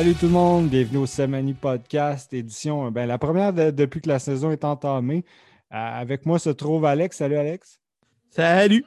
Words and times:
Salut 0.00 0.14
tout 0.14 0.26
le 0.28 0.32
monde, 0.32 0.70
bienvenue 0.70 0.96
au 0.96 1.04
Semani 1.04 1.52
Podcast, 1.52 2.32
édition, 2.32 2.90
ben, 2.90 3.04
la 3.04 3.18
première 3.18 3.52
depuis 3.52 4.00
que 4.00 4.08
la 4.08 4.18
saison 4.18 4.50
est 4.50 4.64
entamée. 4.64 5.26
Euh, 5.74 5.76
avec 5.76 6.24
moi 6.24 6.38
se 6.38 6.48
trouve 6.48 6.86
Alex. 6.86 7.18
Salut 7.18 7.36
Alex. 7.36 7.82
Salut. 8.30 8.82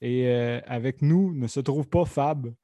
Et 0.00 0.28
euh, 0.28 0.58
avec 0.66 1.02
nous 1.02 1.34
ne 1.34 1.46
se 1.46 1.60
trouve 1.60 1.86
pas 1.86 2.06
Fab, 2.06 2.54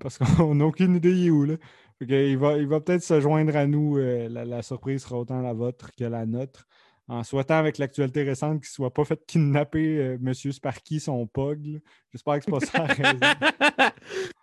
parce 0.00 0.18
qu'on 0.18 0.54
n'a 0.56 0.64
aucune 0.64 0.96
idée 0.96 1.12
il 1.12 1.26
est 1.28 1.30
où. 1.30 1.44
Là. 1.44 1.54
il 2.00 2.36
va, 2.36 2.58
il 2.58 2.66
va 2.66 2.80
peut-être 2.80 3.04
se 3.04 3.20
joindre 3.20 3.54
à 3.54 3.64
nous. 3.64 3.96
Euh, 3.98 4.28
la, 4.28 4.62
surprise 4.62 5.04
sera 5.04 5.20
autant 5.20 5.40
la 5.40 5.52
vôtre 5.52 5.92
que 5.96 6.02
la 6.02 6.26
nôtre. 6.26 6.66
En 7.06 7.22
souhaitant 7.22 7.58
avec 7.58 7.78
l'actualité 7.78 8.24
récente 8.24 8.60
qu'il 8.60 8.70
ne 8.70 8.74
soit 8.74 8.92
pas 8.92 9.04
fait 9.04 9.24
kidnapper 9.24 10.16
M. 10.20 10.34
Sparky, 10.34 10.98
son 10.98 11.28
pog. 11.28 11.80
J'espère 12.10 12.40
que 12.40 12.44
ce 12.46 12.50
n'est 12.50 12.58
pas 12.58 12.66
ça 12.66 12.84
raison. 12.86 13.20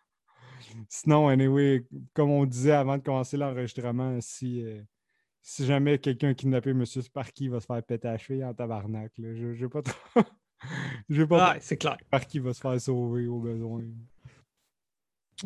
Sinon, 0.89 1.27
anyway, 1.27 1.85
comme 2.13 2.31
on 2.31 2.45
disait 2.45 2.71
avant 2.71 2.97
de 2.97 3.03
commencer 3.03 3.37
l'enregistrement, 3.37 4.19
si, 4.21 4.61
euh, 4.63 4.81
si 5.41 5.65
jamais 5.65 5.97
quelqu'un 5.97 6.29
a 6.29 6.33
kidnappé 6.33 6.71
M. 6.71 6.85
Sparky, 6.85 7.45
il 7.45 7.51
va 7.51 7.59
se 7.59 7.65
faire 7.65 7.81
à 8.03 8.17
cheville 8.17 8.45
en 8.45 8.53
tabarnak. 8.53 9.11
Je 9.17 9.63
n'ai 9.63 9.69
pas 9.69 9.81
trop. 9.81 10.21
Je 11.09 11.23
pas 11.23 11.53
ah, 11.53 11.57
c'est 11.59 11.77
clair. 11.77 11.97
Sparky 12.07 12.39
va 12.39 12.53
se 12.53 12.61
faire 12.61 12.81
sauver 12.81 13.27
au 13.27 13.39
besoin. 13.39 13.83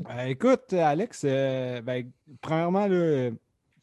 Euh, 0.09 0.25
écoute, 0.27 0.71
Alex, 0.71 1.23
euh, 1.25 1.81
ben, 1.81 2.09
premièrement, 2.39 2.87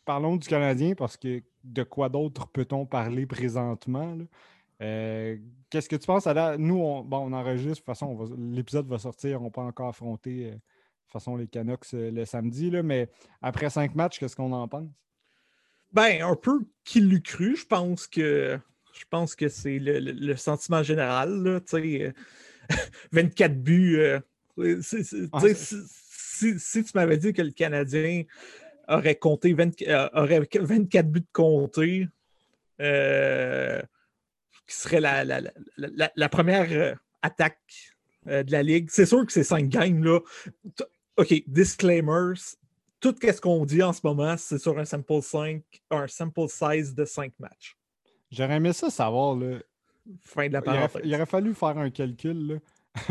parlons 0.07 0.37
du 0.37 0.49
Canadien 0.49 0.95
parce 0.95 1.19
que 1.19 1.43
de 1.63 1.83
quoi 1.83 2.09
d'autre 2.09 2.49
peut-on 2.49 2.87
parler 2.87 3.27
présentement? 3.27 4.17
Qu'est-ce 4.79 5.89
que 5.89 5.97
tu 5.97 6.07
penses? 6.07 6.27
nous, 6.59 6.81
on, 6.81 7.05
bon, 7.05 7.19
on 7.29 7.33
enregistre, 7.35 7.69
de 7.69 7.75
toute 7.75 7.85
façon, 7.85 8.19
l'épisode 8.39 8.89
va 8.89 8.99
sortir, 8.99 9.43
on 9.43 9.51
peut 9.51 9.61
encore 9.61 9.89
affronter 9.89 10.55
toute 11.13 11.23
façon, 11.23 11.37
les 11.37 11.47
Canucks 11.47 11.95
euh, 11.95 12.11
le 12.11 12.27
samedi, 12.27 12.71
là, 12.71 12.83
mais 12.83 13.09
après 13.41 13.71
cinq 13.71 13.95
matchs, 13.95 14.19
qu'est-ce 14.19 14.37
qu'on 14.37 14.53
en 14.53 14.69
pense? 14.69 14.91
Ben, 15.93 16.23
un 16.23 16.37
peu 16.37 16.61
qui 16.85 17.01
l'eût 17.01 17.23
cru, 17.23 17.57
je 17.57 17.65
pense 17.65 18.07
que 18.07 18.59
je 18.93 19.05
pense 19.09 19.35
que 19.35 19.49
c'est 19.49 19.79
le, 19.79 20.37
sentiment 20.37 20.83
général. 20.83 21.43
Là, 21.43 21.61
24 23.13 23.55
buts. 23.63 23.99
Euh, 23.99 24.21
si, 24.83 26.85
tu 26.85 26.91
m'avais 26.95 27.17
dit 27.17 27.33
que 27.33 27.41
le 27.41 27.53
Canadien 27.53 28.25
aurait 28.87 29.15
compté 29.15 29.57
euh, 29.89 30.09
aurait 30.13 30.47
24 30.61 31.11
buts 31.11 31.21
de 31.21 31.27
compter, 31.33 32.07
qui 34.67 34.77
serait 34.77 35.01
la, 35.01 35.25
la 35.25 36.29
première 36.29 36.99
attaque 37.23 37.95
de 38.27 38.53
la 38.53 38.63
Ligue, 38.63 38.91
c'est 38.91 39.07
sûr 39.07 39.25
que 39.25 39.33
ces 39.33 39.45
cinq 39.45 39.69
games, 39.69 40.05
là, 40.05 40.21
OK, 41.19 41.43
disclaimers. 41.47 42.57
Tout 43.01 43.15
ce 43.21 43.41
qu'on 43.41 43.65
dit 43.67 43.83
en 43.83 43.93
ce 43.93 44.01
moment, 44.05 44.37
c'est 44.37 44.59
sur 44.59 44.79
un 44.79 44.85
sample 44.85 45.21
5, 45.21 45.63
un 45.91 46.07
sample 46.07 46.49
size 46.49 46.95
de 46.95 47.05
5 47.05 47.33
matchs. 47.39 47.77
J'aurais 48.31 48.57
aimé 48.57 48.73
ça 48.73 48.89
savoir. 48.89 49.37
Là. 49.37 49.59
Fin 50.21 50.49
de 50.49 50.53
la 50.53 50.63
parenthèse. 50.63 51.03
Il 51.05 51.15
aurait, 51.15 51.27
fallu 51.27 51.55
faire 51.55 51.77
un 51.77 51.91
calcul. 51.91 52.61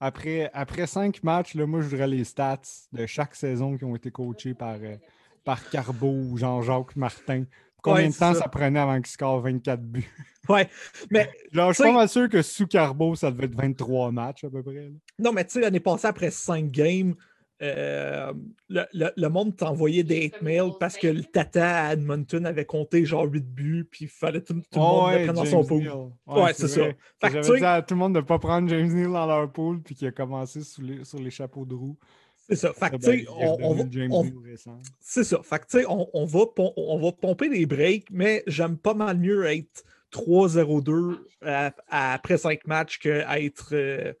après, 0.00 0.50
après 0.52 0.86
cinq 0.86 1.22
matchs, 1.22 1.54
là, 1.54 1.66
moi, 1.66 1.80
je 1.80 1.88
voudrais 1.88 2.06
les 2.06 2.24
stats 2.24 2.60
de 2.92 3.06
chaque 3.06 3.34
saison 3.34 3.76
qui 3.76 3.84
ont 3.84 3.96
été 3.96 4.10
coachés 4.10 4.54
par, 4.54 4.76
euh, 4.82 4.96
par 5.44 5.68
Carbo 5.70 6.08
ou 6.08 6.36
Jean-Jacques 6.36 6.96
Martin. 6.96 7.44
Combien 7.82 8.08
de 8.08 8.14
temps 8.14 8.34
ça. 8.34 8.48
prenait 8.48 8.80
avant 8.80 8.96
qu'il 8.96 9.06
score 9.06 9.40
24 9.40 9.82
buts? 9.82 10.10
Ouais, 10.48 10.68
mais. 11.10 11.28
je 11.52 11.72
suis 11.72 11.82
pas 11.82 11.90
mal 11.90 12.08
sûr 12.08 12.28
que 12.28 12.40
sous 12.40 12.68
Carbo, 12.68 13.16
ça 13.16 13.32
devait 13.32 13.46
être 13.46 13.56
23 13.56 14.12
matchs 14.12 14.44
à 14.44 14.50
peu 14.50 14.62
près. 14.62 14.92
Non, 15.18 15.32
mais 15.32 15.44
tu 15.44 15.54
sais, 15.54 15.60
l'année 15.60 15.80
passée, 15.80 16.06
après 16.06 16.30
5 16.30 16.70
games, 16.70 17.16
euh, 17.62 18.32
le, 18.68 19.28
monde 19.28 19.56
t'envoyait 19.56 20.02
des 20.02 20.26
hate 20.26 20.42
mails 20.42 20.72
parce 20.78 20.96
que 20.96 21.06
le 21.06 21.24
Tata 21.24 21.86
à 21.86 21.92
Edmonton 21.94 22.44
avait 22.44 22.66
compté 22.66 23.04
genre 23.04 23.24
8 23.24 23.40
buts, 23.40 23.88
puis 23.90 24.04
il 24.04 24.08
fallait 24.08 24.42
tout, 24.42 24.54
tout 24.54 24.62
le 24.74 24.80
monde 24.80 25.12
le 25.12 25.24
prendre 25.24 25.44
dans 25.44 25.44
son 25.44 25.64
pool. 25.64 25.90
Ouais, 26.26 26.52
c'est 26.52 26.68
ça. 26.68 26.82
J'avais 27.22 27.40
dit 27.40 27.64
à 27.64 27.82
tout 27.82 27.94
le 27.94 28.00
monde 28.00 28.14
de 28.14 28.20
ne 28.20 28.24
pas 28.24 28.38
prendre 28.38 28.68
James 28.68 28.92
Neal 28.92 29.12
dans 29.12 29.26
leur 29.26 29.50
pool, 29.50 29.80
puis 29.80 29.94
qu'il 29.94 30.08
a 30.08 30.12
commencé 30.12 30.60
sur 30.62 30.82
les 31.18 31.30
chapeaux 31.30 31.64
de 31.64 31.74
roue. 31.74 31.96
C'est 32.48 32.56
ça. 32.56 32.72
Fait 32.72 32.90
que, 32.90 32.96
on, 33.28 34.26
c'est 35.00 35.24
ça. 35.24 35.40
Fait 35.42 35.58
que, 35.58 35.86
on, 35.88 36.08
on, 36.12 36.24
va, 36.26 36.44
on 36.76 36.98
va 37.00 37.12
pomper 37.12 37.48
des 37.48 37.66
breaks, 37.66 38.06
mais 38.10 38.44
j'aime 38.46 38.76
pas 38.76 38.94
mal 38.94 39.18
mieux 39.18 39.46
être 39.46 39.84
3-0-2 40.12 41.18
après 41.88 42.38
5 42.38 42.66
matchs 42.66 42.98
qu'être. 42.98 43.70
Euh, 43.72 44.12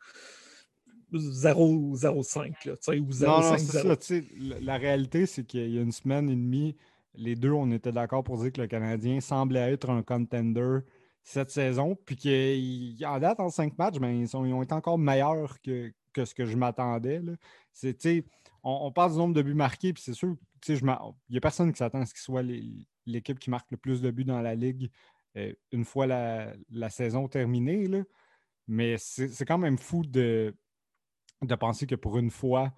0-5 1.18 3.00
ou 3.00 3.10
0-5. 3.10 4.60
La 4.60 4.76
réalité, 4.76 5.26
c'est 5.26 5.44
qu'il 5.44 5.70
y 5.70 5.78
a 5.78 5.82
une 5.82 5.92
semaine 5.92 6.28
et 6.30 6.36
demie, 6.36 6.76
les 7.14 7.34
deux, 7.34 7.52
on 7.52 7.70
était 7.70 7.92
d'accord 7.92 8.24
pour 8.24 8.38
dire 8.38 8.52
que 8.52 8.60
le 8.60 8.66
Canadien 8.66 9.20
semblait 9.20 9.72
être 9.72 9.90
un 9.90 10.02
contender 10.02 10.80
cette 11.22 11.50
saison, 11.50 11.96
puis 12.06 12.96
qu'en 13.00 13.18
date, 13.18 13.40
en 13.40 13.48
cinq 13.48 13.76
matchs, 13.78 13.98
ben, 13.98 14.10
ils, 14.10 14.36
ont 14.36 14.62
été 14.62 14.74
encore 14.74 14.98
meilleurs 14.98 15.60
que, 15.60 15.92
ce 16.16 16.34
que 16.34 16.44
je 16.44 16.56
m'attendais. 16.56 17.20
On, 18.62 18.86
on 18.86 18.92
parle 18.92 19.12
du 19.12 19.18
nombre 19.18 19.34
de 19.34 19.42
buts 19.42 19.54
marqués, 19.54 19.92
puis 19.92 20.02
c'est 20.02 20.14
sûr, 20.14 20.36
il 20.68 20.80
n'y 21.30 21.36
a 21.36 21.40
personne 21.40 21.72
qui 21.72 21.78
s'attend 21.78 22.00
à 22.00 22.06
ce 22.06 22.14
qu'il 22.14 22.22
soit 22.22 22.42
l'équipe 23.06 23.38
qui 23.38 23.50
marque 23.50 23.70
le 23.70 23.76
plus 23.76 24.00
de 24.00 24.10
buts 24.10 24.24
dans 24.24 24.40
la 24.40 24.54
Ligue 24.54 24.90
euh, 25.36 25.52
une 25.72 25.84
fois 25.84 26.06
la, 26.06 26.90
saison 26.90 27.28
terminée. 27.28 27.86
Là. 27.86 28.02
Mais 28.68 28.96
c'est 28.98 29.44
quand 29.44 29.58
même 29.58 29.78
fou 29.78 30.04
de, 30.04 30.54
de 31.42 31.54
penser 31.54 31.86
que 31.86 31.94
pour 31.94 32.18
une 32.18 32.30
fois, 32.30 32.72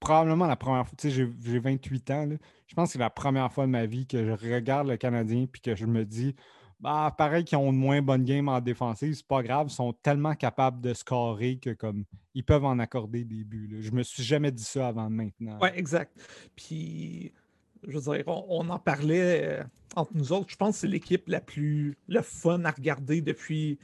probablement 0.00 0.46
la 0.46 0.56
première 0.56 0.86
fois, 0.86 0.96
tu 0.98 1.10
sais, 1.10 1.28
j'ai 1.40 1.58
28 1.58 2.10
ans, 2.10 2.28
je 2.66 2.74
pense 2.74 2.88
que 2.88 2.92
c'est 2.94 2.98
la 2.98 3.10
première 3.10 3.52
fois 3.52 3.66
de 3.66 3.70
ma 3.70 3.86
vie 3.86 4.06
que 4.06 4.24
je 4.24 4.32
regarde 4.54 4.88
le 4.88 4.96
Canadien 4.96 5.46
puis 5.50 5.60
que 5.60 5.74
je 5.74 5.86
me 5.86 6.04
dis, 6.04 6.34
bah, 6.80 7.14
pareil 7.16 7.44
qu'ils 7.44 7.56
ont 7.58 7.72
une 7.72 7.78
moins 7.78 8.02
bonne 8.02 8.24
game 8.24 8.48
en 8.48 8.60
défensive, 8.60 9.14
c'est 9.14 9.26
pas 9.26 9.42
grave, 9.42 9.68
ils 9.70 9.74
sont 9.74 9.94
tellement 9.94 10.34
capables 10.34 10.80
de 10.80 10.92
scorer 10.92 11.58
que 11.58 11.70
comme 11.70 12.04
ils 12.34 12.44
peuvent 12.44 12.64
en 12.64 12.78
accorder 12.78 13.24
des 13.24 13.44
buts. 13.44 13.78
Je 13.80 13.90
me 13.92 14.02
suis 14.02 14.22
jamais 14.22 14.52
dit 14.52 14.64
ça 14.64 14.88
avant 14.88 15.08
maintenant. 15.08 15.58
Oui, 15.62 15.70
exact. 15.74 16.12
Puis, 16.54 17.32
je 17.86 17.98
veux 17.98 18.14
dire, 18.14 18.24
on, 18.26 18.68
en 18.68 18.78
parlait 18.78 19.60
euh, 19.60 19.64
entre 19.94 20.12
nous 20.14 20.32
autres. 20.32 20.50
Je 20.50 20.56
pense 20.56 20.74
que 20.74 20.80
c'est 20.80 20.88
l'équipe 20.88 21.28
la 21.28 21.40
plus 21.40 21.96
le 22.08 22.20
fun 22.20 22.64
à 22.64 22.70
regarder 22.70 23.22
depuis 23.22 23.78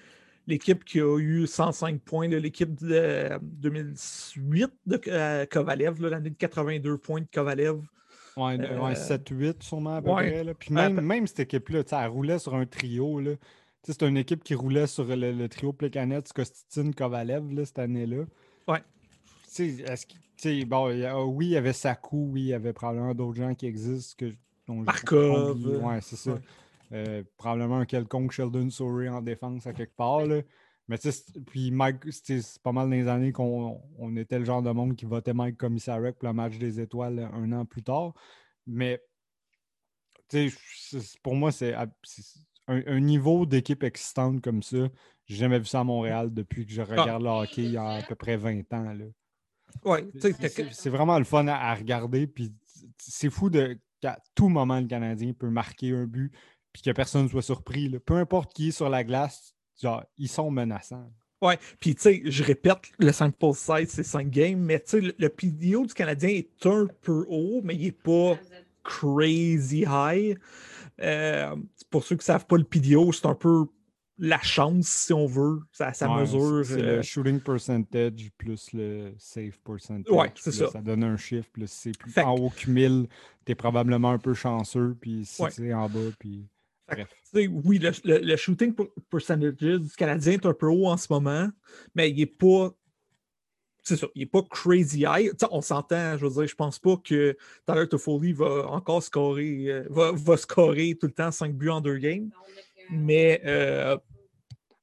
l'équipe 0.47 0.85
qui 0.85 1.01
a 1.01 1.19
eu 1.19 1.47
105 1.47 2.01
points, 2.01 2.29
l'équipe 2.29 2.75
de 2.75 3.39
2008 3.41 4.71
de 4.87 5.01
euh, 5.09 5.47
Kovalev, 5.47 6.01
l'année 6.03 6.31
de 6.31 6.37
82 6.37 6.99
points 6.99 7.21
de 7.21 7.27
Kovalev. 7.33 7.81
Ouais, 8.37 8.57
7-8 8.57 9.45
euh, 9.45 9.53
sûrement 9.61 9.97
à 9.97 10.03
peu 10.03 10.11
près. 10.11 10.55
Puis 10.59 10.73
même, 10.73 11.01
même 11.01 11.27
cette 11.27 11.41
équipe-là, 11.41 11.83
elle 11.93 12.09
roulait 12.09 12.39
sur 12.39 12.55
un 12.55 12.65
trio. 12.65 13.21
C'est 13.83 14.03
une 14.03 14.17
équipe 14.17 14.43
qui 14.43 14.55
roulait 14.55 14.87
sur 14.87 15.05
le, 15.05 15.47
trio 15.49 15.73
Plekanec, 15.73 16.33
Kostitine, 16.33 16.95
Kovalev 16.95 17.65
cette 17.65 17.79
année-là. 17.79 18.25
Ouais. 18.69 18.83
bon, 20.65 21.27
oui, 21.27 21.47
il 21.47 21.51
y 21.51 21.57
avait 21.57 21.73
Sakou, 21.73 22.31
oui, 22.33 22.43
il 22.43 22.47
y 22.47 22.55
avait 22.55 22.73
probablement 22.73 23.15
d'autres 23.15 23.37
gens 23.37 23.55
qui 23.55 23.67
existent. 23.67 24.15
Que, 24.19 24.33
Markov. 24.69 25.85
Ouais, 25.85 26.01
c'est 26.01 26.17
ça. 26.17 26.39
Euh, 26.93 27.23
probablement 27.37 27.79
un 27.79 27.87
quelconque 27.87 28.33
Sheldon 28.33 28.69
Surrey 28.69 29.09
en 29.09 29.23
défense 29.23 29.67
à 29.67 29.73
quelque 29.73 29.97
part. 29.97 30.27
Mais 30.89 30.99
puis 31.47 31.71
Mike, 31.71 32.01
c'est 32.11 32.43
pas 32.63 32.73
mal 32.73 32.91
dans 32.91 32.97
les 32.97 33.09
années 33.09 33.33
qu'on 33.33 33.81
était 34.17 34.39
le 34.39 34.45
genre 34.45 34.63
de 34.63 34.71
monde 34.71 34.95
qui 34.95 35.07
votait 35.07 35.33
Mike 35.33 35.57
Commissariat 35.57 36.13
pour 36.13 36.29
le 36.29 36.35
match 36.35 36.59
des 36.59 36.81
étoiles 36.81 37.31
un 37.33 37.53
an 37.53 37.65
plus 37.65 37.83
tard. 37.83 38.13
Mais 38.67 39.01
pour 41.23 41.35
moi, 41.35 41.53
c'est 41.53 41.75
un, 42.69 43.01
niveau 43.01 43.47
d'équipe 43.47 43.83
existante 43.83 44.43
comme 44.43 44.63
ça. 44.63 44.89
J'ai 45.27 45.37
jamais 45.37 45.59
vu 45.59 45.67
ça 45.67 45.81
à 45.81 45.85
Montréal 45.85 46.33
depuis 46.33 46.67
que 46.67 46.73
je 46.73 46.83
ah. 46.83 46.85
regarde 46.85 47.23
le 47.23 47.29
hockey 47.29 47.65
il 47.65 47.73
y 47.73 47.77
a 47.77 47.89
à 47.89 48.03
peu 48.03 48.15
près 48.15 48.37
20 48.37 48.73
ans. 48.73 48.95
c'est 50.13 50.91
vraiment 50.91 51.19
le 51.19 51.25
fun 51.25 51.47
à, 51.49 51.75
regarder. 51.75 52.27
Puis 52.27 52.53
c'est 52.99 53.31
fou 53.31 53.51
de 53.51 53.79
qu'à 54.01 54.19
tout 54.35 54.49
moment, 54.49 54.81
le 54.81 54.87
Canadien 54.87 55.33
peut 55.33 55.51
marquer 55.51 55.93
un 55.93 56.07
but, 56.07 56.33
puis 56.73 56.83
que 56.83 56.91
personne 56.91 57.25
ne 57.25 57.29
soit 57.29 57.43
surpris. 57.43 57.91
Peu 58.05 58.15
importe 58.15 58.53
qui 58.55 58.69
est 58.69 58.73
sur 58.73 58.89
la 58.89 59.05
glace, 59.05 59.55
genre, 59.81 60.05
ils 60.19 60.29
sont 60.29 60.51
menaçants. 60.51 61.11
Ouais, 61.41 61.59
puis 61.81 61.97
tu 61.97 62.03
sais, 62.03 62.23
je 62.25 62.45
répète, 62.45 62.79
le 63.01 63.11
sample 63.11 63.55
size, 63.55 63.89
c'est 63.89 64.05
5 64.05 64.31
games, 64.31 64.61
mais 64.61 64.79
tu 64.79 64.91
sais, 64.91 65.01
le, 65.01 65.15
le, 65.19 65.29
PDO 65.29 65.87
du 65.87 65.93
Canadien 65.93 66.29
est 66.29 66.67
un 66.67 66.87
peu 67.01 67.27
haut, 67.29 67.61
mais 67.65 67.75
il 67.75 67.83
n'est 67.83 67.93
pas 67.93 68.39
crazy 68.85 69.85
high. 69.89 70.39
Euh, 71.01 71.57
pour 71.91 72.05
ceux 72.05 72.15
qui 72.15 72.21
ne 72.21 72.25
savent 72.25 72.47
pas, 72.47 72.57
le 72.57 72.65
PDO, 72.65 73.13
c'est 73.13 73.27
un 73.27 73.35
peu 73.35 73.67
la 74.19 74.41
chance, 74.41 74.87
si 74.87 75.13
on 75.13 75.27
veut. 75.27 75.61
Ça, 75.73 75.93
ça 75.93 76.09
mesure. 76.09 76.65
C'est 76.65 76.81
le 76.81 76.89
euh, 76.99 77.03
shooting 77.03 77.41
percentage 77.41 78.31
plus 78.39 78.73
le 78.73 79.15
safe 79.19 79.59
percentage. 79.65 80.15
Ouais, 80.15 80.31
c'est 80.37 80.53
ça. 80.53 80.69
Ça 80.69 80.81
donne 80.81 81.03
un 81.03 81.17
chiffre. 81.17 81.49
Plus 81.51 81.71
c'est 81.71 81.97
plus 81.97 82.17
en 82.19 82.37
haut 82.37 82.51
que 82.51 82.71
1000, 82.71 83.09
tu 83.45 83.53
es 83.53 83.55
probablement 83.55 84.13
un 84.13 84.19
peu 84.19 84.35
chanceux. 84.35 84.97
Puis 85.01 85.25
si 85.25 85.43
c'est 85.51 85.75
en 85.75 85.89
bas, 85.89 86.11
puis 86.19 86.47
oui, 87.35 87.81
le, 88.05 88.37
shooting 88.37 88.75
percentage 89.11 89.55
du 89.55 89.89
Canadien 89.97 90.35
est 90.35 90.47
un 90.47 90.55
peu 90.55 90.69
haut 90.69 90.87
en 90.87 90.97
ce 90.97 91.13
moment, 91.13 91.49
mais 91.95 92.11
il 92.11 92.17
n'est 92.17 92.27
pas 92.27 92.73
c'est 93.83 93.97
ça, 93.97 94.07
il 94.15 94.21
n'est 94.21 94.27
pas 94.27 94.43
crazy 94.49 95.05
high. 95.07 95.33
on 95.51 95.61
s'entend, 95.61 96.17
je 96.17 96.27
veux 96.27 96.33
dire, 96.33 96.47
je 96.47 96.55
pense 96.55 96.79
pas 96.79 96.97
que 96.97 97.37
Tyler 97.67 97.89
Toffoli 97.89 98.33
va 98.33 98.69
encore 98.69 99.03
scorer, 99.03 99.65
euh, 99.69 99.87
va, 99.91 100.37
scorer 100.37 100.97
tout 101.01 101.09
le 101.09 101.13
temps 101.13 101.31
5 101.31 101.55
buts 101.55 101.71
en 101.71 101.81
deux 101.81 101.99
games. 101.99 102.31
Mais. 102.91 103.41
Euh, 103.45 103.99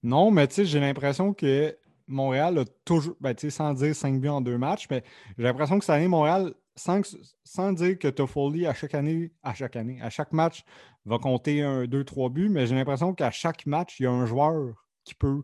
non, 0.04 0.32
mais 0.32 0.48
tu 0.48 0.56
sais, 0.56 0.66
j'ai 0.66 0.80
l'impression 0.80 1.34
que 1.34 1.76
Montréal 2.08 2.58
a 2.60 2.66
toujours, 2.84 3.16
ben, 3.22 3.34
sans 3.38 3.74
dire 3.74 3.96
5 3.96 4.20
buts 4.20 4.28
en 4.28 4.42
deux 4.42 4.58
matchs, 4.58 4.88
mais 4.90 5.04
j'ai 5.38 5.44
l'impression 5.46 5.80
que 5.80 5.86
cette 5.86 5.96
année, 5.96 6.08
Montréal, 6.08 6.54
sans, 6.76 7.02
sans 7.44 7.74
dire 7.74 7.98
que 8.00 8.08
Toffoli, 8.08 8.66
à 8.66 8.74
chaque 8.74 8.96
année, 8.96 9.32
à 9.44 9.54
chaque 9.54 9.76
année, 9.76 10.02
à 10.02 10.10
chaque 10.10 10.34
match, 10.34 10.64
va 11.10 11.20
compter 11.20 11.62
un, 11.62 11.86
deux, 11.86 12.04
trois 12.04 12.30
buts, 12.30 12.50
mais 12.50 12.68
j'ai 12.68 12.76
l'impression 12.76 13.14
qu'à 13.14 13.32
chaque 13.32 13.66
match, 13.66 14.00
il 14.00 14.04
y 14.04 14.06
a 14.06 14.12
un 14.12 14.26
joueur 14.26 14.86
qui 15.04 15.16
peut 15.16 15.42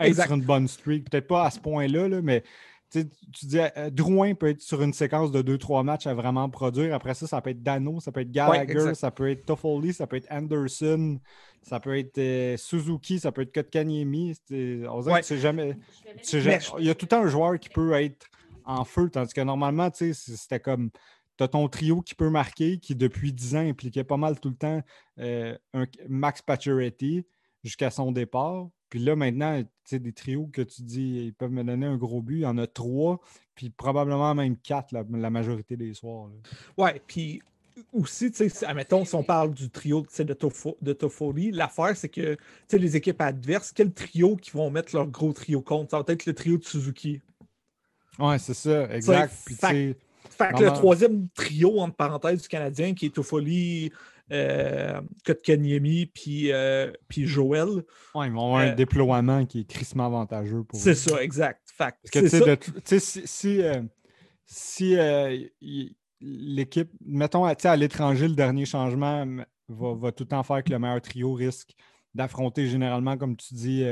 être 0.00 0.22
sur 0.22 0.34
une 0.34 0.42
bonne 0.42 0.68
streak. 0.68 1.10
Peut-être 1.10 1.26
pas 1.26 1.44
à 1.44 1.50
ce 1.50 1.58
point-là, 1.58 2.08
là, 2.08 2.22
mais 2.22 2.42
tu 2.90 3.06
dis, 3.46 3.58
euh, 3.58 3.90
Drouin 3.90 4.34
peut 4.34 4.48
être 4.48 4.60
sur 4.60 4.82
une 4.82 4.92
séquence 4.92 5.30
de 5.30 5.42
2-3 5.42 5.84
matchs 5.84 6.06
à 6.06 6.14
vraiment 6.14 6.48
produire. 6.50 6.94
Après 6.94 7.14
ça, 7.14 7.26
ça 7.26 7.40
peut 7.40 7.50
être 7.50 7.62
Dano, 7.62 8.00
ça 8.00 8.10
peut 8.10 8.20
être 8.20 8.32
Gallagher, 8.32 8.94
ça 8.94 9.10
peut 9.10 9.30
être 9.30 9.46
Toffoli, 9.46 9.92
ça 9.92 10.06
peut 10.06 10.16
être 10.16 10.30
Anderson, 10.30 11.20
ça 11.62 11.78
peut 11.78 11.96
être 11.96 12.18
euh, 12.18 12.56
Suzuki, 12.56 13.20
ça 13.20 13.30
peut 13.30 13.42
être 13.42 13.54
Kotkaniemi. 13.54 14.36
On 14.50 15.00
dirait 15.02 15.22
que 15.22 15.36
jamais. 15.36 15.76
Il 16.32 16.84
y 16.84 16.90
a 16.90 16.94
tout 16.94 17.04
le 17.04 17.08
temps 17.08 17.22
un 17.22 17.28
joueur 17.28 17.58
qui 17.60 17.68
peut 17.68 17.92
être 17.92 18.26
en 18.64 18.84
feu, 18.84 19.08
tandis 19.10 19.32
que 19.32 19.40
normalement, 19.40 19.88
c'était 19.92 20.60
comme. 20.60 20.90
Tu 21.40 21.44
as 21.44 21.48
ton 21.48 21.66
trio 21.68 22.02
qui 22.02 22.14
peut 22.14 22.28
marquer, 22.28 22.76
qui 22.76 22.94
depuis 22.94 23.32
10 23.32 23.56
ans 23.56 23.66
impliquait 23.66 24.04
pas 24.04 24.18
mal 24.18 24.38
tout 24.38 24.50
le 24.50 24.56
temps 24.56 24.82
euh, 25.20 25.56
un 25.72 25.86
Max 26.06 26.42
Pacioretty 26.42 27.24
jusqu'à 27.64 27.90
son 27.90 28.12
départ. 28.12 28.68
Puis 28.90 28.98
là, 28.98 29.16
maintenant, 29.16 29.58
tu 29.62 29.68
sais, 29.84 29.98
des 29.98 30.12
trios 30.12 30.50
que 30.52 30.60
tu 30.60 30.82
dis, 30.82 31.28
ils 31.28 31.32
peuvent 31.32 31.50
me 31.50 31.64
donner 31.64 31.86
un 31.86 31.96
gros 31.96 32.20
but. 32.20 32.40
Il 32.40 32.42
y 32.42 32.46
en 32.46 32.58
a 32.58 32.66
trois, 32.66 33.20
puis 33.54 33.70
probablement 33.70 34.34
même 34.34 34.54
quatre 34.58 34.92
la, 34.92 35.30
majorité 35.30 35.78
des 35.78 35.94
soirs. 35.94 36.28
Ouais, 36.76 37.00
puis 37.06 37.40
aussi, 37.94 38.30
tu 38.30 38.50
sais, 38.50 38.66
admettons, 38.66 39.06
si 39.06 39.14
on 39.14 39.22
parle 39.22 39.54
du 39.54 39.70
trio 39.70 40.02
de, 40.18 40.34
Tofo, 40.34 40.76
de 40.82 40.92
Toffoli, 40.92 41.52
l'affaire, 41.52 41.96
c'est 41.96 42.10
que 42.10 42.36
les 42.70 42.96
équipes 42.96 43.22
adverses, 43.22 43.72
quel 43.72 43.94
trio 43.94 44.36
qui 44.36 44.50
vont 44.50 44.68
mettre 44.68 44.94
leur 44.94 45.06
gros 45.06 45.32
trio 45.32 45.62
contre? 45.62 45.92
Ça 45.92 46.02
va 46.02 46.04
être 46.06 46.26
le 46.26 46.34
trio 46.34 46.58
de 46.58 46.64
Suzuki. 46.64 47.22
Ouais, 48.18 48.38
c'est 48.38 48.52
ça, 48.52 48.94
exact. 48.94 49.32
Fait, 50.28 50.52
que 50.52 50.64
le 50.64 50.72
troisième 50.72 51.28
trio, 51.34 51.80
entre 51.80 51.96
parenthèses, 51.96 52.42
du 52.42 52.48
Canadien, 52.48 52.94
qui 52.94 53.06
est 53.06 53.14
Toffoli, 53.14 53.90
euh, 54.32 55.00
Kotkaniemi 55.26 56.06
puis, 56.06 56.52
euh, 56.52 56.92
puis 57.08 57.26
Joël. 57.26 57.82
Ouais, 58.14 58.28
ils 58.28 58.32
vont 58.32 58.46
avoir 58.46 58.60
un 58.60 58.68
euh, 58.68 58.74
déploiement 58.74 59.44
qui 59.44 59.60
est 59.60 59.64
crissement 59.64 60.06
avantageux 60.06 60.62
pour 60.62 60.78
C'est 60.78 60.94
ça, 60.94 61.22
exact. 61.22 61.60
Parce 61.76 61.94
que, 62.12 62.20
tu 62.80 63.00
sais, 63.00 63.26
si, 63.26 63.62
si, 64.46 64.96
l'équipe, 66.20 66.90
mettons, 67.04 67.44
à 67.44 67.76
l'étranger, 67.76 68.28
le 68.28 68.34
dernier 68.34 68.66
changement 68.66 69.26
va, 69.68 70.12
tout 70.12 70.24
le 70.24 70.28
temps 70.28 70.42
faire 70.42 70.62
que 70.62 70.70
le 70.70 70.78
meilleur 70.78 71.00
trio 71.00 71.32
risque 71.32 71.74
d'affronter 72.14 72.66
généralement, 72.66 73.16
comme 73.16 73.36
tu 73.36 73.54
dis, 73.54 73.84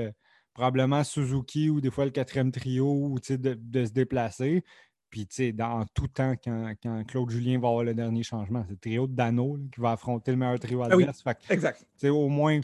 probablement 0.53 1.03
Suzuki 1.03 1.71
ou 1.71 1.81
des 1.81 1.91
fois 1.91 2.05
le 2.05 2.11
quatrième 2.11 2.53
trio 2.53 2.87
ou 2.87 3.19
de, 3.19 3.59
de 3.61 3.85
se 3.85 3.93
déplacer. 3.93 4.63
Puis, 5.11 5.27
tu 5.27 5.37
sais, 5.37 5.53
dans 5.53 5.85
tout 5.95 6.09
temps, 6.09 6.35
quand, 6.43 7.05
Claude 7.07 7.31
Julien 7.31 7.59
va 7.59 7.69
avoir 7.69 7.85
le 7.85 7.95
dernier 7.95 8.23
changement, 8.23 8.63
c'est 8.67 8.73
le 8.73 8.79
trio 8.79 9.07
de 9.07 9.15
Dano 9.15 9.59
qui 9.73 9.81
va 9.81 9.93
affronter 9.93 10.33
le 10.33 10.37
meilleur 10.37 10.59
trio 10.59 10.83
ah 10.83 10.87
adverse. 10.87 11.25
exact. 11.49 11.87
Au 12.05 12.29
moins, 12.29 12.61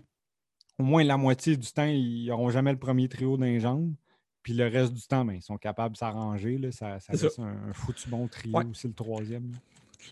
au 0.79 0.83
moins 0.83 1.05
la 1.05 1.17
moitié 1.17 1.57
du 1.57 1.67
temps, 1.73 1.87
ils 1.87 2.27
n'auront 2.27 2.51
jamais 2.51 2.73
le 2.73 2.79
premier 2.79 3.09
trio 3.09 3.37
d'un 3.37 3.59
jambes. 3.59 3.95
Puis 4.43 4.53
le 4.53 4.67
reste 4.67 4.93
du 4.93 5.03
temps, 5.07 5.25
ben, 5.25 5.35
ils 5.35 5.43
sont 5.43 5.57
capables 5.57 5.95
de 5.95 5.99
s'arranger. 5.99 6.61
Ça, 6.71 7.01
ça 7.01 7.15
laisse 7.15 7.39
un, 7.39 7.73
foutu 7.73 8.11
bon 8.11 8.29
trio 8.29 8.61
aussi, 8.71 8.89
le 8.89 8.93
troisième. 8.93 9.53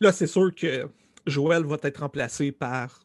Là, 0.00 0.10
c'est 0.10 0.26
sûr 0.26 0.54
que 0.54 0.88
Joël 1.26 1.64
va 1.64 1.76
être 1.82 2.00
remplacé 2.00 2.50
par 2.50 3.04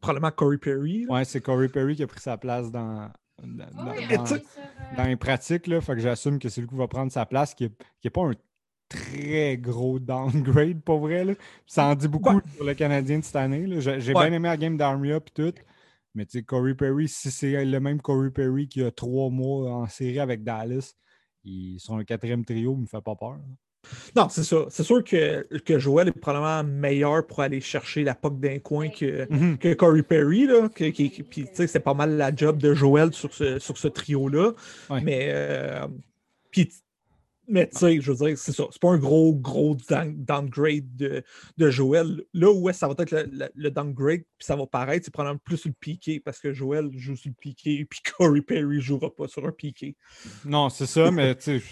probablement 0.00 0.30
Corey 0.30 0.56
Perry. 0.56 1.06
Oui, 1.10 1.26
c'est 1.26 1.42
Corey 1.42 1.68
Perry 1.68 1.94
qui 1.94 2.02
a 2.02 2.06
pris 2.06 2.20
sa 2.20 2.38
place 2.38 2.70
dans, 2.70 3.10
dans, 3.42 3.66
ah 3.76 5.06
les 5.06 5.16
pratiques. 5.16 5.66
Là, 5.66 5.82
fait 5.82 5.94
que 5.94 6.00
j'assume 6.00 6.38
que 6.38 6.48
c'est 6.48 6.62
lui 6.62 6.68
qui 6.68 6.74
va 6.74 6.88
prendre 6.88 7.12
sa 7.12 7.26
place, 7.26 7.54
qui 7.54 7.70
n'est 8.02 8.10
pas 8.10 8.22
un 8.22 8.32
très 8.92 9.56
gros 9.56 9.98
downgrade, 9.98 10.82
pour 10.82 11.00
vrai. 11.00 11.24
Là. 11.24 11.34
Ça 11.66 11.86
en 11.86 11.94
dit 11.94 12.08
beaucoup 12.08 12.40
pour 12.56 12.66
le 12.66 12.74
Canadien 12.74 13.18
de 13.18 13.24
cette 13.24 13.36
année. 13.36 13.66
J'ai 13.80 14.12
bien 14.12 14.32
aimé 14.32 14.48
la 14.48 14.56
game 14.56 14.76
d'Armia 14.76 15.16
et 15.16 15.30
tout. 15.34 15.54
Mais 16.14 16.26
tu 16.26 16.38
sais, 16.38 16.42
Corey 16.42 16.74
Perry, 16.74 17.08
si 17.08 17.30
c'est 17.30 17.64
le 17.64 17.80
même 17.80 18.00
Corey 18.00 18.30
Perry 18.30 18.68
qui 18.68 18.82
a 18.82 18.90
trois 18.90 19.30
mois 19.30 19.70
en 19.72 19.86
série 19.86 20.18
avec 20.18 20.44
Dallas, 20.44 20.94
ils 21.44 21.80
sont 21.80 21.96
un 21.96 22.04
quatrième 22.04 22.44
trio, 22.44 22.74
il 22.76 22.82
me 22.82 22.86
fait 22.86 23.00
pas 23.00 23.16
peur. 23.16 23.38
Non, 24.14 24.28
c'est 24.28 24.44
ça. 24.44 24.66
C'est 24.68 24.84
sûr 24.84 25.02
que, 25.02 25.46
que 25.58 25.78
Joel 25.78 26.08
est 26.08 26.12
probablement 26.12 26.62
meilleur 26.62 27.26
pour 27.26 27.40
aller 27.40 27.60
chercher 27.60 28.04
la 28.04 28.14
POC 28.14 28.38
d'un 28.38 28.58
coin 28.60 28.88
que, 28.88 29.24
mm-hmm. 29.24 29.58
que 29.58 29.74
Corey 29.74 30.02
Perry. 30.02 30.46
Là, 30.46 30.68
puis, 30.68 31.48
c'est 31.52 31.80
pas 31.80 31.94
mal 31.94 32.16
la 32.16 32.34
job 32.34 32.58
de 32.58 32.74
Joel 32.74 33.12
sur 33.12 33.32
ce, 33.34 33.58
sur 33.58 33.76
ce 33.78 33.88
trio-là. 33.88 34.52
Mais, 35.02 35.28
euh, 35.30 35.88
puis, 36.50 36.70
mais 37.48 37.68
tu 37.68 37.78
sais, 37.78 38.00
je 38.00 38.12
veux 38.12 38.26
dire, 38.26 38.38
c'est 38.38 38.52
ça. 38.52 38.64
C'est 38.70 38.80
pas 38.80 38.90
un 38.90 38.98
gros, 38.98 39.34
gros 39.34 39.76
downgrade 39.88 40.96
de, 40.96 41.24
de 41.58 41.70
Joël. 41.70 42.22
Là 42.32 42.52
où 42.52 42.70
ça 42.72 42.86
va 42.86 42.94
être 42.98 43.26
le, 43.54 43.70
downgrade, 43.70 44.20
puis 44.38 44.46
ça 44.46 44.54
va 44.54 44.66
paraître, 44.66 45.04
c'est 45.04 45.12
probablement 45.12 45.40
plus 45.44 45.56
sur 45.56 45.68
le 45.68 45.74
piqué, 45.74 46.20
parce 46.20 46.38
que 46.38 46.52
Joël 46.52 46.88
joue 46.92 47.16
sur 47.16 47.30
le 47.30 47.34
piqué, 47.34 47.84
puis 47.84 48.00
Corey 48.16 48.42
Perry 48.42 48.80
jouera 48.80 49.10
pas 49.14 49.26
sur 49.26 49.44
un 49.44 49.50
piqué. 49.50 49.96
Non, 50.44 50.68
c'est 50.68 50.86
ça, 50.86 51.10
mais 51.10 51.34
tu 51.34 51.60
sais, 51.60 51.62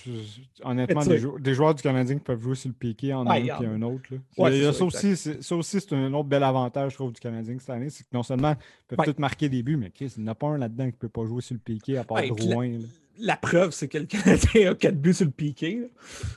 honnêtement, 0.65 1.05
des, 1.05 1.55
joueurs 1.55 1.75
du 1.75 1.83
Canadien 1.83 2.17
qui 2.17 2.25
peuvent 2.25 2.43
jouer 2.43 2.57
sur 2.57 2.69
le 2.69 2.75
piqué 2.75 3.15
en 3.15 3.27
un 3.27 3.35
et 3.37 3.51
un 3.51 3.83
autre. 3.83 4.11
ça, 4.37 4.85
aussi, 4.85 5.17
ça 5.17 5.57
aussi, 5.57 5.81
c'est 5.81 5.93
un 5.93 6.13
autre 6.15 6.29
bel 6.29 6.43
avantage, 6.43 6.93
je 6.93 6.97
trouve, 6.97 7.13
du 7.13 7.21
Canadien 7.21 7.57
cette 7.59 7.71
année, 7.71 7.91
c'est 7.91 8.03
que 8.03 8.11
non 8.13 8.25
seulement 8.25 8.57
ils 8.91 8.97
peuvent 8.97 9.15
tous 9.15 9.21
marquer 9.21 9.49
des 9.49 9.63
buts, 9.63 9.77
mais 9.77 9.91
Chris, 9.91 10.13
il 10.17 10.25
n'y 10.25 10.29
en 10.29 10.33
a 10.33 10.35
pas 10.35 10.49
un 10.49 10.59
là-dedans 10.59 10.87
qui 10.87 10.95
ne 10.95 10.99
peut 10.99 11.09
pas 11.09 11.25
jouer 11.27 11.43
sur 11.43 11.55
le 11.55 11.61
piqué 11.61 11.97
à 11.97 12.05
part 12.05 12.23
Drouin 12.27 12.79
la 13.21 13.37
preuve, 13.37 13.71
c'est 13.71 13.89
que 13.89 13.99
le 13.99 14.07
Canadien 14.07 14.73
a 14.73 14.75
4 14.75 14.97
buts 14.97 15.15
sur 15.15 15.27
le 15.27 15.31
piqué. 15.31 15.91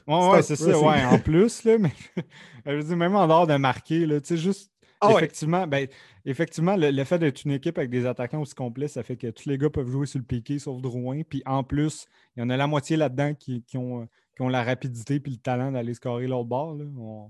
Oui, 0.07 0.15
Ouais, 0.15 0.41
c'est 0.41 0.55
ça, 0.55 0.79
ouais, 0.79 1.05
en 1.05 1.19
plus, 1.19 1.63
là, 1.63 1.77
mais 1.77 1.93
je 2.65 2.71
veux 2.71 2.83
dire, 2.83 2.97
même 2.97 3.15
en 3.15 3.27
dehors 3.27 3.47
de 3.47 3.55
marquer, 3.55 4.07
tu 4.07 4.19
sais, 4.23 4.37
juste 4.37 4.73
ah 5.03 5.13
effectivement, 5.17 5.67
ben, 5.67 5.87
effectivement, 6.25 6.75
le, 6.77 7.03
fait 7.03 7.19
d'être 7.19 7.43
une 7.43 7.51
équipe 7.51 7.77
avec 7.77 7.89
des 7.89 8.05
attaquants 8.05 8.41
aussi 8.41 8.55
complets, 8.55 8.87
ça 8.87 9.03
fait 9.03 9.17
que 9.17 9.27
tous 9.27 9.47
les 9.49 9.57
gars 9.57 9.69
peuvent 9.69 9.89
jouer 9.89 10.05
sur 10.05 10.19
le 10.19 10.25
piqué 10.25 10.59
sauf 10.59 10.81
Drouin. 10.81 11.21
Puis 11.23 11.41
en 11.45 11.63
plus, 11.63 12.05
il 12.35 12.39
y 12.39 12.43
en 12.43 12.49
a 12.49 12.57
la 12.57 12.67
moitié 12.67 12.97
là-dedans 12.97 13.33
qui, 13.33 13.63
ont, 13.75 14.07
qui, 14.35 14.41
ont, 14.41 14.47
la 14.47 14.63
rapidité 14.63 15.15
et 15.15 15.29
le 15.29 15.37
talent 15.37 15.71
d'aller 15.71 15.93
scorer 15.93 16.27
l'autre 16.27 16.47
bord. 16.47 16.77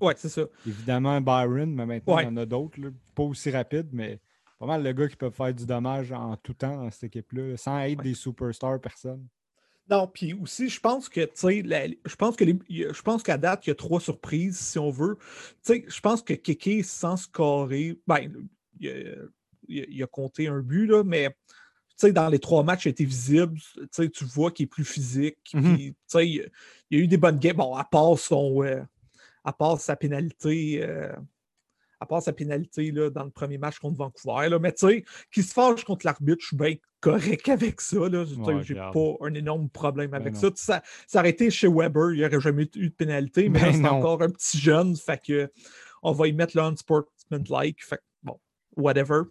Oui, 0.01 0.13
c'est 0.17 0.29
ça. 0.29 0.43
Évidemment, 0.67 1.19
Byron, 1.22 1.74
mais 1.74 1.86
maintenant, 1.86 2.19
il 2.19 2.25
y 2.25 2.27
en 2.27 2.38
a 2.38 2.45
d'autres. 2.45 2.77
Pas 3.15 3.24
aussi 3.24 3.50
rapides, 3.51 3.89
mais 3.91 4.19
pas 4.60 4.65
mal 4.65 4.83
de 4.83 4.91
gars 4.91 5.07
qui 5.07 5.15
peuvent 5.15 5.33
faire 5.33 5.53
du 5.53 5.65
dommage 5.65 6.12
en 6.12 6.36
tout 6.38 6.53
temps 6.53 6.77
dans 6.77 6.89
cette 6.89 7.05
équipe-là, 7.05 7.57
sans 7.57 7.79
être 7.79 8.01
des 8.01 8.13
superstars, 8.13 8.79
personne. 8.79 9.27
Non, 9.90 10.08
puis 10.08 10.34
aussi, 10.34 10.70
je 10.70 10.80
pense 10.80 11.10
que, 11.10 11.22
tu 11.22 11.32
sais, 11.34 11.63
je 12.06 12.16
pense 12.16 12.36
que 12.36 12.46
je 12.46 13.02
pense 13.02 13.22
qu'à 13.22 13.38
date, 13.38 13.66
il 13.66 13.70
y 13.70 13.72
a 13.72 13.75
trois 13.75 14.00
surprises, 14.00 14.58
si 14.58 14.80
on 14.80 14.90
veut. 14.90 15.18
Tu 15.66 15.74
sais, 15.74 15.86
je 15.88 16.00
pense 16.00 16.22
que 16.22 16.34
Kéké, 16.34 16.84
sans 16.84 17.18
scorer, 17.18 18.00
ben, 18.08 18.32
il 18.80 20.04
a, 20.04 20.08
compté 20.08 20.48
un 20.48 20.62
but, 20.62 20.88
là, 20.88 21.04
mais 21.04 21.30
tu 21.30 22.08
sais, 22.08 22.13
dans 22.13 22.30
les 22.30 22.40
trois 22.40 22.63
matchs, 22.63 22.86
il 22.86 22.90
a 22.90 22.92
été 22.92 23.06
visible. 23.06 23.60
Tu 23.75 23.88
sais, 23.92 24.10
tu 24.10 24.24
vois 24.25 24.52
qu'il 24.52 24.63
est 24.63 24.68
plus 24.68 24.86
physique. 24.86 25.38
Mm-hmm. 25.54 25.78
tu 25.78 25.96
sais, 26.08 26.28
il, 26.28 26.50
y 26.90 26.96
a 26.96 27.00
eu 27.00 27.08
des 27.08 27.18
bonnes 27.18 27.38
games. 27.38 27.58
Bon, 27.58 27.75
à 27.75 27.84
part 27.84 28.18
son. 28.18 28.63
Euh, 28.63 28.82
à 29.44 29.54
part 29.54 29.80
sa 29.80 29.96
pénalité. 29.96 30.82
Euh, 30.82 31.13
à 32.03 32.05
part 32.05 32.22
sa 32.22 32.33
pénalité 32.33 32.91
là, 32.91 33.10
dans 33.10 33.24
le 33.24 33.29
premier 33.29 33.57
match 33.57 33.79
contre 33.79 33.98
Vancouver. 33.98 34.50
Là. 34.50 34.60
Mais 34.60 34.74
tu 34.74 34.88
sais, 34.88 35.05
qui 35.31 35.41
se 35.41 35.53
fâche 35.53 35.86
contre 35.86 36.05
l'arbitre, 36.05 36.41
je 36.41 36.48
suis 36.48 36.57
bien 36.57 36.75
correct 37.00 37.48
avec 37.48 37.79
ça. 37.79 37.98
Je 38.12 38.62
J'ai 38.62 38.75
pas 38.75 39.15
un 39.22 39.33
énorme 39.33 39.69
problème 39.69 40.12
ben 40.12 40.19
avec 40.19 40.36
ça. 40.36 40.50
ça. 40.55 40.83
Ça 41.07 41.19
aurait 41.19 41.29
été 41.29 41.50
chez 41.50 41.67
Weber, 41.67 42.12
il 42.12 42.19
n'y 42.19 42.25
aurait 42.25 42.41
jamais 42.41 42.69
eu 42.75 42.89
de 42.89 42.93
pénalité, 42.93 43.48
mais 43.48 43.62
ben 43.62 43.74
c'est 43.74 43.88
encore 43.88 44.22
un 44.22 44.29
petit 44.29 44.57
jeune, 44.57 44.95
fait 44.98 45.22
que 45.25 45.51
on 46.01 46.12
va 46.12 46.27
y 46.27 46.33
mettre 46.33 46.57
le 46.57 46.63
unsportsmanlike. 46.63 47.83
Fait 47.86 48.01
bon, 48.22 48.38
whatever. 48.75 49.22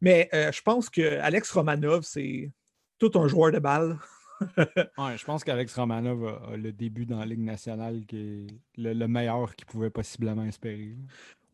Mais 0.00 0.30
euh, 0.32 0.50
je 0.50 0.62
pense 0.62 0.88
que 0.88 1.18
Alex 1.20 1.50
Romanov, 1.52 2.04
c'est 2.04 2.50
tout 2.98 3.12
un 3.16 3.28
joueur 3.28 3.52
de 3.52 3.58
balle. 3.58 3.98
ouais, 4.58 5.16
je 5.16 5.24
pense 5.24 5.44
qu'Alex 5.44 5.74
Romanov 5.76 6.26
a, 6.26 6.56
le 6.56 6.72
début 6.72 7.06
dans 7.06 7.18
la 7.18 7.26
Ligue 7.26 7.44
nationale 7.44 8.04
qui 8.06 8.16
est 8.16 8.46
le, 8.76 8.92
le 8.92 9.08
meilleur 9.08 9.54
qu'il 9.54 9.66
pouvait 9.66 9.90
possiblement 9.90 10.44
espérer. 10.44 10.96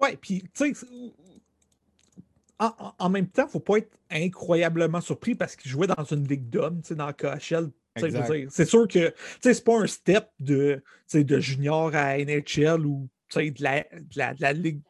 Ouais, 0.00 0.16
puis, 0.16 0.42
tu 0.54 0.74
sais, 0.74 0.86
en, 2.58 3.08
même 3.08 3.26
temps, 3.26 3.42
il 3.42 3.46
ne 3.46 3.50
faut 3.50 3.60
pas 3.60 3.78
être 3.78 3.96
incroyablement 4.10 5.00
surpris 5.00 5.34
parce 5.34 5.56
qu'il 5.56 5.70
jouait 5.70 5.86
dans 5.86 6.04
une 6.04 6.26
ligue 6.26 6.50
d'hommes, 6.50 6.82
dans 6.90 7.06
le 7.06 7.12
KHL. 7.12 7.70
C'est 8.50 8.64
sûr 8.66 8.86
que 8.86 9.14
c'est 9.40 9.64
pas 9.64 9.80
un 9.80 9.86
step 9.86 10.28
de, 10.38 10.82
de 11.12 11.40
junior 11.40 11.94
à 11.94 12.18
NHL 12.18 12.86
ou 12.86 13.08
de 13.36 13.62
la, 13.62 13.80
de, 13.80 14.40
la, 14.40 14.52
ligue, 14.52 14.80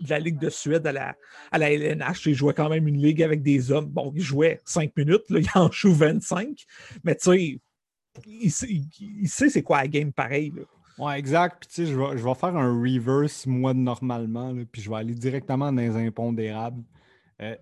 de 0.00 0.10
la 0.10 0.18
Ligue 0.18 0.38
de 0.38 0.50
Suède 0.50 0.86
à 0.86 0.92
la, 0.92 1.16
à 1.50 1.58
la 1.58 1.72
LNH. 1.72 2.26
Il 2.26 2.34
jouait 2.34 2.54
quand 2.54 2.68
même 2.68 2.86
une 2.86 3.00
ligue 3.00 3.22
avec 3.22 3.42
des 3.42 3.72
hommes. 3.72 3.86
Bon, 3.86 4.12
il 4.14 4.22
jouait 4.22 4.60
5 4.64 4.96
minutes, 4.96 5.28
là, 5.30 5.40
il 5.40 5.48
en 5.54 5.70
joue 5.70 5.94
25. 5.94 6.64
Mais 7.04 7.14
tu 7.16 7.30
sais, 7.30 7.60
il, 8.26 8.50
sait 8.50 9.48
c'est 9.50 9.62
quoi 9.62 9.78
la 9.78 9.88
game 9.88 10.12
pareil. 10.12 10.52
Là. 10.54 10.62
Ouais, 11.00 11.18
exact. 11.18 11.60
Puis, 11.60 11.68
tu 11.68 11.74
sais, 11.74 11.86
je 11.86 11.98
vais, 11.98 12.18
je 12.18 12.22
vais, 12.22 12.34
faire 12.34 12.54
un 12.56 12.78
reverse, 12.78 13.46
moi, 13.46 13.72
normalement, 13.72 14.54
puis 14.70 14.82
je 14.82 14.90
vais 14.90 14.96
aller 14.96 15.14
directement 15.14 15.72
dans 15.72 15.80
les 15.80 15.96
impondérables. 15.96 16.84
Euh, 17.40 17.56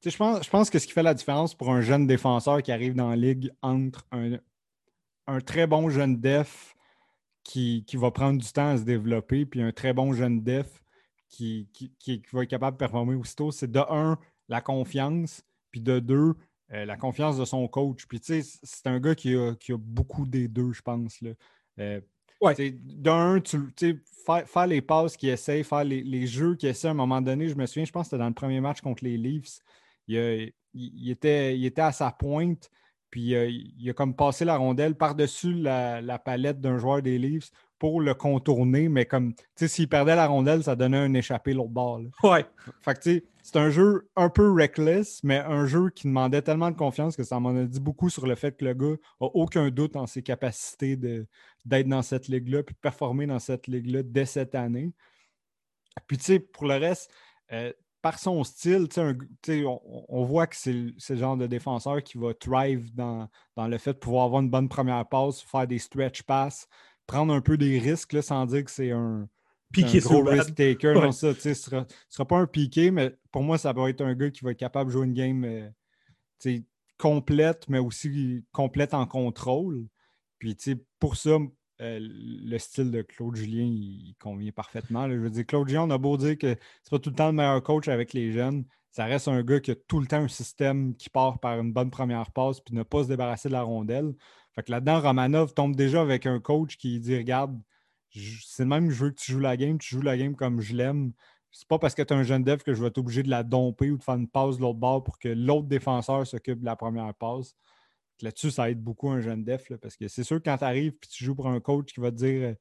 tu 0.00 0.10
sais, 0.10 0.10
je 0.10 0.16
pense, 0.16 0.44
je 0.44 0.50
pense 0.50 0.70
que 0.70 0.78
ce 0.78 0.86
qui 0.86 0.92
fait 0.92 1.02
la 1.02 1.14
différence 1.14 1.56
pour 1.56 1.70
un 1.70 1.80
jeune 1.80 2.06
défenseur 2.06 2.62
qui 2.62 2.70
arrive 2.70 2.94
dans 2.94 3.10
la 3.10 3.16
ligue 3.16 3.50
entre 3.62 4.06
un, 4.12 4.38
un 5.26 5.40
très 5.40 5.66
bon 5.66 5.90
jeune 5.90 6.20
def 6.20 6.76
qui, 7.42 7.84
qui, 7.84 7.96
va 7.96 8.12
prendre 8.12 8.40
du 8.40 8.52
temps 8.52 8.70
à 8.70 8.78
se 8.78 8.84
développer, 8.84 9.44
puis 9.44 9.60
un 9.60 9.72
très 9.72 9.92
bon 9.92 10.12
jeune 10.12 10.42
def 10.42 10.84
qui, 11.28 11.68
qui, 11.72 11.90
qui 11.98 12.22
va 12.32 12.44
être 12.44 12.50
capable 12.50 12.76
de 12.76 12.78
performer 12.78 13.16
aussitôt, 13.16 13.50
c'est 13.50 13.70
de 13.70 13.80
un, 13.90 14.18
la 14.48 14.60
confiance, 14.60 15.42
puis 15.72 15.80
de 15.80 15.98
deux, 15.98 16.34
euh, 16.72 16.84
la 16.84 16.96
confiance 16.96 17.36
de 17.38 17.44
son 17.44 17.66
coach. 17.66 18.06
Puis, 18.06 18.20
tu 18.20 18.40
sais, 18.40 18.58
c'est 18.62 18.86
un 18.86 19.00
gars 19.00 19.16
qui 19.16 19.34
a, 19.34 19.54
qui 19.56 19.72
a, 19.72 19.78
beaucoup 19.78 20.26
des 20.26 20.46
deux, 20.46 20.72
je 20.72 20.82
pense. 20.82 21.20
Là. 21.20 21.30
Euh, 21.80 22.00
D'un, 22.52 23.40
tu 23.40 24.02
faire, 24.26 24.48
faire, 24.48 24.66
les 24.66 24.80
passes 24.80 25.16
qu'il 25.16 25.28
essaie, 25.28 25.62
faire 25.62 25.84
les, 25.84 26.26
jeux 26.26 26.54
qu'il 26.56 26.68
essaie 26.68 26.88
à 26.88 26.92
un 26.92 26.94
moment 26.94 27.20
donné. 27.20 27.48
Je 27.48 27.54
me 27.54 27.66
souviens, 27.66 27.84
je 27.84 27.92
pense 27.92 28.06
que 28.06 28.10
c'était 28.10 28.18
dans 28.18 28.28
le 28.28 28.34
premier 28.34 28.60
match 28.60 28.80
contre 28.80 29.04
les 29.04 29.16
Leafs. 29.16 29.60
Il, 30.08 30.52
il, 30.74 31.10
était, 31.10 31.56
il 31.56 31.64
était 31.64 31.82
à 31.82 31.92
sa 31.92 32.10
pointe, 32.10 32.70
puis 33.10 33.34
euh, 33.34 33.48
il 33.48 33.88
a 33.88 33.92
comme 33.92 34.14
passé 34.14 34.44
la 34.44 34.56
rondelle 34.56 34.94
par-dessus 34.96 35.54
la, 35.54 36.00
la, 36.00 36.18
palette 36.18 36.60
d'un 36.60 36.78
joueur 36.78 37.00
des 37.00 37.18
Leafs 37.18 37.50
pour 37.78 38.00
le 38.00 38.14
contourner, 38.14 38.88
mais 38.88 39.06
comme, 39.06 39.34
tu 39.34 39.44
sais, 39.56 39.68
s'il 39.68 39.88
perdait 39.88 40.16
la 40.16 40.26
rondelle, 40.26 40.62
ça 40.62 40.76
donnait 40.76 40.98
un 40.98 41.14
échappé 41.14 41.52
l'autre 41.54 41.70
bord. 41.70 42.00
Ouais. 42.22 42.44
Fait 42.82 42.94
que, 42.94 43.00
tu 43.00 43.10
sais, 43.14 43.24
c'est 43.44 43.56
un 43.56 43.68
jeu 43.68 44.08
un 44.16 44.30
peu 44.30 44.50
reckless, 44.50 45.22
mais 45.22 45.36
un 45.36 45.66
jeu 45.66 45.90
qui 45.90 46.06
demandait 46.06 46.40
tellement 46.40 46.70
de 46.70 46.76
confiance 46.76 47.14
que 47.14 47.24
ça 47.24 47.38
m'en 47.38 47.54
a 47.54 47.64
dit 47.64 47.78
beaucoup 47.78 48.08
sur 48.08 48.26
le 48.26 48.36
fait 48.36 48.56
que 48.56 48.64
le 48.64 48.72
gars 48.72 48.96
n'a 49.20 49.26
aucun 49.34 49.68
doute 49.68 49.96
en 49.96 50.06
ses 50.06 50.22
capacités 50.22 50.96
d'être 50.96 51.86
dans 51.86 52.00
cette 52.00 52.28
ligue-là, 52.28 52.62
puis 52.62 52.74
de 52.74 52.80
performer 52.80 53.26
dans 53.26 53.38
cette 53.38 53.66
ligue-là 53.66 54.02
dès 54.02 54.24
cette 54.24 54.54
année. 54.54 54.94
Puis, 56.06 56.16
tu 56.16 56.24
sais, 56.24 56.38
pour 56.40 56.64
le 56.64 56.76
reste, 56.76 57.12
euh, 57.52 57.70
par 58.00 58.18
son 58.18 58.44
style, 58.44 58.88
on, 58.96 59.80
on, 60.08 60.24
voit 60.24 60.46
que 60.46 60.56
c'est 60.56 60.72
le 60.72 61.16
genre 61.16 61.36
de 61.36 61.46
défenseur 61.46 62.02
qui 62.02 62.16
va 62.16 62.32
thrive 62.32 62.94
dans, 62.94 63.28
dans, 63.56 63.68
le 63.68 63.76
fait 63.76 63.92
de 63.92 63.98
pouvoir 63.98 64.24
avoir 64.24 64.40
une 64.40 64.50
bonne 64.50 64.70
première 64.70 65.06
passe, 65.06 65.42
faire 65.42 65.66
des 65.66 65.78
stretch 65.78 66.22
passes, 66.22 66.66
prendre 67.06 67.34
un 67.34 67.42
peu 67.42 67.58
des 67.58 67.78
risques 67.78 68.14
là, 68.14 68.22
sans 68.22 68.46
dire 68.46 68.64
que 68.64 68.70
c'est 68.70 68.90
un, 68.90 69.28
gros 69.82 70.22
risk 70.24 70.54
taker. 70.54 70.94
Non, 70.94 71.12
ça, 71.12 71.34
ce 71.34 71.48
ne 71.48 71.54
sera, 71.54 71.86
sera, 72.08 72.26
pas 72.26 72.38
un 72.38 72.46
piqué, 72.46 72.90
mais 72.90 73.14
pour 73.30 73.42
moi, 73.42 73.58
ça 73.58 73.72
va 73.72 73.88
être 73.90 74.00
un 74.00 74.14
gars 74.14 74.30
qui 74.30 74.44
va 74.44 74.52
être 74.52 74.58
capable 74.58 74.90
de 74.90 74.92
jouer 74.92 75.06
une 75.06 75.14
game 75.14 75.44
euh, 75.44 76.58
complète, 76.98 77.68
mais 77.68 77.78
aussi 77.78 78.44
complète 78.52 78.94
en 78.94 79.06
contrôle. 79.06 79.86
Puis 80.38 80.56
pour 80.98 81.16
ça, 81.16 81.38
euh, 81.80 81.98
le 82.00 82.58
style 82.58 82.90
de 82.90 83.02
Claude 83.02 83.34
Julien, 83.34 83.64
il, 83.64 84.14
convient 84.20 84.52
parfaitement. 84.52 85.08
Je 85.10 85.16
veux 85.16 85.30
dire, 85.30 85.46
Claude 85.46 85.68
Julien, 85.68 85.82
on 85.82 85.90
a 85.90 85.98
beau 85.98 86.16
dire 86.16 86.38
que 86.38 86.56
c'est 86.82 86.90
pas 86.90 86.98
tout 86.98 87.10
le 87.10 87.16
temps 87.16 87.26
le 87.26 87.32
meilleur 87.32 87.62
coach 87.62 87.88
avec 87.88 88.12
les 88.12 88.32
jeunes. 88.32 88.64
Ça 88.90 89.06
reste 89.06 89.26
un 89.26 89.42
gars 89.42 89.58
qui 89.58 89.72
a 89.72 89.74
tout 89.74 89.98
le 89.98 90.06
temps 90.06 90.18
un 90.18 90.28
système 90.28 90.94
qui 90.94 91.10
part 91.10 91.40
par 91.40 91.58
une 91.58 91.72
bonne 91.72 91.90
première 91.90 92.30
passe 92.30 92.60
puis 92.60 92.74
ne 92.74 92.84
pas 92.84 93.02
se 93.02 93.08
débarrasser 93.08 93.48
de 93.48 93.54
la 93.54 93.62
rondelle. 93.62 94.14
Fait 94.54 94.62
que 94.62 94.70
là-dedans, 94.70 95.00
Romanov 95.00 95.52
tombe 95.52 95.74
déjà 95.74 96.00
avec 96.00 96.26
un 96.26 96.38
coach 96.38 96.76
qui 96.76 97.00
dit 97.00 97.16
Regarde, 97.16 97.60
c'est 98.14 98.62
le 98.62 98.68
même, 98.68 98.90
je 98.90 99.04
veux 99.04 99.10
que 99.10 99.20
tu 99.20 99.32
joues 99.32 99.40
la 99.40 99.56
game, 99.56 99.78
tu 99.78 99.94
joues 99.94 100.02
la 100.02 100.16
game 100.16 100.34
comme 100.34 100.60
je 100.60 100.74
l'aime. 100.74 101.12
C'est 101.50 101.68
pas 101.68 101.78
parce 101.78 101.94
que 101.94 102.02
tu 102.02 102.12
es 102.12 102.16
un 102.16 102.22
jeune 102.22 102.42
dev 102.42 102.58
que 102.58 102.74
je 102.74 102.80
vais 102.80 102.88
être 102.88 102.98
obligé 102.98 103.22
de 103.22 103.30
la 103.30 103.42
domper 103.42 103.90
ou 103.90 103.96
de 103.96 104.02
faire 104.02 104.16
une 104.16 104.28
passe 104.28 104.56
de 104.56 104.62
l'autre 104.62 104.78
bord 104.78 105.04
pour 105.04 105.18
que 105.18 105.28
l'autre 105.28 105.68
défenseur 105.68 106.26
s'occupe 106.26 106.60
de 106.60 106.64
la 106.64 106.76
première 106.76 107.14
passe. 107.14 107.54
Là-dessus, 108.22 108.50
ça 108.52 108.70
aide 108.70 108.82
beaucoup 108.82 109.10
un 109.10 109.20
jeune 109.20 109.44
def 109.44 109.72
parce 109.80 109.96
que 109.96 110.08
c'est 110.08 110.24
sûr 110.24 110.38
que 110.38 110.44
quand 110.44 110.58
tu 110.58 110.64
arrives 110.64 110.92
et 110.92 111.06
tu 111.08 111.24
joues 111.24 111.34
pour 111.34 111.48
un 111.48 111.60
coach 111.60 111.92
qui 111.92 112.00
va 112.00 112.10
te 112.10 112.16
dire 112.16 112.56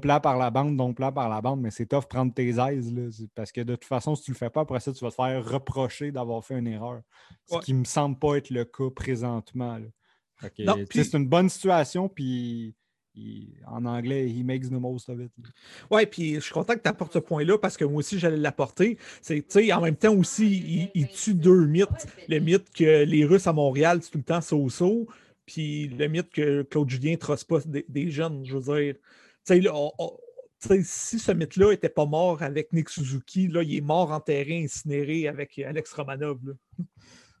plat 0.00 0.20
par 0.20 0.36
la 0.38 0.50
bande, 0.50 0.76
don 0.76 0.94
plat 0.94 1.12
par 1.12 1.28
la 1.28 1.40
bande, 1.40 1.60
mais 1.60 1.70
c'est 1.70 1.86
tough 1.86 2.06
prendre 2.08 2.32
tes 2.32 2.50
aises. 2.50 2.94
parce 3.34 3.52
que 3.52 3.60
de 3.62 3.74
toute 3.74 3.86
façon, 3.86 4.14
si 4.14 4.24
tu 4.24 4.32
le 4.32 4.36
fais 4.36 4.50
pas, 4.50 4.60
après 4.62 4.80
ça, 4.80 4.92
tu 4.92 5.04
vas 5.04 5.10
te 5.10 5.16
faire 5.16 5.44
reprocher 5.44 6.12
d'avoir 6.12 6.44
fait 6.44 6.58
une 6.58 6.66
erreur. 6.66 7.02
Ce 7.46 7.58
qui 7.58 7.74
me 7.74 7.84
semble 7.84 8.18
pas 8.18 8.36
être 8.36 8.50
le 8.50 8.64
cas 8.64 8.90
présentement. 8.94 9.78
C'est 10.90 11.14
une 11.14 11.28
bonne 11.28 11.48
situation, 11.48 12.08
puis 12.08 12.74
en 13.66 13.84
anglais, 13.84 14.28
he 14.28 14.42
makes 14.42 14.68
the 14.68 14.80
most 14.80 15.08
of 15.08 15.20
it. 15.20 15.30
Oui, 15.90 16.06
puis 16.06 16.34
je 16.34 16.40
suis 16.40 16.52
content 16.52 16.74
que 16.74 16.80
tu 16.80 16.88
apportes 16.88 17.12
ce 17.12 17.18
point-là 17.18 17.58
parce 17.58 17.76
que 17.76 17.84
moi 17.84 17.98
aussi, 17.98 18.18
j'allais 18.18 18.36
l'apporter. 18.36 18.98
C'est, 19.20 19.44
en 19.72 19.80
même 19.80 19.96
temps 19.96 20.14
aussi, 20.14 20.90
il, 20.94 21.08
tue 21.08 21.34
deux 21.34 21.66
mythes. 21.66 22.06
Le 22.28 22.38
mythe 22.38 22.70
que 22.72 23.04
les 23.04 23.24
Russes 23.24 23.46
à 23.46 23.52
Montréal, 23.52 23.98
c'est 24.02 24.10
tout 24.10 24.18
le 24.18 24.24
temps 24.24 24.40
so-so, 24.40 25.06
puis 25.46 25.88
le 25.88 26.08
mythe 26.08 26.30
que 26.30 26.62
Claude 26.62 26.88
Julien 26.88 27.12
ne 27.12 27.16
trosse 27.16 27.44
pas 27.44 27.58
des, 27.66 28.10
jeunes. 28.10 28.44
Je 28.44 28.56
veux 28.56 28.80
dire, 28.80 28.94
si 30.82 31.18
ce 31.18 31.32
mythe-là 31.32 31.70
n'était 31.70 31.88
pas 31.88 32.06
mort 32.06 32.42
avec 32.42 32.72
Nick 32.72 32.88
Suzuki, 32.88 33.48
là, 33.48 33.62
il 33.62 33.76
est 33.76 33.80
mort 33.82 34.10
en 34.10 34.20
terrain 34.20 34.64
incinéré 34.64 35.28
avec 35.28 35.58
Alex 35.58 35.92
Romanov. 35.92 36.38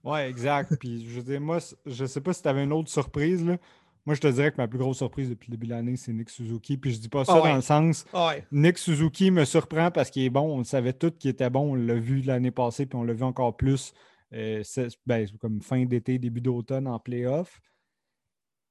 Oui, 0.04 0.18
exact. 0.20 0.76
Puis 0.80 1.06
je 1.08 1.20
veux 1.20 1.22
dire, 1.22 1.40
moi, 1.40 1.58
je 1.86 2.04
sais 2.04 2.20
pas 2.20 2.32
si 2.32 2.42
tu 2.42 2.48
avais 2.48 2.64
une 2.64 2.72
autre 2.72 2.90
surprise. 2.90 3.44
Là. 3.44 3.56
Moi, 4.04 4.16
je 4.16 4.20
te 4.20 4.26
dirais 4.26 4.50
que 4.50 4.56
ma 4.56 4.66
plus 4.66 4.78
grosse 4.78 4.96
surprise 4.96 5.28
depuis 5.28 5.50
le 5.50 5.56
début 5.56 5.66
de 5.66 5.72
l'année, 5.72 5.96
c'est 5.96 6.12
Nick 6.12 6.28
Suzuki. 6.28 6.76
Puis 6.76 6.92
je 6.92 6.98
dis 6.98 7.08
pas 7.08 7.24
ça 7.24 7.34
ah 7.36 7.48
dans 7.48 7.54
le 7.54 7.60
sens. 7.60 8.04
Ah 8.12 8.34
Nick 8.50 8.78
Suzuki 8.78 9.30
me 9.30 9.44
surprend 9.44 9.90
parce 9.92 10.10
qu'il 10.10 10.24
est 10.24 10.30
bon. 10.30 10.58
On 10.58 10.64
savait 10.64 10.92
tout 10.92 11.12
qu'il 11.12 11.30
était 11.30 11.50
bon. 11.50 11.72
On 11.72 11.74
l'a 11.74 11.94
vu 11.94 12.20
l'année 12.22 12.50
passée, 12.50 12.86
puis 12.86 12.96
on 12.96 13.04
l'a 13.04 13.12
vu 13.12 13.22
encore 13.22 13.56
plus 13.56 13.92
euh, 14.34 14.62
ben, 15.06 15.28
comme 15.40 15.60
fin 15.60 15.84
d'été, 15.84 16.18
début 16.18 16.40
d'automne 16.40 16.88
en 16.88 16.98
playoff. 16.98 17.60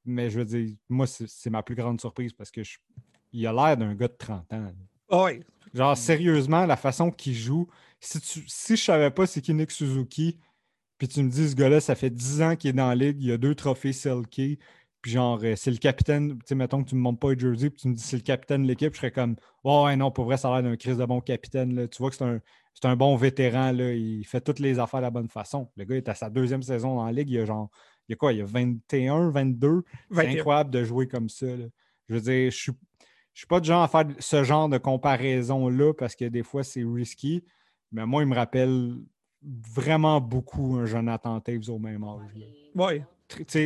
Mais 0.04 0.30
je 0.30 0.40
veux 0.40 0.46
dire, 0.46 0.76
moi, 0.90 1.06
c'est 1.08 1.50
ma 1.50 1.64
plus 1.64 1.76
grande 1.76 2.02
surprise 2.02 2.34
parce 2.34 2.52
que 2.52 2.62
il 3.32 3.48
a 3.48 3.54
l'air 3.54 3.78
d'un 3.78 3.94
gars 3.96 4.08
de 4.08 4.16
30 4.18 4.54
ans. 4.54 4.72
Ah 5.10 5.28
Genre, 5.74 5.96
sérieusement, 5.96 6.66
la 6.66 6.76
façon 6.76 7.12
qu'il 7.12 7.36
joue, 7.36 7.68
si, 8.00 8.20
tu, 8.20 8.44
si 8.48 8.76
je 8.76 8.84
savais 8.84 9.12
pas 9.12 9.26
c'est 9.26 9.42
qui 9.42 9.54
Nick 9.54 9.72
Suzuki, 9.72 10.40
puis 10.98 11.08
tu 11.08 11.24
me 11.24 11.30
dis, 11.30 11.50
ce 11.50 11.56
gars-là, 11.56 11.80
ça 11.80 11.96
fait 11.96 12.10
10 12.10 12.42
ans 12.42 12.56
qu'il 12.56 12.72
est 12.72 12.74
dans 12.74 12.90
la 12.90 12.96
ligue, 12.96 13.22
il 13.22 13.32
a 13.32 13.38
deux 13.38 13.56
trophées 13.56 13.94
Selkie, 13.94 14.60
puis 15.02 15.12
genre, 15.12 15.40
euh, 15.44 15.56
c'est 15.56 15.72
le 15.72 15.78
capitaine, 15.78 16.34
tu 16.34 16.40
sais, 16.46 16.56
mettons 16.56 16.84
que 16.84 16.90
tu 16.90 16.96
ne 16.96 17.00
me 17.00 17.04
montres 17.04 17.20
pas 17.20 17.34
le 17.34 17.40
jersey, 17.40 17.70
puis 17.70 17.82
tu 17.82 17.88
me 17.88 17.96
dis 17.96 18.04
c'est 18.04 18.18
le 18.18 18.22
capitaine 18.22 18.64
de 18.64 18.68
l'équipe, 18.68 18.94
je 18.94 18.98
serais 19.00 19.12
comme, 19.12 19.36
oh, 19.64 19.86
ouais, 19.86 19.96
non, 19.96 20.12
pour 20.12 20.26
vrai, 20.26 20.38
ça 20.38 20.50
a 20.50 20.62
l'air 20.62 20.70
d'un 20.70 20.78
crise 20.78 20.98
de 20.98 21.06
bon 21.06 21.22
capitaine. 21.22 21.74
Là. 21.74 21.88
Tu 21.88 21.98
vois 22.02 22.12
que 22.12 22.16
c'est 22.16 22.24
un, 22.24 22.40
un, 22.84 22.96
bon 22.96 23.16
vétéran, 23.16 23.72
là. 23.72 23.94
il 23.94 24.24
fait 24.26 24.42
toutes 24.42 24.60
les 24.60 24.78
affaires 24.78 25.00
de 25.00 25.06
la 25.06 25.12
bonne 25.12 25.30
façon. 25.30 25.70
Le 25.76 25.86
gars 25.86 25.96
est 25.96 26.10
à 26.10 26.16
sa 26.16 26.30
deuxième 26.30 26.62
saison 26.62 26.98
dans 26.98 27.06
la 27.06 27.12
ligue, 27.12 27.30
il 27.32 27.40
a 27.40 27.46
genre, 27.46 27.70
il 28.08 28.12
y 28.12 28.14
a 28.14 28.16
quoi, 28.16 28.32
il 28.32 28.40
y 28.40 28.42
a 28.42 28.46
21, 28.46 29.30
22. 29.30 29.84
C'est 30.12 30.28
incroyable 30.28 30.70
de 30.70 30.84
jouer 30.84 31.08
comme 31.08 31.30
ça. 31.30 31.48
Je 32.08 32.14
veux 32.14 32.22
dire, 32.22 32.52
je 32.52 32.58
suis, 32.58 32.72
je 33.34 33.40
suis 33.40 33.48
pas 33.48 33.60
du 33.60 33.68
genre 33.68 33.84
à 33.84 33.88
faire 33.88 34.06
ce 34.20 34.44
genre 34.44 34.70
de 34.70 34.78
comparaison-là 34.78 35.94
parce 35.94 36.16
que 36.16 36.26
des 36.26 36.44
fois, 36.44 36.64
c'est 36.64 36.84
risky. 36.84 37.44
Mais 37.92 38.06
moi, 38.06 38.22
il 38.22 38.28
me 38.28 38.36
rappelle 38.36 38.98
vraiment 39.42 40.22
beaucoup 40.22 40.76
un 40.76 40.86
Jonathan 40.86 41.40
Taves 41.40 41.70
au 41.70 41.80
même 41.80 42.04
âge. 42.04 42.32
Oui, 42.76 43.02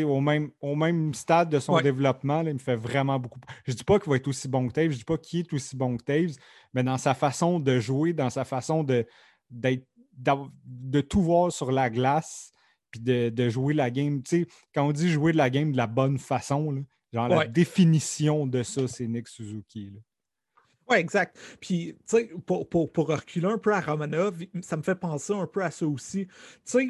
au 0.03 0.21
même, 0.21 0.51
au 0.61 0.75
même 0.75 1.13
stade 1.13 1.49
de 1.49 1.59
son 1.59 1.79
développement, 1.79 2.41
il 2.41 2.53
me 2.53 2.59
fait 2.59 2.75
vraiment 2.75 3.19
beaucoup. 3.19 3.39
Je 3.65 3.71
ne 3.71 3.77
dis 3.77 3.83
pas 3.83 3.99
qu'il 3.99 4.09
va 4.09 4.17
être 4.17 4.27
aussi 4.27 4.47
bon 4.47 4.67
que 4.67 4.73
Taves, 4.73 4.85
je 4.85 4.93
ne 4.93 4.97
dis 4.97 5.03
pas 5.03 5.17
qu'il 5.17 5.41
est 5.41 5.53
aussi 5.53 5.75
bon 5.75 5.97
que 5.97 6.03
Taves, 6.03 6.35
mais 6.73 6.83
dans 6.83 6.97
sa 6.97 7.13
façon 7.13 7.59
de 7.59 7.79
jouer, 7.79 8.13
dans 8.13 8.29
sa 8.29 8.45
façon 8.45 8.83
de, 8.83 9.05
de 9.49 11.01
tout 11.01 11.21
voir 11.21 11.51
sur 11.51 11.71
la 11.71 11.89
glace, 11.89 12.51
puis 12.91 13.01
de, 13.01 13.49
jouer 13.49 13.73
la 13.73 13.91
game. 13.91 14.21
quand 14.73 14.87
on 14.87 14.91
dit 14.91 15.09
jouer 15.09 15.33
la 15.33 15.49
game 15.49 15.71
de 15.71 15.77
la 15.77 15.87
bonne 15.87 16.17
façon, 16.17 16.83
genre 17.11 17.27
la 17.27 17.47
définition 17.47 18.47
de 18.47 18.63
ça, 18.63 18.87
c'est 18.87 19.07
Nick 19.07 19.27
Suzuki. 19.27 19.93
Oui, 20.87 20.97
exact. 20.97 21.37
Puis, 21.59 21.95
tu 22.07 22.17
sais, 22.17 22.29
pour, 22.45 22.69
pour, 22.69 22.91
pour, 22.91 23.07
reculer 23.07 23.47
un 23.47 23.57
peu 23.57 23.73
à 23.73 23.81
Romanov, 23.81 24.37
ça 24.61 24.77
me 24.77 24.83
fait 24.83 24.95
penser 24.95 25.33
un 25.33 25.47
peu 25.47 25.63
à 25.63 25.71
ça 25.71 25.87
aussi. 25.87 26.27
Tu 26.27 26.33
sais, 26.63 26.89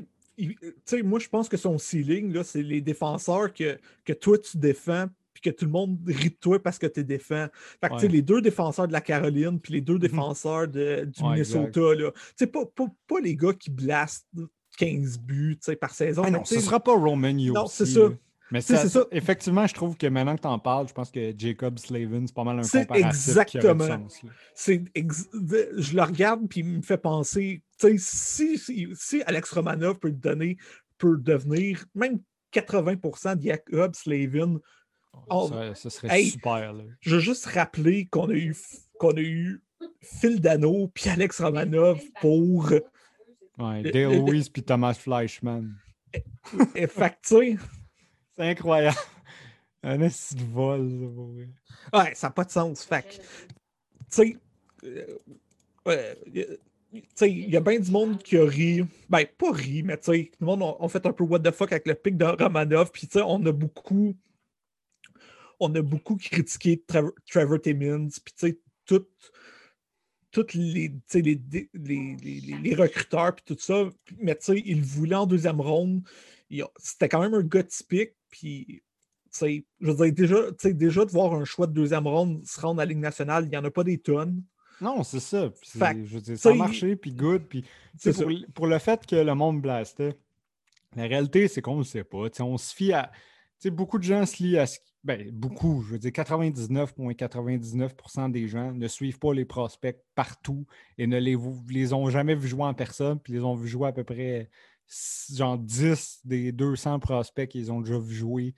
sais, 0.85 1.01
moi, 1.01 1.19
je 1.19 1.29
pense 1.29 1.49
que 1.49 1.57
son 1.57 1.77
ceiling, 1.77 2.41
c'est 2.43 2.63
les 2.63 2.81
défenseurs 2.81 3.53
que, 3.53 3.77
que 4.03 4.13
toi, 4.13 4.37
tu 4.37 4.57
défends, 4.57 5.07
puis 5.33 5.41
que 5.41 5.49
tout 5.49 5.65
le 5.65 5.71
monde 5.71 5.97
rit 6.07 6.29
de 6.29 6.35
toi 6.35 6.61
parce 6.61 6.79
que 6.79 6.87
tu 6.87 7.03
défends. 7.03 7.47
Fait 7.81 7.89
que, 7.89 8.07
les 8.07 8.21
deux 8.21 8.41
défenseurs 8.41 8.87
de 8.87 8.93
la 8.93 9.01
Caroline, 9.01 9.59
puis 9.59 9.73
les 9.73 9.81
deux 9.81 9.95
mhm. 9.95 9.99
défenseurs 9.99 10.67
de, 10.67 11.05
du 11.05 11.23
Minnesota, 11.23 11.93
là. 11.93 12.11
Pas, 12.51 12.65
pas, 12.65 12.85
pas, 13.07 13.19
les 13.19 13.35
gars 13.35 13.53
qui 13.53 13.69
blastent 13.69 14.27
15 14.77 15.19
buts 15.19 15.59
par 15.79 15.93
saison. 15.93 16.23
Ah 16.25 16.31
non, 16.31 16.45
ce 16.45 16.55
ne 16.55 16.59
sera 16.61 16.79
pas 16.79 16.93
Roman 16.93 17.33
Non, 17.33 17.67
c'est 17.67 17.85
ça. 17.85 18.09
Mais 18.51 18.61
ça, 18.61 18.87
ça, 18.87 19.05
effectivement, 19.11 19.65
je 19.65 19.73
trouve 19.73 19.97
que 19.97 20.05
maintenant 20.05 20.35
que 20.35 20.41
tu 20.41 20.47
en 20.47 20.59
parles, 20.59 20.87
je 20.87 20.93
pense 20.93 21.09
que 21.09 21.33
Jacob 21.35 21.79
Slavin, 21.79 22.25
c'est 22.27 22.35
pas 22.35 22.43
mal 22.43 22.59
un 22.59 22.61
comparatif 22.61 23.29
exactement. 23.29 24.07
C'est 24.53 24.83
Je 24.95 25.95
le 25.95 26.03
regarde 26.03 26.47
puis 26.47 26.59
il 26.59 26.67
me 26.67 26.81
fait 26.81 26.97
penser, 26.97 27.63
si, 27.79 28.57
si, 28.57 28.87
si, 28.93 29.23
Alex 29.23 29.51
Romanov 29.51 29.99
peut 29.99 30.11
donner, 30.11 30.57
peut 30.97 31.17
devenir 31.17 31.85
même 31.93 32.19
80% 32.53 33.37
de 33.37 33.43
Jacob 33.43 33.95
Slavin. 33.95 34.59
Oh, 35.29 35.49
ça, 35.73 35.89
serait 35.89 36.23
super. 36.23 36.73
Là. 36.73 36.83
Je 36.99 37.15
veux 37.15 37.21
juste 37.21 37.45
rappeler 37.45 38.05
qu'on 38.07 38.29
a 38.29 38.33
eu 38.33 38.55
qu'on 38.99 39.11
a 39.11 39.21
eu 39.21 39.61
Phil 40.01 40.39
Dano 40.39 40.89
puis 40.93 41.09
Alex 41.09 41.41
Romanov 41.41 42.01
pour. 42.21 42.71
Ouais, 43.57 43.83
Dale 43.83 44.25
Lewis 44.25 44.49
puis 44.51 44.63
Thomas 44.63 44.93
Fleischman. 44.93 45.75
Et, 46.75 46.87
fait 46.87 47.17
c'est 47.23 47.57
incroyable. 48.37 48.97
Un 49.83 49.97
de 49.97 50.51
vol, 50.51 50.89
ça. 50.89 51.45
Ouais, 51.93 52.15
ça 52.15 52.27
n'a 52.27 52.31
pas 52.31 52.43
de 52.43 52.51
sens. 52.51 52.83
Fait 52.83 53.03
tu 53.03 53.19
sais, 54.09 54.37
euh, 54.83 55.19
euh, 55.87 56.15
il 57.21 57.49
y 57.49 57.57
a 57.57 57.61
bien 57.61 57.79
du 57.79 57.91
monde 57.91 58.21
qui 58.21 58.37
a 58.37 58.45
ri. 58.45 58.83
Ben, 59.09 59.25
pas 59.37 59.51
ri, 59.51 59.83
mais 59.83 59.97
tout 59.97 60.11
le 60.11 60.45
monde 60.45 60.75
a, 60.79 60.87
fait 60.89 61.05
un 61.05 61.13
peu 61.13 61.23
what 61.23 61.39
the 61.39 61.51
fuck 61.51 61.71
avec 61.71 61.87
le 61.87 61.95
pic 61.95 62.17
de 62.17 62.25
Romanov. 62.25 62.91
Puis, 62.91 63.09
on 63.15 63.45
a 63.45 63.51
beaucoup. 63.51 64.15
On 65.59 65.73
a 65.73 65.81
beaucoup 65.81 66.17
critiqué 66.17 66.83
Trevor, 66.85 67.11
Trevor 67.29 67.61
Timmins. 67.61 68.09
Puis, 68.23 68.33
tu 68.37 68.47
sais, 68.47 68.59
tous 70.31 70.53
les, 70.53 70.93
les, 71.13 71.41
les, 71.73 72.41
les, 72.61 72.75
recruteurs 72.75 73.35
tout 73.45 73.55
ça. 73.57 73.89
Mais 74.17 74.35
tu 74.35 74.45
sais, 74.45 74.63
il 74.65 74.81
voulait 74.83 75.15
en 75.15 75.25
deuxième 75.25 75.61
ronde. 75.61 76.01
C'était 76.77 77.07
quand 77.07 77.21
même 77.21 77.33
un 77.33 77.43
gars 77.43 77.63
typique. 77.63 78.15
Puis, 78.29 78.83
je 79.41 79.61
veux 79.81 79.95
dire, 79.95 80.13
déjà, 80.13 80.51
déjà 80.73 81.05
de 81.05 81.11
voir 81.11 81.33
un 81.33 81.45
choix 81.45 81.67
de 81.67 81.73
deuxième 81.73 82.07
ronde 82.07 82.45
se 82.45 82.59
rendre 82.59 82.81
à 82.81 82.85
la 82.85 82.89
Ligue 82.89 82.99
nationale, 82.99 83.45
il 83.45 83.49
n'y 83.49 83.57
en 83.57 83.63
a 83.63 83.71
pas 83.71 83.83
des 83.83 83.97
tonnes. 83.97 84.43
Non, 84.81 85.03
c'est 85.03 85.19
ça. 85.19 85.51
je 85.73 86.15
veux 86.15 86.21
dire, 86.21 86.37
ça 86.37 86.51
a 86.51 86.53
marché, 86.53 86.95
puis 86.95 87.13
good. 87.13 87.43
Puis, 87.47 87.65
pour, 88.03 88.13
pour, 88.53 88.67
le 88.67 88.79
fait 88.79 89.05
que 89.05 89.15
le 89.15 89.35
monde 89.35 89.61
blastait, 89.61 90.17
la 90.95 91.03
réalité, 91.03 91.47
c'est 91.47 91.61
qu'on 91.61 91.75
ne 91.75 91.79
le 91.79 91.85
sait 91.85 92.03
pas. 92.03 92.27
on 92.39 92.57
se 92.57 92.73
fie 92.73 92.93
à. 92.93 93.11
Beaucoup 93.65 93.97
de 93.97 94.03
gens 94.03 94.27
se 94.27 94.43
lient 94.43 94.59
à 94.59 94.67
ce 94.67 94.77
ben, 95.05 95.31
beaucoup, 95.31 95.81
je 95.83 95.91
veux 95.91 95.99
dire 95.99 96.09
99,99% 96.09 98.31
des 98.31 98.47
gens 98.47 98.73
ne 98.73 98.87
suivent 98.87 99.19
pas 99.19 99.35
les 99.35 99.45
prospects 99.45 100.01
partout 100.15 100.65
et 100.97 101.05
ne 101.05 101.19
les, 101.19 101.37
les 101.69 101.93
ont 101.93 102.09
jamais 102.09 102.33
vus 102.33 102.47
jouer 102.47 102.63
en 102.63 102.73
personne, 102.73 103.19
puis 103.19 103.33
les 103.33 103.41
ont 103.41 103.53
vus 103.53 103.67
jouer 103.67 103.89
à 103.89 103.91
peu 103.91 104.03
près 104.03 104.49
genre 105.31 105.59
10 105.59 106.21
des 106.25 106.51
200 106.51 106.97
prospects 106.99 107.47
qu'ils 107.47 107.71
ont 107.71 107.81
déjà 107.81 107.99
vu 107.99 108.15
jouer 108.15 108.55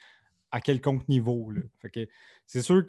à 0.52 0.62
quelconque 0.62 1.06
niveau. 1.10 1.52
c'est 2.46 2.62
sûr 2.62 2.86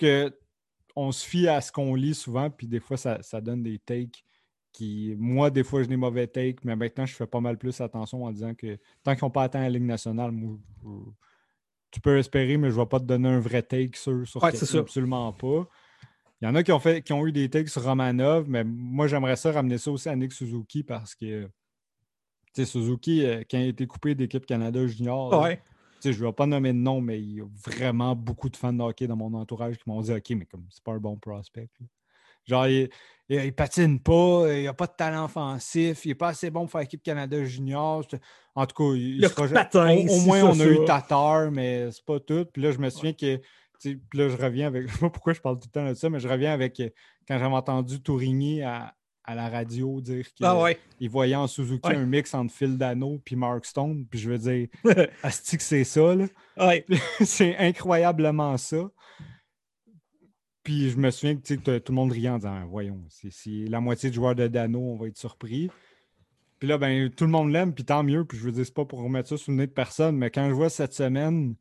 qu'on 0.99 1.13
se 1.13 1.25
fie 1.25 1.47
à 1.47 1.61
ce 1.61 1.71
qu'on 1.71 1.95
lit 1.95 2.15
souvent, 2.15 2.51
puis 2.51 2.67
des 2.67 2.81
fois, 2.81 2.97
ça, 2.97 3.41
donne 3.41 3.63
des 3.63 3.79
takes 3.79 4.25
qui. 4.73 5.15
Moi, 5.17 5.49
des 5.49 5.63
fois, 5.63 5.83
j'ai 5.83 5.87
des 5.87 5.97
mauvais 5.97 6.27
takes, 6.27 6.65
mais 6.65 6.75
maintenant, 6.75 7.07
je 7.07 7.15
fais 7.15 7.27
pas 7.27 7.41
mal 7.41 7.57
plus 7.57 7.81
attention 7.81 8.25
en 8.25 8.33
disant 8.33 8.53
que 8.55 8.77
tant 9.05 9.15
qu'ils 9.15 9.25
n'ont 9.25 9.31
pas 9.31 9.45
atteint 9.45 9.61
la 9.61 9.71
Ligue 9.71 9.85
nationale, 9.85 10.33
moi, 10.33 10.59
tu 11.93 12.01
peux 12.01 12.19
espérer, 12.19 12.57
mais 12.57 12.71
je 12.71 12.75
ne 12.75 12.81
vais 12.81 12.89
pas 12.89 12.99
te 12.99 13.05
donner 13.05 13.29
un 13.29 13.39
vrai 13.39 13.63
take 13.63 13.97
sur, 13.97 14.27
sur 14.27 14.45
absolument 14.45 15.33
pas. 15.33 15.69
Il 16.41 16.47
y 16.47 16.49
en 16.49 16.55
a 16.57 16.65
qui 16.65 16.73
ont, 16.73 16.81
fait, 16.81 17.03
qui 17.03 17.13
ont 17.13 17.25
eu 17.25 17.33
des 17.33 17.49
takes 17.49 17.69
sur 17.69 17.85
Romanov, 17.85 18.49
mais 18.49 18.65
moi, 18.65 19.07
j'aimerais 19.07 19.37
ça 19.37 19.53
ramener 19.53 19.79
ça 19.79 19.93
aussi 19.93 20.09
à 20.09 20.17
Nick 20.17 20.33
Suzuki 20.33 20.83
parce 20.83 21.15
que 21.15 21.49
Suzuki, 22.65 23.25
euh, 23.25 23.45
quand 23.49 23.59
il 23.59 23.67
a 23.67 23.69
été 23.69 23.87
coupé 23.87 24.17
d'équipe 24.17 24.45
Canada 24.45 24.85
Junior, 24.85 25.47
je 26.03 26.11
ne 26.11 26.27
vais 26.27 26.33
pas 26.33 26.47
nommer 26.47 26.73
de 26.73 26.79
nom, 26.79 27.01
mais 27.01 27.21
il 27.21 27.35
y 27.35 27.41
a 27.41 27.47
vraiment 27.65 28.15
beaucoup 28.15 28.49
de 28.49 28.57
fans 28.57 28.73
de 28.73 28.83
hockey 28.83 29.07
dans 29.07 29.17
mon 29.17 29.33
entourage 29.35 29.77
qui 29.77 29.85
m'ont 29.87 30.01
dit 30.01 30.13
OK, 30.13 30.31
mais 30.31 30.47
comme 30.47 30.67
c'est 30.71 30.83
pas 30.83 30.93
un 30.93 30.99
bon 30.99 31.17
prospect. 31.17 31.69
Genre, 32.47 32.67
il, 32.67 32.89
il, 33.29 33.53
patine 33.53 34.01
pas, 34.01 34.47
il 34.55 34.65
n'a 34.65 34.73
pas 34.73 34.87
de 34.87 34.95
talent 34.97 35.27
offensif, 35.27 36.05
il 36.05 36.09
n'est 36.09 36.15
pas 36.15 36.29
assez 36.29 36.51
bon 36.51 36.61
pour 36.63 36.73
faire 36.73 36.81
équipe 36.81 37.03
Canada 37.03 37.45
Junior. 37.45 38.05
En 38.55 38.67
tout 38.67 38.75
cas, 38.75 38.97
il, 38.97 39.25
au, 39.25 40.21
moins 40.21 40.45
on 40.45 40.59
a 40.59 40.65
eu 40.65 40.85
Tatar, 40.87 41.51
mais 41.51 41.91
c'est 41.93 42.05
pas 42.05 42.21
tout. 42.21 42.47
Puis 42.53 42.63
là, 42.63 42.73
je 42.73 42.79
me 42.79 42.89
souviens 42.89 43.13
que. 43.13 43.41
Puis 43.81 44.01
là, 44.15 44.29
je 44.29 44.37
reviens 44.37 44.67
avec. 44.67 44.89
Je 44.89 44.95
sais 44.95 45.01
pas 45.01 45.11
pourquoi 45.11 45.33
je 45.35 45.41
parle 45.41 45.59
tout 45.59 45.69
le 45.69 45.81
temps 45.81 45.89
de 45.89 45.95
ça, 45.95 46.11
mais 46.11 46.19
je 46.19 46.29
reviens 46.29 46.53
avec 46.53 46.83
quand 47.29 47.39
j'avais 47.39 47.55
entendu 47.55 48.01
Tourigny 48.01 48.63
à, 48.63 48.95
la 49.35 49.49
radio 49.49 50.01
dire 50.01 50.33
qu'il 50.33 50.47
ah 50.47 50.73
voyait 51.09 51.35
en 51.35 51.47
Suzuki 51.47 51.89
un 51.89 52.07
mix 52.07 52.35
entre 52.35 52.53
Phil 52.53 52.79
Dano 52.79 53.21
puis 53.25 53.37
Mark 53.37 53.65
Stone. 53.65 54.07
Puis 54.11 54.21
je 54.21 54.31
veux 54.31 54.39
dire, 54.39 54.69
Asti 55.23 55.57
c'est 55.59 55.85
ça. 55.85 56.15
c'est 57.25 57.57
incroyablement 57.57 58.57
ça. 58.57 58.91
Puis 60.63 60.91
je 60.91 60.99
me 60.99 61.11
souviens 61.11 61.37
que 61.37 61.79
tout 61.79 61.93
le 61.93 61.97
monde 61.97 62.13
riait 62.13 62.29
en 62.29 62.39
disant 62.39 62.67
Voyons, 62.67 63.03
si 63.09 63.67
la 63.67 63.81
moitié 63.81 64.11
du 64.11 64.17
joueur 64.17 64.35
de 64.35 64.47
Dano, 64.49 64.79
on 64.79 64.97
va 64.97 65.09
être 65.09 65.19
surpris. 65.19 65.71
Puis 66.59 66.69
là, 66.69 66.77
ben, 66.77 67.09
tout 67.11 67.25
le 67.25 67.31
monde 67.31 67.51
l'aime, 67.51 67.73
puis 67.73 67.85
tant 67.85 68.03
mieux. 68.03 68.25
Puis 68.25 68.37
je 68.39 68.45
veux 68.45 68.53
dire, 68.53 68.65
c'est 68.67 68.75
pas 68.75 68.85
pour 68.85 69.01
remettre 69.01 69.29
ça 69.29 69.37
sous 69.37 69.51
le 69.51 69.59
nez 69.59 69.67
de 69.67 69.73
personne, 69.73 70.17
mais 70.17 70.31
quand 70.31 70.49
je 70.49 70.55
vois 70.55 70.71
cette 70.71 70.93
semaine 70.93 71.55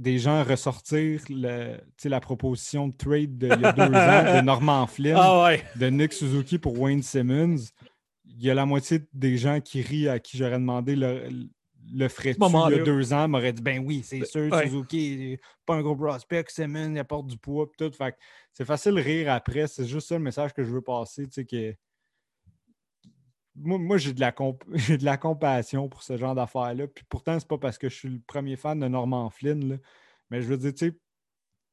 des 0.00 0.18
gens 0.18 0.42
ressortir 0.42 1.20
le, 1.28 1.76
la 2.04 2.20
proposition 2.20 2.88
de 2.88 2.96
trade 2.96 3.36
de, 3.36 3.48
il 3.48 3.60
y 3.60 3.64
a 3.64 3.72
deux 3.72 3.82
ans 3.82 4.38
de 4.38 4.40
Norman 4.44 4.86
Flynn, 4.86 5.16
ah 5.16 5.52
de 5.76 5.86
Nick 5.86 6.14
Suzuki 6.14 6.58
pour 6.58 6.80
Wayne 6.80 7.02
Simmons, 7.02 7.56
il 8.24 8.42
y 8.42 8.50
a 8.50 8.54
la 8.54 8.64
moitié 8.64 9.00
des 9.12 9.36
gens 9.36 9.60
qui 9.60 9.82
rient 9.82 10.08
à 10.08 10.18
qui 10.18 10.38
j'aurais 10.38 10.58
demandé 10.58 10.96
le, 10.96 11.28
le 11.92 12.08
ferait 12.08 12.30
il 12.32 12.76
y 12.76 12.80
a 12.80 12.82
deux 12.82 13.12
ans, 13.12 13.28
m'aurait 13.28 13.52
dit 13.52 13.62
ben 13.62 13.82
oui, 13.84 14.02
c'est 14.02 14.24
sûr, 14.24 14.50
Suzuki, 14.62 15.38
pas 15.66 15.74
un 15.74 15.82
gros 15.82 15.96
prospect, 15.96 16.44
Simmons, 16.48 16.92
il 16.92 16.98
apporte 16.98 17.26
du 17.26 17.36
poids, 17.36 17.68
tout. 17.76 17.92
Fait 17.92 18.16
c'est 18.54 18.64
facile 18.64 18.94
de 18.94 19.02
rire 19.02 19.30
après. 19.30 19.66
C'est 19.66 19.86
juste 19.86 20.08
ça 20.08 20.16
le 20.16 20.24
message 20.24 20.54
que 20.54 20.64
je 20.64 20.70
veux 20.70 20.80
passer, 20.80 21.26
tu 21.26 21.32
sais, 21.32 21.44
que 21.44 21.74
moi, 23.56 23.98
j'ai 23.98 24.12
de, 24.12 24.20
la 24.20 24.30
de 24.32 25.04
la 25.04 25.16
compassion 25.16 25.88
pour 25.88 26.02
ce 26.02 26.16
genre 26.16 26.34
d'affaires-là. 26.34 26.86
Puis 26.86 27.04
pourtant, 27.08 27.38
c'est 27.38 27.48
pas 27.48 27.58
parce 27.58 27.78
que 27.78 27.88
je 27.88 27.94
suis 27.94 28.08
le 28.08 28.20
premier 28.26 28.56
fan 28.56 28.78
de 28.78 28.88
Norman 28.88 29.30
Flynn, 29.30 29.80
mais 30.30 30.42
je 30.42 30.46
veux 30.48 30.56
dire, 30.56 30.72
tu 30.72 30.88
sais, 30.88 30.98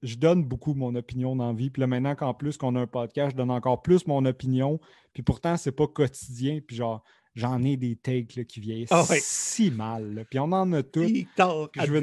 je 0.03 0.15
donne 0.15 0.43
beaucoup 0.43 0.73
mon 0.73 0.93
opinion 0.95 1.35
dans 1.35 1.47
la 1.47 1.53
vie. 1.53 1.69
Puis 1.69 1.81
là, 1.81 1.87
maintenant 1.87 2.15
qu'en 2.15 2.33
plus 2.33 2.57
qu'on 2.57 2.75
a 2.75 2.81
un 2.81 2.87
podcast, 2.87 3.31
je 3.31 3.37
donne 3.37 3.51
encore 3.51 3.81
plus 3.81 4.05
mon 4.07 4.25
opinion. 4.25 4.79
Puis 5.13 5.23
pourtant, 5.23 5.57
c'est 5.57 5.71
pas 5.71 5.87
quotidien. 5.87 6.59
Puis 6.65 6.75
genre, 6.75 7.03
j'en 7.35 7.63
ai 7.63 7.77
des 7.77 7.95
takes 7.95 8.45
qui 8.45 8.59
vieillissent 8.59 8.91
ah 8.91 9.05
si 9.19 9.71
mal. 9.71 10.25
Puis 10.29 10.39
on 10.39 10.51
en 10.51 10.71
a 10.73 10.83
tous. 10.83 11.07
Je 11.07 11.91
veux 11.91 12.01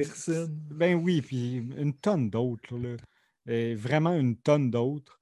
ben 0.71 0.95
oui, 0.97 1.23
puis 1.23 1.57
une 1.77 1.95
tonne 1.95 2.31
d'autres. 2.31 2.75
Vraiment 3.47 4.15
une 4.15 4.37
tonne 4.37 4.71
d'autres. 4.71 5.21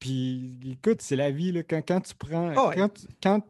Puis 0.00 0.58
écoute, 0.64 1.02
c'est 1.02 1.16
la 1.16 1.30
vie. 1.30 1.52
Là. 1.52 1.62
Quand, 1.62 1.82
quand 1.86 2.00
tu 2.00 2.14
prends. 2.14 2.52
Ah 2.56 2.74
quand, 3.22 3.40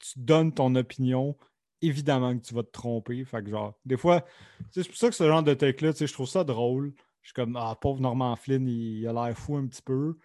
tu, 0.00 0.18
donnes 0.18 0.52
ton 0.52 0.74
opinion, 0.74 1.34
évidemment 1.80 2.36
que 2.36 2.44
tu 2.44 2.52
vas 2.52 2.64
te 2.64 2.72
tromper. 2.72 3.24
Fait 3.24 3.42
que 3.42 3.48
genre, 3.48 3.78
des 3.86 3.96
fois, 3.96 4.24
c'est 4.70 4.86
pour 4.86 4.96
ça 4.96 5.08
que 5.08 5.14
ce 5.14 5.26
genre 5.26 5.42
de 5.42 5.54
take-là, 5.54 5.92
je 5.98 6.12
trouve 6.12 6.28
ça 6.28 6.44
drôle. 6.44 6.92
Je 7.22 7.28
suis 7.28 7.34
comme, 7.34 7.56
ah, 7.56 7.74
pauvre 7.80 8.00
Norman 8.00 8.36
Flynn, 8.36 8.68
il, 8.68 9.06
a 9.06 9.12
l'air 9.12 9.38
fou 9.38 9.56
un 9.56 9.66
petit 9.66 9.80
peu. 9.80 10.18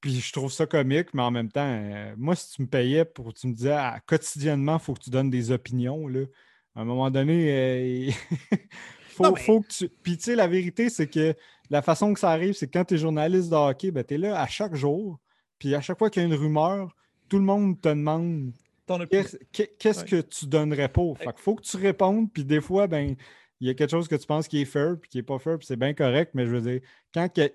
Puis 0.00 0.20
je 0.20 0.32
trouve 0.32 0.52
ça 0.52 0.66
comique, 0.66 1.14
mais 1.14 1.22
en 1.22 1.30
même 1.30 1.50
temps, 1.50 1.66
euh, 1.66 2.14
moi, 2.16 2.36
si 2.36 2.52
tu 2.52 2.62
me 2.62 2.68
payais 2.68 3.04
pour, 3.04 3.32
tu 3.34 3.48
me 3.48 3.54
disais, 3.54 3.72
ah, 3.72 3.98
quotidiennement, 4.06 4.76
il 4.76 4.80
faut 4.80 4.94
que 4.94 5.00
tu 5.00 5.10
donnes 5.10 5.30
des 5.30 5.50
opinions, 5.50 6.06
là. 6.06 6.20
À 6.74 6.82
un 6.82 6.84
moment 6.84 7.10
donné, 7.10 7.50
euh, 7.50 8.10
faut, 9.12 9.36
faut, 9.36 9.60
que 9.60 9.68
tu. 9.68 9.88
Puis 9.88 10.16
tu 10.16 10.24
sais, 10.24 10.34
la 10.34 10.46
vérité, 10.46 10.88
c'est 10.88 11.06
que 11.06 11.34
la 11.70 11.82
façon 11.82 12.12
que 12.12 12.20
ça 12.20 12.30
arrive, 12.30 12.54
c'est 12.54 12.66
que 12.66 12.78
quand 12.78 12.84
tu 12.84 12.94
es 12.94 12.98
journaliste 12.98 13.50
de 13.50 13.56
hockey, 13.56 13.90
ben, 13.90 14.04
tu 14.04 14.14
es 14.14 14.18
là 14.18 14.40
à 14.40 14.46
chaque 14.46 14.74
jour. 14.74 15.18
Puis 15.58 15.74
à 15.74 15.80
chaque 15.80 15.98
fois 15.98 16.10
qu'il 16.10 16.22
y 16.22 16.24
a 16.24 16.28
une 16.28 16.34
rumeur, 16.34 16.94
tout 17.28 17.38
le 17.38 17.44
monde 17.44 17.80
te 17.80 17.88
demande 17.88 18.52
qu'est-ce 19.78 20.04
que 20.04 20.20
tu 20.20 20.46
donnerais 20.46 20.88
pour. 20.88 21.16
Fait 21.18 21.30
faut 21.36 21.54
que 21.54 21.62
tu 21.62 21.76
répondes, 21.76 22.32
puis 22.32 22.44
des 22.44 22.60
fois, 22.60 22.86
ben, 22.86 23.16
il 23.60 23.68
y 23.68 23.70
a 23.70 23.74
quelque 23.74 23.90
chose 23.90 24.08
que 24.08 24.16
tu 24.16 24.26
penses 24.26 24.48
qui 24.48 24.60
est 24.60 24.66
fair, 24.66 24.96
puis 25.00 25.08
qui 25.08 25.18
n'est 25.18 25.22
pas 25.22 25.38
fair, 25.38 25.56
puis 25.56 25.66
c'est 25.66 25.76
bien 25.76 25.94
correct, 25.94 26.32
mais 26.34 26.46
je 26.46 26.50
veux 26.50 26.60
dire, 26.60 26.80
quand 27.14 27.32
que, 27.32 27.48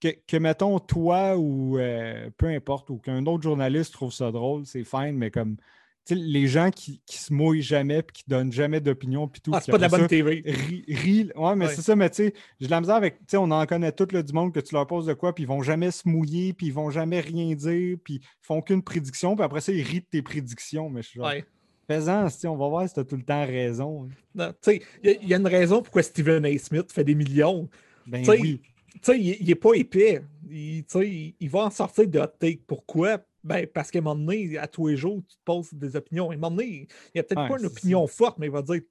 que, 0.00 0.08
que 0.26 0.36
mettons, 0.36 0.78
toi 0.80 1.36
ou 1.36 1.78
euh, 1.78 2.28
peu 2.36 2.46
importe, 2.46 2.90
ou 2.90 2.98
qu'un 2.98 3.24
autre 3.26 3.42
journaliste 3.42 3.92
trouve 3.92 4.12
ça 4.12 4.32
drôle, 4.32 4.66
c'est 4.66 4.84
fine, 4.84 5.12
mais 5.12 5.30
comme 5.30 5.56
les 6.10 6.46
gens 6.46 6.70
qui, 6.70 7.00
qui 7.06 7.18
se 7.18 7.32
mouillent 7.32 7.62
jamais 7.62 8.02
puis 8.02 8.22
qui 8.22 8.24
donnent 8.26 8.52
jamais 8.52 8.80
d'opinion 8.80 9.28
puis 9.28 9.40
tout. 9.40 9.50
Ah, 9.54 9.60
c'est 9.60 9.70
pas 9.70 9.78
de 9.78 9.82
la 9.82 9.88
bonne 9.88 10.06
TV. 10.06 10.42
ouais, 11.36 11.56
mais 11.56 11.68
c'est 11.68 11.82
ça, 11.82 11.96
mais 11.96 12.10
tu 12.10 12.16
sais, 12.16 12.34
j'ai 12.60 12.66
de 12.66 12.70
la 12.70 12.80
misère 12.80 12.96
avec, 12.96 13.18
tu 13.18 13.24
sais, 13.28 13.36
on 13.36 13.50
en 13.50 13.66
connaît 13.66 13.92
tout 13.92 14.06
le 14.10 14.22
du 14.22 14.32
monde 14.32 14.52
que 14.52 14.60
tu 14.60 14.74
leur 14.74 14.86
poses 14.86 15.06
de 15.06 15.14
quoi, 15.14 15.34
puis 15.34 15.44
ils 15.44 15.48
vont 15.48 15.62
jamais 15.62 15.90
se 15.90 16.08
mouiller, 16.08 16.52
puis 16.52 16.68
ils 16.68 16.72
vont 16.72 16.90
jamais 16.90 17.20
rien 17.20 17.54
dire, 17.54 17.96
puis 18.02 18.14
ils 18.14 18.46
font 18.46 18.62
qu'une 18.62 18.82
prédiction, 18.82 19.36
puis 19.36 19.44
après 19.44 19.60
ça, 19.60 19.72
ils 19.72 19.82
rient 19.82 20.00
de 20.00 20.06
tes 20.10 20.22
prédictions. 20.22 20.90
Mais 20.90 21.02
je 21.02 21.08
suis 21.08 21.20
genre, 21.20 21.32
on 22.44 22.56
va 22.56 22.68
voir 22.68 22.88
si 22.88 22.94
tu 22.94 23.00
as 23.00 23.04
tout 23.04 23.16
le 23.16 23.22
temps 23.22 23.46
raison. 23.46 24.08
Hein. 24.38 24.52
Tu 24.62 24.72
sais, 24.72 24.82
il 25.02 25.28
y, 25.28 25.34
a 25.34 25.38
une 25.38 25.46
raison 25.46 25.82
pourquoi 25.82 26.02
Stephen 26.02 26.44
A. 26.44 26.58
Smith 26.58 26.92
fait 26.92 27.04
des 27.04 27.14
millions. 27.14 27.68
Ben 28.06 28.24
oui. 28.28 28.60
Tu 28.94 28.98
sais, 29.02 29.18
il 29.18 29.46
n'est 29.46 29.54
pas 29.54 29.74
épais. 29.74 30.22
Il, 30.50 30.84
il 31.40 31.50
va 31.50 31.60
en 31.60 31.70
sortir 31.70 32.08
de 32.08 32.18
hot 32.18 32.26
take. 32.38 32.62
Pourquoi? 32.66 33.18
Ben, 33.44 33.66
parce 33.66 33.90
qu'à 33.90 34.00
un 34.00 34.02
moment 34.02 34.20
donné, 34.20 34.58
à 34.58 34.66
tous 34.66 34.88
les 34.88 34.96
jours, 34.96 35.22
tu 35.28 35.36
te 35.36 35.42
poses 35.44 35.72
des 35.72 35.96
opinions. 35.96 36.30
À 36.30 36.34
un 36.34 36.36
moment 36.36 36.56
donné, 36.56 36.66
il 36.66 36.88
n'y 37.14 37.20
a 37.20 37.24
peut-être 37.24 37.48
pas 37.48 37.58
une 37.58 37.66
opinion 37.66 38.06
forte, 38.06 38.38
mais 38.38 38.46
il 38.46 38.52
va 38.52 38.62
dire 38.62 38.82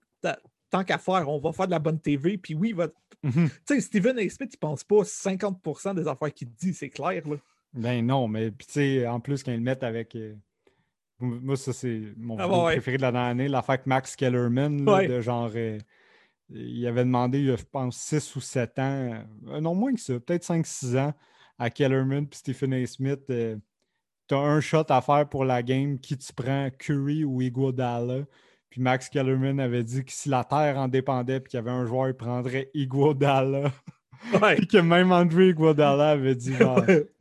tant 0.70 0.84
qu'à 0.84 0.98
faire, 0.98 1.30
on 1.30 1.40
va 1.40 1.52
faire 1.52 1.68
de 1.68 1.72
la 1.72 1.80
bonne 1.80 2.00
TV. 2.00 2.38
Puis 2.38 2.56
oui, 2.56 2.70
il 2.70 2.76
va. 2.76 2.88
Mhm. 3.24 3.50
Tu 3.50 3.76
sais, 3.76 3.82
Steven 3.82 4.18
A. 4.20 4.30
Smith, 4.30 4.52
il 4.54 4.58
pense 4.58 4.84
pas 4.84 5.04
50% 5.04 5.96
des 5.96 6.08
affaires 6.08 6.34
qu'il 6.34 6.50
dit, 6.52 6.74
c'est 6.74 6.90
clair. 6.90 7.28
Là. 7.28 7.38
Ben 7.74 8.06
non, 8.06 8.28
mais 8.28 8.52
tu 8.52 8.66
sais, 8.68 9.08
en 9.08 9.20
plus, 9.20 9.44
quand 9.44 9.52
ils 9.52 9.58
le 9.58 9.64
mettent 9.64 9.84
avec. 9.84 10.16
Euh, 10.16 10.36
moi, 11.20 11.58
ça, 11.58 11.74
c'est 11.74 12.14
mon 12.16 12.38
ah, 12.38 12.72
préféré 12.72 12.98
de 12.98 13.02
la 13.02 13.12
dernière 13.12 13.32
année, 13.32 13.48
l'affaire 13.48 13.74
avec 13.74 13.88
Max 13.88 14.16
Kellerman, 14.16 14.86
de 14.86 15.22
genre. 15.22 15.52
Euh, 15.56 15.80
il 16.50 16.88
avait 16.88 17.04
demandé, 17.04 17.44
je 17.44 17.64
pense, 17.66 17.98
6 17.98 18.36
ou 18.38 18.40
7 18.40 18.80
ans, 18.80 19.26
euh, 19.48 19.60
non 19.60 19.76
moins 19.76 19.94
que 19.94 20.00
ça, 20.00 20.14
peut-être 20.18 20.46
5-6 20.46 20.98
ans, 20.98 21.14
à 21.60 21.70
Kellerman 21.70 22.26
puis 22.26 22.40
Stephen 22.40 22.74
A. 22.74 22.86
Smith 22.86 23.30
tu 24.28 24.36
as 24.36 24.40
un 24.40 24.60
shot 24.60 24.86
à 24.90 25.02
faire 25.02 25.28
pour 25.28 25.46
la 25.46 25.64
game, 25.64 26.00
qui 26.00 26.18
tu 26.18 26.34
prends, 26.34 26.70
Curry 26.78 27.24
ou 27.24 27.42
Iguodala. 27.42 28.26
Puis 28.70 28.82
Max 28.82 29.10
Kellerman 29.10 29.60
avait 29.60 29.84
dit 29.84 30.04
que 30.04 30.12
si 30.12 30.30
la 30.30 30.44
Terre 30.44 30.78
en 30.78 30.88
dépendait 30.88 31.40
puis 31.40 31.52
qu'il 31.52 31.58
y 31.58 31.62
avait 31.62 31.72
un 31.72 31.86
joueur, 31.86 32.10
il 32.10 32.14
prendrait 32.14 32.70
Iguodala. 32.74 33.72
Ouais. 34.42 34.56
puis 34.56 34.68
que 34.68 34.78
même 34.78 35.12
André 35.12 35.50
Iguodala 35.50 36.12
avait 36.12 36.36
dit 36.36 36.54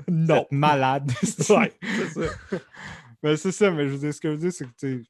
non. 0.08 0.46
malade. 0.50 1.12
ouais, 1.22 1.26
c'est 1.26 1.42
ça. 1.42 2.28
mais 3.22 3.36
c'est 3.36 3.52
ça, 3.52 3.70
mais 3.70 3.86
je 3.86 3.92
veux 3.92 3.98
dire, 3.98 4.14
ce 4.14 4.20
que 4.20 4.28
je 4.28 4.34
veux 4.34 4.50
dire, 4.50 4.52
c'est 4.52 4.66
que 4.66 5.02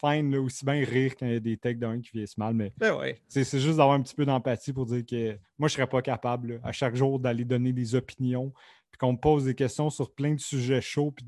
fine, 0.00 0.30
là, 0.30 0.40
aussi 0.40 0.64
bien 0.64 0.84
rire 0.84 1.14
quand 1.18 1.26
il 1.26 1.32
y 1.32 1.36
a 1.36 1.40
des 1.40 1.56
takes 1.56 1.78
d'un 1.78 2.00
qui 2.00 2.10
vieillissent 2.12 2.38
mal, 2.38 2.54
mais 2.54 2.72
ben 2.76 2.96
ouais. 2.96 3.20
c'est 3.28 3.42
juste 3.44 3.76
d'avoir 3.76 3.92
un 3.92 4.02
petit 4.02 4.14
peu 4.14 4.24
d'empathie 4.24 4.72
pour 4.72 4.86
dire 4.86 5.04
que 5.04 5.36
moi, 5.58 5.68
je 5.68 5.74
serais 5.74 5.86
pas 5.86 6.02
capable 6.02 6.60
à 6.62 6.72
chaque 6.72 6.94
jour 6.94 7.18
d'aller 7.18 7.44
donner 7.44 7.72
des 7.72 7.94
opinions, 7.94 8.52
qu'on 8.98 9.12
me 9.12 9.18
pose 9.18 9.44
des 9.44 9.54
questions 9.54 9.90
sur 9.90 10.12
plein 10.12 10.34
de 10.34 10.40
sujets 10.40 10.80
chauds, 10.80 11.12
puis 11.12 11.24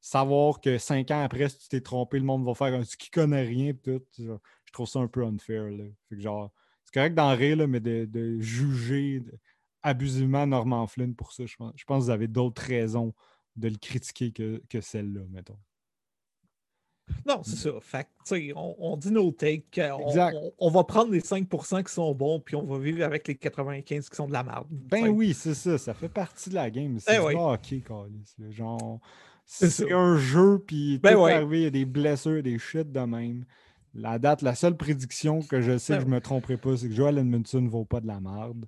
savoir 0.00 0.60
que 0.60 0.78
cinq 0.78 1.10
ans 1.10 1.22
après, 1.22 1.48
si 1.48 1.58
tu 1.58 1.68
t'es 1.68 1.80
trompé, 1.80 2.18
le 2.18 2.24
monde 2.24 2.44
va 2.44 2.54
faire 2.54 2.74
un 2.74 2.82
qui 2.82 3.10
connaît 3.10 3.42
rien, 3.42 3.72
tout. 3.74 4.02
Je 4.18 4.72
trouve 4.72 4.88
ça 4.88 5.00
un 5.00 5.08
peu 5.08 5.24
unfair. 5.24 5.64
Là. 5.64 5.84
Que 6.08 6.20
genre, 6.20 6.52
c'est 6.84 6.94
correct 6.94 7.14
d'en 7.14 7.34
rire, 7.34 7.66
mais 7.66 7.80
de, 7.80 8.38
juger 8.40 9.22
abusivement 9.82 10.46
Norman 10.46 10.86
Flynn 10.86 11.14
pour 11.14 11.32
ça, 11.32 11.46
je 11.46 11.56
pense, 11.56 11.72
je 11.76 11.84
pense 11.84 12.00
que 12.00 12.04
vous 12.04 12.10
avez 12.10 12.28
d'autres 12.28 12.62
raisons 12.62 13.14
de 13.56 13.68
le 13.68 13.76
critiquer 13.76 14.32
que, 14.32 14.62
que 14.68 14.80
celle-là, 14.80 15.22
mettons. 15.30 15.58
Non, 17.26 17.42
c'est 17.42 17.56
ça. 17.56 17.70
Fait 17.80 18.08
on, 18.54 18.74
on, 18.78 18.96
dit 18.96 19.10
nos 19.10 19.30
takes. 19.30 19.80
On, 19.80 20.52
on, 20.58 20.70
va 20.70 20.84
prendre 20.84 21.12
les 21.12 21.20
5% 21.20 21.84
qui 21.84 21.92
sont 21.92 22.14
bons, 22.14 22.40
puis 22.40 22.56
on 22.56 22.64
va 22.64 22.78
vivre 22.78 23.04
avec 23.04 23.28
les 23.28 23.36
95 23.36 24.08
qui 24.08 24.16
sont 24.16 24.26
de 24.26 24.32
la 24.32 24.42
merde. 24.42 24.66
Ben 24.70 25.08
oui, 25.08 25.34
c'est 25.34 25.54
ça. 25.54 25.78
Ça 25.78 25.94
fait 25.94 26.08
partie 26.08 26.50
de 26.50 26.54
la 26.54 26.70
game. 26.70 26.98
C'est 26.98 27.16
eh 27.16 27.18
ok, 27.18 27.74
Genre, 28.50 29.00
c'est 29.44 29.92
un 29.92 30.16
jeu, 30.16 30.62
puis 30.66 30.98
ben 30.98 31.16
arrivé, 31.18 31.58
il 31.58 31.62
y 31.64 31.66
a 31.66 31.70
des 31.70 31.84
blessures, 31.84 32.42
des 32.42 32.58
shit 32.58 32.90
de 32.90 33.00
même. 33.00 33.44
La 33.94 34.18
date, 34.18 34.42
la 34.42 34.54
seule 34.54 34.76
prédiction 34.76 35.40
que 35.40 35.62
je 35.62 35.78
sais 35.78 35.94
ben 35.94 35.98
que 35.98 36.04
je 36.04 36.10
ne 36.10 36.14
me 36.14 36.20
tromperai 36.20 36.56
pas, 36.56 36.76
c'est 36.76 36.88
que 36.88 36.94
Joel 36.94 37.18
Edmondson 37.18 37.62
ne 37.62 37.68
vaut 37.68 37.84
pas 37.84 38.00
de 38.00 38.06
la 38.06 38.20
merde. 38.20 38.66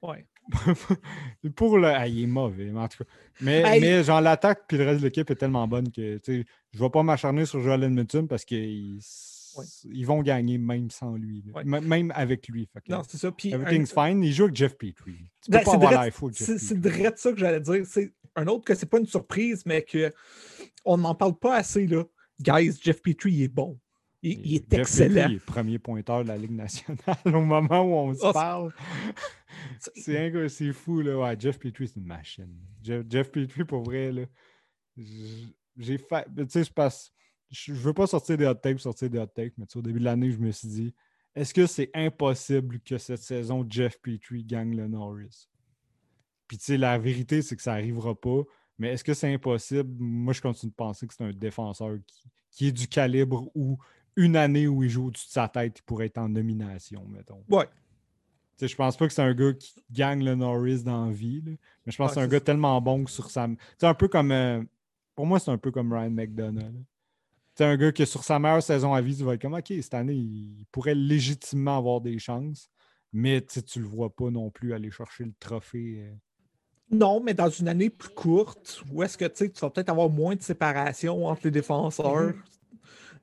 Ouais. 0.00 0.26
pour 1.56 1.78
le. 1.78 1.88
Ah, 1.88 2.08
il 2.08 2.24
est 2.24 2.26
mauvais, 2.26 2.66
mais 2.66 2.80
en 2.80 2.88
tout 2.88 3.04
cas. 3.04 3.10
Mais, 3.40 3.80
mais 3.80 4.04
genre, 4.04 4.20
l'attaque 4.20 4.64
puis 4.68 4.78
le 4.78 4.84
reste 4.84 5.00
de 5.00 5.06
l'équipe 5.06 5.30
est 5.30 5.36
tellement 5.36 5.66
bonne 5.68 5.90
que 5.90 6.20
je 6.26 6.32
ne 6.32 6.44
vais 6.78 6.90
pas 6.90 7.02
m'acharner 7.02 7.46
sur 7.46 7.60
Joel 7.60 7.84
Edmondson 7.84 8.26
parce 8.28 8.44
qu'ils 8.44 9.00
ils 9.84 10.06
vont 10.06 10.22
gagner 10.22 10.58
même 10.58 10.90
sans 10.90 11.14
lui. 11.16 11.44
Même 11.64 12.12
avec 12.14 12.48
lui. 12.48 12.68
non, 12.88 13.02
c'est 13.06 13.18
ça. 13.18 13.32
Everything's 13.44 13.92
fine. 13.92 14.22
Il 14.22 14.32
joue 14.32 14.44
avec 14.44 14.56
Jeff 14.56 14.76
Petrie. 14.76 15.30
Ben, 15.48 15.62
C'est 16.34 16.80
direct 16.80 17.18
ça 17.18 17.32
que 17.32 17.38
j'allais 17.38 17.60
dire. 17.60 17.84
C'est 17.86 18.12
un 18.36 18.46
autre 18.46 18.64
que 18.64 18.74
c'est 18.74 18.86
pas 18.86 18.98
une 18.98 19.06
surprise, 19.06 19.64
mais 19.66 19.84
qu'on 19.84 20.98
n'en 20.98 21.14
parle 21.14 21.36
pas 21.38 21.56
assez. 21.56 21.86
Là. 21.86 22.04
Guys, 22.40 22.78
Jeff 22.80 23.02
Petrie 23.02 23.42
est 23.42 23.48
bon. 23.48 23.78
Il, 24.22 24.54
est 24.54 24.74
excellent. 24.74 25.28
il 25.30 25.36
est 25.36 25.44
premier 25.44 25.78
pointeur 25.78 26.22
de 26.22 26.28
la 26.28 26.36
Ligue 26.36 26.52
nationale 26.52 26.98
au 27.24 27.40
moment 27.40 27.82
où 27.82 27.94
on 27.94 28.14
se 28.14 28.26
oh, 28.26 28.32
parle. 28.32 28.72
C'est 29.94 30.72
fou, 30.72 31.00
là. 31.00 31.18
Ouais, 31.18 31.36
Jeff 31.38 31.58
Petrie, 31.58 31.88
c'est 31.88 32.00
une 32.00 32.06
machine. 32.06 32.54
Jeff, 32.82 33.30
Petrie, 33.30 33.64
pour 33.64 33.82
vrai, 33.82 34.12
là. 34.12 34.22
J'ai 35.76 35.96
fait. 35.96 36.26
Tu 36.36 36.44
sais, 36.48 36.64
je 36.64 36.72
passe. 36.72 37.12
Je 37.50 37.72
veux 37.72 37.94
pas 37.94 38.06
sortir 38.06 38.36
des 38.36 38.46
hot 38.46 38.54
takes, 38.54 38.78
sortir 38.78 39.08
des 39.08 39.18
hot 39.18 39.26
takes, 39.26 39.54
mais 39.56 39.64
au 39.74 39.82
début 39.82 39.98
de 39.98 40.04
l'année, 40.04 40.30
je 40.30 40.38
me 40.38 40.50
suis 40.50 40.68
dit 40.68 40.94
est-ce 41.34 41.54
que 41.54 41.66
c'est 41.66 41.90
impossible 41.94 42.80
que 42.80 42.98
cette 42.98 43.22
saison, 43.22 43.64
Jeff 43.68 44.00
Petrie 44.00 44.44
gagne 44.44 44.76
le 44.76 44.88
Norris? 44.88 45.48
Puis, 46.48 46.58
tu 46.58 46.64
sais, 46.64 46.76
la 46.76 46.98
vérité, 46.98 47.42
c'est 47.42 47.54
que 47.54 47.62
ça 47.62 47.72
n'arrivera 47.72 48.14
pas. 48.14 48.42
Mais 48.78 48.88
est-ce 48.92 49.04
que 49.04 49.14
c'est 49.14 49.32
impossible? 49.32 49.94
Moi, 49.98 50.32
je 50.32 50.40
continue 50.40 50.70
de 50.70 50.74
penser 50.74 51.06
que 51.06 51.14
c'est 51.14 51.24
un 51.24 51.32
défenseur 51.32 51.96
qui, 52.06 52.28
qui 52.50 52.66
est 52.66 52.72
du 52.72 52.88
calibre 52.88 53.48
où 53.54 53.78
une 54.16 54.36
année 54.36 54.66
où 54.66 54.82
il 54.82 54.90
joue 54.90 55.06
au-dessus 55.06 55.26
de 55.26 55.32
sa 55.32 55.48
tête, 55.48 55.78
il 55.78 55.82
pourrait 55.82 56.06
être 56.06 56.18
en 56.18 56.28
nomination, 56.28 57.04
mettons. 57.08 57.42
Ouais. 57.48 57.68
Je 58.60 58.66
je 58.66 58.76
pense 58.76 58.96
pas 58.96 59.06
que 59.06 59.14
c'est 59.14 59.22
un 59.22 59.34
gars 59.34 59.54
qui 59.54 59.74
gagne 59.90 60.22
le 60.22 60.34
Norris 60.34 60.82
dans 60.82 61.06
la 61.06 61.12
vie, 61.12 61.42
mais 61.44 61.56
je 61.86 61.96
pense 61.96 62.10
que 62.10 62.14
c'est 62.14 62.20
un 62.20 62.28
gars 62.28 62.40
tellement 62.40 62.80
bon 62.80 63.04
que 63.04 63.10
sur 63.10 63.30
sa. 63.30 63.48
C'est 63.78 63.86
un 63.86 63.94
peu 63.94 64.08
comme. 64.08 64.32
Euh, 64.32 64.62
pour 65.14 65.26
moi, 65.26 65.38
c'est 65.38 65.50
un 65.50 65.58
peu 65.58 65.70
comme 65.70 65.92
Ryan 65.92 66.10
McDonough. 66.10 66.84
C'est 67.54 67.64
un 67.64 67.76
gars 67.76 67.92
qui, 67.92 68.06
sur 68.06 68.24
sa 68.24 68.38
meilleure 68.38 68.62
saison 68.62 68.94
à 68.94 69.00
vie, 69.00 69.16
tu 69.16 69.24
vas 69.24 69.34
être 69.34 69.42
comme 69.42 69.54
OK, 69.54 69.72
cette 69.80 69.94
année, 69.94 70.14
il 70.14 70.64
pourrait 70.70 70.94
légitimement 70.94 71.76
avoir 71.76 72.00
des 72.00 72.18
chances, 72.18 72.70
mais 73.12 73.42
tu 73.42 73.80
le 73.80 73.86
vois 73.86 74.14
pas 74.14 74.30
non 74.30 74.50
plus 74.50 74.72
aller 74.72 74.90
chercher 74.90 75.24
le 75.24 75.32
trophée. 75.38 75.96
Euh. 75.98 76.14
Non, 76.90 77.20
mais 77.20 77.34
dans 77.34 77.50
une 77.50 77.68
année 77.68 77.90
plus 77.90 78.08
courte, 78.10 78.82
où 78.90 79.02
est-ce 79.02 79.16
que 79.16 79.24
tu 79.26 79.50
vas 79.60 79.70
peut-être 79.70 79.90
avoir 79.90 80.08
moins 80.08 80.36
de 80.36 80.42
séparation 80.42 81.26
entre 81.26 81.42
les 81.44 81.50
défenseurs, 81.50 82.30
mm-hmm. 82.30 82.59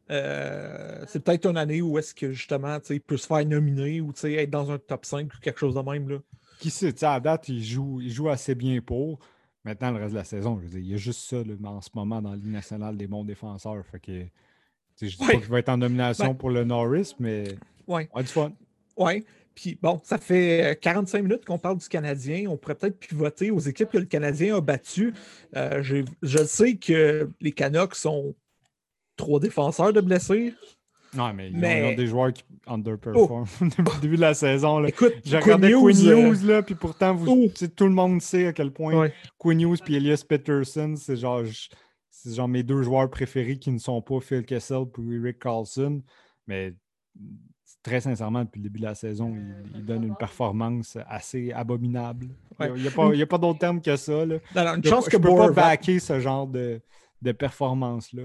Euh, 0.10 1.04
c'est 1.08 1.22
peut-être 1.24 1.48
une 1.48 1.58
année 1.58 1.82
où 1.82 1.98
est-ce 1.98 2.16
que 2.16 2.32
justement 2.32 2.78
il 2.90 3.02
peut 3.02 3.18
se 3.18 3.28
faire 3.28 3.46
nominer 3.46 4.00
ou 4.02 4.14
être 4.24 4.50
dans 4.50 4.72
un 4.72 4.78
top 4.78 5.06
5 5.06 5.34
ou 5.34 5.40
quelque 5.42 5.60
chose 5.60 5.76
de 5.76 5.82
même. 5.82 6.10
Là. 6.10 6.18
Qui 6.60 6.70
sait, 6.70 7.04
à 7.04 7.20
date, 7.20 7.50
il 7.50 7.64
joue, 7.64 8.00
il 8.02 8.12
joue 8.12 8.30
assez 8.30 8.56
bien 8.56 8.82
pour. 8.82 9.20
Maintenant, 9.64 9.92
le 9.92 9.98
reste 9.98 10.14
de 10.14 10.18
la 10.18 10.24
saison, 10.24 10.58
je 10.60 10.64
veux 10.64 10.70
dire, 10.70 10.80
il 10.80 10.92
y 10.92 10.94
a 10.94 10.98
juste 10.98 11.30
ça 11.30 11.38
en 11.66 11.82
ce 11.82 11.90
moment 11.94 12.22
dans 12.22 12.32
la 12.32 12.38
Ligue 12.38 12.48
nationale 12.48 12.96
des 12.96 13.08
bons 13.08 13.26
défenseurs. 13.26 13.86
Fait 13.86 14.00
que, 14.00 14.26
je 15.02 15.06
ne 15.06 15.10
dis 15.10 15.18
pas 15.18 15.34
qu'il 15.34 15.42
va 15.42 15.60
être 15.60 15.70
en 15.70 15.78
nomination 15.78 16.34
pour 16.34 16.50
le 16.50 16.64
Norris, 16.64 17.16
mais 17.20 17.44
ouais. 17.88 18.10
on 18.14 18.20
a 18.20 18.24
du 18.24 18.30
fun. 18.30 18.54
Oui. 18.96 19.26
Puis 19.54 19.78
bon, 19.82 20.00
ça 20.04 20.20
fait 20.20 20.80
45 20.82 21.22
minutes 21.22 21.46
qu'on 21.46 21.58
parle 21.58 21.80
du 21.80 21.88
Canadien. 21.88 22.46
On 22.48 22.58
pourrait 22.58 22.76
peut-être 22.76 22.98
pivoter 22.98 23.52
aux 23.52 23.60
équipes 23.60 23.90
que 23.90 23.98
le 23.98 24.06
Canadien 24.06 24.56
a 24.56 24.62
battues. 24.62 25.14
Euh, 25.56 25.82
je 25.84 26.44
sais 26.46 26.76
que 26.76 27.30
les 27.42 27.52
Canucks 27.52 27.96
sont 27.96 28.36
trois 29.18 29.40
défenseurs 29.40 29.92
de 29.92 30.02
blessés. 30.02 30.54
Non, 31.14 31.34
mais, 31.34 31.50
Ils, 31.50 31.86
ont, 31.86 31.96
des 31.96 32.08
joueurs 32.08 32.34
qui 32.34 32.44
underperform 32.68 33.46
oh. 33.62 33.66
depuis 33.78 33.96
le 33.96 34.02
début 34.02 34.16
de 34.18 34.22
la 34.22 34.34
saison. 34.34 34.80
Là. 34.80 34.90
Écoute, 34.90 35.14
j'ai 35.24 35.38
regardé 35.38 35.72
Quinn 35.72 36.08
euh, 36.08 36.30
Hughes, 36.30 36.46
là, 36.46 36.62
puis 36.62 36.76
pourtant, 36.76 37.16
vous, 37.16 37.48
tout 37.76 37.86
le 37.86 37.94
monde 37.94 38.22
sait 38.22 38.48
à 38.48 38.54
quel 38.54 38.72
point 38.72 39.10
Quinn 39.38 39.60
Hughes 39.60 39.80
et 39.88 39.96
Elias 39.96 40.24
Peterson, 40.28 40.96
c'est 40.98 41.16
genre, 41.16 41.44
genre 42.26 42.48
mes 42.48 42.64
deux 42.64 42.84
joueurs 42.84 43.10
préférés 43.10 43.58
qui 43.58 43.72
ne 43.72 43.80
sont 43.80 44.02
pas 44.02 44.20
Phil 44.20 44.44
Kessel 44.44 44.84
et 44.98 45.18
Rick 45.18 45.40
Carlson. 45.40 46.02
Mais 46.46 46.74
très 47.84 48.02
sincèrement, 48.02 48.44
depuis 48.44 48.60
le 48.60 48.64
début 48.64 48.80
de 48.80 48.86
la 48.86 48.96
saison, 48.96 49.34
il, 49.76 49.86
donne 49.86 50.04
une 50.04 50.16
performance 50.16 50.98
assez 51.08 51.54
abominable. 51.54 52.28
Il 52.60 52.74
n'y 52.74 52.88
a, 53.22 53.28
pas, 53.28 53.38
d'autre 53.38 53.60
terme 53.60 53.82
que 53.82 53.96
ça. 53.96 54.26
Là. 54.26 54.40
une 54.76 54.84
chance 54.84 55.06
je, 55.06 55.10
que 55.12 55.18
je 55.18 55.22
peux 55.22 55.36
pas 55.36 55.52
backer 55.52 56.00
ce 56.00 56.20
genre 56.20 56.48
de 56.48 56.82
de 57.22 57.32
performance-là. 57.32 58.24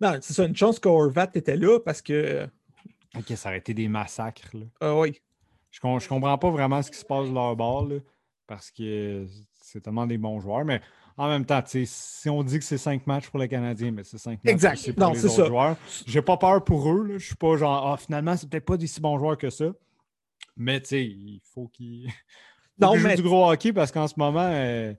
Non, 0.00 0.18
c'est 0.20 0.32
ça, 0.32 0.44
une 0.44 0.56
chance 0.56 0.78
qu'Orvat 0.78 1.30
était 1.34 1.56
là 1.56 1.78
parce 1.80 2.02
que. 2.02 2.46
Ok, 3.16 3.32
ça 3.36 3.50
aurait 3.50 3.58
été 3.58 3.74
des 3.74 3.88
massacres. 3.88 4.48
Là. 4.54 4.64
Ah 4.80 4.98
oui. 4.98 5.20
Je, 5.70 5.78
je 5.80 6.08
comprends 6.08 6.38
pas 6.38 6.50
vraiment 6.50 6.82
ce 6.82 6.90
qui 6.90 6.98
se 6.98 7.04
passe 7.04 7.28
de 7.28 7.34
leur 7.34 7.56
bord, 7.56 7.86
là, 7.86 7.96
parce 8.46 8.70
que 8.70 9.26
c'est 9.60 9.80
tellement 9.80 10.06
des 10.06 10.18
bons 10.18 10.40
joueurs, 10.40 10.64
mais 10.64 10.80
en 11.16 11.28
même 11.28 11.44
temps, 11.44 11.62
si 11.66 12.28
on 12.28 12.42
dit 12.42 12.58
que 12.58 12.64
c'est 12.64 12.78
cinq 12.78 13.06
matchs 13.06 13.28
pour 13.28 13.38
les 13.38 13.48
Canadiens, 13.48 13.90
mais 13.90 14.04
c'est 14.04 14.18
cinq 14.18 14.42
matchs 14.42 14.52
exact. 14.52 14.92
pour 14.92 15.12
les 15.12 15.24
autres 15.24 15.34
ça. 15.34 15.46
joueurs. 15.46 15.76
J'ai 16.06 16.22
pas 16.22 16.36
peur 16.36 16.64
pour 16.64 16.90
eux. 16.90 17.06
Là. 17.06 17.18
Je 17.18 17.26
suis 17.26 17.34
pas 17.34 17.56
genre, 17.56 17.92
ah, 17.92 17.96
finalement, 17.96 18.36
c'est 18.36 18.48
peut-être 18.48 18.64
pas 18.64 18.76
des 18.76 18.86
si 18.86 19.00
bons 19.00 19.18
joueurs 19.18 19.36
que 19.36 19.50
ça. 19.50 19.66
Mais 20.56 20.80
tu 20.80 20.88
sais, 20.88 21.04
il 21.04 21.40
faut 21.54 21.68
qu'ils 21.68 22.08
qu 22.80 22.98
jouent 22.98 23.14
du 23.14 23.22
gros 23.22 23.50
hockey 23.50 23.72
parce 23.72 23.92
qu'en 23.92 24.08
ce 24.08 24.14
moment, 24.16 24.48
euh, 24.50 24.92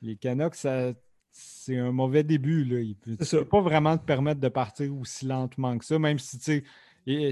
les 0.00 0.16
Canucks, 0.16 0.54
ça 0.54 0.92
c'est 1.32 1.78
un 1.78 1.92
mauvais 1.92 2.22
début. 2.22 2.64
Là. 2.64 2.80
Il 2.80 2.96
ne 3.06 3.16
peut 3.16 3.44
pas 3.44 3.60
vraiment 3.60 3.96
te 3.96 4.04
permettre 4.04 4.40
de 4.40 4.48
partir 4.48 4.94
aussi 4.96 5.26
lentement 5.26 5.76
que 5.78 5.84
ça, 5.84 5.98
même 5.98 6.18
si 6.18 6.38
tu 6.38 6.64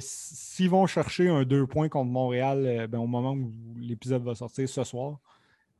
s'ils 0.01 0.71
vont 0.71 0.87
chercher 0.87 1.29
un 1.29 1.45
deux 1.45 1.67
points 1.67 1.89
contre 1.89 2.11
Montréal 2.11 2.65
euh, 2.67 2.87
ben, 2.89 2.99
au 2.99 3.07
moment 3.07 3.35
où 3.35 3.53
l'épisode 3.79 4.25
va 4.25 4.35
sortir 4.35 4.69
ce 4.69 4.83
soir, 4.83 5.19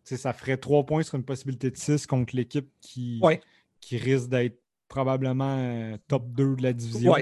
ça 0.05 0.33
ferait 0.33 0.57
trois 0.57 0.85
points 0.85 1.03
sur 1.03 1.17
une 1.17 1.25
possibilité 1.25 1.71
de 1.71 1.77
six 1.77 2.07
contre 2.07 2.37
l'équipe 2.37 2.69
qui, 2.81 3.21
qui 3.81 3.97
risque 3.97 4.29
d'être 4.29 4.61
probablement 4.89 5.57
euh, 5.59 5.97
top 6.09 6.29
2 6.33 6.57
de 6.57 6.63
la 6.63 6.73
division. 6.73 7.15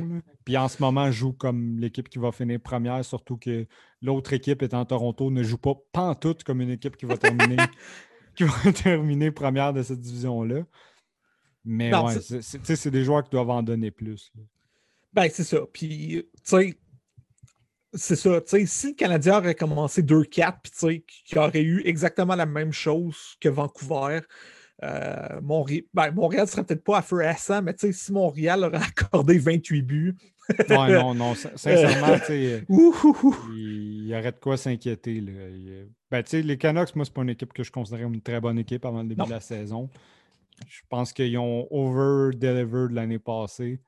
Puis 0.45 0.57
en 0.57 0.69
ce 0.69 0.83
moment, 0.83 1.11
joue 1.11 1.33
comme 1.33 1.79
l'équipe 1.79 2.09
qui 2.09 2.19
va 2.19 2.33
finir 2.33 2.61
première, 2.61 3.05
surtout 3.05 3.37
que 3.37 3.67
l'autre 4.01 4.33
équipe 4.33 4.63
étant 4.63 4.85
Toronto 4.85 5.31
ne 5.31 5.43
joue 5.43 5.59
pas 5.59 5.75
pantoute 5.93 6.45
comme 6.45 6.63
une 6.63 6.71
équipe 6.71 6.97
qui 6.97 7.05
va 7.05 7.19
terminer, 7.19 7.57
qui 8.35 8.45
va 8.45 8.73
terminer 8.73 9.31
première 9.31 9.75
de 9.75 9.83
cette 9.83 10.01
division-là. 10.01 10.65
Mais 11.64 11.94
ouais, 11.94 12.14
c'est 12.21 12.90
des 12.90 13.05
joueurs 13.05 13.25
qui 13.25 13.31
doivent 13.31 13.51
en 13.51 13.62
donner 13.62 13.90
plus. 13.90 14.33
Ben, 15.12 15.29
c'est 15.33 15.44
ça. 15.44 15.61
Puis, 15.73 16.25
tu 16.33 16.40
sais, 16.44 16.79
c'est 17.94 18.16
ça. 18.16 18.40
Tu 18.40 18.49
sais, 18.49 18.66
si 18.66 18.87
le 18.88 18.94
Canadien 18.94 19.38
aurait 19.38 19.55
commencé 19.55 20.03
2-4, 20.03 20.57
puis 20.62 20.73
tu 20.73 20.79
sais, 20.79 21.05
qu'il 21.25 21.38
aurait 21.38 21.62
eu 21.62 21.83
exactement 21.85 22.35
la 22.37 22.47
même 22.47 22.73
chose 22.73 23.37
que 23.40 23.49
Vancouver, 23.49 24.21
euh, 24.85 25.40
Montréal, 25.42 25.83
ben, 25.92 26.11
Montréal 26.12 26.47
serait 26.47 26.64
peut-être 26.64 26.85
pas 26.85 26.99
à 26.99 27.03
feu 27.03 27.25
à 27.25 27.61
mais 27.62 27.75
tu 27.75 27.87
sais, 27.87 27.92
si 27.92 28.12
Montréal 28.12 28.64
aurait 28.64 28.77
accordé 28.99 29.38
28 29.38 29.83
buts. 29.83 30.16
ouais, 30.49 30.92
non, 30.92 31.14
non, 31.14 31.35
sincèrement, 31.57 32.18
tu 32.21 32.27
sais, 32.27 32.64
il 32.68 34.07
y 34.07 34.14
aurait 34.14 34.33
de 34.33 34.38
quoi 34.38 34.57
s'inquiéter. 34.57 35.21
Ben, 36.11 36.23
tu 36.23 36.31
sais, 36.31 36.42
les 36.42 36.57
Canucks, 36.57 36.94
moi, 36.94 37.05
c'est 37.05 37.14
pas 37.14 37.23
une 37.23 37.31
équipe 37.31 37.53
que 37.53 37.62
je 37.62 37.73
considérais 37.73 38.05
une 38.05 38.21
très 38.21 38.40
bonne 38.40 38.59
équipe 38.59 38.85
avant 38.85 39.03
le 39.03 39.09
début 39.09 39.25
de 39.25 39.31
la 39.31 39.40
saison. 39.40 39.90
Je 40.66 40.81
pense 40.88 41.12
qu'ils 41.12 41.38
ont 41.38 41.66
over-delivered 41.71 42.92
l'année 42.92 43.18
passée. 43.18 43.81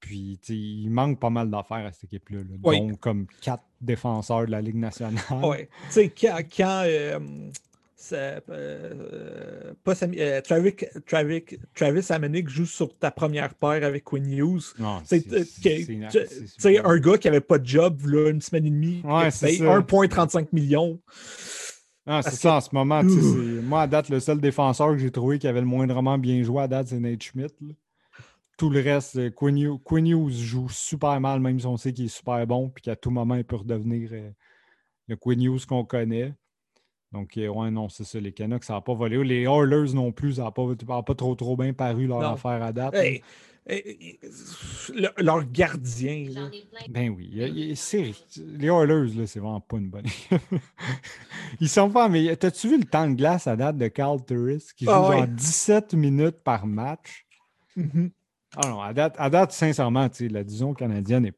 Puis, 0.00 0.40
il 0.48 0.88
manque 0.88 1.20
pas 1.20 1.30
mal 1.30 1.50
d'affaires 1.50 1.84
à 1.86 1.92
cette 1.92 2.04
équipe-là. 2.04 2.40
Donc, 2.44 2.98
comme 3.00 3.26
quatre 3.42 3.64
défenseurs 3.80 4.46
de 4.46 4.50
la 4.50 4.62
Ligue 4.62 4.76
nationale. 4.76 5.22
Oui. 5.42 5.66
Tu 5.86 5.90
sais, 5.90 6.08
quand. 6.08 6.38
quand 6.56 6.82
euh, 6.86 7.18
euh, 8.12 9.74
pas 9.84 9.92
euh, 10.02 10.40
Travis, 10.40 10.74
Travis, 11.06 11.44
Travis 11.74 12.44
joue 12.46 12.64
sur 12.64 12.96
ta 12.96 13.10
première 13.10 13.54
paire 13.54 13.84
avec 13.84 14.04
Quinn 14.04 14.32
Hughes. 14.32 14.74
C'est 15.06 16.78
un 16.78 16.98
gars 16.98 17.18
qui 17.18 17.28
n'avait 17.28 17.40
pas 17.40 17.58
de 17.58 17.66
job 17.66 18.06
là, 18.06 18.30
une 18.30 18.40
semaine 18.40 18.66
et 18.66 18.70
demie. 18.70 19.02
Ouais, 19.04 19.28
1,35 19.28 20.48
millions. 20.52 20.98
Ah, 22.12 22.22
c'est 22.22 22.34
ça 22.34 22.56
en 22.56 22.60
ce 22.60 22.70
moment. 22.72 23.02
Moi, 23.04 23.82
à 23.82 23.86
date, 23.86 24.08
le 24.08 24.18
seul 24.18 24.40
défenseur 24.40 24.88
que 24.88 24.98
j'ai 24.98 25.12
trouvé 25.12 25.38
qui 25.38 25.46
avait 25.46 25.60
le 25.60 25.66
moindrement 25.66 26.18
bien 26.18 26.42
joué 26.42 26.62
à 26.62 26.66
date, 26.66 26.88
c'est 26.88 26.98
Nate 26.98 27.22
Schmidt. 27.22 27.54
Tout 28.58 28.68
le 28.68 28.80
reste, 28.80 29.16
euh, 29.16 29.30
Quinn 29.30 30.06
Hughes, 30.06 30.32
joue 30.32 30.68
super 30.68 31.20
mal, 31.20 31.38
même 31.38 31.60
si 31.60 31.66
on 31.66 31.76
sait 31.76 31.92
qu'il 31.92 32.06
est 32.06 32.08
super 32.08 32.44
bon, 32.48 32.68
puis 32.68 32.82
qu'à 32.82 32.96
tout 32.96 33.10
moment, 33.10 33.36
il 33.36 33.44
peut 33.44 33.56
redevenir 33.56 34.10
euh, 34.12 34.28
le 35.06 35.16
Quinn 35.16 35.40
Hughes 35.40 35.64
qu'on 35.66 35.84
connaît. 35.84 36.34
Donc, 37.12 37.36
euh, 37.38 37.46
ouais, 37.46 37.70
non, 37.70 37.88
c'est 37.88 38.04
ça. 38.04 38.18
Les 38.18 38.32
Canucks, 38.32 38.64
ça 38.64 38.74
n'a 38.74 38.80
pas 38.80 38.92
volé. 38.92 39.22
Les 39.22 39.42
Oilers 39.44 39.94
non 39.94 40.10
plus, 40.10 40.34
ça 40.34 40.44
n'a 40.44 40.50
pas, 40.50 40.66
pas, 41.02 41.14
trop, 41.14 41.36
trop 41.36 41.56
bien 41.56 41.72
paru 41.72 42.08
leur 42.08 42.24
affaire 42.24 42.62
à 42.62 42.72
date. 42.72 42.96
Leur 45.18 45.50
gardien. 45.50 46.26
Ben 46.88 47.10
oui. 47.10 47.30
les 47.32 47.74
Oilers, 48.66 49.26
c'est 49.26 49.40
vraiment 49.40 49.60
pas 49.60 49.76
une 49.78 49.90
bonne 49.90 50.06
Ils 51.60 51.68
sont 51.68 51.90
pas. 51.90 52.08
Mais 52.08 52.34
t'as-tu 52.36 52.68
vu 52.68 52.78
le 52.78 52.84
temps 52.84 53.08
de 53.08 53.14
glace 53.14 53.46
à 53.46 53.56
date 53.56 53.78
de 53.78 53.88
Carl 53.88 54.24
Turris 54.24 54.68
qui 54.76 54.84
joue 54.84 54.90
ah, 54.90 55.26
17 55.26 55.94
minutes 55.94 56.42
par 56.42 56.66
match? 56.66 57.26
Mm-hmm. 57.76 58.10
Ah 58.56 58.68
non, 58.68 58.80
à 58.80 58.92
date, 58.92 59.14
à 59.18 59.30
date 59.30 59.52
sincèrement, 59.52 60.08
la 60.20 60.44
division 60.44 60.74
canadienne 60.74 61.26
est, 61.26 61.34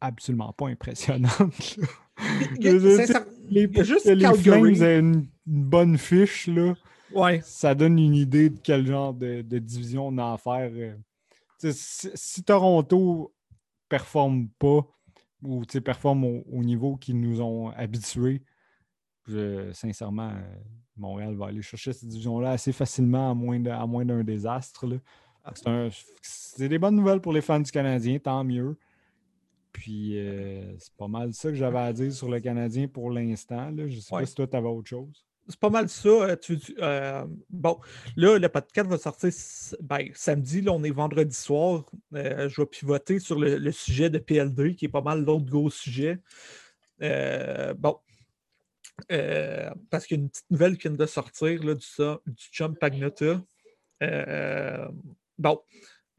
absolument 0.00 0.52
pas 0.52 0.68
impressionnante. 0.68 1.78
les, 2.58 3.68
juste 3.84 4.06
les 4.06 4.34
Flames 4.34 4.82
aient 4.82 4.98
une, 4.98 5.26
bonne 5.46 5.98
fiche, 5.98 6.46
là, 6.46 6.74
ouais. 7.14 7.40
ça 7.42 7.74
donne 7.74 7.98
une 7.98 8.14
idée 8.14 8.50
de 8.50 8.58
quel 8.62 8.86
genre 8.86 9.12
de, 9.12 9.42
division 9.42 10.08
on 10.08 10.18
a 10.18 10.32
à 10.32 10.38
faire. 10.38 10.70
Euh. 10.74 10.94
Si, 11.72 12.10
si, 12.14 12.44
Toronto 12.44 13.34
performe 13.88 14.48
pas 14.58 14.86
ou 15.42 15.62
performe 15.84 16.24
au, 16.24 16.62
niveau 16.62 16.96
qu'ils 16.96 17.20
nous 17.20 17.40
ont 17.40 17.70
habitués, 17.70 18.42
sincèrement, 19.72 20.30
euh, 20.30 20.56
Montréal 20.96 21.34
va 21.34 21.46
aller 21.46 21.62
chercher 21.62 21.92
cette 21.92 22.08
division-là 22.08 22.52
assez 22.52 22.72
facilement 22.72 23.30
à 23.30 23.34
moins 23.86 24.04
d'un 24.04 24.24
désastre. 24.24 24.86
Là. 24.86 24.96
C'est 26.22 26.68
des 26.68 26.78
bonnes 26.78 26.96
nouvelles 26.96 27.20
pour 27.20 27.32
les 27.32 27.40
fans 27.40 27.60
du 27.60 27.70
Canadien, 27.70 28.18
tant 28.18 28.44
mieux. 28.44 28.78
Puis 29.72 30.18
euh, 30.18 30.78
c'est 30.78 30.94
pas 30.94 31.08
mal 31.08 31.34
ça 31.34 31.48
que 31.48 31.56
j'avais 31.56 31.80
à 31.80 31.92
dire 31.92 32.12
sur 32.12 32.30
le 32.30 32.40
Canadien 32.40 32.86
pour 32.86 33.10
l'instant. 33.10 33.72
Je 33.76 33.98
sais 33.98 34.10
pas 34.10 34.24
si 34.24 34.34
toi, 34.34 34.46
tu 34.46 34.56
avais 34.56 34.68
autre 34.68 34.88
chose. 34.88 35.24
C'est 35.48 35.60
pas 35.60 35.70
mal 35.70 35.88
ça. 35.88 36.08
Euh, 36.08 36.36
euh, 36.78 37.26
bon, 37.50 37.78
là, 38.16 38.38
le 38.38 38.48
podcast 38.48 38.88
va 38.88 38.98
sortir 38.98 39.30
ben, 39.80 40.08
samedi. 40.14 40.62
Là, 40.62 40.72
on 40.72 40.82
est 40.82 40.90
vendredi 40.90 41.34
soir. 41.34 41.84
je 42.12 42.60
vais 42.60 42.66
pivoter 42.66 43.18
sur 43.18 43.38
le, 43.38 43.72
sujet 43.72 44.10
de 44.10 44.18
PL2, 44.18 44.74
qui 44.74 44.86
est 44.86 44.88
pas 44.88 45.02
mal 45.02 45.24
l'autre 45.24 45.46
gros 45.46 45.70
sujet. 45.70 46.18
bon. 47.00 47.98
parce 49.90 50.06
qu'il 50.06 50.16
y 50.16 50.20
a 50.20 50.22
une 50.22 50.30
petite 50.30 50.50
nouvelle 50.50 50.76
qui 50.76 50.88
vient 50.88 50.96
de 50.96 51.06
sortir 51.06 51.62
là, 51.64 51.74
du, 51.74 51.86
du 52.26 52.44
chum 52.52 52.76
Pagnota. 52.76 53.42
Bon. 55.38 55.60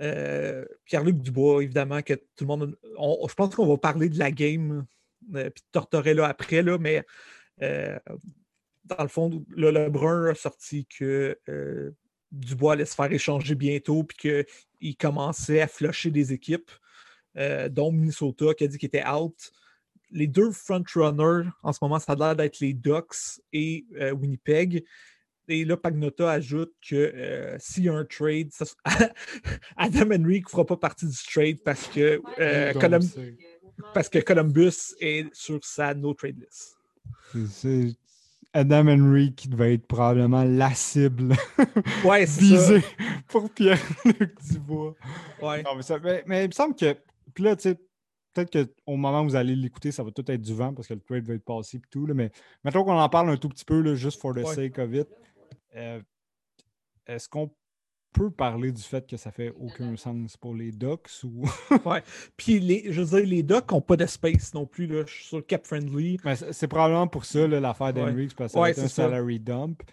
Euh, 0.01 0.65
Pierre-Luc 0.85 1.21
Dubois, 1.21 1.63
évidemment, 1.63 2.01
que 2.01 2.13
tout 2.13 2.41
le 2.41 2.47
monde. 2.47 2.77
je 2.83 3.33
pense 3.33 3.55
qu'on 3.55 3.67
va 3.67 3.77
parler 3.77 4.09
de 4.09 4.19
la 4.19 4.31
game, 4.31 4.85
euh, 5.35 5.49
puis 5.49 5.63
de 5.63 5.67
Tortorella 5.71 6.27
après, 6.27 6.61
là, 6.61 6.77
mais 6.77 7.03
euh, 7.61 7.97
dans 8.85 9.03
le 9.03 9.09
fond, 9.09 9.45
le 9.49 9.71
Lebrun 9.71 10.29
a 10.29 10.35
sorti 10.35 10.85
que 10.85 11.37
Dubois 12.31 12.73
allait 12.73 12.85
se 12.85 12.95
faire 12.95 13.11
échanger 13.11 13.55
bientôt, 13.55 14.03
puis 14.03 14.45
qu'il 14.79 14.97
commençait 14.97 15.61
à 15.61 15.67
flusher 15.67 16.11
des 16.11 16.33
équipes, 16.33 16.71
dont 17.69 17.91
Minnesota, 17.91 18.53
qui 18.53 18.63
a 18.63 18.67
dit 18.67 18.77
qu'il 18.77 18.87
était 18.87 19.07
out. 19.07 19.51
Les 20.11 20.27
deux 20.27 20.51
frontrunners, 20.51 21.49
en 21.63 21.73
ce 21.73 21.79
moment, 21.81 21.99
ça 21.99 22.13
a 22.13 22.15
l'air 22.15 22.35
d'être 22.35 22.59
les 22.59 22.73
Ducks 22.73 23.41
et 23.51 23.85
Winnipeg. 24.13 24.85
Et 25.47 25.63
là, 25.63 25.77
Pagnota 25.77 26.31
ajoute 26.31 26.73
que 26.87 26.95
euh, 26.95 27.55
s'il 27.59 27.83
y 27.83 27.89
a 27.89 27.93
un 27.93 28.05
trade, 28.05 28.49
Adam 29.77 30.11
Henry 30.11 30.41
ne 30.41 30.49
fera 30.49 30.65
pas 30.65 30.77
partie 30.77 31.05
du 31.05 31.17
trade 31.31 31.57
parce 31.63 31.87
que, 31.87 32.21
euh, 32.39 32.73
parce 33.93 34.09
que 34.09 34.19
Columbus 34.19 34.95
est 34.99 35.33
sur 35.33 35.63
sa 35.63 35.93
no 35.93 36.13
trade 36.13 36.39
list. 36.39 36.77
C'est 37.49 37.95
Adam 38.55 38.87
Henry 38.87 39.35
qui 39.35 39.49
devait 39.49 39.73
être 39.73 39.85
probablement 39.85 40.45
la 40.45 40.73
cible 40.73 41.35
ouais, 42.05 42.23
visée 42.23 42.81
pour 43.27 43.49
Pierre-Luc 43.49 44.41
Dubois. 44.49 44.95
Ouais. 45.41 45.61
mais, 46.01 46.23
mais, 46.25 46.43
il 46.45 46.47
me 46.47 46.53
semble 46.53 46.73
que. 46.73 46.95
Puis 47.33 47.43
là, 47.43 47.57
tu 47.57 47.63
sais, 47.63 47.75
peut-être 48.33 48.51
qu'au 48.85 48.95
moment 48.95 49.21
où 49.21 49.25
vous 49.25 49.35
allez 49.35 49.57
l'écouter, 49.57 49.91
ça 49.91 50.03
va 50.03 50.11
tout 50.11 50.23
être 50.31 50.41
du 50.41 50.53
vent 50.53 50.73
parce 50.73 50.87
que 50.87 50.93
le 50.93 51.01
trade 51.01 51.25
va 51.25 51.33
être 51.33 51.43
passé 51.43 51.77
et 51.77 51.81
tout. 51.91 52.05
Là, 52.05 52.13
mais 52.13 52.31
maintenant 52.63 52.85
qu'on 52.85 52.97
en 52.97 53.09
parle 53.09 53.29
un 53.29 53.35
tout 53.35 53.49
petit 53.49 53.65
peu, 53.65 53.81
là, 53.81 53.93
juste 53.93 54.21
for 54.21 54.33
the 54.33 54.45
sake 54.45 54.79
of 54.79 54.93
it. 54.93 55.09
Euh, 55.75 56.01
est-ce 57.05 57.27
qu'on 57.27 57.51
peut 58.15 58.31
parler 58.31 58.71
du 58.71 58.81
fait 58.81 59.05
que 59.05 59.17
ça 59.17 59.31
fait 59.31 59.53
aucun 59.59 59.95
sens 59.97 60.37
pour 60.37 60.55
les 60.55 60.71
Ducks 60.71 61.09
ou. 61.23 61.45
ouais. 61.85 62.01
Puis 62.37 62.59
les, 62.59 62.91
je 62.91 63.01
veux 63.01 63.19
dire, 63.19 63.29
les 63.29 63.43
Ducks 63.43 63.71
n'ont 63.71 63.81
pas 63.81 63.97
d'espace 63.97 64.53
non 64.53 64.65
plus. 64.65 64.87
Là. 64.87 65.03
Je 65.05 65.13
suis 65.13 65.25
sur 65.25 65.45
Cap 65.45 65.65
Friendly. 65.65 66.17
c'est 66.51 66.67
probablement 66.67 67.07
pour 67.07 67.25
ça 67.25 67.45
l'affaire 67.47 67.93
d'Henry, 67.93 68.29
parce 68.35 68.53
que 68.53 68.73
c'est 68.73 68.81
un 68.81 68.87
salary 68.87 69.39
dump. 69.39 69.83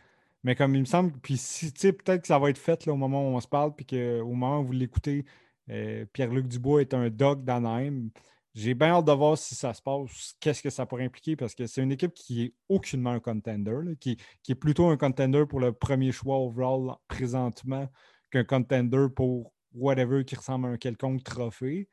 Mais 0.44 0.54
comme 0.54 0.74
il 0.74 0.80
me 0.80 0.86
semble, 0.86 1.12
puis 1.20 1.36
si, 1.36 1.72
peut-être 1.72 2.22
que 2.22 2.26
ça 2.26 2.38
va 2.38 2.50
être 2.50 2.58
fait 2.58 2.86
là, 2.86 2.92
au 2.92 2.96
moment 2.96 3.22
où 3.22 3.36
on 3.36 3.40
se 3.40 3.46
parle, 3.46 3.74
puis 3.74 3.86
qu'au 3.86 4.26
moment 4.26 4.60
où 4.60 4.66
vous 4.66 4.72
l'écoutez, 4.72 5.24
euh, 5.70 6.04
Pierre-Luc 6.12 6.48
Dubois 6.48 6.80
est 6.80 6.94
un 6.94 7.10
Duck 7.10 7.44
d'Anaheim. 7.44 8.08
J'ai 8.54 8.74
bien 8.74 8.88
hâte 8.88 9.06
de 9.06 9.12
voir 9.12 9.38
si 9.38 9.54
ça 9.54 9.72
se 9.72 9.80
passe, 9.80 10.34
qu'est-ce 10.40 10.62
que 10.62 10.68
ça 10.68 10.84
pourrait 10.84 11.04
impliquer, 11.04 11.36
parce 11.36 11.54
que 11.54 11.66
c'est 11.66 11.82
une 11.82 11.92
équipe 11.92 12.12
qui 12.12 12.42
est 12.42 12.54
aucunement 12.68 13.12
un 13.12 13.20
contender, 13.20 13.96
qui, 13.98 14.18
est 14.48 14.54
plutôt 14.54 14.88
un 14.88 14.96
contender 14.96 15.46
pour 15.48 15.60
le 15.60 15.72
premier 15.72 16.12
choix 16.12 16.36
overall 16.38 16.96
présentement 17.08 17.88
qu'un 18.32 18.44
contender 18.44 19.06
pour 19.14 19.52
whatever 19.74 20.24
qui 20.24 20.34
ressemble 20.34 20.66
à 20.66 20.70
un 20.70 20.76
quelconque 20.76 21.22
trophée. 21.22 21.88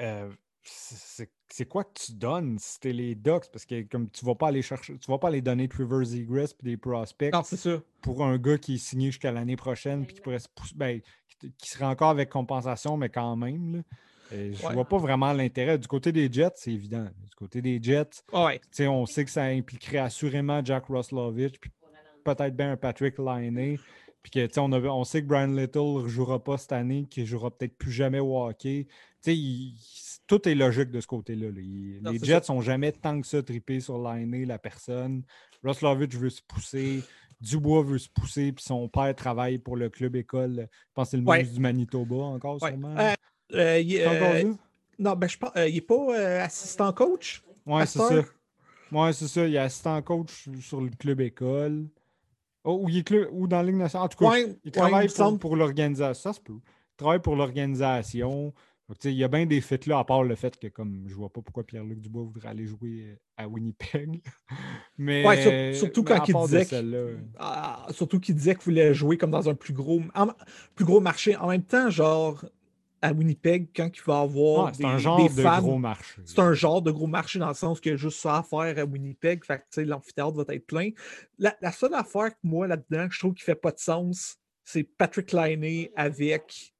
Euh, 0.00 0.30
c'est 0.62 1.64
quoi 1.66 1.84
que 1.84 1.98
tu 1.98 2.12
donnes 2.12 2.58
si 2.58 2.78
t'es 2.78 2.92
les 2.92 3.14
Ducks? 3.14 3.50
Parce 3.50 3.64
que 3.64 3.82
comme 3.82 4.10
tu 4.10 4.24
vas 4.26 4.34
pas 4.34 4.48
aller 4.48 4.60
chercher, 4.60 4.98
tu 4.98 5.10
vas 5.10 5.18
pas 5.18 5.28
aller 5.28 5.40
donner 5.40 5.68
Rivers 5.72 6.14
Egress 6.14 6.54
et 6.60 6.64
des 6.64 6.76
prospects 6.76 7.32
pour 8.02 8.22
un 8.22 8.36
gars 8.36 8.58
qui 8.58 8.74
est 8.74 8.78
signé 8.78 9.06
jusqu'à 9.06 9.32
l'année 9.32 9.56
prochaine 9.56 10.04
puis 10.04 10.16
qui 10.16 10.20
pourrait 10.20 10.40
se 10.40 10.48
pousser, 10.48 10.74
ben, 10.76 11.00
qui 11.38 11.70
serait 11.70 11.86
encore 11.86 12.10
avec 12.10 12.28
compensation, 12.28 12.98
mais 12.98 13.08
quand 13.08 13.34
même. 13.36 13.76
Là 13.76 13.82
je 14.30 14.66
ne 14.66 14.72
vois 14.72 14.84
pas 14.84 14.98
vraiment 14.98 15.32
l'intérêt. 15.32 15.78
Du 15.78 15.88
côté 15.88 16.12
des 16.12 16.30
Jets, 16.30 16.52
c'est 16.56 16.72
évident. 16.72 17.04
Du 17.04 17.34
côté 17.36 17.62
des 17.62 17.82
Jets, 17.82 18.22
on 18.32 19.06
sait 19.06 19.24
que 19.24 19.30
ça 19.30 19.44
impliquerait 19.44 19.98
assurément 19.98 20.64
Jack 20.64 20.86
Roslovich, 20.86 21.58
puis 21.58 21.70
peut-être 22.24 22.54
bien 22.54 22.72
un 22.72 22.76
Patrick 22.76 23.18
Liney. 23.18 23.78
Puis 24.22 24.30
que, 24.30 24.60
on, 24.60 24.72
on 24.72 25.04
sait 25.04 25.22
que 25.22 25.26
Brian 25.26 25.48
Little 25.48 26.02
ne 26.02 26.08
jouera 26.08 26.42
pas 26.42 26.58
cette 26.58 26.72
année, 26.72 27.06
qu'il 27.08 27.22
ne 27.22 27.28
jouera 27.28 27.50
peut-être 27.50 27.76
plus 27.76 27.92
jamais 27.92 28.20
au 28.20 28.36
hockey. 28.36 28.86
tout 30.26 30.48
est 30.48 30.54
logique 30.54 30.90
de 30.90 31.00
ce 31.00 31.06
côté-là. 31.06 31.48
Les 31.50 32.18
Jets 32.22 32.44
sont 32.44 32.60
jamais 32.60 32.92
tant 32.92 33.20
que 33.20 33.26
ça 33.26 33.42
trippés 33.42 33.80
sur 33.80 33.98
Liney, 33.98 34.44
la 34.44 34.58
personne. 34.58 35.22
Roslovich 35.64 36.14
veut 36.14 36.30
se 36.30 36.42
pousser. 36.42 37.02
Dubois 37.40 37.84
veut 37.84 37.98
se 37.98 38.08
pousser, 38.08 38.52
puis 38.52 38.64
son 38.64 38.88
père 38.88 39.14
travaille 39.14 39.58
pour 39.58 39.76
le 39.76 39.88
club 39.88 40.16
école. 40.16 40.68
Je 40.70 40.94
pense 40.94 41.06
que 41.06 41.10
c'est 41.12 41.16
le 41.18 41.22
ouais. 41.22 41.44
du 41.44 41.60
Manitoba 41.60 42.16
encore, 42.16 42.58
sûrement. 42.58 42.96
Euh, 42.98 43.14
euh, 43.54 43.80
il, 43.80 44.00
euh, 44.00 44.52
non, 44.98 45.14
ben, 45.14 45.28
je 45.28 45.38
pense, 45.38 45.52
euh, 45.56 45.68
il 45.68 45.76
n'est 45.76 45.80
pas 45.80 46.42
assistant 46.42 46.92
coach? 46.92 47.42
Oui, 47.64 47.82
c'est 47.86 47.98
ça. 47.98 48.24
Oui, 48.90 49.14
c'est 49.14 49.28
ça. 49.28 49.46
Il 49.46 49.54
est 49.54 49.58
assistant 49.58 50.02
coach 50.02 50.48
sur 50.60 50.80
le 50.80 50.90
club 50.90 51.20
école. 51.20 51.86
Oh, 52.68 52.80
ou, 52.82 52.90
il 52.90 52.98
est 52.98 53.28
ou 53.32 53.46
dans 53.46 53.56
la 53.56 53.62
Ligue 53.62 53.76
nationale. 53.76 54.04
En 54.04 54.08
tout 54.08 54.18
cas, 54.18 54.36
il 54.62 54.70
travaille 54.70 55.08
pour, 55.40 55.56
l'organisation. 55.56 56.32
Ça 56.32 56.36
se 56.36 56.40
peut. 56.40 56.52
Il 56.52 56.96
travaille 56.98 57.20
pour 57.20 57.34
l'organisation. 57.34 58.52
Il 59.04 59.12
y 59.12 59.24
a 59.24 59.28
bien 59.28 59.46
des 59.46 59.62
faits 59.62 59.86
là, 59.86 59.98
à 59.98 60.04
part 60.04 60.22
le 60.22 60.34
fait 60.34 60.58
que 60.58 60.66
comme 60.66 61.04
je 61.06 61.14
vois 61.14 61.30
pas 61.30 61.40
pourquoi 61.40 61.64
Pierre-Luc 61.64 61.98
Dubois 62.00 62.24
voudrait 62.24 62.48
aller 62.48 62.66
jouer 62.66 63.18
à 63.38 63.48
Winnipeg. 63.48 64.22
mais 64.98 65.26
ouais, 65.26 65.72
surtout 65.72 66.04
quand 66.04 66.22
il 66.28 66.34
disait 66.34 66.66
ah, 67.38 67.86
surtout 67.90 68.20
qu'il 68.20 68.34
disait 68.34 68.54
qu'il 68.54 68.64
voulait 68.64 68.92
jouer 68.92 69.16
comme 69.16 69.30
dans 69.30 69.48
un 69.48 69.54
plus 69.54 69.72
gros, 69.72 70.02
plus 70.74 70.84
gros 70.84 71.00
marché. 71.00 71.36
En 71.36 71.48
même 71.48 71.64
temps, 71.64 71.88
genre, 71.88 72.44
à 73.00 73.12
Winnipeg 73.12 73.68
quand 73.74 73.90
il 73.94 74.02
va 74.04 74.20
avoir 74.20 74.72
des, 74.72 74.84
un 74.84 74.98
genre 74.98 75.28
de 75.28 75.60
gros 75.60 75.78
marché. 75.78 76.22
C'est 76.24 76.38
un 76.38 76.52
genre 76.52 76.82
de 76.82 76.90
gros 76.90 77.06
marché 77.06 77.38
dans 77.38 77.48
le 77.48 77.54
sens 77.54 77.80
qu'il 77.80 77.92
y 77.92 77.94
a 77.94 77.96
juste 77.96 78.20
ça 78.20 78.38
à 78.38 78.42
faire 78.42 78.78
à 78.78 78.84
Winnipeg. 78.84 79.44
Fait 79.44 79.62
que 79.70 79.80
l'amphithéâtre 79.80 80.32
va 80.32 80.54
être 80.54 80.66
plein. 80.66 80.90
La, 81.38 81.72
seule 81.72 81.94
affaire 81.94 82.30
que 82.30 82.40
moi 82.42 82.66
là-dedans, 82.66 83.08
je 83.10 83.18
trouve 83.18 83.34
qui 83.34 83.44
fait 83.44 83.54
pas 83.54 83.72
de 83.72 83.78
sens, 83.78 84.36
c'est 84.64 84.84
Patrick 84.84 85.32
Liney 85.32 85.90
avec 85.96 86.74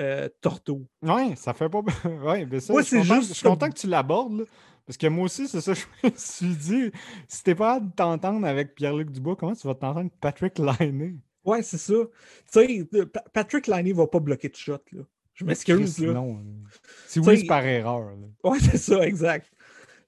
euh, 0.00 0.28
Torto. 0.40 0.86
Ouais, 1.02 1.34
ça 1.36 1.54
fait 1.54 1.68
pas. 1.68 1.80
ouais, 2.24 2.46
mais 2.46 2.60
ça, 2.60 2.74
je, 2.78 2.82
suis 2.82 2.98
content, 2.98 3.20
je 3.20 3.32
suis 3.32 3.42
content 3.42 3.68
que 3.68 3.78
tu 3.78 3.86
l'abordes. 3.86 4.46
Parce 4.86 4.96
que 4.96 5.08
moi 5.08 5.24
aussi, 5.24 5.48
c'est 5.48 5.60
ça, 5.60 5.74
je 5.74 5.84
me 6.04 6.12
suis 6.16 6.54
dit, 6.54 6.92
si 7.26 7.42
t'es 7.42 7.56
pas 7.56 7.80
de 7.80 7.90
t'entendre 7.90 8.46
avec 8.46 8.74
Pierre-Luc 8.76 9.10
Dubois, 9.10 9.34
comment 9.34 9.54
tu 9.54 9.66
vas 9.66 9.74
t'entendre 9.74 10.00
avec 10.00 10.20
Patrick 10.20 10.58
Liney? 10.58 11.16
Ouais, 11.44 11.62
c'est 11.62 11.78
ça. 11.78 11.94
Tu 12.52 12.88
sais, 12.90 13.06
Patrick 13.32 13.66
Liney 13.66 13.92
va 13.92 14.06
pas 14.06 14.20
bloquer 14.20 14.48
de 14.48 14.56
shot, 14.56 14.78
là. 14.92 15.02
Je 15.36 15.44
m'excuse, 15.44 15.98
là. 15.98 16.12
Non. 16.12 16.42
Si 17.06 17.20
oui, 17.20 17.40
c'est 17.40 17.46
par 17.46 17.64
erreur. 17.64 18.10
Là. 18.10 18.50
Ouais, 18.50 18.58
c'est 18.60 18.78
ça, 18.78 19.06
exact. 19.06 19.46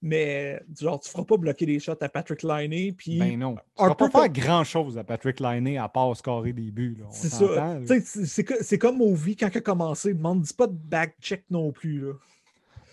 Mais 0.00 0.62
genre, 0.80 1.00
tu 1.00 1.10
feras 1.10 1.24
pas 1.24 1.36
bloquer 1.36 1.66
des 1.66 1.80
shots 1.80 1.92
à 2.00 2.08
Patrick 2.08 2.42
Liney. 2.42 2.92
Puis 2.92 3.18
ben 3.18 3.38
non. 3.38 3.56
Tu 3.76 3.82
feras 3.82 3.94
pas 3.94 4.10
faire 4.10 4.28
grand-chose 4.28 4.96
à 4.96 5.04
Patrick 5.04 5.40
Liney 5.40 5.76
à 5.76 5.88
part 5.88 6.16
scorer 6.16 6.52
des 6.52 6.70
buts. 6.70 6.98
C'est 7.10 7.30
ça. 7.30 7.78
C'est 8.62 8.78
comme 8.78 9.00
Ovi 9.00 9.36
quand 9.36 9.48
il 9.52 9.58
a 9.58 9.60
commencé. 9.60 10.10
Ne 10.10 10.14
demande 10.14 10.46
pas 10.56 10.66
de 10.66 10.72
back-check 10.72 11.44
non 11.50 11.72
plus. 11.72 12.00
Là. 12.00 12.12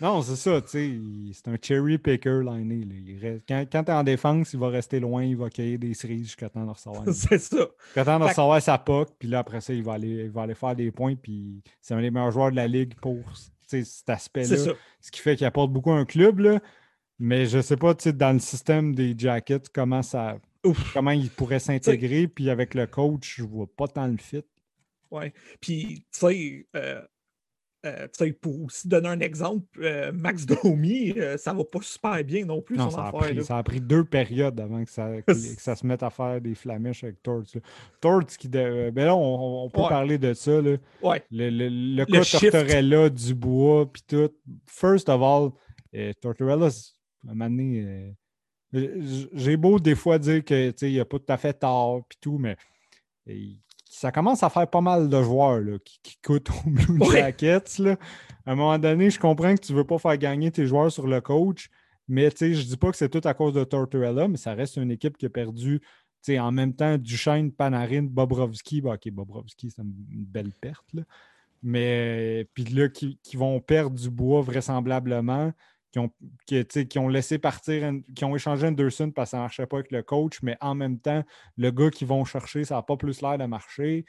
Non, 0.00 0.22
c'est 0.22 0.36
ça, 0.36 0.60
tu 0.60 0.68
sais, 0.68 0.98
c'est 1.32 1.48
un 1.48 1.56
cherry 1.60 1.98
picker 1.98 2.42
Liney. 2.42 3.40
Quand, 3.48 3.64
quand 3.70 3.84
tu 3.84 3.90
es 3.90 3.94
en 3.94 4.02
défense, 4.02 4.52
il 4.52 4.58
va 4.58 4.68
rester 4.68 5.00
loin, 5.00 5.24
il 5.24 5.36
va 5.36 5.48
cueillir 5.48 5.78
des 5.78 5.94
cerises 5.94 6.24
jusqu'à 6.24 6.48
temps 6.48 6.64
de 6.64 6.70
recevoir. 6.70 7.04
c'est 7.12 7.38
ça. 7.38 7.66
Jusqu'à 7.86 8.04
temps 8.04 8.18
de 8.18 8.24
recevoir 8.24 8.60
sa 8.60 8.78
puck, 8.78 9.08
puis 9.18 9.28
là, 9.28 9.38
après 9.40 9.60
ça, 9.60 9.72
il 9.72 9.82
va, 9.82 9.94
aller, 9.94 10.24
il 10.24 10.30
va 10.30 10.42
aller 10.42 10.54
faire 10.54 10.76
des 10.76 10.90
points, 10.90 11.14
puis 11.14 11.62
c'est 11.80 11.94
un 11.94 12.00
des 12.00 12.10
meilleurs 12.10 12.30
joueurs 12.30 12.50
de 12.50 12.56
la 12.56 12.68
ligue 12.68 12.94
pour 12.96 13.18
cet 13.66 14.08
aspect-là. 14.08 14.74
Ce 15.00 15.10
qui 15.10 15.20
fait 15.20 15.36
qu'il 15.36 15.46
apporte 15.46 15.72
beaucoup 15.72 15.92
à 15.92 15.96
un 15.96 16.04
club, 16.04 16.40
là. 16.40 16.60
Mais 17.18 17.46
je 17.46 17.62
sais 17.62 17.76
pas, 17.76 17.94
tu 17.94 18.04
sais, 18.04 18.12
dans 18.12 18.32
le 18.32 18.38
système 18.38 18.94
des 18.94 19.14
Jackets, 19.16 19.68
comment 19.72 20.02
ça. 20.02 20.38
Comment 20.92 21.12
il 21.12 21.30
pourrait 21.30 21.60
s'intégrer, 21.60 22.26
puis 22.26 22.50
avec 22.50 22.74
le 22.74 22.86
coach, 22.86 23.36
je 23.38 23.44
vois 23.44 23.68
pas 23.68 23.86
tant 23.86 24.08
le 24.08 24.16
fit. 24.16 24.42
Ouais. 25.12 25.32
Puis, 25.60 26.04
tu 26.12 26.18
sais, 26.18 26.66
euh, 26.74 27.00
euh, 27.84 28.08
pour 28.40 28.64
aussi 28.64 28.88
donner 28.88 29.08
un 29.08 29.20
exemple, 29.20 29.66
euh, 29.80 30.10
Max 30.12 30.46
Domi, 30.64 31.14
ça 31.36 31.52
va 31.52 31.64
pas 31.64 31.80
super 31.82 32.24
bien 32.24 32.44
non 32.44 32.62
plus, 32.62 32.76
son 32.76 32.90
ça 32.90 33.08
affaire. 33.08 33.20
A 33.20 33.34
pris, 33.34 33.44
ça 33.44 33.58
a 33.58 33.62
pris 33.62 33.80
deux 33.80 34.04
périodes 34.04 34.58
avant 34.60 34.84
que 34.84 34.90
ça, 34.90 35.22
que, 35.22 35.34
ça 35.34 35.76
se 35.76 35.86
mette 35.86 36.02
à 36.02 36.10
faire 36.10 36.40
des 36.40 36.54
flamèches 36.54 37.04
avec 37.04 37.22
Torts. 37.22 37.44
Torts, 38.00 38.26
qui. 38.26 38.48
ben 38.48 38.94
là, 38.94 39.14
on, 39.14 39.68
peut 39.70 39.82
parler 39.88 40.18
de 40.18 40.32
ça. 40.34 40.60
Là. 40.60 40.76
Ouais. 41.02 41.22
Le, 41.30 41.50
le, 41.50 41.68
le, 41.68 42.04
cas 42.06 42.22
Tortorella, 42.22 43.08
Dubois, 43.10 43.92
puis 43.92 44.02
tout. 44.06 44.30
First 44.66 45.08
of 45.08 45.22
all, 45.22 45.50
Tortorella, 46.20 46.68
un 47.28 47.34
moment 47.34 47.50
donné, 47.50 48.12
euh, 48.74 49.26
j'ai 49.32 49.56
beau 49.56 49.78
des 49.78 49.94
fois 49.94 50.18
dire 50.18 50.44
qu'il 50.44 50.96
n'a 50.96 51.04
pas 51.04 51.18
tout 51.18 51.32
à 51.32 51.36
fait 51.36 51.54
tort 51.54 52.04
puis 52.08 52.18
tout, 52.20 52.38
mais 52.38 52.56
ça 53.96 54.12
commence 54.12 54.42
à 54.42 54.50
faire 54.50 54.68
pas 54.68 54.82
mal 54.82 55.08
de 55.08 55.22
joueurs 55.22 55.60
là, 55.60 55.78
qui, 55.82 56.18
coûtent 56.22 56.50
au 56.50 56.70
Blue 56.70 57.10
Jackets. 57.12 57.78
Là. 57.78 57.96
À 58.44 58.52
un 58.52 58.54
moment 58.54 58.78
donné, 58.78 59.08
je 59.08 59.18
comprends 59.18 59.54
que 59.54 59.60
tu 59.60 59.72
ne 59.72 59.78
veux 59.78 59.86
pas 59.86 59.98
faire 59.98 60.18
gagner 60.18 60.50
tes 60.50 60.66
joueurs 60.66 60.92
sur 60.92 61.06
le 61.06 61.20
coach, 61.22 61.70
mais 62.06 62.28
je 62.38 62.44
ne 62.44 62.62
dis 62.62 62.76
pas 62.76 62.90
que 62.90 62.96
c'est 62.96 63.08
tout 63.08 63.26
à 63.26 63.32
cause 63.32 63.54
de 63.54 63.64
Tortorella, 63.64 64.28
mais 64.28 64.36
ça 64.36 64.52
reste 64.52 64.76
une 64.76 64.90
équipe 64.90 65.16
qui 65.16 65.24
a 65.24 65.30
perdu 65.30 65.80
en 66.30 66.52
même 66.52 66.74
temps 66.74 66.98
Duchesne, 66.98 67.52
Panarin, 67.52 68.02
Bobrovski. 68.02 68.80
Bah, 68.80 68.94
ok, 68.94 69.10
Bobrovski, 69.12 69.70
c'est 69.70 69.82
une 69.82 70.24
belle 70.26 70.52
perte. 70.60 70.92
Là. 70.92 71.02
Mais 71.62 72.48
puis 72.52 72.64
là, 72.64 72.88
qui, 72.88 73.18
qui, 73.22 73.36
vont 73.36 73.60
perdre 73.60 73.96
du 73.96 74.10
bois 74.10 74.42
vraisemblablement 74.42 75.52
qui 75.96 76.00
ont, 76.00 76.86
qui, 76.86 76.98
ont 76.98 77.08
laissé 77.08 77.38
partir, 77.38 77.90
qui 78.14 78.24
ont 78.24 78.36
échangé 78.36 78.66
Anderson 78.66 79.10
parce 79.10 79.28
que 79.28 79.30
ça 79.30 79.36
ne 79.38 79.42
marchait 79.42 79.66
pas 79.66 79.78
avec 79.78 79.90
le 79.90 80.02
coach, 80.02 80.40
mais 80.42 80.56
en 80.60 80.74
même 80.74 80.98
temps, 80.98 81.24
le 81.56 81.70
gars 81.70 81.90
qu'ils 81.90 82.06
vont 82.06 82.24
chercher, 82.24 82.64
ça 82.64 82.76
n'a 82.76 82.82
pas 82.82 82.96
plus 82.96 83.22
l'air 83.22 83.38
de 83.38 83.44
marcher. 83.44 84.04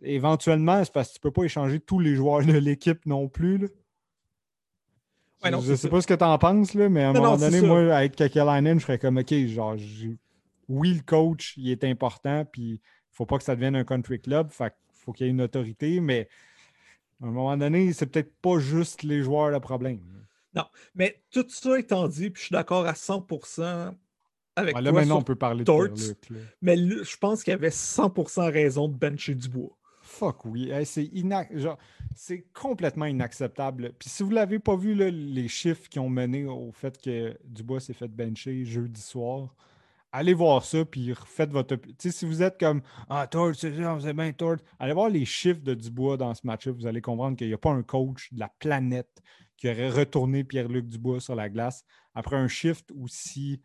Éventuellement, 0.00 0.84
c'est 0.84 0.92
parce 0.92 1.08
que 1.08 1.14
tu 1.14 1.18
ne 1.18 1.22
peux 1.22 1.32
pas 1.32 1.44
échanger 1.44 1.80
tous 1.80 1.98
les 1.98 2.14
joueurs 2.14 2.44
de 2.44 2.52
l'équipe 2.52 3.04
non 3.04 3.28
plus. 3.28 3.68
je 5.44 5.50
ne 5.50 5.76
sais 5.76 5.88
pas 5.88 6.00
ce 6.00 6.06
que 6.06 6.14
tu 6.14 6.24
en 6.24 6.38
penses, 6.38 6.74
là, 6.74 6.88
mais 6.88 7.02
à 7.02 7.10
un 7.10 7.12
moment 7.12 7.36
donné, 7.36 7.62
moi, 7.62 7.96
avec 7.96 8.14
Kakelainen, 8.14 8.78
je 8.78 8.84
serais 8.84 8.98
comme 8.98 9.18
OK, 9.18 9.34
genre, 9.46 9.74
oui, 10.68 10.94
le 10.94 11.02
coach, 11.02 11.54
il 11.56 11.70
est 11.70 11.82
important, 11.82 12.44
puis 12.44 12.62
il 12.62 12.74
ne 12.74 12.78
faut 13.10 13.26
pas 13.26 13.38
que 13.38 13.44
ça 13.44 13.56
devienne 13.56 13.74
un 13.74 13.84
country 13.84 14.20
club. 14.20 14.50
Fait 14.50 14.72
faut 14.92 15.12
qu'il 15.12 15.26
y 15.26 15.28
ait 15.28 15.32
une 15.32 15.40
autorité, 15.40 16.00
mais 16.00 16.28
à 17.20 17.26
un 17.26 17.30
moment 17.30 17.56
donné, 17.56 17.92
c'est 17.92 18.06
peut-être 18.06 18.32
pas 18.40 18.58
juste 18.60 19.02
les 19.02 19.22
joueurs 19.22 19.50
le 19.50 19.58
problème. 19.58 20.00
Non, 20.54 20.64
mais 20.94 21.22
tout 21.30 21.46
ça 21.48 21.78
étant 21.78 22.08
dit, 22.08 22.30
puis 22.30 22.40
je 22.40 22.46
suis 22.46 22.52
d'accord 22.52 22.86
à 22.86 22.92
100% 22.92 23.94
avec 24.58 24.74
ouais, 24.74 24.82
là, 24.82 24.92
maintenant, 24.92 25.18
on 25.18 25.22
peut 25.22 25.36
parler 25.36 25.62
de 25.62 26.16
Mais 26.62 26.76
je 26.76 27.16
pense 27.16 27.44
qu'il 27.44 27.52
y 27.52 27.54
avait 27.54 27.68
100% 27.68 28.50
raison 28.52 28.88
de 28.88 28.94
bencher 28.94 29.34
Dubois. 29.34 29.76
Fuck 30.02 30.46
oui. 30.46 30.72
c'est 30.84 31.10
c'est 32.16 32.46
complètement 32.52 33.04
inacceptable. 33.04 33.92
Puis 33.98 34.08
si 34.08 34.22
vous 34.22 34.30
ne 34.30 34.34
l'avez 34.34 34.58
pas 34.58 34.74
vu, 34.74 34.94
les 34.94 35.48
chiffres 35.48 35.88
qui 35.88 35.98
ont 35.98 36.08
mené 36.08 36.46
au 36.46 36.72
fait 36.72 37.00
que 37.00 37.38
Dubois 37.44 37.78
s'est 37.78 37.92
fait 37.92 38.08
bencher 38.08 38.64
jeudi 38.64 39.00
soir, 39.00 39.54
allez 40.10 40.34
voir 40.34 40.64
ça, 40.64 40.84
puis 40.84 41.12
refaites 41.12 41.52
votre. 41.52 41.76
Tu 41.76 41.92
sais, 41.98 42.10
si 42.10 42.26
vous 42.26 42.42
êtes 42.42 42.58
comme 42.58 42.82
Ah, 43.08 43.28
Tord, 43.28 43.54
c'est 43.54 43.70
bien 43.70 44.32
Tord, 44.32 44.56
allez 44.80 44.94
voir 44.94 45.08
les 45.08 45.24
chiffres 45.24 45.60
de 45.60 45.74
Dubois 45.74 46.16
dans 46.16 46.34
ce 46.34 46.44
match-up. 46.44 46.74
Vous 46.76 46.86
allez 46.86 47.02
comprendre 47.02 47.36
qu'il 47.36 47.46
n'y 47.46 47.54
a 47.54 47.58
pas 47.58 47.70
un 47.70 47.82
coach 47.82 48.32
de 48.32 48.40
la 48.40 48.48
planète 48.58 49.22
qui 49.58 49.68
aurait 49.68 49.90
retourné 49.90 50.44
Pierre-Luc 50.44 50.86
Dubois 50.86 51.20
sur 51.20 51.34
la 51.34 51.50
glace 51.50 51.84
après 52.14 52.36
un 52.36 52.48
shift 52.48 52.90
aussi 52.98 53.60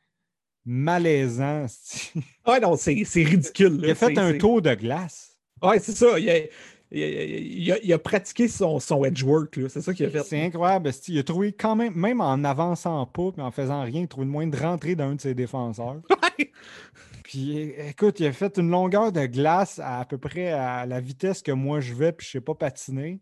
malaisant. 0.66 1.66
Ah 2.46 2.60
non, 2.60 2.76
c'est 2.76 2.94
ridicule. 3.24 3.80
Il 3.82 3.92
a 3.92 3.96
fait 3.96 4.18
un 4.18 4.38
tour 4.38 4.62
de 4.62 4.74
glace. 4.74 5.38
Ouais, 5.62 5.80
c'est 5.80 5.94
ça. 5.94 6.20
Il 6.20 7.94
a, 7.94 8.00
pratiqué 8.00 8.48
son, 8.48 8.80
son 8.80 9.06
edge 9.06 9.24
work. 9.24 9.60
C'est 9.70 9.82
ça 9.82 9.94
qu'il 9.94 10.06
a 10.06 10.10
fait. 10.10 10.24
C'est 10.24 10.42
incroyable. 10.42 10.92
Il 11.08 11.20
a 11.20 11.24
trouvé 11.24 11.54
quand 11.54 11.76
même, 11.76 11.96
même 11.96 12.20
en 12.20 12.44
avançant 12.44 13.06
pas 13.06 13.30
et 13.38 13.42
en 13.42 13.52
faisant 13.52 13.84
rien, 13.84 14.02
il 14.02 14.04
a 14.04 14.08
trouvé 14.08 14.26
le 14.26 14.32
moyen 14.32 14.50
de 14.50 14.58
rentrer 14.58 14.96
d'un 14.96 15.16
de 15.16 15.22
ses 15.22 15.34
défenseurs. 15.34 16.02
Puis 17.24 17.74
écoute, 17.88 18.20
il 18.20 18.26
a 18.26 18.34
fait 18.34 18.58
une 18.58 18.70
longueur 18.70 19.12
de 19.12 19.26
glace 19.26 19.80
à, 19.80 20.02
à 20.02 20.06
peu 20.06 20.18
près 20.18 20.52
à 20.52 20.86
la 20.86 21.00
vitesse 21.00 21.42
que 21.42 21.52
moi 21.52 21.80
je 21.80 21.94
vais, 21.94 22.12
puis 22.12 22.28
je 22.28 22.38
ne 22.38 22.42
sais 22.42 22.46
pas 22.46 22.54
patiner. 22.54 23.22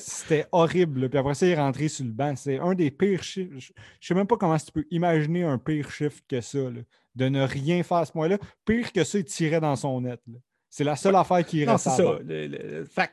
C'était 0.00 0.46
horrible. 0.52 1.08
Puis 1.08 1.18
après 1.18 1.34
ça, 1.34 1.46
il 1.46 1.52
est 1.52 1.56
rentré 1.56 1.88
sur 1.88 2.04
le 2.04 2.12
banc. 2.12 2.34
C'est 2.36 2.58
un 2.58 2.74
des 2.74 2.90
pires 2.90 3.22
chiffres. 3.22 3.58
Je 3.58 3.72
ne 3.72 3.74
sais 4.00 4.14
même 4.14 4.26
pas 4.26 4.36
comment 4.36 4.56
tu 4.56 4.72
peux 4.72 4.86
imaginer 4.90 5.44
un 5.44 5.58
pire 5.58 5.90
chiffre 5.90 6.20
que 6.28 6.40
ça, 6.40 6.58
de 7.14 7.28
ne 7.28 7.42
rien 7.42 7.82
faire 7.82 7.98
à 7.98 8.06
ce 8.06 8.12
point-là. 8.12 8.38
Pire 8.64 8.92
que 8.92 9.04
ça, 9.04 9.18
il 9.18 9.24
tirait 9.24 9.60
dans 9.60 9.76
son 9.76 10.00
net. 10.00 10.20
C'est 10.68 10.84
la 10.84 10.96
seule 10.96 11.16
affaire 11.16 11.44
qui 11.44 11.64
reste. 11.64 11.84
C'est 11.84 11.90
ça. 11.90 13.08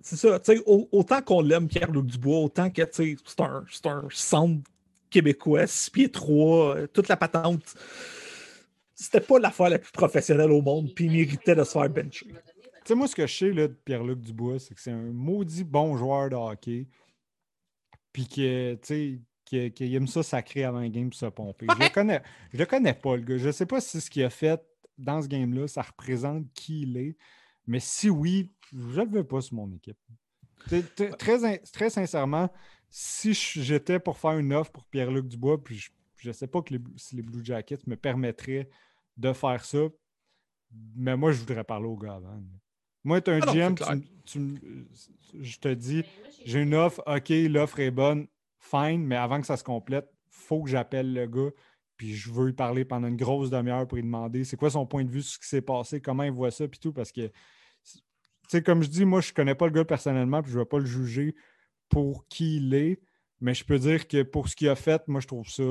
c'est 0.00 0.16
ça. 0.16 0.40
autant 0.66 1.22
qu'on 1.22 1.40
l'aime, 1.40 1.68
Pierre-Luc 1.68 2.06
Dubois, 2.06 2.40
autant 2.40 2.70
que 2.70 2.82
c'est 2.90 3.16
un, 3.40 3.64
un 3.84 4.08
centre 4.10 4.62
québécois, 5.12 5.66
6 5.66 5.90
pieds 5.90 6.10
3, 6.10 6.76
euh, 6.76 6.86
toute 6.86 7.08
la 7.08 7.16
patente. 7.16 7.62
C'était 8.94 9.20
pas 9.20 9.38
l'affaire 9.38 9.68
la 9.68 9.78
plus 9.78 9.92
professionnelle 9.92 10.50
au 10.50 10.62
monde, 10.62 10.92
puis 10.94 11.06
il 11.06 11.12
méritait 11.12 11.54
de 11.54 11.64
se 11.64 11.72
faire 11.72 11.88
bencher. 11.88 12.26
Tu 12.84 12.88
sais, 12.88 12.94
moi, 12.94 13.06
ce 13.06 13.14
que 13.14 13.26
je 13.26 13.36
sais 13.36 13.52
là, 13.52 13.68
de 13.68 13.72
Pierre-Luc 13.72 14.20
Dubois, 14.20 14.58
c'est 14.58 14.74
que 14.74 14.80
c'est 14.80 14.90
un 14.90 15.12
maudit 15.12 15.64
bon 15.64 15.96
joueur 15.96 16.30
de 16.30 16.36
hockey. 16.36 16.88
Puis 18.12 18.26
que, 18.28 18.74
tu 18.74 19.22
sais, 19.44 19.70
qu'il 19.70 19.94
aime 19.94 20.06
ça 20.06 20.22
sacré 20.22 20.64
avant 20.64 20.78
un 20.78 20.88
game 20.88 21.10
pour 21.10 21.18
se 21.18 21.26
pomper. 21.26 21.66
Je 21.68 21.84
le 21.84 21.92
connais, 21.92 22.22
je 22.52 22.58
le 22.58 22.66
connais 22.66 22.94
pas, 22.94 23.16
le 23.16 23.22
gars. 23.22 23.38
Je 23.38 23.50
sais 23.50 23.66
pas 23.66 23.80
si 23.80 24.00
ce 24.00 24.10
qu'il 24.10 24.24
a 24.24 24.30
fait 24.30 24.60
dans 24.98 25.22
ce 25.22 25.28
game-là, 25.28 25.68
ça 25.68 25.82
représente 25.82 26.52
qui 26.54 26.82
il 26.82 26.96
est. 26.96 27.16
Mais 27.66 27.80
si 27.80 28.10
oui, 28.10 28.50
je 28.72 29.00
ne 29.00 29.04
le 29.04 29.10
veux 29.10 29.24
pas 29.24 29.40
sur 29.40 29.56
mon 29.56 29.70
équipe. 29.72 29.98
Très, 30.66 31.58
très 31.58 31.90
sincèrement, 31.90 32.50
si 32.88 33.34
j'étais 33.34 33.98
pour 33.98 34.18
faire 34.18 34.38
une 34.38 34.52
offre 34.52 34.72
pour 34.72 34.84
Pierre-Luc 34.86 35.28
Dubois, 35.28 35.62
puis 35.62 35.90
je 36.16 36.28
ne 36.28 36.32
sais 36.32 36.46
pas 36.46 36.62
que 36.62 36.74
si 36.96 37.16
les 37.16 37.22
Blue 37.22 37.44
Jackets 37.44 37.86
me 37.86 37.96
permettraient 37.96 38.68
de 39.16 39.32
faire 39.32 39.64
ça, 39.64 39.88
mais 40.94 41.16
moi, 41.16 41.32
je 41.32 41.38
voudrais 41.38 41.64
parler 41.64 41.86
au 41.86 41.96
gars 41.96 42.14
avant. 42.14 42.40
Moi, 43.04 43.20
tu 43.20 43.30
es 43.30 43.34
un 43.34 43.40
ah 43.42 43.52
GM, 43.52 43.74
je 45.40 45.58
te 45.58 45.68
dis, 45.68 46.04
j'ai 46.44 46.60
une 46.60 46.74
offre, 46.74 47.02
OK, 47.06 47.28
l'offre 47.30 47.80
est 47.80 47.90
bonne, 47.90 48.26
fine, 48.58 49.04
mais 49.04 49.16
avant 49.16 49.40
que 49.40 49.46
ça 49.46 49.56
se 49.56 49.64
complète, 49.64 50.08
il 50.26 50.46
faut 50.46 50.62
que 50.62 50.70
j'appelle 50.70 51.12
le 51.12 51.26
gars, 51.26 51.50
puis 51.96 52.14
je 52.14 52.30
veux 52.30 52.46
lui 52.46 52.52
parler 52.52 52.84
pendant 52.84 53.08
une 53.08 53.16
grosse 53.16 53.50
demi-heure 53.50 53.86
pour 53.86 53.96
lui 53.96 54.04
demander 54.04 54.44
c'est 54.44 54.56
quoi 54.56 54.70
son 54.70 54.86
point 54.86 55.04
de 55.04 55.10
vue 55.10 55.22
sur 55.22 55.34
ce 55.34 55.38
qui 55.40 55.48
s'est 55.48 55.62
passé, 55.62 56.00
comment 56.00 56.22
il 56.22 56.32
voit 56.32 56.50
ça, 56.50 56.68
puis 56.68 56.78
tout, 56.78 56.92
parce 56.92 57.12
que, 57.12 57.26
tu 57.26 58.00
sais, 58.48 58.62
comme 58.62 58.82
je 58.82 58.88
dis, 58.88 59.04
moi, 59.04 59.20
je 59.20 59.32
connais 59.32 59.54
pas 59.54 59.66
le 59.66 59.72
gars 59.72 59.84
personnellement, 59.84 60.42
puis 60.42 60.52
je 60.52 60.58
ne 60.58 60.62
vais 60.62 60.68
pas 60.68 60.78
le 60.78 60.86
juger 60.86 61.34
pour 61.88 62.26
qui 62.28 62.56
il 62.56 62.74
est, 62.74 63.00
mais 63.40 63.54
je 63.54 63.64
peux 63.64 63.78
dire 63.78 64.06
que 64.06 64.22
pour 64.22 64.48
ce 64.48 64.56
qu'il 64.56 64.68
a 64.68 64.76
fait, 64.76 65.06
moi, 65.08 65.20
je 65.20 65.26
trouve 65.26 65.48
ça 65.48 65.64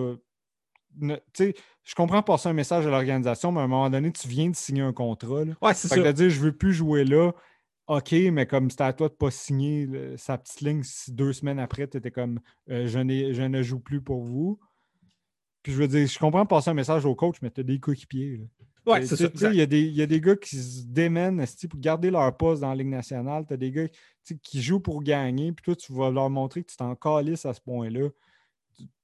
je 1.00 1.96
comprends 1.96 2.22
passer 2.24 2.50
un 2.50 2.54
message 2.54 2.86
à 2.86 2.90
l'organisation, 2.90 3.52
mais 3.52 3.62
à 3.62 3.64
un 3.64 3.68
moment 3.68 3.90
donné, 3.90 4.12
tu 4.12 4.28
viens 4.28 4.50
de 4.50 4.56
signer 4.56 4.82
un 4.82 4.94
contrat. 4.94 5.46
Là. 5.46 5.54
Ouais, 5.62 5.74
c'est 5.74 5.88
ça. 5.88 5.98
de 5.98 6.12
dire, 6.12 6.30
je 6.30 6.40
veux 6.40 6.52
plus 6.52 6.74
jouer 6.74 7.04
là. 7.06 7.32
OK, 7.88 8.14
mais 8.32 8.46
comme 8.46 8.70
c'était 8.70 8.84
à 8.84 8.94
toi 8.94 9.10
de 9.10 9.14
ne 9.14 9.18
pas 9.18 9.32
signer 9.32 9.90
sa 10.16 10.38
petite 10.38 10.62
ligne, 10.62 10.82
si 10.84 11.12
deux 11.12 11.34
semaines 11.34 11.60
après, 11.60 11.88
tu 11.88 11.98
étais 11.98 12.12
comme 12.12 12.40
euh, 12.70 12.88
je, 12.88 13.34
je, 13.34 13.42
ne 13.42 13.62
joue 13.64 13.80
plus 13.80 14.02
pour 14.02 14.24
vous. 14.24 14.60
Puis 15.62 15.74
je 15.74 15.78
veux 15.78 15.88
dire, 15.88 16.08
je 16.08 16.18
comprends 16.18 16.46
passer 16.46 16.70
un 16.70 16.74
message 16.74 17.06
au 17.06 17.16
coach, 17.16 17.38
mais 17.42 17.52
tu 17.52 17.62
as 17.62 17.64
des 17.64 17.80
coéquipiers. 17.80 18.48
Ouais, 18.86 19.06
c'est 19.06 19.16
ça. 19.38 19.52
Il 19.52 19.58
y, 19.58 19.62
a 19.62 19.66
des, 19.66 19.82
y 19.82 20.02
a 20.02 20.08
des 20.08 20.22
gars 20.22 20.36
qui 20.36 20.56
se 20.56 20.84
démènent 20.86 21.46
pour 21.70 21.80
garder 21.80 22.10
leur 22.10 22.36
poste 22.36 22.62
dans 22.62 22.70
la 22.70 22.76
Ligue 22.76 22.88
nationale. 22.88 23.46
Tu 23.46 23.54
as 23.54 23.58
des 23.58 23.72
gars 23.72 23.88
qui 24.42 24.62
jouent 24.62 24.80
pour 24.80 25.04
gagner, 25.04 25.52
puis 25.52 25.64
toi, 25.64 25.76
tu 25.76 25.94
vas 25.94 26.10
leur 26.10 26.30
montrer 26.30 26.64
que 26.64 26.72
tu 26.72 26.78
t'en 26.78 26.96
calisses 26.96 27.46
à 27.46 27.54
ce 27.54 27.62
point-là. 27.62 28.10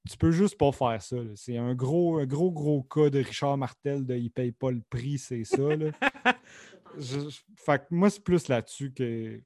Tu, 0.09 0.18
peux 0.18 0.32
juste 0.32 0.57
pas 0.57 0.72
faire 0.72 1.01
ça. 1.01 1.18
C'est 1.36 1.57
un 1.57 1.76
gros, 1.76 2.26
gros, 2.26 2.51
gros 2.51 2.84
cas 2.84 3.09
de 3.09 3.20
Richard 3.20 3.57
Martel 3.57 4.05
de 4.05 4.15
il 4.15 4.30
paye 4.30 4.51
pas 4.51 4.72
le 4.72 4.82
prix, 4.89 5.18
c'est 5.18 5.43
ça. 5.43 5.57
fait 7.57 7.80
que 7.80 7.86
moi, 7.91 8.09
c'est 8.09 8.24
plus 8.24 8.47
là-dessus 8.47 8.93
que. 8.93 9.41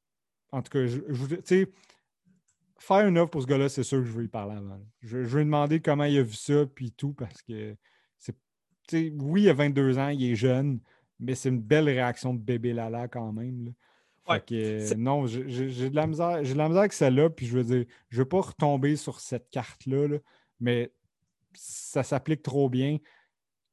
En 0.51 0.61
tout 0.61 0.69
cas, 0.69 0.85
je, 0.85 0.99
tu 0.99 1.41
sais, 1.45 1.71
faire 2.77 3.07
une 3.07 3.17
offre 3.17 3.31
pour 3.31 3.41
ce 3.41 3.47
gars-là, 3.47 3.69
c'est 3.69 3.83
sûr 3.83 3.99
que 3.99 4.05
je 4.05 4.11
veux 4.11 4.25
y 4.25 4.27
parler 4.27 4.57
avant. 4.57 4.79
Je, 5.01 5.23
je, 5.23 5.29
veux 5.29 5.39
lui 5.39 5.45
demander 5.45 5.79
comment 5.79 6.03
il 6.03 6.17
a 6.17 6.23
vu 6.23 6.33
ça, 6.33 6.65
puis 6.65 6.91
tout, 6.91 7.13
parce 7.13 7.41
que 7.41 7.75
oui, 8.93 9.43
il 9.43 9.49
a 9.49 9.53
22 9.53 9.97
ans, 9.97 10.09
il 10.09 10.31
est 10.31 10.35
jeune, 10.35 10.79
mais 11.19 11.35
c'est 11.35 11.49
une 11.49 11.61
belle 11.61 11.85
réaction 11.85 12.33
de 12.33 12.39
bébé 12.39 12.73
Lala 12.73 13.07
quand 13.07 13.31
même. 13.31 13.73
Non, 14.97 15.25
j'ai 15.27 15.89
de 15.89 15.95
la 15.95 16.07
misère. 16.07 16.43
J'ai 16.43 16.53
de 16.53 16.57
la 16.57 16.67
misère 16.67 16.81
avec 16.81 16.93
celle-là, 16.93 17.29
puis 17.29 17.45
je 17.45 17.57
veux 17.57 17.63
dire, 17.63 17.85
je 18.09 18.17
ne 18.17 18.23
veux 18.23 18.27
pas 18.27 18.41
retomber 18.41 18.95
sur 18.95 19.19
cette 19.19 19.49
carte-là, 19.49 20.17
mais 20.59 20.91
ça 21.53 22.03
s'applique 22.03 22.43
trop 22.43 22.69
bien. 22.69 22.97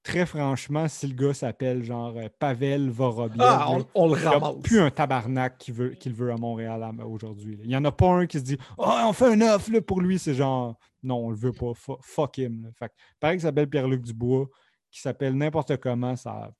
Très 0.02 0.24
franchement, 0.24 0.88
si 0.88 1.06
le 1.06 1.14
gars 1.14 1.34
s'appelle 1.34 1.82
genre 1.82 2.14
euh, 2.16 2.28
Pavel 2.38 2.88
Vorobiev, 2.88 3.40
ah, 3.40 3.68
on, 3.94 4.06
le 4.08 4.14
ramasse. 4.14 4.52
Il 4.52 4.54
n'y 4.54 4.58
a 4.58 4.62
plus 4.62 4.80
un 4.80 4.90
tabarnak 4.90 5.58
qu'il 5.58 5.74
veut, 5.74 5.96
veut 6.06 6.32
à 6.32 6.36
Montréal 6.36 6.82
aujourd'hui. 7.04 7.58
Il 7.62 7.68
n'y 7.68 7.76
en 7.76 7.84
a 7.84 7.92
pas 7.92 8.08
un 8.08 8.26
qui 8.26 8.38
se 8.38 8.44
dit 8.44 8.56
oh, 8.78 8.86
on 9.04 9.12
fait 9.12 9.26
un 9.26 9.40
offre 9.42 9.78
pour 9.80 10.00
lui. 10.00 10.18
C'est 10.18 10.34
genre 10.34 10.78
non, 11.02 11.26
on 11.26 11.30
le 11.30 11.36
veut 11.36 11.52
pas. 11.52 11.72
Fuck 12.00 12.38
him. 12.38 12.70
Fait, 12.78 12.90
pareil 13.20 13.36
qu'il 13.36 13.42
s'appelle 13.42 13.68
Pierre-Luc 13.68 14.02
Dubois 14.02 14.48
qui 14.90 15.00
s'appelle 15.00 15.34
n'importe 15.36 15.76
comment, 15.78 16.16
ça 16.16 16.52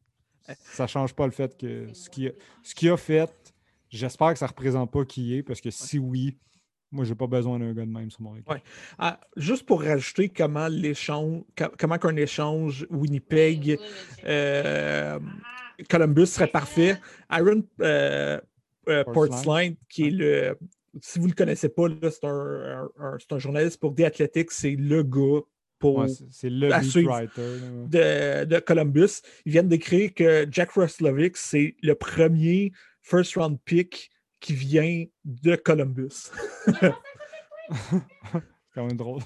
ne 0.79 0.87
change 0.87 1.15
pas 1.15 1.27
le 1.27 1.33
fait 1.33 1.57
que 1.57 1.93
ce 1.93 2.09
qu'il 2.11 2.91
a 2.91 2.97
fait, 2.97 3.55
j'espère 3.91 4.33
que 4.33 4.39
ça 4.39 4.47
ne 4.47 4.51
représente 4.51 4.91
pas 4.91 5.05
qui 5.05 5.35
est, 5.37 5.43
parce 5.43 5.61
que 5.61 5.71
si 5.71 5.99
oui, 5.99 6.39
moi, 6.91 7.05
je 7.05 7.11
n'ai 7.11 7.17
pas 7.17 7.27
besoin 7.27 7.59
d'un 7.59 7.73
gars 7.75 7.85
de 7.85 7.91
même 7.91 8.11
sur 8.11 8.23
mon 8.23 8.35
équipe. 8.35 8.51
Ah, 8.99 9.21
juste 9.37 9.67
pour 9.67 9.83
rajouter 9.83 10.31
comment 10.31 10.69
l'échange, 10.69 11.43
comment 11.79 11.99
qu'un 11.99 12.17
échange 12.17 12.87
Winnipeg 12.91 13.79
euh, 14.25 15.19
Columbus 15.91 16.27
serait 16.27 16.47
parfait. 16.47 16.99
Aaron 17.29 17.63
euh, 17.83 18.41
euh, 18.89 19.05
Portsline, 19.05 19.77
qui 19.89 20.07
est 20.07 20.11
le. 20.11 20.59
Si 21.03 21.19
vous 21.19 21.27
ne 21.27 21.33
le 21.33 21.37
connaissez 21.37 21.69
pas, 21.69 21.85
c'est 22.11 22.25
un, 22.25 22.89
un, 22.99 23.39
journaliste 23.39 23.79
pour 23.79 23.95
The 23.95 24.01
Athletics, 24.01 24.51
c'est 24.51 24.75
le 24.75 25.03
gars 25.03 25.43
pour 25.79 26.07
c'est 26.31 26.51
le 26.51 26.69
de, 27.87 28.45
de, 28.45 28.59
Columbus. 28.59 29.21
Ils 29.45 29.53
viennent 29.53 29.69
d'écrire 29.69 30.13
que 30.15 30.47
Jack 30.51 30.73
Roslovic, 30.73 31.37
c'est 31.37 31.77
le 31.83 31.95
premier 31.95 32.73
first 33.03 33.35
round 33.35 33.59
pick 33.65 34.11
qui 34.41 34.55
vient 34.55 35.05
de 35.25 35.57
Columbus. 35.57 36.31
c'est 36.67 36.83
quand 38.75 38.87
même 38.87 38.97
drôle. 38.97 39.23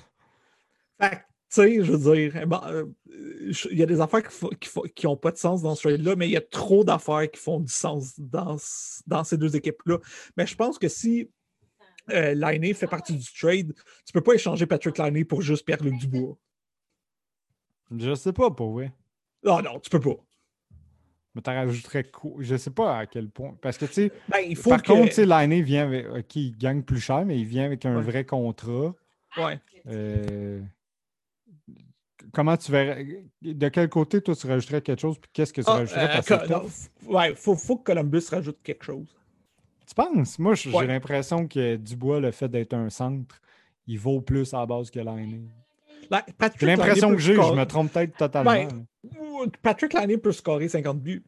Fait 1.01 1.25
tu 1.53 1.61
sais, 1.61 1.85
je 1.85 1.93
veux 1.93 2.15
dire, 2.15 2.35
eh 2.35 2.47
ben, 2.47 2.63
euh, 2.65 2.87
il 3.71 3.77
y 3.77 3.83
a 3.83 3.87
des 3.87 4.01
affaires 4.01 4.23
qui 4.95 5.07
n'ont 5.07 5.19
pas 5.19 5.33
de 5.33 5.37
sens 5.37 5.61
dans 5.61 5.75
ce 5.75 5.87
trade-là, 5.87 6.17
mais 6.17 6.27
il 6.27 6.33
y 6.33 6.37
a 6.39 6.41
trop 6.41 6.83
d'affaires 6.83 7.31
qui 7.31 7.39
font 7.39 7.61
du 7.61 7.71
sens 7.71 8.19
dans, 8.19 8.57
dans 9.07 9.23
ces 9.23 9.37
deux 9.37 9.55
équipes-là. 9.55 9.99
Mais 10.39 10.47
je 10.47 10.57
pense 10.57 10.79
que 10.79 10.89
si 10.89 11.29
euh, 12.11 12.73
fait 12.75 12.87
partie 12.87 13.17
du 13.17 13.33
trade, 13.39 13.75
tu 14.07 14.13
peux 14.15 14.23
pas 14.23 14.33
échanger 14.33 14.65
Patrick 14.65 14.97
Liney 14.97 15.27
pour 15.27 15.43
juste 15.43 15.67
Pierre-Luc 15.67 15.99
Dubois. 15.99 16.39
Je 17.95 18.15
sais 18.15 18.33
pas, 18.33 18.51
pour 18.51 18.73
vrai. 18.73 18.95
Non, 19.45 19.61
non, 19.61 19.79
tu 19.79 19.91
peux 19.91 20.01
pas. 20.01 20.17
Mais 21.35 21.41
t'en 21.43 21.55
rajouterais 21.55 22.05
quoi? 22.05 22.33
Je 22.41 22.57
sais 22.57 22.71
pas 22.71 22.99
à 22.99 23.07
quel 23.07 23.29
point. 23.29 23.57
Parce 23.61 23.79
que, 23.79 23.87
tu 23.87 23.93
sais, 23.95 24.13
ben, 24.29 24.55
par 24.69 24.83
contre, 24.83 25.09
tu 25.09 25.15
sais, 25.15 25.27
Liney 25.27 25.63
vient 25.63 25.85
avec. 25.85 26.07
OK, 26.09 26.37
il 26.37 26.57
gagne 26.57 26.83
plus 26.83 27.01
cher, 27.01 27.25
mais 27.25 27.39
il 27.39 27.47
vient 27.47 27.65
avec 27.65 27.87
un 27.87 28.01
vrai 28.01 28.25
contrat. 28.25 28.95
Ouais. 29.39 29.59
Euh, 29.87 30.61
comment 32.33 32.57
tu 32.57 32.71
verrais. 32.71 33.25
De 33.41 33.69
quel 33.69 33.89
côté, 33.89 34.21
toi, 34.21 34.37
tu 34.37 34.47
rajouterais 34.47 34.83
quelque 34.83 35.01
chose, 35.01 35.19
puis 35.19 35.31
qu'est-ce 35.33 35.53
que 35.53 35.63
tu 35.63 35.71
ah, 35.71 35.77
rajouterais? 35.77 36.53
Euh, 36.53 36.61
ouais, 37.07 37.31
il 37.31 37.37
faut, 37.37 37.57
faut 37.57 37.77
que 37.77 37.85
Columbus 37.85 38.25
rajoute 38.31 38.59
quelque 38.63 38.85
chose. 38.85 39.17
Tu 39.87 39.95
penses? 39.95 40.39
Moi, 40.39 40.55
j'ai 40.55 40.87
l'impression 40.87 41.49
que 41.49 41.77
Dubois, 41.77 42.21
le 42.21 42.31
fait 42.31 42.49
d'être 42.49 42.75
un 42.75 42.91
centre, 42.91 43.41
il 43.87 43.99
vaut 43.99 44.21
plus 44.21 44.53
à 44.55 44.59
la 44.59 44.67
base 44.67 44.91
que 44.91 45.01
l'année. 45.01 45.41
Ben, 46.11 46.21
j'ai 46.59 46.67
l'impression 46.67 47.11
que 47.11 47.19
j'ai, 47.19 47.35
je 47.35 47.53
me 47.53 47.65
trompe 47.65 47.93
peut-être 47.93 48.17
totalement. 48.17 48.51
Ben, 48.51 48.87
Patrick 49.63 49.93
Laney 49.93 50.19
peut 50.19 50.33
scorer 50.33 50.69
50 50.69 51.01
buts. 51.01 51.23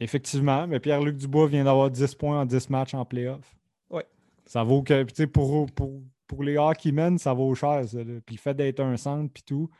Effectivement, 0.00 0.66
mais 0.66 0.80
Pierre-Luc 0.80 1.16
Dubois 1.16 1.46
vient 1.46 1.64
d'avoir 1.64 1.90
10 1.90 2.14
points 2.16 2.40
en 2.40 2.44
10 2.44 2.70
matchs 2.70 2.94
en 2.94 3.04
playoff. 3.04 3.56
Oui. 3.90 4.02
Ça 4.44 4.62
vaut 4.64 4.82
que, 4.82 5.04
tu 5.04 5.14
sais, 5.14 5.26
pour, 5.26 5.66
pour, 5.72 6.02
pour 6.26 6.42
les 6.42 6.58
mènent, 6.92 7.18
ça 7.18 7.32
vaut 7.32 7.54
cher. 7.54 7.88
Ça, 7.88 7.98
puis 8.26 8.36
le 8.36 8.40
fait 8.40 8.54
d'être 8.54 8.80
un 8.80 8.96
centre, 8.96 9.32
puis 9.32 9.42
tout, 9.44 9.70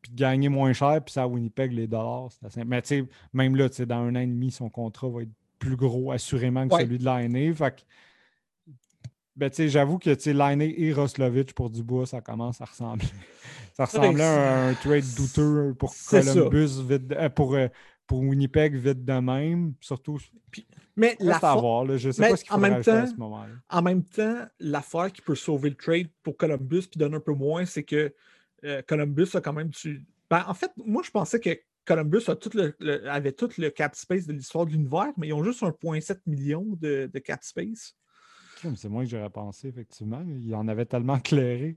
puis 0.00 0.12
de 0.12 0.16
gagner 0.16 0.48
moins 0.48 0.72
cher, 0.72 1.02
puis 1.04 1.12
ça 1.12 1.24
à 1.24 1.26
Winnipeg, 1.26 1.72
les 1.72 1.86
dollars, 1.86 2.28
c'est 2.30 2.46
assez... 2.46 2.64
Mais 2.64 2.80
tu 2.82 2.88
sais, 2.88 3.04
même 3.32 3.56
là, 3.56 3.68
tu 3.68 3.76
sais, 3.76 3.86
dans 3.86 3.96
un 3.96 4.14
an 4.14 4.20
et 4.20 4.26
demi, 4.26 4.50
son 4.50 4.70
contrat 4.70 5.08
va 5.08 5.22
être 5.22 5.32
plus 5.58 5.76
gros, 5.76 6.12
assurément, 6.12 6.68
que 6.68 6.76
celui 6.76 6.98
de 6.98 7.04
l'année. 7.04 7.52
Fait 7.52 7.84
ben, 9.38 9.50
j'avoue 9.68 9.98
que 9.98 10.30
l'année 10.30 10.74
et 10.82 10.92
Roslovich 10.92 11.52
pour 11.52 11.70
Dubois, 11.70 12.06
ça 12.06 12.20
commence 12.20 12.60
à 12.60 12.64
ressembler. 12.64 13.06
ça 13.74 13.84
ressemblait 13.84 14.24
à 14.24 14.66
un, 14.66 14.74
trade 14.74 15.04
douteux 15.16 15.74
pour 15.78 15.94
Columbus, 16.10 16.82
vite, 16.82 17.12
euh, 17.12 17.28
pour, 17.28 17.54
euh, 17.54 17.68
pour 18.06 18.18
Winnipeg, 18.20 18.74
vite 18.74 19.04
de 19.04 19.12
même. 19.12 19.74
Surtout. 19.80 20.18
mais 20.96 21.16
la 21.20 21.38
Je 21.96 22.10
sais 22.10 22.28
pas 22.28 22.36
ce 22.36 22.42
qu'il 22.42 22.52
faut 22.52 22.58
même 22.58 22.82
temps, 22.82 22.96
à 22.96 23.06
ce 23.06 23.14
moment-là. 23.14 23.54
En 23.70 23.82
même 23.82 24.02
temps, 24.02 24.44
l'affaire 24.58 25.12
qui 25.12 25.22
peut 25.22 25.36
sauver 25.36 25.70
le 25.70 25.76
trade 25.76 26.08
pour 26.24 26.36
Columbus 26.36 26.88
puis 26.90 26.98
donner 26.98 27.16
un 27.16 27.20
peu 27.20 27.34
moins, 27.34 27.64
c'est 27.64 27.84
que 27.84 28.12
euh, 28.64 28.82
Columbus 28.86 29.28
a 29.34 29.40
quand 29.40 29.52
même. 29.52 29.70
Tu... 29.70 30.04
Ben, 30.28 30.44
en 30.48 30.54
fait, 30.54 30.72
moi, 30.84 31.02
je 31.04 31.12
pensais 31.12 31.38
que 31.38 31.50
Columbus 31.84 32.24
avait 33.06 33.32
tout 33.32 33.50
le 33.56 33.68
cap 33.70 33.94
space 33.94 34.26
de 34.26 34.32
l'histoire 34.32 34.66
de 34.66 34.72
l'univers, 34.72 35.12
mais 35.16 35.28
ils 35.28 35.32
ont 35.32 35.44
juste 35.44 35.62
1,7 35.62 36.18
million 36.26 36.64
de, 36.80 37.06
cap 37.24 37.42
space. 37.42 37.94
C'est 38.76 38.88
moi 38.88 39.04
que 39.04 39.10
j'aurais 39.10 39.30
pensé, 39.30 39.68
effectivement. 39.68 40.22
Il 40.40 40.54
en 40.54 40.68
avait 40.68 40.86
tellement 40.86 41.18
clairé. 41.20 41.76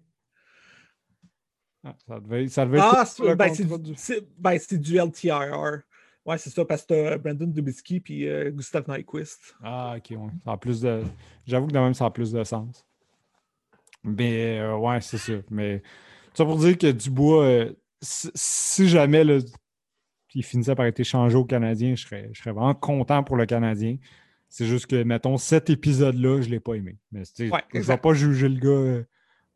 Ah, 1.84 1.96
ça 2.08 2.20
devait, 2.20 2.48
ça 2.48 2.66
devait 2.66 2.80
ah, 2.80 3.04
ben, 3.20 3.36
ben, 4.38 4.60
c'est 4.60 4.78
du... 4.78 4.98
LTIR. 4.98 5.82
Ouais, 6.24 6.38
c'est 6.38 6.52
ça, 6.52 6.64
parce 6.64 6.84
que 6.84 6.94
tu 6.94 6.94
as 6.94 7.18
Brandon 7.18 7.48
Dubitsky 7.48 8.04
et 8.10 8.30
euh, 8.30 8.52
Gustav 8.52 8.86
Nyquist. 8.88 9.56
Ah, 9.64 9.96
ok. 9.98 10.16
Ça 10.46 10.52
a 10.52 10.58
plus 10.58 10.82
de... 10.82 11.02
J'avoue 11.48 11.66
que 11.68 11.74
de 11.74 11.80
même, 11.80 11.96
ça 11.96 12.06
a 12.06 12.12
plus 12.12 12.32
de 12.32 12.44
sens. 12.44 12.86
Mais, 14.04 14.60
euh, 14.60 14.78
ouais, 14.78 15.02
c'est 15.02 15.18
ça. 15.18 15.34
Mais, 15.50 15.82
ça 16.36 16.46
pour 16.46 16.58
dire 16.58 16.78
que 16.78 16.92
Dubois, 16.92 17.44
euh, 17.44 17.74
si, 18.02 18.88
jamais 18.88 19.24
il 20.36 20.44
finissait 20.44 20.76
par 20.76 20.86
être 20.86 21.00
échangé 21.00 21.36
au 21.36 21.46
Canadien, 21.46 21.96
je 21.96 22.06
serais, 22.06 22.30
je 22.34 22.40
serais 22.40 22.52
vraiment 22.52 22.76
content 22.76 23.24
pour 23.24 23.36
le 23.36 23.48
Canadien. 23.48 23.98
C'est 24.52 24.66
juste 24.66 24.88
que, 24.88 25.02
mettons, 25.04 25.38
cet 25.38 25.70
épisode-là, 25.70 26.42
je 26.42 26.48
ne 26.48 26.52
l'ai 26.52 26.60
pas 26.60 26.74
aimé. 26.74 26.98
Mais 27.14 27.24
je 27.38 27.46
ne 27.46 27.82
vais 27.82 27.98
pas 27.98 28.14
juger 28.14 28.50
le 28.50 28.60
gars 28.60 28.68
euh, 28.68 29.04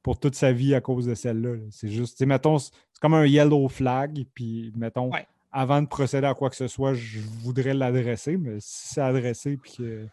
pour 0.01 0.17
toute 0.17 0.35
sa 0.35 0.53
vie 0.53 0.73
à 0.73 0.79
cause 0.79 1.05
de 1.05 1.13
celle-là. 1.15 1.57
C'est 1.69 1.89
juste, 1.89 2.21
mettons, 2.21 2.59
c'est 2.59 2.71
comme 3.01 3.13
un 3.13 3.25
yellow 3.25 3.67
flag. 3.67 4.25
Puis, 4.33 4.71
mettons, 4.77 5.11
avant 5.51 5.81
de 5.81 5.87
procéder 5.87 6.27
à 6.27 6.33
quoi 6.33 6.49
que 6.49 6.55
ce 6.55 6.69
soit, 6.69 6.93
je 6.93 7.19
voudrais 7.19 7.73
l'adresser. 7.73 8.37
Mais 8.37 8.55
si 8.61 8.93
c'est 8.93 9.01
adressé, 9.01 9.57
puis 9.57 9.73
que, 9.77 10.07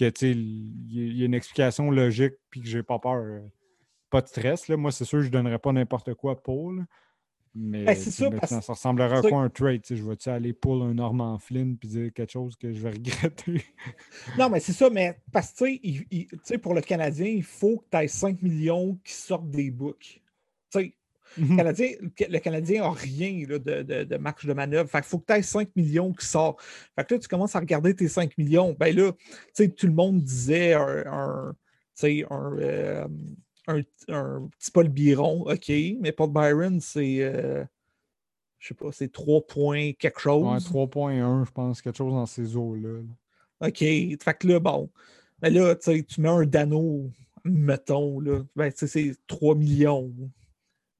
il 0.00 1.18
y, 1.18 1.22
a 1.22 1.26
une 1.26 1.34
explication 1.34 1.90
logique, 1.90 2.36
puis 2.48 2.62
que 2.62 2.68
j'ai 2.68 2.82
pas 2.82 2.98
peur, 2.98 3.16
euh, 3.16 3.40
pas 4.08 4.22
de 4.22 4.28
stress. 4.28 4.68
Là. 4.68 4.78
Moi, 4.78 4.92
c'est 4.92 5.04
sûr, 5.04 5.20
je 5.20 5.26
ne 5.26 5.32
donnerais 5.32 5.58
pas 5.58 5.72
n'importe 5.72 6.14
quoi 6.14 6.42
pour. 6.42 6.72
Mais 7.58 7.84
ben, 7.84 7.96
ça, 7.96 8.60
ça, 8.60 8.72
ressemblerait 8.72 9.18
à 9.18 9.22
quoi 9.22 9.40
un 9.40 9.48
trade? 9.48 9.80
Je 9.88 10.02
vais-tu 10.02 10.28
aller 10.28 10.52
pour 10.52 10.82
un 10.82 10.92
Norman 10.92 11.38
Flynn 11.38 11.78
puis 11.78 11.88
dire 11.88 12.12
quelque 12.12 12.32
chose 12.32 12.54
que 12.56 12.70
je 12.70 12.80
vais 12.80 12.90
regretter? 12.96 13.64
non, 14.38 14.50
mais 14.50 14.60
c'est 14.60 14.72
ça, 14.72 14.90
mais 14.90 15.18
parce 15.32 15.52
que 15.52 16.56
pour 16.58 16.74
le 16.74 16.82
Canadien, 16.82 17.28
il 17.28 17.42
faut 17.42 17.78
que 17.78 17.84
tu 17.90 17.96
aies 17.96 18.08
5 18.08 18.42
millions 18.42 18.98
qui 19.02 19.12
sortent 19.12 19.50
des 19.50 19.70
books. 19.70 20.20
Mhm. 21.38 21.50
le, 21.50 21.56
Canadien, 21.56 21.88
le 22.30 22.38
Canadien 22.38 22.82
n'a 22.82 22.90
rien 22.90 23.46
de, 23.46 23.58
de, 23.58 24.04
de, 24.04 24.16
marge 24.16 24.44
de 24.46 24.52
manœuvre. 24.52 24.88
il 24.94 25.02
faut 25.02 25.18
que 25.18 25.26
tu 25.26 25.38
aies 25.38 25.42
5 25.42 25.68
millions 25.76 26.12
qui 26.12 26.26
sortent. 26.26 26.60
Fait 26.94 27.06
que 27.06 27.14
là, 27.14 27.20
tu 27.20 27.28
commences 27.28 27.54
à 27.56 27.60
regarder 27.60 27.94
tes 27.94 28.08
5 28.08 28.36
millions. 28.38 28.74
Ben 28.78 28.94
là, 28.94 29.12
tout 29.56 29.86
le 29.86 29.92
monde 29.92 30.22
disait 30.22 30.74
un, 30.74 31.04
un, 31.06 31.56
un 32.30 32.56
euh, 32.58 33.06
un, 33.66 33.82
petit 33.82 34.70
Paul 34.72 34.88
Biron, 34.88 35.42
OK, 35.42 35.70
mais 36.00 36.12
Paul 36.12 36.30
Byron, 36.30 36.80
c'est. 36.80 37.20
Euh, 37.20 37.64
je 38.58 38.68
sais 38.68 38.74
pas, 38.74 38.90
c'est 38.92 39.12
3 39.12 39.46
points 39.46 39.92
quelque 39.92 40.20
chose. 40.20 40.44
Ouais, 40.44 40.58
3.1, 40.58 41.44
je 41.44 41.50
pense, 41.50 41.82
quelque 41.82 41.96
chose 41.96 42.14
dans 42.14 42.26
ces 42.26 42.56
eaux-là. 42.56 43.02
OK. 43.60 43.78
Fait 43.78 44.38
que 44.38 44.48
là, 44.48 44.60
bon. 44.60 44.90
Mais 45.42 45.50
là, 45.50 45.74
tu 45.76 46.20
mets 46.20 46.28
un 46.28 46.46
Dano, 46.46 47.10
mettons, 47.44 48.20
là. 48.20 48.42
Ben, 48.54 48.72
c'est 48.74 49.14
3 49.26 49.54
millions. 49.54 50.12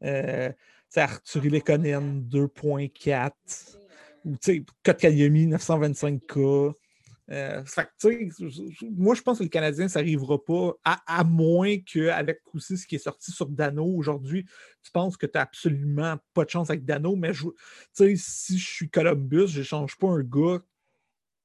Euh, 0.04 0.52
Arthur 0.94 1.42
Lekonen, 1.44 2.22
2.4. 2.28 3.78
ou 4.24 4.36
tu 4.36 4.38
sais, 4.40 4.64
Kotkaniemi, 4.84 5.46
925K. 5.48 6.74
Euh, 7.30 7.62
moi, 8.96 9.14
je 9.14 9.22
pense 9.22 9.38
que 9.38 9.42
le 9.42 9.48
Canadien, 9.48 9.88
ça 9.88 10.00
n'arrivera 10.00 10.42
pas, 10.44 10.74
à, 10.84 11.24
moins 11.24 11.78
qu'avec 11.78 12.40
aussi 12.54 12.78
ce 12.78 12.86
qui 12.86 12.94
est 12.94 12.98
sorti 13.00 13.32
sur 13.32 13.48
Dano 13.48 13.84
aujourd'hui, 13.84 14.44
tu 14.82 14.92
penses 14.92 15.16
que 15.16 15.26
tu 15.26 15.32
n'as 15.34 15.42
absolument 15.42 16.16
pas 16.34 16.44
de 16.44 16.50
chance 16.50 16.70
avec 16.70 16.84
Dano, 16.84 17.16
mais 17.16 17.32
si 17.94 18.58
je 18.58 18.64
suis 18.64 18.90
Columbus, 18.90 19.48
je 19.48 19.60
n'échange 19.60 19.96
pas 19.98 20.08
un 20.08 20.22
gars 20.22 20.62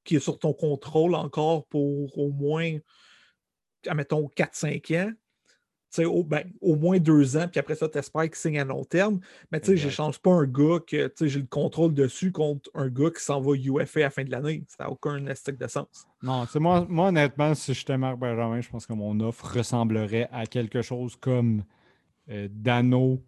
qui 0.04 0.16
est 0.16 0.20
sur 0.20 0.38
ton 0.38 0.52
contrôle 0.52 1.14
encore 1.14 1.66
pour 1.66 2.16
au 2.16 2.30
moins, 2.30 2.78
admettons, 3.86 4.28
4-5 4.36 4.96
ans 5.00 5.12
au, 6.00 6.24
ben, 6.24 6.44
au 6.60 6.76
moins 6.76 6.98
deux 6.98 7.36
ans, 7.36 7.46
puis 7.50 7.60
après 7.60 7.74
ça, 7.74 7.88
tu 7.88 7.98
espères 7.98 8.22
qu'il 8.22 8.34
signe 8.34 8.58
à 8.58 8.64
long 8.64 8.84
terme. 8.84 9.20
Mais 9.50 9.60
tu 9.60 9.68
sais, 9.68 9.76
je 9.76 9.86
n'échange 9.86 10.18
pas 10.18 10.30
un 10.30 10.44
gars 10.44 10.78
que 10.86 11.10
j'ai 11.20 11.40
le 11.40 11.46
contrôle 11.46 11.94
dessus 11.94 12.32
contre 12.32 12.70
un 12.74 12.88
gars 12.88 13.10
qui 13.10 13.22
s'en 13.22 13.40
va 13.40 13.54
UFA 13.54 14.00
à 14.00 14.02
la 14.04 14.10
fin 14.10 14.24
de 14.24 14.30
l'année. 14.30 14.64
Ça 14.68 14.84
n'a 14.84 14.90
aucun 14.90 15.26
esthétique 15.26 15.60
de 15.60 15.66
sens. 15.66 16.06
Non, 16.22 16.46
moi, 16.56 16.86
moi, 16.88 17.08
honnêtement, 17.08 17.54
si 17.54 17.74
j'étais 17.74 17.98
Marc 17.98 18.18
Benjamin, 18.18 18.60
je 18.60 18.68
pense 18.68 18.86
que 18.86 18.92
mon 18.92 19.18
offre 19.20 19.56
ressemblerait 19.56 20.28
à 20.32 20.46
quelque 20.46 20.82
chose 20.82 21.16
comme 21.16 21.64
euh, 22.30 22.48
Dano, 22.50 23.22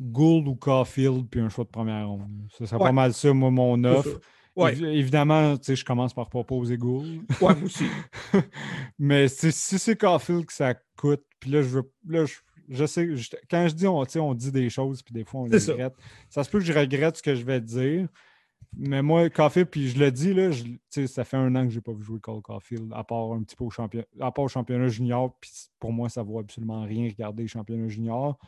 Gould 0.00 0.48
ou 0.48 0.54
Caulfield, 0.54 1.28
puis 1.30 1.40
un 1.40 1.48
choix 1.48 1.64
de 1.64 1.70
première 1.70 2.08
ronde. 2.08 2.28
Ce 2.50 2.66
serait 2.66 2.78
pas 2.78 2.92
mal 2.92 3.12
ça, 3.12 3.32
moi, 3.32 3.50
mon 3.50 3.82
offre. 3.84 4.20
Ouais. 4.54 4.78
évidemment, 4.78 5.54
je 5.66 5.84
commence 5.84 6.12
par 6.12 6.28
proposer 6.28 6.76
Gould. 6.76 7.22
Ouais, 7.40 7.54
moi 7.54 7.64
aussi. 7.64 7.86
Mais 8.98 9.28
si 9.28 9.52
c'est 9.52 9.96
Caulfield 9.96 10.46
que 10.46 10.52
ça 10.52 10.74
coûte, 10.96 11.24
puis 11.40 11.50
là, 11.50 11.62
je 11.62 11.68
veux. 11.68 11.92
Là, 12.06 12.24
je, 12.68 12.86
sais, 12.86 13.08
quand 13.50 13.66
je 13.68 13.74
dis 13.74 13.86
on, 13.86 14.04
on 14.16 14.34
dit 14.34 14.52
des 14.52 14.70
choses, 14.70 15.02
puis 15.02 15.12
des 15.12 15.24
fois 15.24 15.42
on 15.42 15.46
les 15.46 15.58
regrette. 15.58 15.94
Ça. 16.28 16.44
se 16.44 16.50
peut 16.50 16.58
que 16.58 16.64
je 16.64 16.72
regrette 16.72 17.16
ce 17.16 17.22
que 17.22 17.34
je 17.34 17.44
vais 17.44 17.60
dire. 17.60 18.08
Mais 18.74 19.02
moi, 19.02 19.28
Caulfield, 19.28 19.68
puis 19.68 19.88
je 19.88 19.98
le 19.98 20.10
dis, 20.10 20.32
là, 20.32 20.50
ça 21.06 21.24
fait 21.24 21.36
un 21.36 21.54
an 21.56 21.64
que 21.64 21.70
je 21.70 21.76
n'ai 21.76 21.82
pas 21.82 21.92
vu 21.92 22.02
jouer 22.02 22.20
Cole 22.20 22.40
Caulfield, 22.40 22.90
à 22.94 23.04
part 23.04 23.32
un 23.32 23.42
petit 23.42 23.54
peu 23.54 23.64
au, 23.64 23.70
champion, 23.70 24.02
à 24.18 24.32
part 24.32 24.44
au 24.44 24.48
championnat 24.48 24.88
junior. 24.88 25.36
Puis 25.40 25.50
pour 25.78 25.92
moi, 25.92 26.08
ça 26.08 26.22
ne 26.22 26.26
vaut 26.26 26.38
absolument 26.38 26.82
rien 26.84 27.08
regarder 27.08 27.42
le 27.42 27.48
championnat 27.48 27.88
junior. 27.88 28.38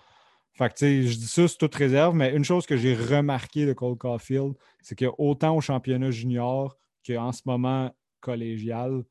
Fait 0.55 0.73
que, 0.73 1.03
je 1.03 1.17
dis 1.17 1.27
ça, 1.27 1.49
c'est 1.49 1.59
toute 1.59 1.75
réserve, 1.75 2.15
mais 2.15 2.35
une 2.35 2.45
chose 2.45 2.65
que 2.65 2.77
j'ai 2.77 2.95
remarqué 2.95 3.67
de 3.67 3.73
Cole 3.73 3.97
Caulfield, 3.97 4.55
c'est 4.81 4.97
qu'autant 4.97 5.57
au 5.57 5.61
championnat 5.61 6.13
junior 6.13 6.77
qu'en 7.05 7.33
ce 7.33 7.43
moment 7.45 7.93
collégial, 8.21 9.05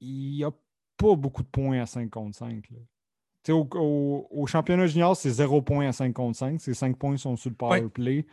il 0.00 0.36
n'y 0.36 0.44
a 0.44 0.50
pas 0.96 1.14
beaucoup 1.14 1.42
de 1.42 1.48
points 1.48 1.80
à 1.80 1.86
5 1.86 2.10
contre 2.10 2.36
5. 2.36 2.68
Au, 3.50 4.26
au, 4.30 4.46
championnat 4.46 4.88
junior, 4.88 5.16
c'est 5.16 5.30
0 5.30 5.62
points 5.62 5.88
à 5.88 5.92
5 5.92 6.12
contre 6.12 6.36
5. 6.36 6.60
Ces 6.60 6.74
5 6.74 6.98
points 6.98 7.16
sont 7.16 7.36
sur 7.36 7.50
le 7.50 7.56
power 7.56 7.88
play. 7.88 8.26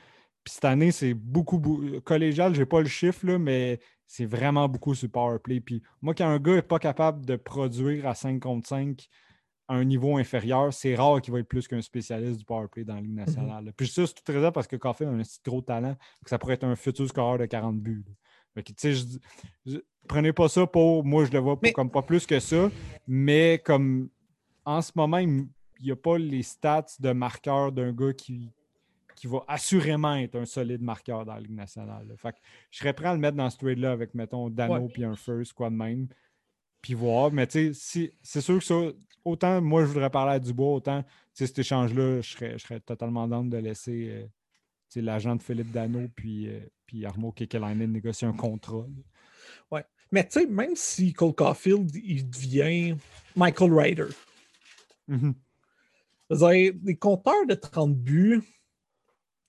Puis 0.43 0.55
cette 0.55 0.65
année, 0.65 0.91
c'est 0.91 1.13
beaucoup, 1.13 1.61
Collégial, 2.03 2.55
je 2.55 2.61
n'ai 2.61 2.65
pas 2.65 2.81
le 2.81 2.87
chiffre, 2.87 3.25
là, 3.27 3.37
mais 3.37 3.79
c'est 4.07 4.25
vraiment 4.25 4.67
beaucoup 4.67 4.95
sur 4.95 5.07
le 5.07 5.11
power 5.11 5.39
play. 5.39 5.61
Puis 5.61 5.83
moi, 6.01 6.15
quand 6.15 6.27
un 6.27 6.39
gars 6.39 6.55
n'est 6.55 6.61
pas 6.63 6.79
capable 6.79 7.25
de 7.25 7.35
produire 7.35 8.07
à 8.07 8.15
5 8.15 8.41
contre 8.41 8.67
5 8.67 9.07
à 9.67 9.75
un 9.75 9.83
niveau 9.85 10.17
inférieur, 10.17 10.73
c'est 10.73 10.95
rare 10.95 11.21
qu'il 11.21 11.33
va 11.33 11.39
être 11.39 11.47
plus 11.47 11.67
qu'un 11.67 11.81
spécialiste 11.81 12.39
du 12.39 12.45
power 12.45 12.67
play 12.67 12.83
dans 12.83 12.95
la 12.95 13.01
Ligue 13.01 13.11
mhm. 13.11 13.25
nationale. 13.25 13.73
Puis 13.75 13.87
ça, 13.87 14.05
c'est 14.05 14.13
tout 14.13 14.23
très 14.23 14.51
parce 14.51 14.67
que 14.67 14.75
Coffee 14.75 15.05
a 15.05 15.09
un 15.09 15.21
gros 15.45 15.61
talent, 15.61 15.95
que 16.23 16.29
ça 16.29 16.37
pourrait 16.37 16.55
être 16.55 16.65
un 16.65 16.75
futur 16.75 17.07
scoreur 17.07 17.37
de 17.37 17.45
40 17.45 17.79
buts. 17.79 18.03
prenez 20.07 20.33
pas 20.33 20.49
ça 20.49 20.67
pour. 20.67 21.03
Moi, 21.05 21.25
je 21.25 21.31
le 21.31 21.39
vois 21.39 21.57
comme 21.73 21.89
pas 21.89 22.01
plus 22.01 22.25
que 22.25 22.39
ça, 22.39 22.69
mais 23.07 23.61
comme 23.63 24.09
en 24.65 24.81
ce 24.81 24.91
moment, 24.95 25.17
il 25.17 25.47
n'y 25.81 25.91
a 25.91 25.95
pas 25.95 26.17
les 26.17 26.43
stats 26.43 26.85
de 26.99 27.11
marqueur 27.11 27.71
d'un 27.71 27.91
gars 27.91 28.13
qui, 28.13 28.51
qui 29.15 29.27
va 29.27 29.43
assurément 29.47 30.15
être 30.15 30.35
un 30.35 30.45
solide 30.45 30.81
marqueur 30.81 31.25
dans 31.25 31.35
la 31.35 31.39
Ligue 31.39 31.55
nationale. 31.55 32.13
Fait 32.17 32.35
je 32.69 32.79
serais 32.79 32.93
prêt 32.93 33.07
à 33.07 33.13
le 33.13 33.19
mettre 33.19 33.37
dans 33.37 33.49
ce 33.49 33.57
trade-là 33.57 33.91
avec, 33.91 34.13
mettons, 34.13 34.49
Dano 34.49 34.87
puis 34.87 35.05
un 35.05 35.15
first, 35.15 35.53
quoi 35.53 35.69
de 35.69 35.75
même 35.75 36.07
puis 36.83 36.93
voir. 36.93 37.31
Mais 37.31 37.47
tu 37.47 37.73
sais, 37.73 38.13
c'est 38.21 38.41
sûr 38.41 38.59
que 38.59 38.63
ça, 38.63 38.75
autant 39.25 39.59
moi 39.61 39.81
je 39.81 39.87
voudrais 39.87 40.11
parler 40.11 40.33
à 40.33 40.39
Dubois, 40.39 40.75
autant 40.75 41.03
cet 41.33 41.57
échange-là, 41.57 42.21
je 42.21 42.29
serais, 42.29 42.59
je 42.59 42.63
serais 42.63 42.79
totalement 42.79 43.27
d'âme 43.27 43.49
de 43.49 43.57
laisser 43.57 44.09
euh, 44.11 45.01
l'agent 45.01 45.35
de 45.35 45.41
Philippe 45.41 45.71
Dano 45.71 46.07
puis, 46.15 46.49
euh, 46.49 46.59
puis 46.85 47.05
Armo 47.05 47.31
Kekelainen 47.31 47.91
négocier 47.91 48.27
un 48.27 48.33
contrat. 48.33 48.85
Ouais. 49.71 49.83
Mais 50.11 50.27
tu 50.27 50.41
sais, 50.41 50.45
même 50.45 50.75
si 50.75 51.13
Cole 51.13 51.33
Caulfield 51.33 51.89
il 51.95 52.29
devient 52.29 52.95
Michael 53.35 53.73
Ryder, 53.73 54.09
mm 55.07 55.31
des 56.29 56.97
compteurs 56.99 57.45
de 57.47 57.53
30 57.53 57.95
buts, 57.95 58.41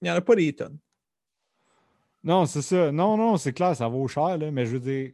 il 0.02 0.04
n'y 0.04 0.10
en 0.10 0.16
a 0.16 0.20
pas 0.20 0.36
des 0.36 0.54
tonnes. 0.54 0.78
Non, 2.22 2.44
c'est 2.44 2.60
ça. 2.60 2.92
Non, 2.92 3.16
non, 3.16 3.38
c'est 3.38 3.54
clair, 3.54 3.74
ça 3.74 3.88
vaut 3.88 4.06
cher, 4.06 4.36
là, 4.36 4.50
mais 4.50 4.66
je 4.66 4.72
veux 4.72 4.80
dire 4.80 5.12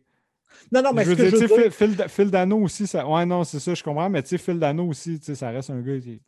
non, 0.72 0.82
non, 0.82 0.92
mais 0.92 1.04
je 1.04 1.10
veux 1.10 1.16
dire, 1.16 1.72
Phil, 1.72 1.96
Phil, 2.08 2.30
Dano 2.30 2.58
aussi, 2.58 2.86
ça... 2.86 3.06
ouais, 3.06 3.26
non, 3.26 3.44
c'est 3.44 3.60
ça, 3.60 3.74
je 3.74 3.82
comprends, 3.82 4.10
mais 4.10 4.22
tu 4.22 4.30
sais, 4.30 4.38
Phil 4.38 4.58
Dano 4.58 4.86
aussi, 4.86 5.18
ça 5.22 5.50
reste 5.50 5.70
un 5.70 5.80
gars 5.80 5.98
qui, 5.98 6.20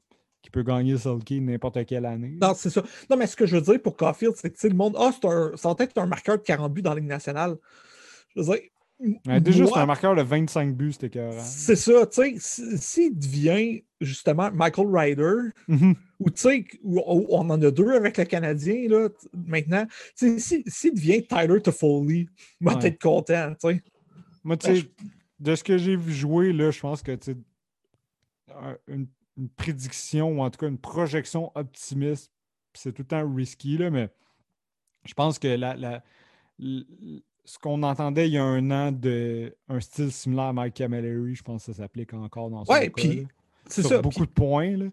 peut 0.51 0.63
gagner 0.63 0.99
Sulky 0.99 1.41
n'importe 1.41 1.85
quelle 1.87 2.05
année. 2.05 2.37
Non, 2.41 2.53
c'est 2.55 2.71
ça. 2.71 2.83
Non, 3.09 3.17
mais 3.17 3.27
ce 3.27 3.37
que 3.37 3.47
je 3.47 3.57
veux 3.57 3.63
dire 3.63 3.81
pour 3.81 3.97
Caulfield, 3.97 4.35
c'est 4.37 4.51
que 4.51 4.67
le 4.67 4.75
monde, 4.75 4.97
ah, 4.99 5.11
c'est 5.13 5.27
un, 5.27 5.53
ça 5.57 5.69
va 5.69 5.85
être 5.85 5.97
un 5.99 6.07
marqueur 6.07 6.37
de 6.37 6.43
40 6.43 6.73
buts 6.73 6.83
dans 6.83 6.91
la 6.91 7.01
Ligue 7.01 7.09
nationale. 7.09 7.57
Je 8.35 8.43
veux 8.43 8.47
dire, 8.47 8.63
déjà, 9.41 9.67
c'est 9.67 9.79
un 9.79 9.87
marqueur 9.87 10.15
de 10.15 10.23
25 10.23 10.75
buts, 10.75 10.93
c'était 10.93 11.11
cœur. 11.11 11.33
C'est 11.39 11.77
ça, 11.77 12.07
tu 12.07 12.39
sais, 12.41 12.77
s'il 12.77 13.19
devient 13.19 13.83
justement 14.01 14.51
Michael 14.53 14.87
Ryder, 14.93 15.51
mm-hmm. 15.69 15.95
ou 16.21 16.31
tu 16.31 16.41
sais, 16.41 16.65
on 16.85 17.51
en 17.51 17.63
a 17.63 17.71
deux 17.71 17.91
avec 17.93 18.17
le 18.19 18.25
Canadien 18.25 18.89
là, 18.89 19.09
maintenant, 19.47 19.87
s'il 20.15 20.41
si, 20.41 20.93
devient 20.93 21.25
Tyler 21.27 21.61
Toffoli, 21.61 22.29
moi, 22.61 22.77
ouais. 22.77 22.89
être 22.89 23.01
content, 23.01 23.55
tu 23.61 23.69
sais. 23.69 23.83
Moi, 24.45 24.57
tu 24.57 24.77
sais, 24.77 24.91
de 25.41 25.55
ce 25.55 25.65
que 25.65 25.79
j'ai 25.79 25.97
vu 25.97 26.13
jouer, 26.13 26.53
là, 26.53 26.71
je 26.71 26.81
pense 26.81 27.03
que 27.03 27.15
tu 27.15 27.37
une, 28.89 29.07
une, 29.37 29.49
prédiction 29.49 30.31
ou 30.31 30.43
en 30.43 30.51
tout 30.51 30.59
cas 30.59 30.69
une 30.69 30.79
projection 30.79 31.51
optimiste, 31.55 32.31
c'est 32.75 32.93
tout 32.93 33.03
le 33.03 33.09
temps 33.09 33.35
risky, 33.35 33.79
là, 33.79 33.91
mais 33.91 34.11
je 35.05 35.15
pense 35.15 35.39
que 35.39 35.49
la, 35.49 35.75
la, 35.75 36.03
ce 36.59 37.59
qu'on 37.61 37.83
entendait 37.83 38.29
il 38.29 38.35
y 38.35 38.39
a 38.39 38.45
un 38.45 38.71
an 38.71 38.93
de 38.93 39.55
un 39.69 39.81
style 39.81 40.13
similaire 40.13 40.47
à 40.47 40.53
Mike 40.53 40.75
Camilleri, 40.75 41.35
je 41.35 41.43
pense 41.43 41.67
que 41.67 41.73
ça 41.73 41.83
s'applique 41.83 42.15
encore 42.15 42.51
dans 42.51 42.65
ce 42.65 42.73
ouais, 42.73 42.91
cas. 42.91 43.09
C'est 43.67 43.83
ça. 43.83 44.01
Beaucoup 44.01 44.27
de 44.27 44.31
points. 44.31 44.77
Là. 44.77 44.87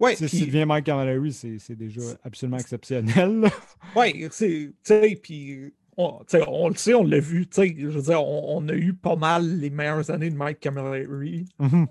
Ouais, 0.00 0.14
S'il 0.16 0.46
devient 0.46 0.64
Mike 0.64 0.86
Camilleri, 0.86 1.32
c'est 1.32 1.76
déjà 1.76 2.00
absolument 2.22 2.58
exceptionnel. 2.58 3.48
Oui, 3.96 4.28
tu 4.30 4.74
sais, 4.82 5.20
puis 5.22 5.72
on, 5.98 6.20
on, 6.46 6.68
le 6.68 6.76
sait, 6.76 6.94
on 6.94 7.04
l'a 7.04 7.18
vu. 7.18 7.46
Je 7.52 7.88
veux 7.88 8.02
dire, 8.02 8.22
on, 8.24 8.66
a 8.68 8.72
eu 8.72 8.94
pas 8.94 9.16
mal 9.16 9.58
les 9.58 9.68
meilleures 9.68 10.10
années 10.10 10.30
de 10.30 10.36
Mike 10.36 10.60
Camilleri. 10.60 11.46
Mm 11.58 11.84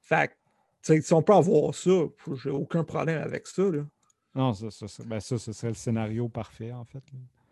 Fait 0.00 0.30
si 0.82 1.12
on 1.12 1.22
peut 1.22 1.34
avoir 1.34 1.74
ça, 1.74 1.90
j'ai 2.42 2.50
aucun 2.50 2.84
problème 2.84 3.20
avec 3.20 3.46
ça. 3.46 3.62
Là. 3.62 3.84
Non, 4.34 4.54
ça, 4.54 4.70
ça, 4.70 4.88
ça, 4.88 5.02
ben 5.04 5.20
ça, 5.20 5.36
ce 5.36 5.52
serait 5.52 5.68
le 5.68 5.74
scénario 5.74 6.28
parfait, 6.28 6.72
en 6.72 6.84
fait. 6.84 7.02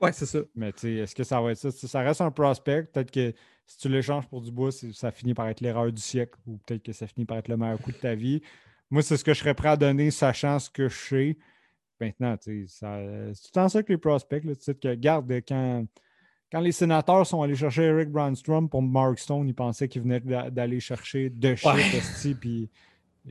Oui, 0.00 0.10
c'est 0.12 0.26
ça. 0.26 0.38
Mais 0.54 0.68
est-ce 0.70 1.14
que 1.14 1.24
ça 1.24 1.40
va 1.40 1.50
être 1.50 1.58
ça? 1.58 1.70
Ça 1.70 2.00
reste 2.00 2.20
un 2.20 2.30
prospect. 2.30 2.84
Peut-être 2.84 3.10
que 3.10 3.34
si 3.66 3.78
tu 3.78 3.88
l'échanges 3.88 4.26
pour 4.28 4.40
du 4.40 4.52
bois, 4.52 4.70
ça 4.70 5.10
finit 5.10 5.34
par 5.34 5.48
être 5.48 5.60
l'erreur 5.60 5.92
du 5.92 6.00
siècle 6.00 6.38
ou 6.46 6.58
peut-être 6.58 6.82
que 6.82 6.92
ça 6.92 7.06
finit 7.06 7.26
par 7.26 7.38
être 7.38 7.48
le 7.48 7.56
meilleur 7.56 7.80
coup 7.80 7.92
de 7.92 7.96
ta 7.96 8.14
vie. 8.14 8.40
Moi, 8.90 9.02
c'est 9.02 9.16
ce 9.16 9.24
que 9.24 9.34
je 9.34 9.40
serais 9.40 9.54
prêt 9.54 9.70
à 9.70 9.76
donner, 9.76 10.10
sachant 10.10 10.58
ce 10.58 10.70
que 10.70 10.88
je 10.88 10.96
sais 10.96 11.38
maintenant. 12.00 12.36
C'est 12.40 13.52
tout 13.52 13.58
en 13.58 13.68
ça 13.68 13.82
que 13.82 13.92
les 13.92 13.98
prospects, 13.98 14.44
là, 14.44 14.52
que 14.54 14.94
garde 14.94 15.30
quand, 15.46 15.86
quand 16.50 16.60
les 16.60 16.72
sénateurs 16.72 17.26
sont 17.26 17.42
allés 17.42 17.56
chercher 17.56 17.84
Eric 17.84 18.10
Brandstrom 18.10 18.68
pour 18.68 18.82
Mark 18.82 19.18
Stone, 19.18 19.48
ils 19.48 19.54
pensaient 19.54 19.88
qu'ils 19.88 20.02
venaient 20.02 20.20
d'aller 20.50 20.80
chercher 20.80 21.30
de 21.30 21.54
chez 21.54 21.68
ouais. 21.68 22.34
puis 22.34 22.70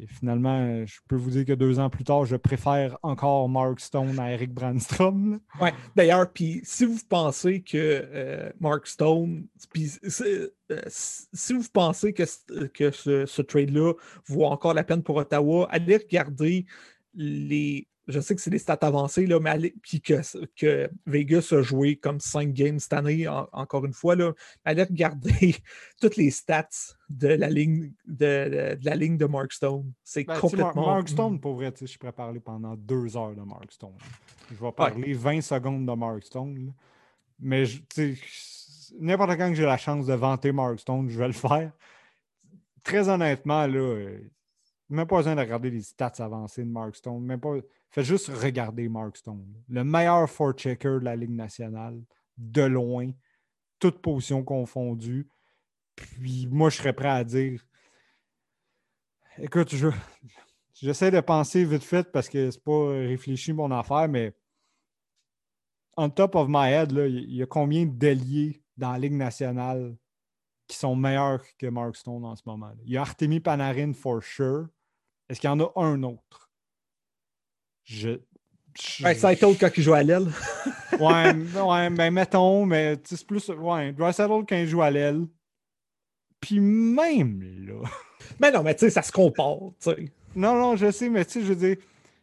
finalement, 0.07 0.85
je 0.85 0.99
peux 1.07 1.15
vous 1.15 1.29
dire 1.29 1.45
que 1.45 1.53
deux 1.53 1.79
ans 1.79 1.89
plus 1.89 2.03
tard, 2.03 2.25
je 2.25 2.35
préfère 2.35 2.97
encore 3.01 3.47
Mark 3.47 3.79
Stone 3.79 4.19
à 4.19 4.31
Eric 4.31 4.53
Brandstrom. 4.53 5.39
Oui, 5.61 5.69
d'ailleurs, 5.95 6.31
puis 6.31 6.61
si 6.63 6.85
vous 6.85 6.99
pensez 7.07 7.61
que 7.61 7.77
euh, 7.77 8.51
Mark 8.59 8.87
Stone, 8.87 9.47
euh, 9.75 10.49
si 10.87 11.53
vous 11.53 11.63
pensez 11.71 12.13
que, 12.13 12.23
que 12.67 12.91
ce, 12.91 13.25
ce 13.25 13.41
trade-là 13.41 13.93
vaut 14.27 14.45
encore 14.45 14.73
la 14.73 14.83
peine 14.83 15.03
pour 15.03 15.17
Ottawa, 15.17 15.67
allez 15.71 15.97
regarder 15.97 16.65
les 17.13 17.87
je 18.07 18.19
sais 18.19 18.35
que 18.35 18.41
c'est 18.41 18.49
des 18.49 18.59
stats 18.59 18.77
avancées, 18.81 19.25
là, 19.25 19.39
mais 19.39 19.73
puis 19.81 20.01
que, 20.01 20.21
que, 20.55 20.89
Vegas 21.05 21.49
a 21.51 21.61
joué 21.61 21.95
comme 21.95 22.19
5 22.19 22.53
games 22.53 22.79
cette 22.79 22.93
année, 22.93 23.27
encore 23.27 23.85
une 23.85 23.93
fois. 23.93 24.15
Là, 24.15 24.33
allez 24.63 24.83
regarder 24.83 25.55
toutes 26.01 26.15
les 26.15 26.29
stats 26.29 26.67
de 27.09 27.29
la 27.29 27.49
ligne 27.49 27.91
de, 28.05 28.75
de, 28.75 28.85
la 28.85 28.95
ligne 28.95 29.17
de 29.17 29.25
Mark 29.25 29.51
Stone. 29.53 29.91
C'est 30.03 30.23
ben, 30.23 30.37
complètement. 30.39 30.85
Mark 30.87 31.09
Stone, 31.09 31.39
pour 31.39 31.55
vrai, 31.55 31.73
je 31.79 31.97
pourrais 31.97 32.11
parler 32.11 32.39
pendant 32.39 32.75
deux 32.75 33.17
heures 33.17 33.35
de 33.35 33.41
Mark 33.41 33.71
Stone. 33.71 33.97
Je 34.51 34.63
vais 34.63 34.71
parler 34.71 35.13
20 35.13 35.41
secondes 35.41 35.85
de 35.85 35.93
Mark 35.93 36.23
Stone. 36.23 36.73
Mais 37.39 37.65
n'importe 38.99 39.37
quand 39.37 39.49
que 39.49 39.55
j'ai 39.55 39.65
la 39.65 39.77
chance 39.77 40.05
de 40.05 40.13
vanter 40.13 40.51
Mark 40.51 40.79
Stone, 40.79 41.09
je 41.09 41.17
vais 41.17 41.27
le 41.27 41.33
faire. 41.33 41.71
Très 42.83 43.09
honnêtement, 43.09 43.65
là, 43.65 44.09
Même 44.89 45.07
pas 45.07 45.17
besoin 45.17 45.35
de 45.35 45.41
regarder 45.41 45.71
les 45.71 45.81
stats 45.81 46.13
avancées 46.19 46.63
de 46.63 46.69
Mark 46.69 46.95
Stone. 46.95 47.23
Même 47.23 47.39
pas... 47.39 47.55
Faites 47.91 48.05
juste 48.05 48.27
regarder 48.27 48.89
Mark 48.89 49.17
Stone. 49.17 49.63
Le 49.69 49.83
meilleur 49.83 50.29
four-checker 50.29 50.99
de 50.99 51.05
la 51.05 51.15
Ligue 51.15 51.35
nationale, 51.35 52.01
de 52.37 52.63
loin, 52.63 53.11
toutes 53.79 54.01
positions 54.01 54.43
confondues. 54.43 55.29
Puis 55.95 56.47
moi, 56.47 56.69
je 56.69 56.77
serais 56.77 56.93
prêt 56.93 57.09
à 57.09 57.23
dire 57.23 57.61
Écoute, 59.37 59.75
je, 59.75 59.89
j'essaie 60.73 61.11
de 61.11 61.19
penser 61.19 61.65
vite 61.65 61.83
fait 61.83 62.09
parce 62.11 62.29
que 62.29 62.51
c'est 62.51 62.63
pas 62.63 62.89
réfléchi 62.89 63.51
mon 63.51 63.69
affaire, 63.71 64.07
mais 64.07 64.33
on 65.97 66.09
top 66.09 66.35
of 66.35 66.47
my 66.49 66.69
head, 66.69 66.91
il 66.91 67.35
y 67.35 67.43
a 67.43 67.45
combien 67.45 67.85
d'alliés 67.85 68.63
dans 68.77 68.91
la 68.93 68.99
Ligue 68.99 69.13
nationale 69.13 69.95
qui 70.67 70.77
sont 70.77 70.95
meilleurs 70.95 71.41
que 71.57 71.67
Mark 71.67 71.95
Stone 71.95 72.25
en 72.25 72.35
ce 72.35 72.43
moment? 72.45 72.71
Il 72.85 72.93
y 72.93 72.97
a 72.97 73.01
Artemi 73.01 73.39
Panarin 73.39 73.93
for 73.93 74.23
sure. 74.23 74.67
Est-ce 75.29 75.39
qu'il 75.39 75.49
y 75.49 75.53
en 75.53 75.59
a 75.59 75.71
un 75.75 76.01
autre? 76.03 76.44
Je. 77.85 78.17
je 78.77 79.03
ouais, 79.03 79.15
Saito 79.15 79.55
quand 79.59 79.69
il 79.77 79.83
joue 79.83 79.93
à 79.93 80.03
l'aile. 80.03 80.27
ouais, 80.99 81.33
ouais, 81.33 81.89
ben 81.91 82.11
mettons, 82.11 82.65
mais 82.65 82.97
c'est 83.03 83.25
plus. 83.25 83.47
Ouais, 83.49 83.93
Drysaddle 83.93 84.45
quand 84.47 84.57
il 84.57 84.67
joue 84.67 84.81
à 84.81 84.91
l'aile. 84.91 85.27
Puis 86.41 86.59
même 86.59 87.41
là. 87.65 87.87
Mais 88.39 88.51
non, 88.51 88.63
mais 88.63 88.73
tu 88.73 88.81
sais, 88.81 88.89
ça 88.89 89.03
se 89.03 89.11
comporte, 89.11 89.75
tu 89.79 89.91
sais. 89.91 90.11
Non, 90.35 90.55
non, 90.55 90.75
je 90.75 90.89
sais, 90.89 91.09
mais 91.09 91.23
tu 91.25 91.33
sais, 91.33 91.41
je 91.41 91.53
veux 91.53 91.55
dire, 91.55 91.77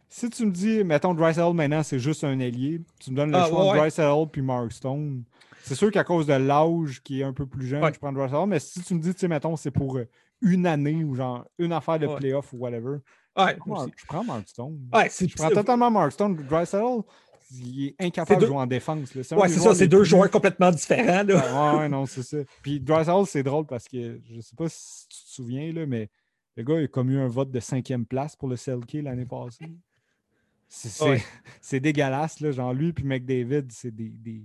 si 0.08 0.28
tu 0.28 0.44
me 0.44 0.50
dis, 0.50 0.82
mettons, 0.82 1.14
Drysaddle 1.14 1.54
maintenant, 1.54 1.82
c'est 1.84 2.00
juste 2.00 2.24
un 2.24 2.38
ailier, 2.40 2.80
tu 3.00 3.12
me 3.12 3.16
donnes 3.16 3.30
le 3.30 3.36
ah, 3.36 3.46
choix 3.46 3.72
de 3.72 3.78
Drysaddle 3.78 4.28
puis 4.30 4.42
Mark 4.42 4.72
Stone. 4.72 5.22
C'est 5.62 5.76
sûr 5.76 5.92
qu'à 5.92 6.02
cause 6.02 6.26
de 6.26 6.34
l'âge 6.34 7.02
qui 7.04 7.20
est 7.20 7.24
un 7.24 7.32
peu 7.32 7.46
plus 7.46 7.68
jeune, 7.68 7.82
je 7.94 7.98
prends 8.00 8.12
Drysaddle, 8.12 8.48
mais 8.48 8.58
si 8.58 8.82
tu 8.82 8.94
me 8.94 9.00
dis, 9.00 9.14
tu 9.14 9.20
sais, 9.20 9.28
mettons, 9.28 9.56
c'est 9.56 9.70
pour 9.70 10.00
une 10.40 10.66
année 10.66 11.04
ou 11.04 11.14
genre 11.14 11.46
une 11.58 11.72
affaire 11.72 12.00
de 12.00 12.08
playoff 12.08 12.52
ou 12.52 12.56
whatever, 12.58 12.98
ouais, 13.37 13.57
je, 13.97 14.07
prends, 14.07 14.24
Mark 14.24 14.49
Stone. 14.49 14.78
Ouais, 14.93 15.11
je 15.11 15.35
prends 15.35 15.51
totalement 15.51 15.91
Mark 15.91 16.12
Stone. 16.12 16.37
Drysaddle, 16.37 17.03
il 17.53 17.87
est 17.89 17.95
incapable 17.99 18.41
de 18.43 18.47
jouer 18.47 18.57
en 18.57 18.66
défense. 18.66 19.14
Là. 19.14 19.22
Ouais, 19.37 19.49
c'est 19.49 19.61
ça, 19.61 19.74
c'est 19.74 19.89
deux 19.89 20.05
joueurs 20.05 20.30
complètement 20.30 20.70
différents. 20.70 21.22
Là. 21.22 21.76
Ouais, 21.76 21.89
non, 21.89 22.07
c'est 22.07 22.22
ça. 22.22 22.39
Puis 22.62 22.80
Drysaddle, 22.80 23.26
c'est 23.26 23.43
drôle 23.43 23.66
parce 23.66 23.89
que 23.89 24.20
je 24.30 24.41
sais 24.41 24.57
pas 24.57 24.68
si 24.68 25.09
tu 25.09 25.24
te 25.24 25.30
souviens, 25.30 25.72
là, 25.72 25.87
mais 25.87 26.11
le 26.57 26.62
gars 26.64 26.76
a 26.76 26.87
commis 26.87 27.16
un 27.16 27.28
vote 27.28 27.51
de 27.51 27.61
cinquième 27.61 28.05
place 28.07 28.37
pour 28.37 28.49
le 28.49 28.57
Selkie 28.57 29.03
l'année 29.03 29.26
passée. 29.26 29.72
C'est 30.68 31.80
dégueulasse, 31.80 32.41
là. 32.41 32.53
Genre, 32.53 32.72
lui 32.72 32.95
et 32.97 33.03
McDavid, 33.03 33.66
c'est 33.70 33.95
des, 33.95 34.43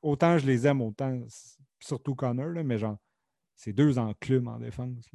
Autant 0.00 0.38
je 0.38 0.46
les 0.46 0.66
aime, 0.66 0.80
autant. 0.80 1.20
Surtout 1.80 2.14
Connor, 2.14 2.50
là, 2.50 2.62
mais 2.62 2.78
genre, 2.78 2.96
c'est 3.56 3.72
deux 3.72 3.98
enclumes 3.98 4.48
en 4.48 4.58
défense. 4.58 5.10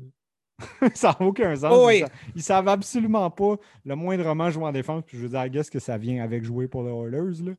ça 0.94 1.16
n'a 1.20 1.26
aucun 1.26 1.56
sens. 1.56 1.72
Oh, 1.72 1.90
ils, 1.90 2.06
ne 2.36 2.42
savent 2.42 2.68
absolument 2.68 3.30
pas 3.30 3.58
le 3.86 3.96
moindrement 3.96 4.50
jouer 4.50 4.66
en 4.66 4.72
défense. 4.72 5.04
Puis 5.06 5.18
je 5.18 5.24
veux 5.24 5.30
dire, 5.30 5.52
qu'est-ce 5.52 5.72
que 5.72 5.80
ça 5.80 5.98
vient 5.98 6.24
avec 6.24 6.44
jouer 6.44 6.68
pour 6.68 6.84
les 6.84 6.92
Oilers. 6.92 7.44
Là. 7.44 7.52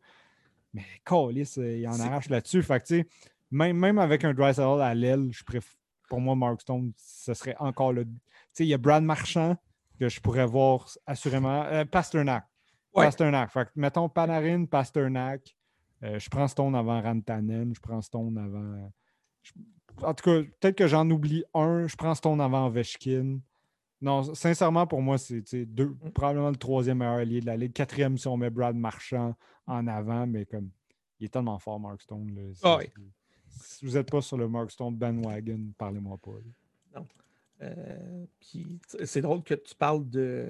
Mais 0.74 0.84
Callis, 1.04 1.54
il 1.56 1.86
en 1.88 1.98
arrache 2.00 2.28
là-dessus. 2.28 2.62
Fait 2.62 2.84
que, 2.84 3.04
même, 3.50 3.76
même 3.76 3.98
avec 3.98 4.24
un 4.24 4.34
Drysdale 4.34 4.82
à 4.82 4.94
l'aile, 4.94 5.28
je 5.30 5.44
préfère 5.44 5.78
pour 6.08 6.20
moi, 6.20 6.34
Mark 6.34 6.60
Stone, 6.60 6.92
ce 6.96 7.34
serait 7.34 7.54
encore 7.58 7.92
le. 7.92 8.04
Tu 8.04 8.10
sais, 8.52 8.64
il 8.64 8.68
y 8.68 8.74
a 8.74 8.78
Brad 8.78 9.02
Marchand 9.02 9.56
que 10.00 10.08
je 10.08 10.20
pourrais 10.20 10.46
voir 10.46 10.88
assurément. 11.06 11.64
Euh, 11.64 11.84
Pasternak. 11.84 12.46
Pasternak. 12.92 13.50
Fait 13.52 13.66
que, 13.66 13.70
mettons 13.76 14.08
Panarin, 14.08 14.64
Pasternak. 14.64 15.54
Euh, 16.02 16.18
je 16.18 16.28
prends 16.28 16.48
Stone 16.48 16.74
avant 16.74 17.00
Rantanen. 17.00 17.74
Je 17.74 17.80
prends 17.80 18.00
Stone 18.00 18.38
avant. 18.38 18.90
En 20.02 20.14
tout 20.14 20.24
cas, 20.24 20.42
peut-être 20.60 20.76
que 20.76 20.86
j'en 20.86 21.08
oublie 21.10 21.44
un. 21.54 21.86
Je 21.86 21.96
prends 21.96 22.14
Stone 22.14 22.40
avant 22.40 22.68
Veshkin. 22.70 23.40
Non, 24.00 24.22
sincèrement, 24.34 24.86
pour 24.86 25.02
moi, 25.02 25.18
c'est 25.18 25.66
deux, 25.66 25.88
mm. 25.88 26.12
probablement 26.14 26.50
le 26.50 26.56
troisième 26.56 26.98
meilleur 26.98 27.14
allié 27.14 27.40
de 27.40 27.46
la 27.46 27.56
Ligue. 27.56 27.72
Quatrième, 27.72 28.16
si 28.16 28.28
on 28.28 28.36
met 28.36 28.50
Brad 28.50 28.76
Marchand 28.76 29.34
en 29.66 29.86
avant, 29.88 30.26
mais 30.26 30.46
comme 30.46 30.70
il 31.18 31.26
est 31.26 31.28
tellement 31.30 31.58
fort, 31.58 31.80
Mark 31.80 32.00
Stone. 32.00 32.32
Là, 32.34 32.42
ah 32.62 32.78
oui 32.78 32.86
si 33.60 33.84
vous 33.84 33.92
n'êtes 33.92 34.10
pas 34.10 34.20
sur 34.20 34.36
le 34.36 34.48
Mark 34.48 34.70
Stone 34.70 34.96
bandwagon, 34.96 35.72
parlez-moi 35.76 36.18
pas. 36.18 36.30
Non. 36.94 37.06
Euh, 37.62 38.24
c'est 39.04 39.20
drôle 39.20 39.42
que 39.42 39.54
tu 39.54 39.74
parles 39.74 40.08
de. 40.08 40.48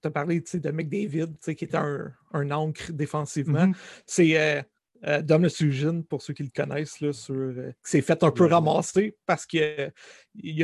Tu 0.00 0.08
as 0.08 0.10
parlé 0.10 0.40
de 0.40 0.70
McDavid, 0.70 1.36
qui 1.38 1.64
est 1.64 1.74
un, 1.74 2.12
un 2.32 2.50
ancre 2.50 2.92
défensivement. 2.92 3.66
Mm-hmm. 3.66 4.02
C'est 4.06 4.38
euh, 4.38 4.62
euh, 5.06 5.22
Dom 5.22 5.48
Sujin, 5.48 6.02
pour 6.02 6.22
ceux 6.22 6.34
qui 6.34 6.42
le 6.42 6.50
connaissent, 6.54 7.00
là, 7.00 7.12
sur, 7.12 7.34
euh, 7.34 7.72
qui 7.84 7.90
s'est 7.90 8.00
fait 8.00 8.22
un 8.22 8.30
peu 8.30 8.46
ramasser 8.46 9.16
parce 9.26 9.46
qu'il 9.46 9.62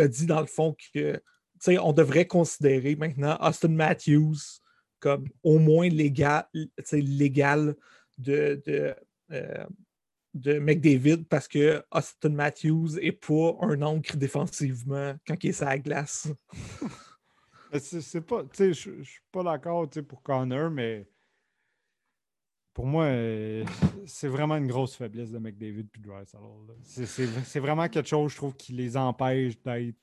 a 0.01 0.09
dit 0.09 0.27
dans 0.27 0.41
le 0.41 0.47
fond 0.47 0.77
que 0.95 1.21
on 1.79 1.93
devrait 1.93 2.27
considérer 2.27 2.97
maintenant 2.97 3.37
Austin 3.41 3.69
Matthews 3.69 4.39
comme 4.99 5.29
au 5.43 5.59
moins 5.59 5.89
légal, 5.89 6.47
légal 6.93 7.75
de, 8.19 8.63
de 8.67 8.95
de 10.35 10.59
McDavid 10.59 11.25
parce 11.29 11.49
que 11.49 11.83
Austin 11.91 12.31
Matthews 12.31 12.97
n'est 13.01 13.13
pas 13.13 13.57
un 13.63 13.83
ancre 13.83 14.17
défensivement 14.17 15.15
quand 15.27 15.43
il 15.43 15.51
est 15.51 15.53
sur 15.53 15.67
la 15.67 15.79
glace. 15.79 16.29
c'est 17.79 18.21
pas, 18.21 18.45
je 18.57 18.73
suis 18.73 19.05
pas 19.33 19.43
d'accord 19.43 19.89
pour 20.09 20.23
Connor, 20.23 20.71
mais 20.71 21.07
pour 22.81 22.87
moi, 22.87 23.05
euh, 23.05 23.63
c'est 24.07 24.29
vraiment 24.29 24.57
une 24.57 24.67
grosse 24.67 24.97
faiblesse 24.97 25.31
de 25.31 25.39
McDavid 25.39 25.85
puis 25.85 26.01
C'est 26.83 27.61
vraiment 27.61 27.87
quelque 27.89 28.09
chose, 28.09 28.33
je 28.33 28.37
trouve, 28.37 28.57
qui 28.57 28.73
les 28.73 28.97
empêche 28.97 29.61
d'être 29.61 29.99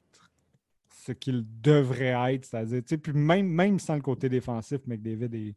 ce 1.04 1.12
qu'ils 1.12 1.44
devraient 1.60 2.36
être. 2.36 2.46
C'est-à-dire, 2.46 2.84
puis 3.02 3.14
même, 3.14 3.48
même 3.48 3.80
sans 3.80 3.96
le 3.96 4.02
côté 4.02 4.30
défensif, 4.30 4.78
McDavid 4.86 5.34
est 5.34 5.56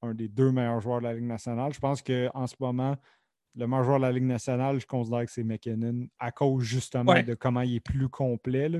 un 0.00 0.14
des 0.14 0.28
deux 0.28 0.52
meilleurs 0.52 0.80
joueurs 0.80 1.00
de 1.00 1.06
la 1.06 1.14
Ligue 1.14 1.24
nationale. 1.24 1.74
Je 1.74 1.80
pense 1.80 2.00
qu'en 2.02 2.46
ce 2.46 2.54
moment, 2.60 2.96
le 3.56 3.66
meilleur 3.66 3.84
joueur 3.84 3.98
de 3.98 4.02
la 4.02 4.12
Ligue 4.12 4.24
nationale, 4.24 4.80
je 4.80 4.86
considère 4.86 5.24
que 5.24 5.30
c'est 5.30 5.44
McKinnon 5.44 6.08
à 6.18 6.32
cause 6.32 6.64
justement 6.64 7.14
de 7.22 7.34
comment 7.34 7.60
il 7.60 7.76
est 7.76 7.80
plus 7.80 8.08
complet. 8.08 8.70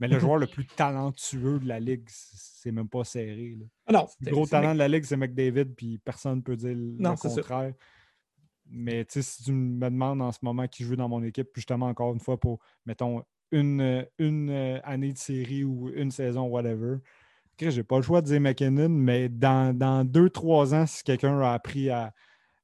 Mais 0.00 0.08
le 0.08 0.18
joueur 0.18 0.38
le 0.38 0.46
plus 0.46 0.66
talentueux 0.66 1.58
de 1.58 1.68
la 1.68 1.80
Ligue, 1.80 2.04
c'est 2.08 2.72
même 2.72 2.88
pas 2.88 3.04
serré. 3.04 3.58
Ah 3.86 4.06
le 4.20 4.30
gros 4.30 4.46
talent 4.46 4.72
de 4.72 4.78
la 4.78 4.88
Ligue, 4.88 5.04
c'est 5.04 5.16
McDavid, 5.16 5.74
puis 5.76 5.98
personne 5.98 6.36
ne 6.36 6.42
peut 6.42 6.56
dire 6.56 6.74
le 6.74 7.16
contraire. 7.16 7.74
Mais 8.74 9.04
si 9.08 9.42
tu 9.44 9.52
me 9.52 9.84
demandes 9.90 10.22
en 10.22 10.32
ce 10.32 10.38
moment 10.40 10.66
qui 10.66 10.84
joue 10.84 10.96
dans 10.96 11.08
mon 11.08 11.22
équipe, 11.22 11.48
justement, 11.54 11.86
encore 11.86 12.14
une 12.14 12.20
fois, 12.20 12.40
pour, 12.40 12.58
mettons, 12.86 13.22
une, 13.50 14.06
une 14.18 14.48
euh, 14.48 14.80
année 14.82 15.12
de 15.12 15.18
série 15.18 15.62
ou 15.62 15.90
une 15.90 16.10
saison, 16.10 16.46
whatever, 16.46 16.96
je 17.60 17.76
n'ai 17.76 17.82
pas 17.82 17.96
le 17.96 18.02
choix 18.02 18.22
de 18.22 18.26
dire 18.26 18.40
McKinnon, 18.40 18.88
mais 18.88 19.28
dans, 19.28 19.76
dans 19.76 20.04
deux, 20.04 20.30
trois 20.30 20.74
ans, 20.74 20.86
si 20.86 21.04
quelqu'un 21.04 21.38
a 21.40 21.52
appris 21.52 21.90
à 21.90 22.14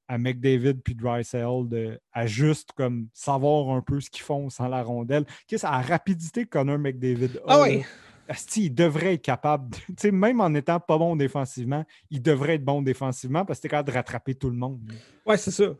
à 0.08 0.18
McDavid 0.18 0.74
puis 0.82 0.94
Drysdale 0.94 2.00
à 2.12 2.26
juste 2.26 2.72
comme 2.72 3.08
savoir 3.12 3.70
un 3.70 3.82
peu 3.82 4.00
ce 4.00 4.10
qu'ils 4.10 4.24
font 4.24 4.48
sans 4.48 4.68
la 4.68 4.82
rondelle. 4.82 5.24
Qu'est-ce 5.46 5.66
à 5.66 5.72
la 5.72 5.82
rapidité 5.82 6.44
que 6.44 6.50
Connor 6.50 6.78
McDavid 6.78 7.36
a, 7.46 7.54
ah 7.54 7.62
oui. 7.62 7.84
il 8.56 8.74
devrait 8.74 9.14
être 9.14 9.22
capable, 9.22 9.76
de, 10.02 10.10
même 10.10 10.40
en 10.40 10.54
étant 10.54 10.80
pas 10.80 10.98
bon 10.98 11.14
défensivement, 11.14 11.84
il 12.10 12.22
devrait 12.22 12.54
être 12.54 12.64
bon 12.64 12.82
défensivement 12.82 13.44
parce 13.44 13.60
que 13.60 13.66
es 13.66 13.70
capable 13.70 13.88
de 13.90 13.94
rattraper 13.94 14.34
tout 14.34 14.50
le 14.50 14.56
monde. 14.56 14.80
Ouais, 15.26 15.36
c'est 15.36 15.50
ça. 15.50 15.74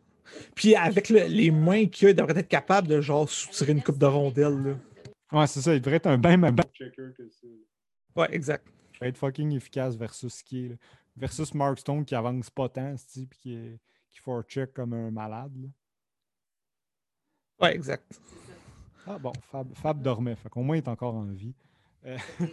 Puis 0.55 0.75
avec 0.75 1.09
les 1.09 1.51
mains 1.51 1.87
qu'il 1.87 2.09
a, 2.09 2.11
il 2.11 2.17
devrait 2.17 2.39
être 2.39 2.49
capable 2.49 2.87
de 2.87 3.01
genre 3.01 3.29
soutirer 3.29 3.73
une 3.73 3.83
coupe 3.83 3.99
de 3.99 4.07
rondelle. 4.07 4.63
Là. 4.63 5.39
Ouais, 5.41 5.47
c'est 5.47 5.63
ça. 5.63 5.75
Il 5.75 5.81
devrait 5.81 5.97
être 5.97 6.07
un 6.07 6.19
bien 6.19 6.37
meilleur 6.37 6.67
checker 6.75 7.15
que 7.17 7.29
ça. 7.31 7.47
Ouais, 8.15 8.29
exact. 8.33 8.67
Il 8.67 8.93
devrait 8.95 9.09
être 9.09 9.17
fucking 9.17 9.53
efficace 9.53 9.97
versus 9.97 10.43
qui 10.43 10.73
versus 11.17 11.55
Mark 11.55 11.79
Stone 11.79 12.05
qui 12.05 12.15
avance 12.15 12.51
pas 12.51 12.69
tant, 12.69 12.95
puis 13.15 13.39
qui 13.41 13.55
est 13.55 13.79
qui 14.19 14.25
faut 14.25 14.43
check 14.43 14.73
comme 14.73 14.93
un 14.93 15.11
malade. 15.11 15.53
Là. 15.57 15.69
Ouais, 17.61 17.75
exact. 17.75 18.21
Ah 19.07 19.19
bon, 19.19 19.33
Fab, 19.51 19.73
Fab 19.75 20.03
dormait, 20.03 20.37
fait 20.37 20.49
qu'au 20.49 20.63
moins 20.63 20.77
il 20.77 20.83
est 20.83 20.89
encore 20.89 21.15
en 21.15 21.25
vie. 21.25 21.55
Euh, 22.05 22.19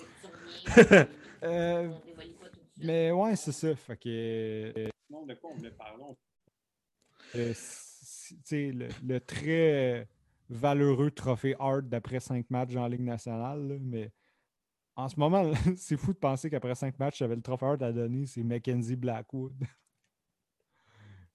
euh, 1.43 1.93
mais 2.77 3.11
ouais, 3.11 3.35
c'est 3.35 3.51
ça. 3.51 3.75
Fait 3.75 3.97
que. 3.97 4.89
Non, 5.09 5.25
de 5.25 5.33
quoi 5.35 5.51
on 5.51 5.55
voulait 5.55 5.71
parler? 5.71 6.03
Euh, 7.35 7.53
le, 8.51 8.87
le, 9.03 9.19
très 9.19 10.07
valeureux 10.49 11.11
trophée 11.11 11.55
Hart 11.59 11.83
d'après 11.85 12.19
cinq 12.19 12.49
matchs 12.49 12.75
en 12.75 12.87
Ligue 12.87 13.01
nationale, 13.01 13.79
mais 13.81 14.11
en 14.95 15.09
ce 15.09 15.19
moment, 15.19 15.51
c'est 15.77 15.97
fou 15.97 16.13
de 16.13 16.17
penser 16.17 16.49
qu'après 16.49 16.75
cinq 16.75 16.97
matchs, 16.99 17.19
j'avais 17.19 17.35
le 17.35 17.41
trophée 17.41 17.65
Hart 17.65 17.81
à 17.81 17.91
donner, 17.91 18.25
c'est 18.25 18.43
Mackenzie 18.43 18.95
Blackwood. 18.95 19.53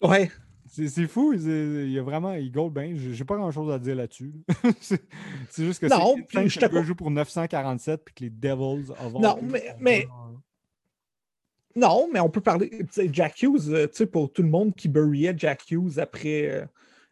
Ouais. 0.00 0.30
C'est 0.66 1.08
fou, 1.08 1.32
il 1.32 1.90
y 1.90 1.98
a 1.98 2.02
vraiment, 2.02 2.34
il 2.34 2.52
goal 2.52 2.72
bien. 2.72 2.94
J'ai 2.94 3.24
pas 3.24 3.36
grand 3.36 3.50
chose 3.50 3.72
à 3.72 3.78
dire 3.78 3.96
là-dessus. 3.96 4.32
c'est 4.80 5.64
juste 5.64 5.80
que 5.80 5.86
non, 5.86 6.14
c'est 6.32 6.48
je 6.48 6.60
te 6.60 6.82
joue 6.82 6.94
pour 6.94 7.10
947 7.10 8.04
puis 8.04 8.14
que 8.14 8.24
les 8.24 8.30
Devils 8.30 8.92
Non, 9.18 9.40
mais, 9.42 9.74
mais... 9.80 10.06
Non, 11.74 12.08
mais 12.12 12.20
on 12.20 12.30
peut 12.30 12.40
parler. 12.40 12.84
Jack 13.12 13.42
Hughes, 13.42 13.68
euh, 13.68 13.86
tu 13.86 13.96
sais, 13.96 14.06
pour 14.06 14.32
tout 14.32 14.42
le 14.42 14.48
monde 14.48 14.74
qui 14.74 14.88
buryait 14.88 15.34
Jack 15.36 15.70
Hughes 15.70 15.98
après, 15.98 16.50
euh, 16.50 16.66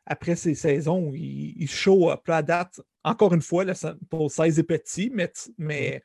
après 0.07 0.37
ses 0.37 0.55
saisons, 0.55 1.13
il, 1.15 1.69
show 1.69 2.11
up 2.11 2.29
à 2.29 2.43
date. 2.43 2.81
Encore 3.05 3.35
une 3.35 3.43
fois, 3.43 3.65
là, 3.65 3.75
pour 4.11 4.31
16 4.31 4.59
et 4.59 4.63
petit, 4.65 5.11
mais, 5.13 5.33
mais 5.59 6.03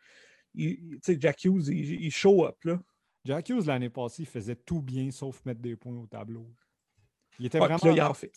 Jack 0.56 1.46
Hughes, 1.46 1.68
il, 1.68 2.12
show 2.12 2.46
up. 2.46 2.58
Là. 2.64 2.80
Jack 3.26 3.50
Hughes, 3.50 3.66
l'année 3.66 3.90
passée, 3.90 4.24
il 4.24 4.28
faisait 4.28 4.56
tout 4.56 4.82
bien 4.82 5.10
sauf 5.10 5.44
mettre 5.46 5.62
des 5.62 5.76
points 5.76 5.98
au 5.98 6.06
tableau. 6.06 6.48
Il 7.40 7.46
était, 7.48 7.60
vraiment, 7.60 7.78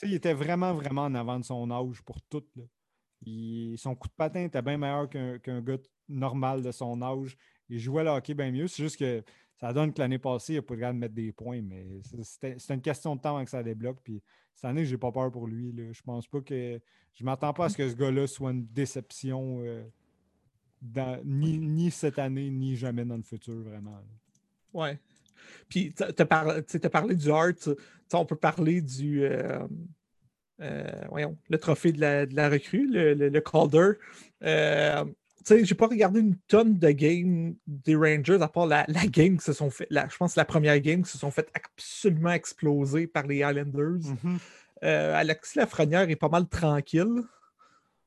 il, 0.02 0.14
était 0.14 0.32
vraiment, 0.32 0.74
vraiment 0.74 1.02
en 1.02 1.14
avant 1.14 1.38
de 1.38 1.44
son 1.44 1.70
âge 1.70 2.02
pour 2.02 2.20
tout. 2.22 2.44
son 3.76 3.94
coup 3.94 4.08
de 4.08 4.14
patin 4.16 4.44
était 4.44 4.62
bien 4.62 4.78
meilleur 4.78 5.08
qu'un 5.08 5.60
gars 5.60 5.78
normal 6.08 6.62
de 6.62 6.72
son 6.72 7.00
âge. 7.02 7.36
Il 7.68 7.78
jouait 7.78 8.04
le 8.04 8.10
hockey 8.10 8.34
bien 8.34 8.50
mieux. 8.50 8.68
C'est 8.68 8.82
juste 8.82 8.98
que 8.98 9.22
ça 9.56 9.72
donne 9.72 9.92
que 9.92 10.00
l'année 10.00 10.18
passée, 10.18 10.54
il 10.54 10.56
n'a 10.56 10.62
pas 10.62 10.76
de 10.76 10.98
mettre 10.98 11.14
des 11.14 11.32
points, 11.32 11.62
mais 11.62 12.00
c'est 12.02 12.74
une 12.74 12.80
question 12.80 13.16
de 13.16 13.20
temps 13.20 13.36
avant 13.36 13.44
que 13.44 13.50
ça 13.50 13.62
débloque. 13.62 14.00
Puis 14.02 14.22
cette 14.54 14.66
année, 14.66 14.84
j'ai 14.84 14.98
pas 14.98 15.12
peur 15.12 15.30
pour 15.30 15.46
lui. 15.46 15.72
Là. 15.72 15.92
Je 15.92 16.02
pense 16.02 16.26
pas 16.26 16.40
que. 16.40 16.80
Je 17.14 17.24
m'attends 17.24 17.54
pas 17.54 17.66
à 17.66 17.68
ce 17.70 17.76
que 17.76 17.88
ce 17.88 17.94
gars-là 17.94 18.26
soit 18.26 18.50
une 18.50 18.66
déception 18.66 19.62
euh, 19.62 19.82
ni, 21.24 21.90
cette 21.90 22.18
année, 22.18 22.50
ni 22.50 22.76
jamais 22.76 23.04
dans 23.04 23.16
le 23.16 23.22
futur, 23.22 23.62
vraiment. 23.62 23.98
Ouais. 24.72 24.98
Puis, 25.68 25.94
tu 25.94 26.02
as, 26.22 26.90
parlé 26.90 27.14
du 27.14 27.30
art, 27.30 27.52
on 28.12 28.24
peut 28.24 28.36
parler 28.36 28.80
du. 28.80 29.24
Euh, 29.24 29.66
euh, 30.60 30.90
voyons, 31.10 31.36
le 31.48 31.58
trophée 31.58 31.92
de 31.92 32.00
la, 32.00 32.48
recrue, 32.48 32.86
le, 32.90 33.14
le, 33.14 33.40
Calder. 33.40 33.92
Euh, 34.42 35.04
j'ai 35.48 35.74
pas 35.74 35.86
regardé 35.86 36.20
une 36.20 36.36
tonne 36.48 36.78
de 36.78 36.90
games 36.90 37.54
des 37.66 37.94
Rangers, 37.94 38.38
à 38.40 38.48
part 38.48 38.66
la, 38.66 38.84
game 38.86 39.36
qui 39.36 39.44
se 39.44 39.52
sont 39.52 39.70
fait, 39.70 39.86
je 39.90 40.16
pense 40.16 40.34
la 40.34 40.44
première 40.44 40.78
game 40.80 41.02
qui 41.02 41.10
se 41.10 41.18
sont 41.18 41.30
fait 41.30 41.48
absolument 41.54 42.32
exploser 42.32 43.06
par 43.06 43.26
les 43.26 43.36
Islanders. 43.36 44.00
Mm-hmm. 44.00 44.38
Alexis 44.82 45.58
Lafrenière 45.58 46.08
est 46.08 46.16
pas 46.16 46.28
mal 46.28 46.48
tranquille. 46.48 47.22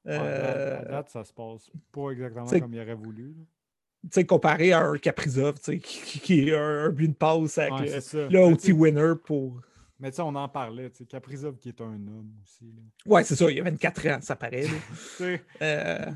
à 0.05 0.83
date, 0.89 1.09
ça 1.09 1.23
se 1.23 1.33
passe 1.33 1.69
pas 1.91 2.09
exactement 2.11 2.47
comme 2.47 2.73
il 2.73 2.81
aurait 2.81 2.93
voulu 2.95 3.35
sais, 4.11 4.25
comparé 4.25 4.71
à 4.71 4.81
un 4.81 4.97
Caprizov, 4.97 5.59
qui, 5.59 5.79
qui 5.79 6.49
est 6.49 6.55
un, 6.55 6.89
but 6.89 7.09
de 7.09 7.13
passe 7.13 7.57
avec 7.57 7.89
le, 8.13 8.39
OT 8.39 8.71
winner 8.71 9.13
pour. 9.23 9.61
Mais 9.99 10.11
tu 10.11 10.17
sais, 10.17 10.21
on 10.21 10.35
en 10.35 10.47
parlait, 10.47 10.91
Caprizov 11.09 11.57
qui 11.57 11.69
est 11.69 11.81
un 11.81 11.93
homme 12.07 12.31
aussi. 12.43 12.73
Ouais, 13.05 13.23
c'est 13.23 13.35
ça, 13.35 13.49
il 13.51 13.57
y 13.57 13.59
a 13.59 13.63
24 13.63 14.07
ans, 14.07 14.19
ça 14.21 14.35
paraît. 14.35 14.67
euh... 15.61 16.11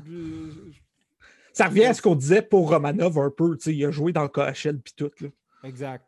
Ça 1.52 1.66
revient 1.66 1.84
à 1.84 1.94
ce 1.94 2.00
qu'on 2.00 2.16
disait 2.16 2.42
pour 2.42 2.70
Romanov 2.70 3.18
un 3.18 3.30
peu, 3.30 3.56
il 3.66 3.84
a 3.84 3.90
joué 3.90 4.12
dans 4.12 4.22
le 4.22 4.28
KHL 4.28 4.78
puis 4.78 4.94
tout. 4.96 5.10
Là. 5.20 5.28
Exact. 5.64 6.04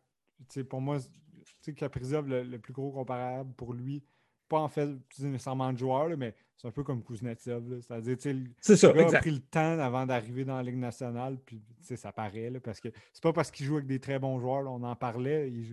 pour 0.69 0.81
moi, 0.81 0.99
Caprizov, 1.77 2.27
le, 2.27 2.43
le, 2.43 2.59
plus 2.59 2.73
gros 2.73 2.91
comparable 2.91 3.53
pour 3.55 3.75
lui, 3.75 4.03
pas 4.49 4.59
en 4.59 4.69
fait 4.69 4.89
nécessairement 5.19 5.73
de 5.73 5.79
joueur, 5.79 6.17
mais 6.17 6.35
c'est 6.57 6.69
un 6.69 6.71
peu 6.71 6.83
comme 6.83 7.03
Kuznetsov. 7.03 7.81
C'est-à-dire, 7.81 8.17
le 8.25 8.93
gars 8.95 9.19
a 9.19 9.21
pris 9.21 9.31
le 9.31 9.41
temps 9.41 9.79
avant 9.79 10.07
d'arriver 10.07 10.45
dans 10.45 10.57
la 10.57 10.63
Ligue 10.63 10.79
nationale, 10.79 11.39
puis 11.45 11.61
ça 11.81 12.13
paraît, 12.13 12.51
là, 12.51 12.61
parce 12.61 12.81
que 12.81 12.89
c'est 13.13 13.23
pas 13.23 13.33
parce 13.33 13.51
qu'il 13.51 13.67
joue 13.67 13.77
avec 13.77 13.87
des 13.87 14.01
très 14.01 14.19
bons 14.19 14.39
joueurs, 14.41 14.65
on 14.67 14.83
en 14.83 14.97
parlait, 14.97 15.51
il 15.51 15.65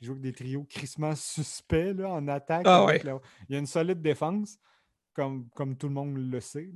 joue, 0.00 0.12
avec 0.12 0.22
des 0.22 0.32
trios 0.32 0.64
crissement 0.64 1.14
suspects 1.14 1.92
là, 1.94 2.10
en 2.10 2.28
attaque. 2.28 2.66
Ah, 2.66 2.86
il 2.94 3.52
y 3.52 3.56
a 3.56 3.58
une 3.58 3.66
solide 3.66 4.00
défense, 4.00 4.58
comme, 5.12 5.48
comme 5.54 5.76
tout 5.76 5.88
le 5.88 5.94
monde 5.94 6.16
le 6.16 6.40
sait. 6.40 6.70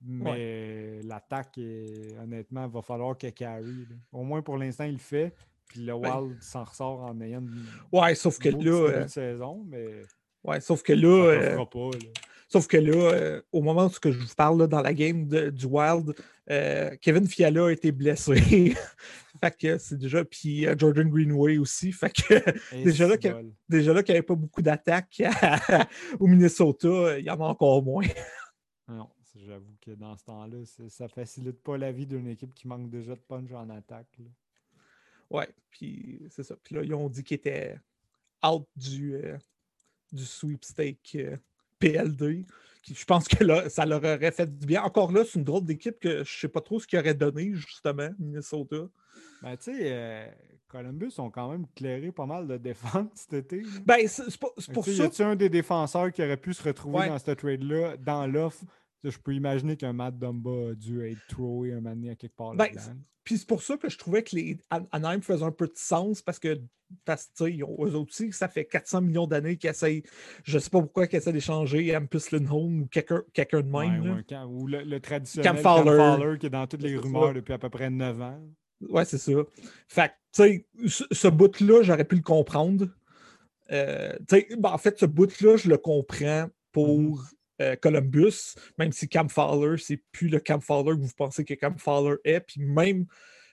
Mais 0.00 1.00
l'attaque, 1.02 1.58
honnêtement, 2.20 2.66
il 2.66 2.70
va 2.70 2.82
falloir 2.82 3.16
qu'elle 3.16 3.32
carry. 3.32 3.86
Au 4.12 4.22
moins 4.22 4.42
pour 4.42 4.56
l'instant, 4.56 4.84
il 4.84 4.92
le 4.92 4.98
fait. 4.98 5.34
Puis 5.66 5.80
le 5.80 5.98
ben 5.98 6.20
Wild 6.20 6.42
s'en 6.42 6.64
ressort 6.64 7.02
en 7.02 7.20
ayant 7.20 7.40
une, 7.40 7.66
ouais, 7.92 8.14
sauf 8.14 8.38
que 8.38 8.48
là, 8.48 8.88
euh, 8.88 9.06
saison, 9.06 9.66
mais 9.68 10.02
Ouais, 10.44 10.60
sauf 10.60 10.82
que 10.82 10.92
là. 10.92 11.08
Euh, 11.08 11.64
sauf 12.48 12.66
que 12.66 12.76
là, 12.76 13.12
euh, 13.12 13.42
au 13.52 13.62
moment 13.62 13.86
où 13.86 13.90
je 13.90 14.08
vous 14.10 14.34
parle 14.36 14.66
dans 14.68 14.80
la 14.80 14.94
game 14.94 15.26
du 15.26 15.66
Wild, 15.66 16.14
euh, 16.50 16.96
Kevin 17.00 17.26
Fiala 17.26 17.66
a 17.66 17.70
été 17.70 17.92
blessé. 17.92 18.34
fait 19.40 19.56
que 19.56 19.78
c'est 19.78 19.98
déjà. 19.98 20.24
Puis 20.24 20.66
Jordan 20.76 21.08
Greenway 21.08 21.58
aussi. 21.58 21.92
Fait 21.98 22.10
que 22.10 22.82
déjà, 22.82 23.06
là, 23.06 23.16
déjà 23.68 23.92
là, 23.92 24.02
qu'il 24.02 24.14
n'y 24.14 24.18
avait 24.18 24.26
pas 24.26 24.34
beaucoup 24.34 24.62
d'attaques 24.62 25.22
au 26.18 26.26
Minnesota, 26.26 27.18
il 27.18 27.24
y 27.24 27.30
en 27.30 27.40
a 27.40 27.44
encore 27.44 27.82
moins. 27.82 28.06
non, 28.88 29.08
j'avoue 29.34 29.76
que 29.80 29.92
dans 29.92 30.16
ce 30.16 30.24
temps-là, 30.24 30.58
ça 30.88 31.08
facilite 31.08 31.62
pas 31.62 31.76
la 31.76 31.92
vie 31.92 32.06
d'une 32.06 32.28
équipe 32.28 32.54
qui 32.54 32.66
manque 32.66 32.90
déjà 32.90 33.14
de 33.14 33.20
punch 33.20 33.52
en 33.52 33.68
attaque. 33.70 34.18
Ouais, 35.30 35.48
puis 35.70 36.22
c'est 36.30 36.42
ça. 36.42 36.56
Puis 36.62 36.74
là, 36.74 36.82
ils 36.82 36.94
ont 36.94 37.10
dit 37.10 37.22
qu'ils 37.22 37.36
étaient 37.36 37.76
out 38.42 38.66
du 38.74 39.20
du 40.12 40.24
sweepstake 40.24 41.16
euh, 41.16 41.36
PLD. 41.78 42.44
je 42.86 43.04
pense 43.04 43.28
que 43.28 43.44
là, 43.44 43.68
ça 43.68 43.86
leur 43.86 43.98
aurait 43.98 44.30
fait 44.30 44.46
du 44.46 44.66
bien. 44.66 44.82
Encore 44.82 45.12
là, 45.12 45.22
c'est 45.24 45.38
une 45.38 45.44
drôle 45.44 45.64
d'équipe 45.64 45.98
que 45.98 46.16
je 46.16 46.20
ne 46.20 46.24
sais 46.24 46.48
pas 46.48 46.60
trop 46.60 46.80
ce 46.80 46.86
qu'ils 46.86 46.98
auraient 46.98 47.14
donné, 47.14 47.52
justement, 47.54 48.10
Minnesota. 48.18 48.76
Ben, 49.42 49.56
tu 49.56 49.64
sais, 49.64 49.80
euh, 49.84 50.26
Columbus 50.68 51.12
ont 51.18 51.30
quand 51.30 51.50
même 51.50 51.66
clairé 51.74 52.12
pas 52.12 52.26
mal 52.26 52.46
de 52.46 52.56
défense 52.56 53.06
cet 53.14 53.32
été. 53.32 53.62
Ben, 53.84 54.06
c'est 54.06 54.38
pour, 54.38 54.84
ça. 54.84 55.04
Y 55.04 55.22
a 55.22 55.28
un 55.28 55.36
des 55.36 55.48
défenseurs 55.48 56.12
qui 56.12 56.22
aurait 56.22 56.36
pu 56.36 56.52
se 56.52 56.62
retrouver 56.62 57.08
dans 57.08 57.18
cette 57.18 57.38
trade-là, 57.38 57.96
dans 57.96 58.26
l'offre 58.26 58.64
Je 59.04 59.18
peux 59.18 59.34
imaginer 59.34 59.76
qu'un 59.76 59.92
Matt 59.92 60.18
Dumba 60.18 60.70
a 60.70 60.74
dû 60.74 61.06
être 61.06 61.20
trouvé 61.28 61.72
un 61.72 61.80
moment 61.80 62.10
à 62.10 62.14
quelque 62.14 62.36
part 62.36 62.54
ben, 62.54 62.68
puis 63.24 63.36
c'est 63.36 63.46
pour 63.46 63.62
ça 63.62 63.76
que 63.76 63.90
je 63.90 63.98
trouvais 63.98 64.22
que 64.22 64.34
les 64.34 64.58
Anaheim 64.90 65.20
faisaient 65.20 65.44
un 65.44 65.52
peu 65.52 65.66
de 65.66 65.76
sens 65.76 66.22
parce 66.22 66.38
que 66.38 66.58
parce, 67.04 67.30
eux 67.42 67.62
autres 67.62 68.10
aussi, 68.10 68.32
ça 68.32 68.48
fait 68.48 68.64
400 68.64 69.02
millions 69.02 69.26
d'années 69.26 69.58
qu'ils 69.58 69.68
essayent, 69.68 70.02
je 70.44 70.56
ne 70.56 70.60
sais 70.60 70.70
pas 70.70 70.80
pourquoi, 70.80 71.06
qu'ils 71.06 71.18
essaient 71.18 71.32
d'échanger 71.32 71.94
Ampus 71.94 72.30
Lindholm 72.30 72.82
ou 72.82 72.86
quelqu'un 72.86 73.22
de 73.60 73.70
même. 73.70 74.24
ou 74.48 74.66
le, 74.66 74.98
traditionnel 74.98 75.52
Cam 75.52 75.58
Fowler. 75.58 76.38
qui 76.38 76.46
est 76.46 76.50
dans 76.50 76.66
toutes 76.66 76.82
les 76.82 76.96
rumeurs 76.96 77.34
depuis 77.34 77.52
à 77.52 77.58
peu 77.58 77.68
près 77.68 77.90
9 77.90 78.22
ans. 78.22 78.40
Ouais, 78.88 79.04
c'est 79.04 79.18
ça. 79.18 79.32
Fait 79.88 80.12
tu 80.32 80.42
sais, 80.42 80.66
ce, 81.10 81.28
bout-là, 81.28 81.82
j'aurais 81.82 82.04
pu 82.04 82.16
le 82.16 82.22
comprendre. 82.22 82.86
Euh, 83.72 84.16
ben, 84.30 84.70
en 84.70 84.78
fait, 84.78 84.98
ce 84.98 85.06
bout-là, 85.06 85.56
je 85.56 85.68
le 85.68 85.76
comprends 85.76 86.48
pour 86.72 87.18
mm-hmm. 87.18 87.32
Euh, 87.60 87.76
Columbus, 87.76 88.54
même 88.78 88.92
si 88.92 89.08
Cam 89.08 89.28
Fowler, 89.28 89.78
c'est 89.78 90.02
plus 90.12 90.28
le 90.28 90.38
Cam 90.38 90.60
Fowler 90.60 90.96
que 90.96 91.02
vous 91.02 91.14
pensez 91.16 91.44
que 91.44 91.54
Cam 91.54 91.78
Fowler 91.78 92.16
est. 92.24 92.40
Puis 92.40 92.60
même 92.60 93.06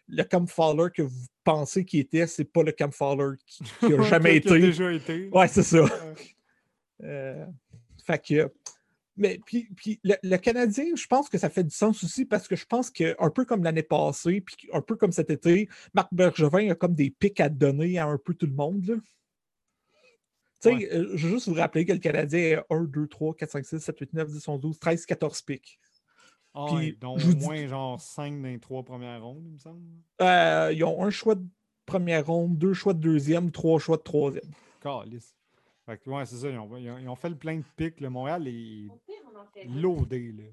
le 0.07 0.23
Cam 0.23 0.47
Fowler 0.47 0.89
que 0.93 1.01
vous 1.01 1.25
pensez 1.43 1.85
qu'il 1.85 1.99
était, 2.01 2.27
c'est 2.27 2.45
pas 2.45 2.63
le 2.63 2.71
Cam 2.71 2.91
Fowler 2.91 3.37
qui, 3.45 3.63
a 3.93 4.01
jamais 4.03 4.37
été. 4.37 4.59
déjà 4.59 4.91
été. 4.91 5.29
Ouais, 5.31 5.47
c'est 5.47 5.63
ça. 5.63 5.85
Euh, 7.03 7.45
fait 8.05 8.25
que. 8.25 8.53
Mais 9.17 9.37
puis, 9.45 9.67
puis 9.75 9.99
le, 10.03 10.37
Canadien, 10.37 10.85
je 10.95 11.07
pense 11.07 11.27
que 11.27 11.37
ça 11.37 11.49
fait 11.49 11.65
du 11.65 11.75
sens 11.75 12.01
aussi 12.05 12.23
parce 12.23 12.47
que 12.47 12.55
je 12.55 12.65
pense 12.65 12.89
qu'un 12.89 13.29
peu 13.35 13.43
comme 13.43 13.65
l'année 13.65 13.83
passée, 13.83 14.39
puis 14.39 14.69
un 14.71 14.79
peu 14.79 14.95
comme 14.95 15.11
cet 15.11 15.29
été, 15.29 15.67
Marc 15.93 16.13
Bergevin 16.13 16.71
a 16.71 16.75
comme 16.75 16.95
des 16.95 17.09
pics 17.09 17.41
à 17.41 17.49
donner 17.49 17.97
à 17.97 18.07
un 18.07 18.17
peu 18.17 18.33
tout 18.33 18.45
le 18.45 18.53
monde. 18.53 18.81
Tu 18.81 18.93
sais, 20.69 20.93
euh, 20.93 21.11
je 21.15 21.27
veux 21.27 21.33
juste 21.33 21.47
vous 21.47 21.55
rappeler 21.55 21.85
que 21.85 21.93
le 21.93 21.99
Canadien 21.99 22.63
a 22.69 22.73
1, 22.73 22.83
2, 22.85 23.07
3, 23.07 23.35
4, 23.35 23.49
5, 23.49 23.65
6, 23.65 23.79
7, 23.79 23.99
8, 23.99 24.13
9, 24.13 24.27
10, 24.31 24.47
11, 24.47 24.61
12, 24.61 24.79
13, 24.79 25.05
14 25.05 25.41
pics. 25.41 25.79
Ah, 26.53 26.65
Puis, 26.69 26.95
donc 26.95 27.19
au 27.19 27.35
moins 27.37 27.67
genre 27.67 27.99
5 27.99 28.41
dans 28.41 28.47
les 28.47 28.59
3 28.59 28.83
premières 28.83 29.23
rondes, 29.23 29.43
il 29.45 29.53
me 29.53 29.57
semble. 29.57 29.81
Euh, 30.21 30.71
ils 30.73 30.83
ont 30.83 31.03
un 31.03 31.09
choix 31.09 31.35
de 31.35 31.45
première 31.85 32.25
ronde, 32.25 32.57
deux 32.57 32.73
choix 32.73 32.93
de 32.93 32.99
deuxième, 32.99 33.51
trois 33.51 33.79
choix 33.79 33.97
de 33.97 34.03
troisième. 34.03 34.51
Calice. 34.81 35.35
Fait 35.85 35.97
que, 35.97 36.09
ouais, 36.09 36.25
c'est 36.25 36.37
ça. 36.37 36.49
Ils 36.49 36.57
ont, 36.57 36.77
ils 36.77 37.09
ont, 37.09 37.15
fait 37.15 37.29
le 37.29 37.35
plein 37.35 37.57
de 37.57 37.63
pics. 37.75 38.01
Le 38.01 38.09
Montréal 38.09 38.47
est 38.47 38.87
loadé. 39.67 40.31
Là. 40.31 40.43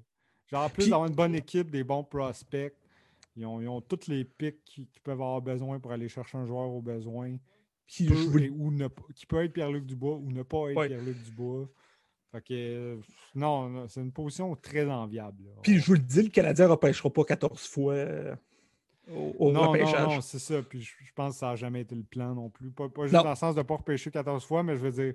Genre, 0.47 0.65
en 0.65 0.69
plus 0.69 0.89
d'avoir 0.89 1.07
une 1.07 1.15
bonne 1.15 1.35
équipe, 1.35 1.71
des 1.71 1.83
bons 1.83 2.03
prospects, 2.03 2.75
ils 3.35 3.45
ont, 3.45 3.59
ils 3.59 3.67
ont 3.67 3.81
tous 3.81 4.07
les 4.07 4.25
pics 4.25 4.63
qu'ils 4.63 4.85
peuvent 5.03 5.13
avoir 5.13 5.41
besoin 5.41 5.79
pour 5.79 5.91
aller 5.91 6.07
chercher 6.07 6.37
un 6.37 6.45
joueur 6.45 6.69
au 6.69 6.81
besoin. 6.81 7.37
Qui, 7.87 8.05
peut, 8.07 8.49
ou 8.57 8.71
ne, 8.71 8.87
qui 9.13 9.25
peut 9.25 9.43
être 9.43 9.53
Pierre-Luc 9.53 9.85
Dubois 9.85 10.15
ou 10.15 10.31
ne 10.31 10.41
pas 10.41 10.69
être 10.71 10.87
Pierre-Luc 10.87 11.21
Dubois. 11.23 11.69
Fait 12.31 12.41
que, 12.41 12.99
non, 13.35 13.87
c'est 13.87 14.01
une 14.01 14.11
position 14.11 14.55
très 14.55 14.89
enviable. 14.89 15.43
Puis 15.61 15.77
je 15.77 15.85
vous 15.85 15.93
le 15.93 15.99
dis, 15.99 16.23
le 16.23 16.29
Canadien 16.29 16.65
ne 16.65 16.71
repêchera 16.71 17.11
pas 17.11 17.23
14 17.23 17.67
fois 17.67 17.93
euh, 17.93 18.35
au, 19.07 19.51
non, 19.51 19.69
repêchage. 19.69 20.01
Non, 20.01 20.15
non, 20.15 20.21
c'est 20.21 20.39
ça. 20.39 20.63
Puis 20.63 20.81
je, 20.81 21.13
pense 21.13 21.33
que 21.33 21.39
ça 21.39 21.49
n'a 21.49 21.55
jamais 21.55 21.81
été 21.81 21.93
le 21.93 22.03
plan 22.03 22.33
non 22.33 22.49
plus. 22.49 22.71
Pas, 22.71 22.87
juste 23.03 23.13
dans 23.13 23.29
le 23.29 23.35
sens 23.35 23.53
de 23.53 23.59
ne 23.59 23.63
pas 23.63 23.75
repêcher 23.75 24.09
14 24.09 24.43
fois, 24.43 24.63
mais 24.63 24.75
je 24.75 24.81
veux 24.81 24.91
dire, 24.91 25.13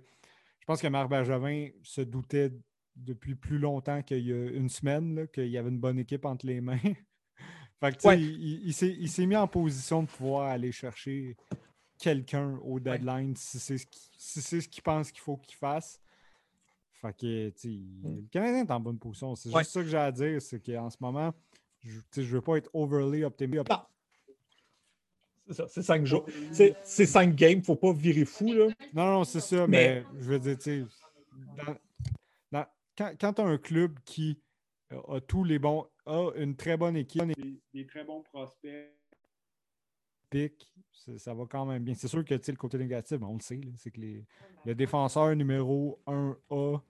je 0.60 0.66
pense 0.66 0.80
que 0.80 0.86
Marc 0.86 1.10
Bergevin 1.10 1.70
se 1.82 2.02
doutait 2.02 2.52
depuis 2.94 3.34
plus 3.34 3.58
longtemps 3.58 4.02
qu'il 4.02 4.24
y 4.24 4.32
a 4.32 4.50
une 4.50 4.68
semaine 4.68 5.26
qu'il 5.32 5.48
y 5.48 5.58
avait 5.58 5.70
une 5.70 5.80
bonne 5.80 5.98
équipe 5.98 6.24
entre 6.24 6.46
les 6.46 6.60
mains. 6.60 6.78
fait 7.80 7.96
que, 7.96 8.14
il, 8.14 8.68
il 8.68 9.08
s'est 9.08 9.26
mis 9.26 9.36
en 9.36 9.48
position 9.48 10.04
de 10.04 10.08
pouvoir 10.08 10.50
aller 10.50 10.70
chercher 10.70 11.36
quelqu'un 11.98 12.58
au 12.62 12.80
deadline 12.80 13.34
si 13.36 13.58
c'est 13.58 13.78
ce 14.60 14.68
qu'il 14.68 14.82
pense 14.82 15.10
qu'il 15.10 15.20
faut 15.20 15.36
qu'il 15.36 15.56
fasse. 15.56 16.00
Fait 17.00 17.16
que, 17.16 17.48
mm. 17.48 18.16
le 18.16 18.28
Canadien 18.30 18.64
est 18.64 18.70
en 18.70 18.80
bonne 18.80 18.98
position. 18.98 19.36
C'est 19.36 19.50
juste 19.50 19.70
ça 19.70 19.82
que 19.82 19.88
j'ai 19.88 19.98
à 19.98 20.10
dire, 20.10 20.42
c'est 20.42 20.60
qu'en 20.60 20.90
ce 20.90 20.96
moment, 21.00 21.32
je 21.80 22.00
ne 22.16 22.26
veux 22.26 22.40
pas 22.40 22.56
être 22.56 22.70
overly 22.72 23.24
optimiste. 23.24 23.68
C'est 25.46 25.54
ça, 25.54 25.66
c'est 25.68 25.82
cinq 25.82 26.04
jours. 26.04 26.26
C'est 26.52 27.06
cinq 27.06 27.34
games, 27.34 27.52
il 27.52 27.58
ne 27.58 27.64
faut 27.64 27.76
pas 27.76 27.92
virer 27.92 28.24
fou. 28.24 28.52
Là. 28.52 28.68
Non, 28.92 29.06
non, 29.12 29.24
c'est 29.24 29.40
ça, 29.40 29.66
mais... 29.66 30.04
je 30.18 30.24
veux 30.24 30.38
dire, 30.38 30.58
tu 30.58 30.62
sais, 30.62 30.84
quand, 32.98 33.14
quand 33.18 33.32
tu 33.32 33.40
as 33.40 33.44
un 33.44 33.58
club 33.58 33.98
qui 34.04 34.40
a 34.90 35.20
tous 35.20 35.44
les 35.44 35.58
bons, 35.58 35.86
a 36.06 36.30
une 36.36 36.56
très 36.56 36.76
bonne 36.76 36.96
équipe, 36.96 37.22
des, 37.72 37.86
très 37.86 38.04
bons 38.04 38.22
prospects. 38.22 38.92
Pic, 40.30 40.72
ça 41.16 41.34
va 41.34 41.44
quand 41.48 41.64
même 41.64 41.82
bien. 41.82 41.94
C'est 41.94 42.08
sûr 42.08 42.24
que 42.24 42.34
le 42.34 42.56
côté 42.56 42.78
négatif, 42.78 43.18
on 43.22 43.34
le 43.34 43.40
sait, 43.40 43.60
c'est 43.76 43.90
que 43.90 44.00
les, 44.00 44.24
le 44.64 44.74
défenseur 44.74 45.34
numéro 45.34 45.98
1A, 46.06 46.80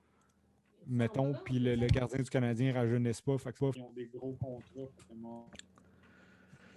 mettons, 0.86 1.34
puis 1.45 1.59
le, 1.59 1.86
gardien 1.86 2.22
du 2.22 2.30
Canadien 2.30 2.72
ne 2.72 2.78
rajeunissent 2.78 3.20
pas. 3.20 3.39
Fait 3.39 3.53
que 3.53 3.76
ils 3.76 3.82
ont 3.82 3.93
des 3.93 4.07
gros 4.07 4.36
contrats. 4.41 5.49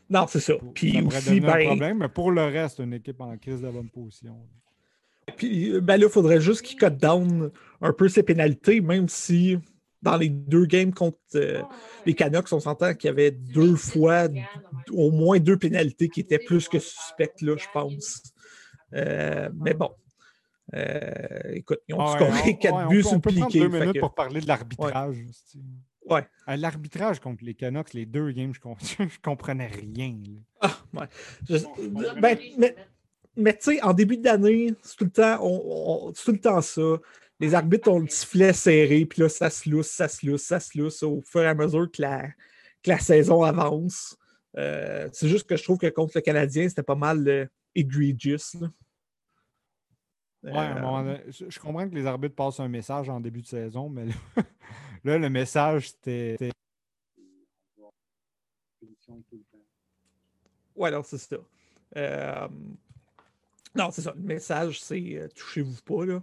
Non, 0.10 0.28
c'est 0.28 0.42
ça. 0.42 0.54
Puis 0.74 1.02
aussi, 1.02 1.40
ben... 1.40 1.54
un 1.54 1.66
problème, 1.68 1.98
mais 2.00 2.10
pour 2.10 2.32
le 2.32 2.44
reste, 2.44 2.80
une 2.80 2.94
équipe 2.94 3.22
en 3.22 3.38
crise 3.38 3.62
de 3.62 3.70
bonne 3.70 3.90
position. 3.90 4.38
Puis 5.38 5.80
ben 5.80 5.98
là, 5.98 6.08
il 6.08 6.12
faudrait 6.12 6.42
juste 6.42 6.64
qu'il 6.64 6.78
cut 6.78 6.92
down 6.92 7.52
un 7.80 7.94
peu 7.94 8.10
ses 8.10 8.24
pénalités, 8.24 8.82
même 8.82 9.08
si 9.08 9.58
dans 10.02 10.18
les 10.18 10.30
deux 10.30 10.66
games 10.66 10.94
contre 10.94 11.18
euh, 11.36 11.62
les 12.06 12.14
Canucks, 12.14 12.52
on 12.52 12.60
s'entend 12.60 12.94
qu'il 12.94 13.08
y 13.08 13.12
avait 13.12 13.32
deux 13.32 13.76
fois, 13.76 14.28
au 14.92 15.12
moins 15.12 15.40
deux 15.40 15.58
pénalités 15.58 16.10
qui 16.10 16.22
étaient 16.22 16.40
plus 16.40 16.68
que 16.68 16.80
suspectes, 16.80 17.42
là, 17.42 17.56
je 17.58 17.68
pense. 17.74 18.24
Euh, 18.94 19.50
mais 19.56 19.74
bon. 19.74 19.92
Euh, 20.74 21.52
écoute, 21.54 21.80
ils 21.88 21.96
ont 21.96 22.08
scoré 22.08 22.58
quatre 22.58 22.88
buts 22.88 23.04
sur 23.04 23.14
On 23.14 23.20
peut 23.20 23.34
prendre 23.34 23.52
deux 23.52 23.68
minutes 23.68 24.00
pour 24.00 24.14
parler 24.14 24.42
de 24.42 24.48
l'arbitrage. 24.48 25.18
Ouais. 26.10 26.28
l'arbitrage 26.48 27.20
contre 27.20 27.44
les 27.44 27.54
Canucks, 27.54 27.94
les 27.94 28.06
deux 28.06 28.32
games, 28.32 28.54
je, 28.54 29.04
ne 29.04 29.10
comprenais 29.24 29.68
rien. 29.68 30.16
Ah, 30.60 30.78
ouais. 30.94 31.08
ben, 32.20 32.38
mais, 32.58 32.76
mais 33.36 33.54
tu 33.54 33.76
sais, 33.76 33.82
en 33.84 33.94
début 33.94 34.18
d'année, 34.18 34.74
c'est 34.82 34.98
tout 34.98 35.06
le 35.06 35.12
temps, 35.12 35.38
on, 35.42 36.12
tout 36.12 36.32
le 36.32 36.40
temps 36.40 36.62
ça. 36.62 36.98
Les 37.42 37.56
arbitres 37.56 37.90
ont 37.90 37.98
le 37.98 38.08
sifflet 38.08 38.54
serré, 38.54 39.04
puis 39.08 39.24
là, 39.24 39.28
ça 39.28 39.50
se 39.50 39.68
lousse, 39.68 39.90
ça 39.90 40.08
se 40.08 40.24
lousse, 40.28 40.44
ça 40.44 40.60
se 40.60 40.78
lousse 40.78 41.02
au 41.02 41.24
fur 41.26 41.42
et 41.42 41.48
à 41.48 41.56
mesure 41.56 41.90
que 41.92 42.00
la, 42.04 42.28
que 42.84 42.90
la 42.92 43.00
saison 43.00 43.42
avance. 43.42 44.16
Euh, 44.58 45.10
c'est 45.12 45.28
juste 45.28 45.50
que 45.50 45.56
je 45.56 45.64
trouve 45.64 45.80
que 45.80 45.88
contre 45.88 46.12
le 46.14 46.22
Canadien, 46.22 46.70
c'était 46.70 46.84
pas 46.84 46.94
mal 46.94 47.28
euh, 47.28 47.48
egregious. 47.74 48.58
Ouais, 50.44 50.52
euh, 50.54 51.18
je, 51.30 51.60
comprends 51.60 51.90
que 51.90 51.96
les 51.96 52.06
arbitres 52.06 52.36
passent 52.36 52.60
un 52.60 52.68
message 52.68 53.10
en 53.10 53.20
début 53.20 53.42
de 53.42 53.48
saison, 53.48 53.90
mais 53.90 54.06
là, 55.04 55.18
le 55.18 55.30
message, 55.30 55.90
c'était. 55.90 56.52
Ouais, 60.76 60.90
alors 60.90 61.06
c'est 61.06 61.18
ça. 61.18 61.38
Non, 63.74 63.90
c'est 63.90 64.02
ça. 64.02 64.14
Le 64.16 64.22
message, 64.22 64.80
c'est 64.80 65.28
touchez-vous 65.36 65.82
pas. 65.82 66.06
Là. 66.06 66.22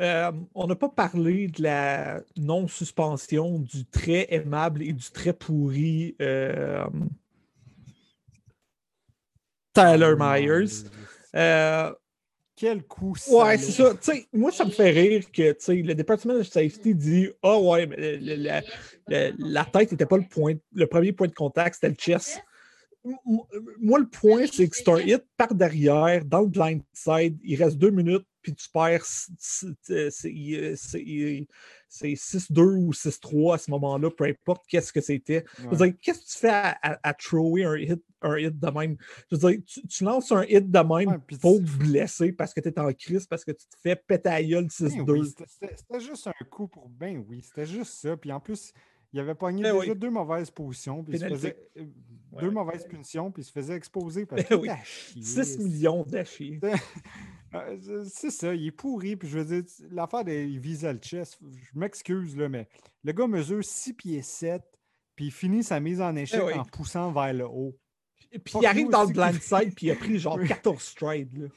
Euh, 0.00 0.32
on 0.54 0.66
n'a 0.66 0.76
pas 0.76 0.88
parlé 0.88 1.48
de 1.48 1.62
la 1.62 2.20
non-suspension 2.36 3.60
du 3.60 3.86
très 3.86 4.26
aimable 4.30 4.82
et 4.82 4.92
du 4.92 5.10
très 5.10 5.32
pourri 5.32 6.14
euh, 6.20 6.84
Tyler 9.72 10.14
oh, 10.14 10.22
Myers. 10.22 11.94
Quel 12.58 12.82
coup 12.84 13.14
Ouais, 13.30 13.58
c'est 13.58 13.72
ça. 13.72 13.92
moi, 14.32 14.50
ça 14.50 14.64
me 14.64 14.70
fait 14.70 14.90
rire 14.90 15.30
que 15.30 15.54
le 15.70 15.94
département 15.94 16.34
de 16.34 16.42
safety 16.42 16.94
dit 16.94 17.28
Ah 17.42 17.56
oh, 17.58 17.72
ouais, 17.72 17.86
mais 17.86 18.18
la 19.38 19.64
tête 19.66 19.92
n'était 19.92 20.06
pas 20.06 20.16
le, 20.16 20.24
point, 20.24 20.54
le 20.72 20.86
premier 20.86 21.12
point 21.12 21.28
de 21.28 21.34
contact, 21.34 21.74
c'était 21.74 21.88
le 21.88 21.94
chest 21.94 22.40
moi, 23.80 23.98
le 23.98 24.06
point, 24.06 24.46
c'est 24.50 24.68
que 24.68 24.76
c'est 24.76 24.88
un 24.88 24.98
hit 24.98 25.24
par 25.36 25.54
derrière, 25.54 26.24
dans 26.24 26.40
le 26.40 26.48
blind 26.48 26.82
side. 26.92 27.38
Il 27.44 27.62
reste 27.62 27.78
deux 27.78 27.90
minutes, 27.90 28.26
puis 28.46 28.54
tu 28.54 28.70
perds. 28.70 29.04
C'est 31.88 32.12
6-2 32.14 32.60
ou 32.60 32.92
6-3 32.92 33.54
à 33.54 33.58
ce 33.58 33.70
moment-là, 33.72 34.10
peu 34.10 34.24
importe 34.24 34.64
qu'est-ce 34.68 34.92
que 34.92 35.00
c'était. 35.00 35.44
Qu'est-ce 36.00 36.20
que 36.20 36.32
tu 36.32 36.38
fais 36.38 36.52
à, 36.52 37.14
thrower 37.14 37.64
un 37.64 37.76
hit, 37.76 38.04
un 38.22 38.38
hit 38.38 38.56
de 38.56 38.70
même? 38.70 38.96
Je 39.30 39.36
veux 39.36 39.50
dire, 39.50 39.60
tu, 39.88 40.04
lances 40.04 40.30
un 40.30 40.44
hit 40.44 40.70
de 40.70 40.78
même 40.78 41.20
pour 41.40 41.58
te 41.58 41.78
blesser 41.78 42.30
parce 42.30 42.54
que 42.54 42.60
tu 42.60 42.68
es 42.68 42.78
en 42.78 42.92
crise, 42.92 43.26
parce 43.26 43.44
que 43.44 43.50
tu 43.50 43.66
te 43.66 43.76
fais 43.82 43.96
péter 43.96 44.28
à 44.28 44.40
6-2. 44.40 45.04
Ben 45.04 45.24
c'était 45.48 46.00
juste 46.00 46.28
un 46.28 46.44
coup 46.48 46.68
pour. 46.68 46.88
Ben 46.88 47.24
oui, 47.28 47.42
c'était 47.42 47.66
juste 47.66 47.94
ça. 47.94 48.16
Puis 48.16 48.30
en 48.30 48.38
plus. 48.38 48.72
Il 49.16 49.20
avait 49.20 49.34
pogné 49.34 49.62
ben 49.62 49.80
déjà 49.80 49.94
deux 49.94 50.10
mauvaises 50.10 50.50
positions, 50.50 51.02
puis 51.02 51.18
faisait, 51.18 51.56
euh, 51.78 51.84
deux 52.38 52.50
mauvaises 52.50 52.84
punitions, 52.84 53.30
puis 53.30 53.42
il 53.42 53.46
se 53.46 53.52
faisait 53.52 53.74
exposer 53.74 54.26
parce 54.26 54.46
ben 54.46 54.60
que 54.60 55.22
6 55.22 55.58
millions 55.58 56.04
d'achis. 56.04 56.60
Euh, 57.54 58.04
c'est 58.10 58.32
ça, 58.32 58.52
il 58.54 58.66
est 58.66 58.72
pourri, 58.72 59.16
puis 59.16 59.28
je 59.28 59.38
veux 59.38 59.44
dire, 59.44 59.62
l'affaire 59.90 60.24
des 60.24 60.44
visa 60.58 60.92
le 60.92 60.98
chest, 60.98 61.38
je 61.40 61.78
m'excuse, 61.78 62.36
là, 62.36 62.48
mais 62.48 62.68
le 63.04 63.12
gars 63.12 63.28
mesure 63.28 63.64
6 63.64 63.94
pieds 63.94 64.20
7, 64.20 64.60
puis 65.14 65.26
il 65.26 65.30
finit 65.30 65.62
sa 65.62 65.78
mise 65.78 66.02
en 66.02 66.14
échec 66.16 66.40
ben 66.40 66.58
en 66.58 66.64
poussant 66.64 67.12
vers 67.12 67.32
le 67.32 67.46
haut. 67.46 67.78
Puis 68.44 68.54
il 68.60 68.66
arrive 68.66 68.90
dans 68.90 69.04
le 69.04 69.12
blind 69.12 69.40
side, 69.40 69.74
puis 69.74 69.86
il 69.86 69.90
a 69.92 69.94
pris 69.94 70.18
genre 70.18 70.38
14 70.46 70.82
strides. 70.82 71.48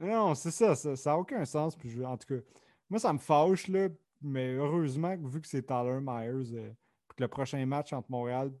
Non, 0.00 0.34
c'est 0.34 0.50
ça, 0.50 0.74
ça 0.74 0.94
n'a 1.04 1.18
aucun 1.18 1.44
sens. 1.44 1.76
Puis 1.76 2.02
en 2.04 2.16
tout 2.16 2.34
cas, 2.34 2.40
moi, 2.88 2.98
ça 2.98 3.12
me 3.12 3.18
fâche, 3.18 3.68
là, 3.68 3.88
mais 4.24 4.54
heureusement, 4.54 5.16
vu 5.16 5.40
que 5.40 5.48
c'est 5.48 5.62
Tyler 5.62 5.98
Myers, 6.00 6.54
euh, 6.54 6.70
que 7.16 7.22
le 7.22 7.28
prochain 7.28 7.64
match 7.66 7.92
entre 7.92 8.10
Montréal, 8.10 8.52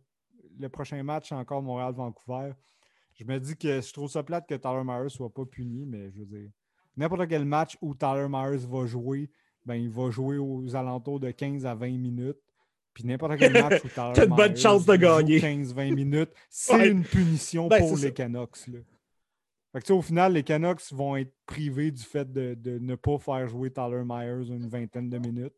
le 0.58 0.68
prochain 0.68 1.02
match 1.02 1.32
encore 1.32 1.62
Montréal-Vancouver, 1.62 2.52
je 3.14 3.24
me 3.24 3.38
dis 3.38 3.56
que 3.56 3.80
je 3.80 3.92
trouve 3.92 4.10
ça 4.10 4.22
plate 4.22 4.48
que 4.48 4.54
Tyler 4.54 4.82
Myers 4.84 5.04
ne 5.04 5.08
soit 5.08 5.32
pas 5.32 5.44
puni, 5.44 5.86
mais 5.86 6.10
je 6.10 6.20
veux 6.20 6.26
dire, 6.26 6.50
n'importe 6.96 7.28
quel 7.28 7.44
match 7.44 7.76
où 7.80 7.94
Tyler 7.94 8.26
Myers 8.28 8.66
va 8.66 8.86
jouer, 8.86 9.30
ben, 9.64 9.74
il 9.74 9.88
va 9.88 10.10
jouer 10.10 10.38
aux 10.38 10.76
alentours 10.76 11.20
de 11.20 11.30
15 11.30 11.64
à 11.66 11.74
20 11.74 11.98
minutes. 11.98 12.38
Puis 12.92 13.04
n'importe 13.04 13.38
quel 13.38 13.52
match 13.52 13.84
où 13.84 13.88
Tyler 13.94 14.12
Myers 14.14 14.24
une 14.24 14.36
bonne 14.36 14.56
chance 14.56 14.86
de 14.86 14.96
gagner. 14.96 15.40
15-20 15.40 15.94
minutes, 15.94 16.30
c'est 16.50 16.88
une 16.90 17.02
punition 17.02 17.68
ben, 17.68 17.80
pour 17.80 17.96
les 17.96 18.12
Canucks. 18.12 18.66
Là. 18.68 18.78
Fait 19.74 19.90
au 19.90 20.02
final, 20.02 20.34
les 20.34 20.44
Canucks 20.44 20.92
vont 20.92 21.16
être 21.16 21.34
privés 21.46 21.90
du 21.90 22.02
fait 22.02 22.32
de, 22.32 22.78
ne 22.78 22.94
pas 22.94 23.18
faire 23.18 23.48
jouer 23.48 23.72
Tyler 23.72 24.02
Myers 24.04 24.48
une 24.48 24.68
vingtaine 24.68 25.10
de 25.10 25.18
minutes. 25.18 25.56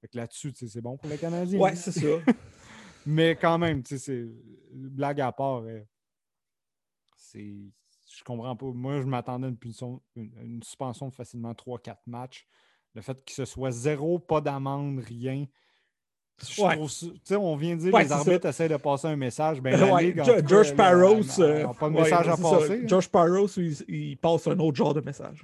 Fait 0.00 0.14
là-dessus, 0.14 0.54
c'est 0.54 0.80
bon 0.80 0.96
pour 0.96 1.10
les 1.10 1.18
Canadiens. 1.18 1.60
Ouais, 1.60 1.76
c'est 1.76 1.92
ça. 1.92 2.06
Mais 3.06 3.36
quand 3.36 3.58
même, 3.58 3.82
c'est 3.84 4.26
blague 4.72 5.20
à 5.20 5.30
part, 5.30 5.62
euh, 5.62 5.80
c'est. 7.16 7.54
Je 8.16 8.24
comprends 8.24 8.56
pas. 8.56 8.66
Moi, 8.66 9.02
je 9.02 9.06
m'attendais 9.06 9.46
à 9.46 9.50
une, 9.50 10.30
une, 10.42 10.62
suspension 10.62 11.08
de 11.08 11.14
facilement 11.14 11.52
3-4 11.52 11.96
matchs. 12.06 12.46
Le 12.94 13.02
fait 13.02 13.22
que 13.24 13.32
ce 13.32 13.44
soit 13.44 13.70
zéro, 13.70 14.18
pas 14.18 14.40
d'amende, 14.40 15.00
rien, 15.00 15.46
on 17.36 17.56
vient 17.56 17.76
de 17.76 17.80
dire 17.80 17.92
que 17.92 17.98
les 17.98 18.12
arbitres 18.12 18.46
essaient 18.46 18.68
de 18.68 18.76
passer 18.76 19.08
un 19.08 19.16
message. 19.16 19.60
Ben, 19.60 19.76
George 20.46 20.74
Parros. 20.74 21.22
pas 21.78 21.88
de 21.88 21.94
message 21.94 22.28
à 22.28 22.36
passer. 22.36 22.80
Hein. 22.82 22.86
George 22.86 23.08
Parros, 23.08 23.48
il, 23.58 24.16
passe 24.16 24.46
un 24.46 24.58
autre 24.58 24.76
genre 24.76 24.94
de 24.94 25.00
message. 25.00 25.42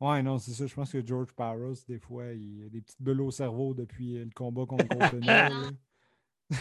Ouais, 0.00 0.22
non, 0.22 0.38
c'est 0.38 0.52
ça. 0.52 0.66
Je 0.66 0.74
pense 0.74 0.92
que 0.92 1.04
George 1.04 1.32
Parros, 1.32 1.74
des 1.88 1.98
fois, 1.98 2.26
il 2.32 2.66
a 2.66 2.68
des 2.68 2.80
petites 2.80 3.02
bulles 3.02 3.20
au 3.20 3.30
cerveau 3.30 3.74
depuis 3.74 4.14
le 4.18 4.30
combat 4.34 4.64
contre 4.64 4.86
Copenhague. 4.88 5.52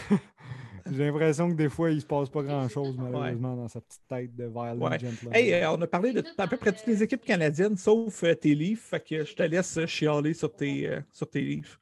J'ai 0.92 1.06
l'impression 1.06 1.50
que 1.50 1.56
des 1.56 1.70
fois, 1.70 1.92
il 1.92 2.02
se 2.02 2.06
passe 2.06 2.30
pas 2.30 2.44
grand-chose, 2.44 2.96
malheureusement, 2.98 3.56
dans 3.56 3.68
sa 3.68 3.82
petite 3.82 4.02
tête 4.08 4.36
de 4.36 4.46
violent 4.46 4.92
gentleman. 4.92 5.34
Hey, 5.34 5.54
euh, 5.54 5.72
on 5.72 5.82
a 5.82 5.88
parlé 5.88 6.14
de 6.14 6.24
à 6.38 6.48
peu 6.48 6.58
près 6.58 6.72
toutes 6.72 6.88
les 6.88 7.04
équipes 7.04 7.26
canadiennes, 7.26 7.78
sauf 7.78 8.24
euh, 8.24 8.34
tes 8.34 8.56
livres. 8.56 8.82
Fait 8.82 9.04
que 9.04 9.26
je 9.26 9.36
te 9.36 9.44
laisse 9.44 9.86
chialer 9.86 10.34
sur 10.34 10.54
tes, 10.54 10.88
euh, 10.88 11.02
sur 11.12 11.30
tes 11.30 11.42
livres 11.42 11.78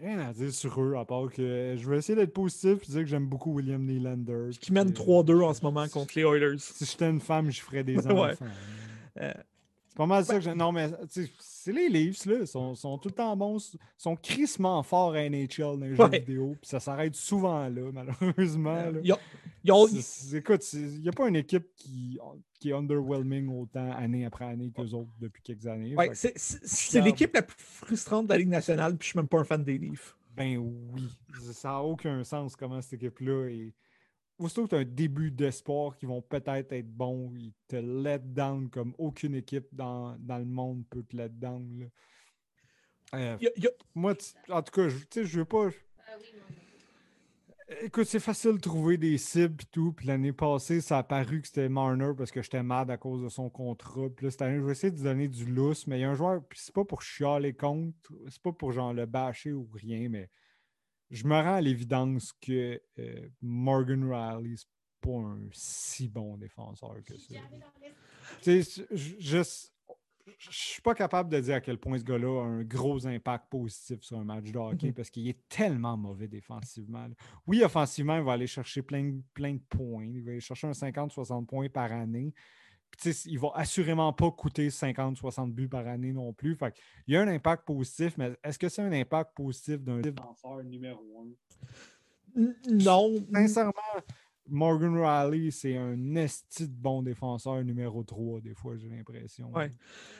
rien 0.00 0.18
à 0.20 0.32
dire 0.32 0.52
sur 0.52 0.80
eux, 0.80 0.96
à 0.96 1.04
part 1.04 1.30
que 1.30 1.76
je 1.78 1.88
vais 1.88 1.98
essayer 1.98 2.16
d'être 2.16 2.32
positif 2.32 2.82
et 2.88 2.92
dire 2.92 3.00
que 3.00 3.06
j'aime 3.06 3.26
beaucoup 3.26 3.52
William 3.52 3.84
Nylander. 3.84 4.50
Qui 4.60 4.72
mène 4.72 4.90
3-2 4.90 5.42
en 5.42 5.54
ce 5.54 5.62
moment 5.62 5.86
contre 5.88 6.14
les 6.16 6.22
Oilers. 6.22 6.58
Si 6.58 6.84
j'étais 6.84 7.08
une 7.08 7.20
femme, 7.20 7.50
je 7.50 7.60
ferais 7.60 7.84
des 7.84 7.98
enfants. 8.06 8.44
Euh, 9.20 9.32
c'est 9.47 9.47
pas 9.98 10.06
mal 10.06 10.24
ça 10.24 10.38
que. 10.38 10.54
Non, 10.54 10.70
mais 10.70 10.88
c'est 11.40 11.72
les 11.72 11.88
Leafs, 11.88 12.24
là. 12.24 12.36
Ils 12.42 12.46
sont, 12.46 12.76
sont, 12.76 12.96
tout 12.98 13.08
le 13.08 13.14
temps 13.14 13.36
bons. 13.36 13.58
Ils 13.74 13.80
sont 13.96 14.14
crissement 14.14 14.80
forts 14.84 15.14
à 15.14 15.28
NHL 15.28 15.58
dans 15.58 15.76
les 15.80 15.96
jeux 15.96 16.08
vidéo. 16.08 16.56
Puis 16.60 16.68
ça 16.70 16.78
s'arrête 16.78 17.16
souvent 17.16 17.68
là, 17.68 17.90
malheureusement. 17.92 18.76
Euh, 18.76 19.02
écoute, 20.36 20.72
il 20.72 21.00
n'y 21.00 21.08
a 21.08 21.12
pas 21.12 21.28
une 21.28 21.34
équipe 21.34 21.66
qui, 21.74 22.16
qui 22.60 22.70
est 22.70 22.74
underwhelming 22.74 23.48
autant 23.48 23.90
année 23.90 24.24
après 24.24 24.44
année 24.44 24.70
qu'eux 24.70 24.94
autres 24.94 25.10
depuis 25.18 25.42
quelques 25.42 25.66
années. 25.66 25.96
Ouais, 25.96 26.10
c'est 26.14 27.00
l'équipe 27.00 27.34
la 27.34 27.42
plus 27.42 27.56
frustrante 27.58 28.28
de 28.28 28.34
la 28.34 28.38
Ligue 28.38 28.50
nationale, 28.50 28.96
puis 28.96 29.08
je 29.08 29.10
suis 29.10 29.18
même 29.18 29.26
pas 29.26 29.40
un 29.40 29.44
fan 29.44 29.64
des 29.64 29.78
Leafs. 29.78 30.16
Ben 30.36 30.58
oui. 30.58 31.08
Ça 31.52 31.70
n'a 31.70 31.82
aucun 31.82 32.22
sens 32.22 32.54
comment 32.54 32.80
cette 32.80 33.02
équipe-là 33.02 33.48
est 33.48 33.74
aussitôt 34.38 34.64
que 34.64 34.70
tu 34.70 34.76
as 34.76 34.78
un 34.78 34.84
début 34.84 35.30
d'espoir 35.30 35.96
qui 35.96 36.06
vont 36.06 36.22
peut-être 36.22 36.72
être 36.72 36.90
bons, 36.90 37.32
ils 37.34 37.52
te 37.66 37.76
let 37.76 38.20
down 38.20 38.70
comme 38.70 38.94
aucune 38.98 39.34
équipe 39.34 39.66
dans, 39.72 40.16
le 40.26 40.44
monde 40.44 40.84
peut 40.88 41.02
te 41.02 41.16
let 41.16 41.30
down. 41.30 41.90
Euh, 43.14 43.36
moi, 43.94 44.14
en 44.50 44.62
tout 44.62 44.72
cas, 44.72 44.88
je, 44.88 45.24
je 45.24 45.38
veux 45.38 45.44
pas. 45.44 45.68
écoute, 47.80 48.06
c'est 48.06 48.20
facile 48.20 48.52
de 48.52 48.60
trouver 48.60 48.96
des 48.96 49.18
cibles 49.18 49.62
et 49.62 49.66
tout. 49.72 49.92
Puis 49.92 50.06
l'année 50.06 50.32
passée, 50.32 50.80
ça 50.80 50.98
a 50.98 51.02
paru 51.02 51.40
que 51.40 51.48
c'était 51.48 51.68
Marner 51.68 52.12
parce 52.16 52.30
que 52.30 52.42
j'étais 52.42 52.62
mad 52.62 52.90
à 52.90 52.96
cause 52.96 53.22
de 53.22 53.28
son 53.28 53.50
contrat. 53.50 54.08
Puis 54.14 54.26
là, 54.26 54.30
cette 54.30 54.42
année, 54.42 54.58
je 54.58 54.64
vais 54.64 54.72
essayer 54.72 54.92
de 54.92 55.02
donner 55.02 55.26
du 55.26 55.46
lousse, 55.46 55.86
mais 55.86 55.98
il 55.98 56.02
y 56.02 56.04
a 56.04 56.10
un 56.10 56.14
joueur, 56.14 56.44
puis 56.46 56.60
c'est 56.62 56.74
pas 56.74 56.84
pour 56.84 57.02
chialer 57.02 57.54
contre, 57.54 58.12
c'est 58.28 58.42
pas 58.42 58.52
pour 58.52 58.72
genre 58.72 58.92
le 58.92 59.06
bâcher 59.06 59.52
ou 59.52 59.68
rien, 59.72 60.08
mais 60.08 60.30
je 61.10 61.26
me 61.26 61.34
rends 61.34 61.54
à 61.54 61.60
l'évidence 61.60 62.32
que 62.40 62.80
euh, 62.98 63.28
Morgan 63.42 64.04
Riley, 64.04 64.56
c'est 64.56 64.68
pas 65.00 65.16
un 65.16 65.48
si 65.52 66.08
bon 66.08 66.36
défenseur 66.36 66.96
que 67.04 67.16
ça. 67.16 67.34
Tu 68.42 68.62
sais, 68.62 68.86
je, 68.90 69.42
je 70.38 70.50
suis 70.50 70.82
pas 70.82 70.94
capable 70.94 71.30
de 71.30 71.40
dire 71.40 71.56
à 71.56 71.60
quel 71.60 71.78
point 71.78 71.98
ce 71.98 72.04
gars-là 72.04 72.42
a 72.42 72.46
un 72.46 72.62
gros 72.62 73.06
impact 73.06 73.46
positif 73.50 74.02
sur 74.02 74.18
un 74.18 74.24
match 74.24 74.50
de 74.50 74.58
hockey 74.58 74.88
mhm. 74.88 74.94
parce 74.94 75.10
qu'il 75.10 75.28
est 75.28 75.48
tellement 75.48 75.96
mauvais 75.96 76.28
défensivement. 76.28 77.06
Oui, 77.46 77.62
offensivement, 77.62 78.16
il 78.16 78.22
va 78.22 78.32
aller 78.32 78.46
chercher 78.46 78.82
plein, 78.82 79.20
plein 79.34 79.54
de 79.54 79.62
points. 79.68 80.04
Il 80.04 80.22
va 80.22 80.32
aller 80.32 80.40
chercher 80.40 80.66
un 80.66 80.72
50-60 80.72 81.46
points 81.46 81.68
par 81.68 81.92
année. 81.92 82.32
Puis, 82.90 83.10
il 83.26 83.38
va 83.38 83.50
assurément 83.54 84.12
pas 84.12 84.30
coûter 84.30 84.68
50-60 84.68 85.52
buts 85.52 85.68
par 85.68 85.86
année 85.86 86.12
non 86.12 86.32
plus. 86.32 86.56
Fait 86.56 86.74
il 87.06 87.14
y 87.14 87.16
a 87.16 87.22
un 87.22 87.28
impact 87.28 87.64
positif, 87.64 88.16
mais 88.16 88.32
est-ce 88.42 88.58
que 88.58 88.68
c'est 88.68 88.82
un 88.82 88.92
impact 88.92 89.34
positif 89.34 89.82
d'un 89.82 90.00
défenseur 90.00 90.62
numéro 90.64 91.02
un? 91.22 92.52
Non. 92.70 93.14
Sincèrement, 93.32 93.72
Morgan 94.48 94.96
Riley, 94.96 95.50
c'est 95.50 95.76
un 95.76 96.14
esti 96.16 96.66
de 96.66 96.72
bon 96.72 97.02
défenseur 97.02 97.62
numéro 97.64 98.02
3, 98.02 98.40
des 98.40 98.54
fois, 98.54 98.76
j'ai 98.76 98.88
l'impression. 98.88 99.50
Ouais. 99.54 99.70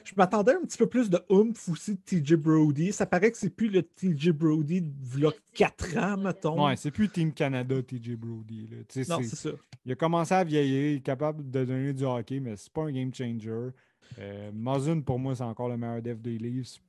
Je 0.04 0.12
m'attendais 0.16 0.54
un 0.54 0.60
petit 0.62 0.78
peu 0.78 0.86
plus 0.86 1.08
de 1.08 1.18
oomph 1.28 1.68
aussi 1.68 1.94
de 1.94 2.00
TJ 2.00 2.34
Brody. 2.34 2.92
Ça 2.92 3.06
paraît 3.06 3.30
que 3.30 3.38
c'est 3.38 3.50
plus 3.50 3.68
le 3.68 3.82
TJ 3.82 4.30
Brody 4.30 4.82
de 4.82 5.32
4 5.54 5.96
ans, 5.96 6.16
mettons. 6.16 6.66
Ouais, 6.66 6.76
c'est 6.76 6.90
plus 6.90 7.08
Team 7.08 7.32
Canada, 7.32 7.82
TJ 7.82 8.16
Brody. 8.16 8.68
Non, 9.08 9.20
c'est 9.22 9.36
ça. 9.36 9.50
Il 9.84 9.92
a 9.92 9.94
commencé 9.94 10.34
à 10.34 10.44
vieillir, 10.44 10.92
il 10.92 10.96
est 10.96 11.00
capable 11.00 11.50
de 11.50 11.64
donner 11.64 11.92
du 11.92 12.04
hockey, 12.04 12.40
mais 12.40 12.56
c'est 12.56 12.72
pas 12.72 12.82
un 12.82 12.92
game 12.92 13.12
changer. 13.14 13.70
Euh, 14.18 14.50
Mazun, 14.52 15.00
pour 15.00 15.18
moi, 15.18 15.34
c'est 15.34 15.44
encore 15.44 15.68
le 15.68 15.76
meilleur 15.76 16.02
dev 16.02 16.20
des 16.20 16.38
Leafs. 16.38 16.80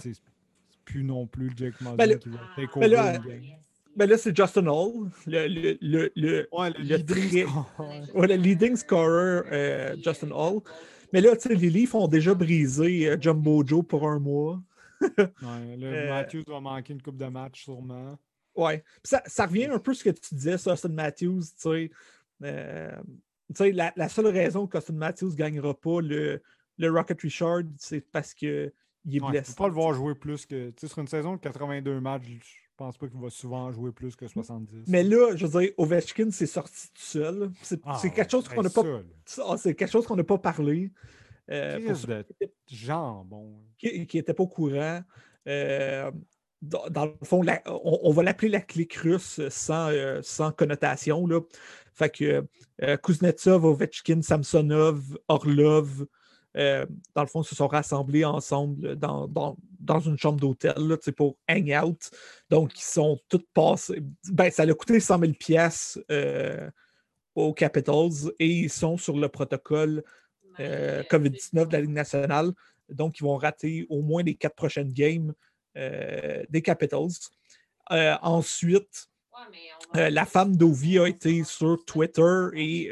C'est 0.00 0.20
plus 0.84 1.02
non 1.04 1.26
plus 1.26 1.52
Jake 1.56 1.80
Mazun 1.80 1.96
ben, 1.96 2.18
qui 2.18 2.28
va 2.28 2.38
take 2.54 2.70
over 2.76 2.88
le 2.88 3.28
game. 3.28 3.42
Ben 3.96 4.08
là, 4.10 4.18
c'est 4.18 4.36
Justin 4.36 4.66
Hall, 4.66 5.10
le, 5.26 5.48
le, 5.48 5.78
le, 5.80 6.12
le, 6.16 6.46
le 6.52 8.34
leading, 8.36 8.76
scorer, 8.76 9.40
euh, 9.50 9.96
Justin 10.04 10.32
Hall. 10.32 10.60
Mais 11.14 11.22
là, 11.22 11.34
tu 11.34 11.48
sais, 11.48 11.54
les 11.54 11.70
Leafs 11.70 11.94
ont 11.94 12.06
déjà 12.06 12.34
brisé 12.34 13.08
euh, 13.08 13.16
Jumbo 13.18 13.66
Joe 13.66 13.82
pour 13.86 14.06
un 14.06 14.18
mois. 14.18 14.60
ouais, 15.00 15.16
euh, 15.40 16.10
Matthews 16.10 16.44
va 16.46 16.60
manquer 16.60 16.92
une 16.92 17.00
coupe 17.00 17.16
de 17.16 17.24
match, 17.24 17.64
sûrement. 17.64 18.18
Ouais. 18.54 18.84
Ça, 19.02 19.22
ça, 19.24 19.46
revient 19.46 19.64
un 19.64 19.78
peu 19.78 19.92
à 19.92 19.94
ce 19.94 20.04
que 20.04 20.10
tu 20.10 20.34
disais, 20.34 20.58
ça, 20.58 20.74
Austin 20.74 20.90
Matthews. 20.90 21.44
Tu 21.58 21.90
sais, 22.42 23.72
la, 23.72 23.94
la, 23.96 24.08
seule 24.10 24.26
raison 24.26 24.66
qu'Austin 24.66 24.92
Matthews 24.92 25.30
ne 25.30 25.36
gagnera 25.36 25.72
pas 25.72 26.02
le, 26.02 26.42
le 26.76 26.90
Rocket 26.90 27.18
Richard, 27.22 27.62
c'est 27.78 28.02
parce 28.02 28.34
qu'il 28.34 28.48
est 28.48 28.70
blessé. 29.06 29.22
Tu 29.22 29.26
ne 29.26 29.40
peux 29.40 29.54
pas 29.54 29.68
le 29.68 29.74
voir 29.74 29.94
jouer 29.94 30.14
plus 30.14 30.44
que. 30.44 30.70
Sur 30.84 30.98
une 30.98 31.08
saison 31.08 31.36
de 31.36 31.40
82 31.40 31.98
matchs, 32.00 32.65
pense 32.76 32.96
pas 32.98 33.08
qu'il 33.08 33.20
va 33.20 33.30
souvent 33.30 33.72
jouer 33.72 33.92
plus 33.92 34.16
que 34.16 34.26
70. 34.26 34.84
Mais 34.88 35.02
là, 35.02 35.34
je 35.34 35.46
veux 35.46 35.60
dire, 35.60 35.72
Ovechkin 35.78 36.30
s'est 36.30 36.46
sorti 36.46 36.88
tout 36.94 37.02
seul. 37.02 37.50
C'est 37.62 37.80
ah, 37.84 37.98
quelque 38.02 38.30
chose 38.30 38.48
qu'on 38.48 38.62
n'a 38.62 38.70
pas. 38.70 38.84
Ah, 39.46 39.56
c'est 39.56 39.74
quelque 39.74 39.90
chose 39.90 40.06
qu'on 40.06 40.16
n'a 40.16 40.24
pas 40.24 40.38
parlé. 40.38 40.92
Euh, 41.50 41.78
de 41.78 42.24
jambon. 42.66 43.54
Qui 43.78 44.06
n'était 44.12 44.34
pas 44.34 44.42
au 44.42 44.48
courant. 44.48 45.02
Euh, 45.46 46.10
dans, 46.62 47.06
le 47.06 47.12
fond, 47.22 47.44
on, 47.66 48.10
va 48.10 48.22
l'appeler 48.22 48.48
la 48.48 48.60
clique 48.60 48.94
russe 48.94 49.40
sans, 49.48 49.90
euh, 49.90 50.20
sans 50.22 50.52
connotation. 50.52 51.26
Là. 51.26 51.40
Fait 51.92 52.10
que 52.10 52.44
euh, 52.82 52.96
Kuznetsov, 52.96 53.64
Ovechkin, 53.64 54.22
Samsonov, 54.22 55.18
Orlov, 55.28 56.06
euh, 56.56 56.86
dans 57.14 57.22
le 57.22 57.28
fond, 57.28 57.42
se 57.42 57.54
sont 57.54 57.68
rassemblés 57.68 58.24
ensemble 58.24 58.96
dans, 58.96 59.28
dans, 59.28 60.00
une 60.00 60.18
chambre 60.18 60.40
d'hôtel 60.40 60.96
pour 61.16 61.36
hang 61.48 61.78
out. 61.82 62.10
Donc, 62.50 62.78
ils 62.78 62.84
sont 62.84 63.18
tous 63.28 63.44
passés. 63.52 64.00
Ben, 64.30 64.50
ça 64.50 64.62
a 64.62 64.74
coûté 64.74 64.98
100 64.98 65.18
000 65.18 65.32
pièces 65.34 65.98
aux 67.34 67.52
Capitals 67.52 68.32
et 68.38 68.48
ils 68.48 68.70
sont 68.70 68.96
sur 68.96 69.18
le 69.18 69.28
protocole 69.28 70.02
euh, 70.60 71.02
COVID-19 71.04 71.68
de 71.68 71.72
la 71.72 71.80
Ligue 71.82 71.90
nationale. 71.90 72.52
Donc, 72.88 73.20
ils 73.20 73.24
vont 73.24 73.36
rater 73.36 73.86
au 73.90 74.00
moins 74.00 74.22
les 74.22 74.34
quatre 74.34 74.54
prochaines 74.54 74.92
games 74.92 75.34
euh, 75.76 76.42
des 76.48 76.62
Capitals. 76.62 77.10
ensuite, 77.90 79.08
la 79.94 80.24
femme 80.24 80.56
d'Ovi 80.56 80.98
a 80.98 81.06
été 81.06 81.44
sur 81.44 81.84
Twitter 81.84 82.48
et 82.54 82.90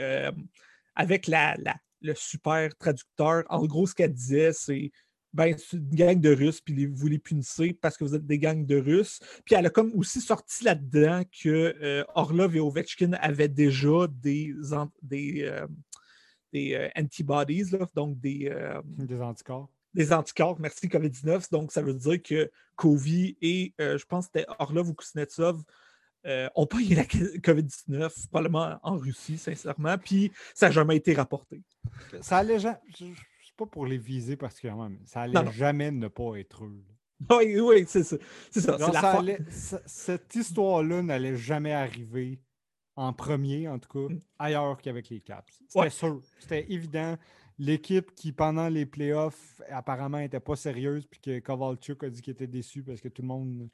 avec 0.95 1.27
la, 1.27 1.57
la, 1.57 1.75
le 2.05 2.15
super 2.15 2.77
traducteur. 2.77 3.45
En 3.49 3.65
gros, 3.67 3.87
ce 3.87 3.95
qu'elle 3.95 4.13
disait, 4.13 4.53
c'est 4.53 4.93
ben, 5.35 5.53
c'est 5.59 5.79
une 5.79 5.91
gang 5.91 6.21
de 6.21 6.33
Russes, 6.33 6.61
puis 6.61 6.87
vous 6.87 7.09
les 7.09 7.19
punissez 7.19 7.73
parce 7.73 7.97
que 7.97 8.05
vous 8.05 8.15
êtes 8.15 8.25
des 8.25 8.39
gangs 8.39 8.65
de 8.65 8.77
Russes. 8.77 9.19
Puis 9.45 9.57
elle 9.57 9.67
a 9.67 9.71
comme 9.71 9.91
aussi 9.97 10.21
sorti 10.21 10.63
là-dedans 10.63 11.23
que 11.43 11.75
euh, 11.83 12.05
Orlov 12.15 12.55
et 12.55 12.61
Ovechkin 12.61 13.15
avaient 13.15 13.49
déjà 13.49 14.07
des, 14.09 14.55
des, 15.03 15.43
euh, 15.43 15.67
des 16.53 16.75
euh, 16.75 16.89
antibodies, 16.97 17.65
donc 17.97 18.21
des, 18.21 18.57
des 18.85 19.21
anticorps. 19.21 19.69
Des 19.93 20.13
anticorps, 20.13 20.61
merci 20.61 20.87
COVID-19. 20.87 21.51
Donc, 21.51 21.73
ça 21.73 21.83
veut 21.83 21.95
dire 21.95 22.23
que 22.23 22.51
Kovi 22.77 23.37
et, 23.43 23.75
je 23.79 24.05
pense 24.05 24.29
que 24.29 24.39
c'était 24.39 24.47
Orlov 24.61 24.89
ou 24.89 24.95
Kuznetsov, 24.95 25.63
ont 26.55 26.67
pas 26.67 26.79
eu 26.79 26.95
la 26.95 27.05
COVID-19, 27.05 28.29
probablement 28.31 28.79
en 28.83 28.97
Russie, 28.97 29.39
sincèrement, 29.39 29.99
puis 29.99 30.33
ça 30.55 30.67
n'a 30.67 30.73
jamais 30.73 30.97
été 30.97 31.15
rapporté. 31.15 31.63
Ça 32.21 32.39
allait 32.39 32.59
jamais. 32.59 32.79
C'est 32.99 33.57
pas 33.57 33.67
pour 33.67 33.87
les 33.87 33.99
viser 33.99 34.37
particulièrement, 34.37 34.89
mais 34.89 35.01
ça 35.05 35.23
allait 35.23 35.53
jamais 35.53 35.91
ne 35.91 36.09
pas 36.09 36.37
être 36.37 36.65
eux. 36.65 36.85
Oui, 37.31 37.59
oui, 37.61 37.85
c'est 37.87 38.03
ça. 38.03 38.17
ça, 38.51 39.81
cette 39.87 40.35
histoire-là 40.35 41.01
n'allait 41.01 41.37
jamais 41.37 41.73
arriver 41.73 42.41
en 42.97 43.13
premier, 43.13 43.69
en 43.69 43.79
tout 43.79 43.89
cas, 43.89 44.15
mm. 44.15 44.21
ailleurs 44.39 44.81
qu'avec 44.81 45.09
les 45.09 45.21
Caps. 45.21 45.61
C'était 45.69 45.91
sûr. 45.91 46.21
C'était 46.39 46.71
évident. 46.71 47.17
L'équipe 47.59 48.15
qui, 48.15 48.33
pendant 48.33 48.69
les 48.69 48.85
playoffs, 48.85 49.63
apparemment 49.71 50.19
n'était 50.19 50.41
pas 50.41 50.57
sérieuse, 50.57 51.07
puis 51.07 51.21
que 51.21 51.39
Kovalchuk 51.39 52.03
a 52.03 52.11
dit 52.11 52.21
qu'il 52.21 52.33
était 52.33 52.49
déçu 52.49 52.83
parce 52.83 53.01
que 53.01 53.09
tout 53.09 53.23
le 53.23 53.29
monde 53.29 53.69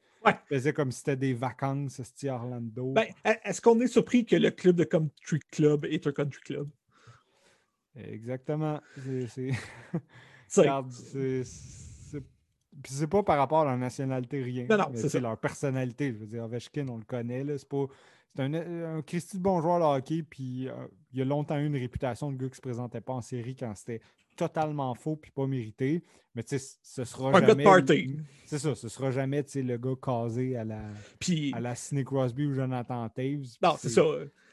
faisait 0.48 0.74
comme 0.74 0.92
si 0.92 0.98
c'était 0.98 1.16
des 1.16 1.32
vacances, 1.32 2.02
c'était 2.02 2.28
Orlando. 2.28 2.92
Ben, 2.92 3.06
est-ce 3.24 3.60
qu'on 3.60 3.80
est 3.80 3.86
surpris 3.86 4.26
que 4.26 4.36
le 4.36 4.50
club 4.50 4.76
de 4.76 4.84
Country 4.84 5.40
Club 5.50 5.86
est 5.86 6.06
un 6.06 6.12
country 6.12 6.40
club? 6.42 6.68
Exactement. 7.96 8.80
C'est. 9.28 9.52
Puis 12.82 12.94
c'est 12.94 13.08
pas 13.08 13.22
par 13.22 13.36
rapport 13.36 13.60
à 13.60 13.64
leur 13.64 13.76
nationalité, 13.76 14.42
rien. 14.42 14.66
Non, 14.70 14.76
non, 14.76 14.86
c'est 14.94 15.20
leur 15.20 15.36
personnalité. 15.36 16.12
Je 16.12 16.18
veux 16.18 16.26
dire, 16.26 16.44
Ovechkin, 16.44 16.88
on 16.88 16.98
le 16.98 17.04
connaît. 17.04 17.44
C'est 17.58 17.68
pas. 17.68 17.86
C'est 18.34 18.42
un, 18.42 18.54
un 18.54 19.02
Christy 19.02 19.38
de 19.38 19.42
bon 19.42 19.60
joueur 19.60 19.80
de 19.80 19.84
hockey, 19.84 20.22
puis 20.22 20.68
euh, 20.68 20.74
il 21.12 21.22
a 21.22 21.24
longtemps 21.24 21.58
eu 21.58 21.66
une 21.66 21.76
réputation 21.76 22.30
de 22.30 22.36
gars 22.36 22.48
qui 22.48 22.56
se 22.56 22.60
présentait 22.60 23.00
pas 23.00 23.14
en 23.14 23.22
série 23.22 23.56
quand 23.56 23.74
c'était 23.74 24.00
totalement 24.36 24.94
faux 24.94 25.16
puis 25.16 25.30
pas 25.30 25.46
mérité. 25.46 26.02
Mais 26.34 26.44
tu 26.44 26.58
sais, 26.58 26.78
ce 26.82 27.04
sera 27.04 27.30
un 27.30 27.46
jamais. 27.46 27.64
C'est 28.46 28.58
ça, 28.58 28.74
ce 28.74 28.88
sera 28.88 29.10
jamais 29.10 29.44
le 29.54 29.76
gars 29.76 29.94
casé 30.00 30.56
à 30.56 30.64
la, 30.64 30.80
puis... 31.18 31.52
à 31.54 31.60
la 31.60 31.74
Sidney 31.74 32.04
Crosby 32.04 32.46
ou 32.46 32.54
Jonathan 32.54 33.08
Taves. 33.08 33.56
Non, 33.62 33.74
c'est 33.78 33.88
ça. 33.88 34.02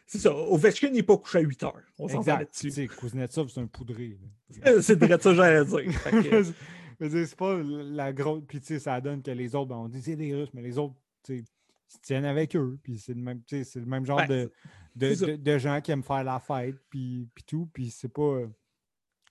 C'est 0.07 0.19
ça. 0.19 0.33
Ovechkin 0.33 0.89
n'est 0.89 1.03
pas 1.03 1.17
couché 1.17 1.39
à 1.39 1.41
8 1.41 1.63
heures. 1.63 1.83
On 1.99 2.07
s'en 2.07 2.21
là-dessus. 2.21 2.87
Kuznetsov, 2.87 3.49
c'est 3.49 3.59
un 3.59 3.67
poudré. 3.67 4.17
c'est 4.81 4.95
de 4.95 5.07
ça 5.07 5.17
que 5.17 5.33
j'allais 5.35 5.65
dire. 5.65 6.53
c'est 6.99 7.35
pas 7.35 7.57
la 7.57 8.13
grosse. 8.13 8.43
Puis, 8.47 8.59
tu 8.61 8.67
sais, 8.67 8.79
ça 8.79 8.99
donne 9.01 9.21
que 9.21 9.31
les 9.31 9.53
autres, 9.53 9.67
ben, 9.67 9.75
on 9.75 9.89
dit 9.89 10.01
c'est 10.01 10.15
des 10.15 10.33
Russes, 10.33 10.49
mais 10.53 10.61
les 10.61 10.77
autres, 10.77 10.95
tu 11.23 11.39
sais, 11.39 11.43
se 11.87 11.97
tiennent 12.01 12.25
avec 12.25 12.55
eux. 12.55 12.77
Puis, 12.83 12.99
c'est 12.99 13.13
le 13.13 13.21
même, 13.21 13.41
c'est 13.47 13.75
le 13.75 13.85
même 13.85 14.05
genre 14.05 14.25
de, 14.27 14.51
de, 14.95 15.35
de, 15.35 15.57
gens 15.57 15.81
qui 15.81 15.91
aiment 15.91 16.03
faire 16.03 16.23
la 16.23 16.39
fête, 16.39 16.75
puis, 16.89 17.27
puis 17.33 17.43
tout. 17.43 17.69
Puis, 17.73 17.89
c'est 17.89 18.11
pas, 18.11 18.41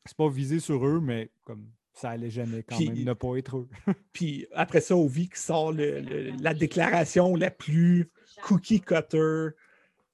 c'est 0.04 0.16
pas 0.16 0.28
visé 0.28 0.60
sur 0.60 0.86
eux, 0.86 1.00
mais 1.00 1.30
comme 1.44 1.66
ça 1.92 2.10
allait 2.10 2.30
jamais 2.30 2.62
quand 2.62 2.78
même 2.78 3.04
ne 3.04 3.12
pas 3.14 3.36
être 3.36 3.58
eux. 3.58 3.68
puis, 4.12 4.46
après 4.52 4.80
ça, 4.80 4.96
Ovi 4.96 5.28
qui 5.28 5.40
sort 5.40 5.72
la 5.72 6.54
déclaration 6.54 7.34
la 7.36 7.50
plus 7.50 8.10
cookie 8.42 8.80
cutter 8.80 9.48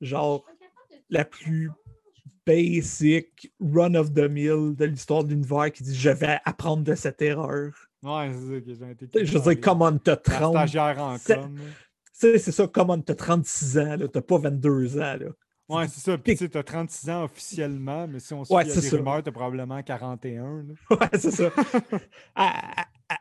genre 0.00 0.44
la 1.10 1.24
plus 1.24 1.70
basic 2.46 3.52
run 3.60 3.94
of 3.94 4.12
the 4.12 4.28
mill 4.28 4.74
de 4.74 4.84
l'histoire 4.84 5.24
de 5.24 5.30
l'univers 5.30 5.70
qui 5.72 5.82
dit 5.82 5.94
je 5.94 6.10
vais 6.10 6.38
apprendre 6.44 6.82
de 6.82 6.94
cette 6.94 7.22
erreur. 7.22 7.72
Ouais, 8.02 8.32
c'est 8.32 8.54
ça 8.54 8.60
que 8.60 8.74
j'ai 8.74 8.90
été. 8.90 9.24
Je 9.26 9.38
veux 9.38 9.54
dire, 9.54 9.60
comment 9.60 9.96
t'as 9.96 10.16
30. 10.16 10.74
en 10.76 11.18
com. 11.18 11.58
C'est 12.22 12.52
ça, 12.52 12.66
comment 12.66 12.98
t'as 13.00 13.14
36 13.14 13.78
ans, 13.78 13.96
là. 13.96 14.08
T'as 14.08 14.20
pas 14.20 14.38
22 14.38 14.98
ans, 14.98 15.16
là. 15.18 15.26
Ouais, 15.68 15.88
c'est 15.88 16.00
ça. 16.00 16.18
Puis 16.18 16.36
tu 16.36 16.58
as 16.58 16.62
36 16.62 17.10
ans 17.10 17.24
officiellement, 17.24 18.06
mais 18.06 18.20
si 18.20 18.34
on 18.34 18.44
suit 18.44 18.54
ouais, 18.54 18.64
les 18.64 18.88
rumeurs, 18.90 19.22
t'as 19.22 19.32
probablement 19.32 19.82
41. 19.82 20.66
Ouais, 20.90 20.96
c'est 21.18 21.30
ça. 21.30 21.50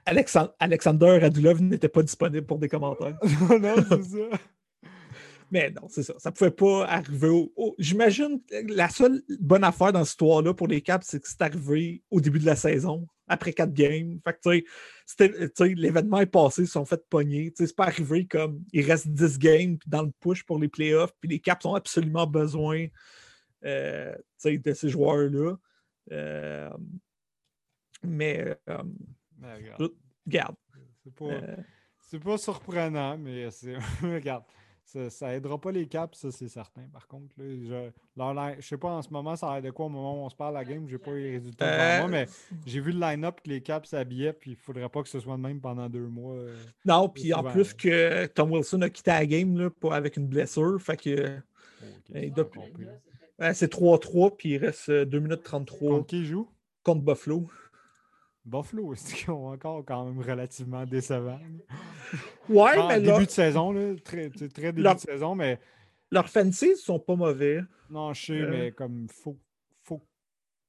Alexandre, 0.05 0.53
Alexander 0.59 1.19
Radulov 1.19 1.61
n'était 1.61 1.89
pas 1.89 2.03
disponible 2.03 2.45
pour 2.45 2.59
des 2.59 2.67
commentaires. 2.67 3.17
non, 3.49 3.75
c'est 3.89 4.03
ça. 4.03 4.37
Mais 5.49 5.69
non, 5.71 5.87
c'est 5.89 6.03
ça. 6.03 6.13
Ça 6.17 6.29
ne 6.29 6.35
pouvait 6.35 6.51
pas 6.51 6.85
arriver 6.85 7.29
au. 7.29 7.75
J'imagine 7.77 8.41
la 8.69 8.89
seule 8.89 9.21
bonne 9.39 9.63
affaire 9.63 9.91
dans 9.91 10.03
cette 10.03 10.13
histoire-là 10.13 10.53
pour 10.53 10.67
les 10.67 10.81
Caps, 10.81 11.05
c'est 11.05 11.21
que 11.21 11.27
c'est 11.27 11.41
arrivé 11.41 12.01
au 12.09 12.21
début 12.21 12.39
de 12.39 12.45
la 12.45 12.55
saison, 12.55 13.05
après 13.32 13.53
quatre 13.53 13.73
games. 13.73 14.19
Fait 14.23 14.34
que, 14.34 14.59
tu 14.59 14.65
sais, 15.55 15.73
l'événement 15.75 16.19
est 16.19 16.25
passé, 16.25 16.63
ils 16.63 16.67
sont 16.67 16.86
fait 16.86 17.03
pogner. 17.09 17.51
C'est 17.55 17.75
pas 17.75 17.86
arrivé 17.86 18.25
comme 18.25 18.63
il 18.73 18.86
reste 18.86 19.07
10 19.07 19.39
games 19.39 19.77
dans 19.88 20.03
le 20.03 20.11
push 20.19 20.43
pour 20.43 20.59
les 20.59 20.67
playoffs, 20.67 21.13
puis 21.19 21.29
les 21.29 21.39
Caps 21.39 21.65
ont 21.65 21.75
absolument 21.75 22.27
besoin 22.27 22.88
euh, 23.63 24.13
de 24.45 24.73
ces 24.73 24.89
joueurs-là. 24.89 25.55
Euh, 26.11 26.69
mais, 28.03 28.57
euh, 28.69 28.84
regarde. 30.25 30.55
C'est 31.03 31.13
pas, 31.13 31.25
euh, 31.25 32.19
pas, 32.23 32.38
surprenant, 32.38 33.17
mais 33.17 33.49
c'est. 33.51 33.75
regarde. 34.01 34.43
Ça, 34.91 35.09
ça 35.09 35.33
aidera 35.33 35.57
pas 35.57 35.71
les 35.71 35.87
caps, 35.87 36.17
ça 36.17 36.31
c'est 36.31 36.49
certain. 36.49 36.81
Par 36.91 37.07
contre, 37.07 37.33
là, 37.37 37.45
je, 37.47 38.59
je 38.59 38.67
sais 38.67 38.77
pas 38.77 38.89
en 38.89 39.01
ce 39.01 39.09
moment, 39.09 39.37
ça 39.37 39.49
a 39.49 39.53
l'air 39.53 39.61
de 39.61 39.71
quoi 39.71 39.85
au 39.85 39.89
moment 39.89 40.21
où 40.21 40.25
on 40.25 40.29
se 40.29 40.35
parle 40.35 40.53
la 40.55 40.65
game, 40.65 40.85
j'ai 40.89 40.97
pas 40.97 41.11
eu 41.11 41.21
les 41.21 41.31
résultats 41.31 41.71
devant 41.71 42.09
moi, 42.09 42.19
mais 42.19 42.27
j'ai 42.65 42.81
vu 42.81 42.91
le 42.91 42.99
line-up 42.99 43.39
que 43.41 43.49
les 43.49 43.61
caps 43.61 43.87
s'habillaient, 43.87 44.33
puis 44.33 44.51
il 44.51 44.57
faudrait 44.57 44.89
pas 44.89 45.01
que 45.01 45.07
ce 45.07 45.21
soit 45.21 45.37
de 45.37 45.41
même 45.41 45.61
pendant 45.61 45.87
deux 45.87 46.07
mois. 46.07 46.35
non, 46.83 47.07
puis 47.07 47.33
en 47.33 47.41
plus 47.43 47.73
que 47.73 48.25
Tom 48.25 48.51
Wilson 48.51 48.81
a 48.81 48.89
quitté 48.89 49.11
la 49.11 49.25
game 49.25 49.57
là, 49.57 49.69
avec 49.91 50.17
une 50.17 50.27
blessure, 50.27 50.81
fait 50.81 50.97
que. 50.97 51.37
c'est 53.53 53.71
3-3, 53.71 54.35
puis 54.35 54.49
il 54.49 54.57
reste 54.57 54.91
2 54.91 55.19
minutes 55.19 55.43
33. 55.43 55.89
Contre 55.89 56.07
qui 56.07 56.25
joue? 56.25 56.49
Contre 56.83 57.01
Buffalo. 57.01 57.47
Buffalo, 58.45 58.93
c'est 58.95 59.29
encore 59.29 59.83
quand 59.85 60.05
même 60.05 60.19
relativement 60.19 60.85
décevant. 60.85 61.39
Ouais, 62.49 62.75
mais 62.89 62.99
début 62.99 63.25
de 63.25 63.31
saison, 63.31 63.71
là, 63.71 63.93
très, 64.03 64.29
très 64.29 64.73
début 64.73 64.83
de 64.83 64.99
saison, 64.99 65.35
mais. 65.35 65.59
Leurs 66.11 66.27
fancies 66.27 66.75
sont 66.75 66.99
pas 66.99 67.15
mauvais. 67.15 67.61
Non, 67.89 68.13
je 68.13 68.25
sais, 68.25 68.33
euh. 68.33 68.49
mais 68.49 68.71
comme 68.73 69.07
faut. 69.07 69.37
faut 69.83 70.01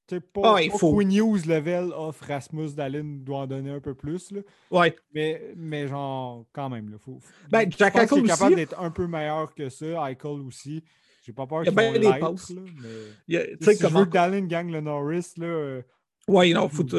tu 0.07 0.15
sais, 0.15 0.21
pas, 0.21 0.55
ah, 0.55 0.61
il 0.61 0.71
faut. 0.71 0.95
Queen 0.95 1.09
News 1.09 1.39
level 1.45 1.91
off 1.93 2.21
Rasmus 2.21 2.69
Dallin 2.75 3.03
doit 3.03 3.39
en 3.39 3.47
donner 3.47 3.71
un 3.71 3.81
peu 3.81 3.93
plus. 3.93 4.31
Là. 4.31 4.41
Ouais. 4.71 4.95
Mais, 5.13 5.53
mais 5.57 5.87
genre, 5.87 6.45
quand 6.53 6.69
même, 6.69 6.89
là, 6.89 6.97
faut. 6.97 7.19
Ben, 7.49 7.69
Jack 7.69 7.95
Eichel 7.95 8.19
est 8.19 8.27
capable 8.27 8.55
d'être 8.55 8.79
un 8.79 8.91
peu 8.91 9.07
meilleur 9.07 9.53
que 9.53 9.67
ça. 9.67 10.09
Eichel 10.09 10.39
aussi. 10.47 10.81
J'ai 11.25 11.33
pas 11.33 11.47
peur 11.47 11.63
qu'il 11.63 11.73
y 11.73 11.81
ait 11.81 11.99
des 11.99 12.19
passes. 12.19 12.51
Là, 12.51 12.61
mais... 12.81 13.55
si 13.59 13.77
comment... 13.79 13.89
je 13.89 13.97
veux 13.97 14.05
que 14.05 14.11
Dallin 14.11 14.45
gagne 14.45 14.71
le 14.71 14.79
Norris, 14.79 15.33
là. 15.37 15.45
Euh, 15.45 15.81
oui, 16.27 16.53
non, 16.53 16.69
faut. 16.69 16.83
tu 16.83 16.97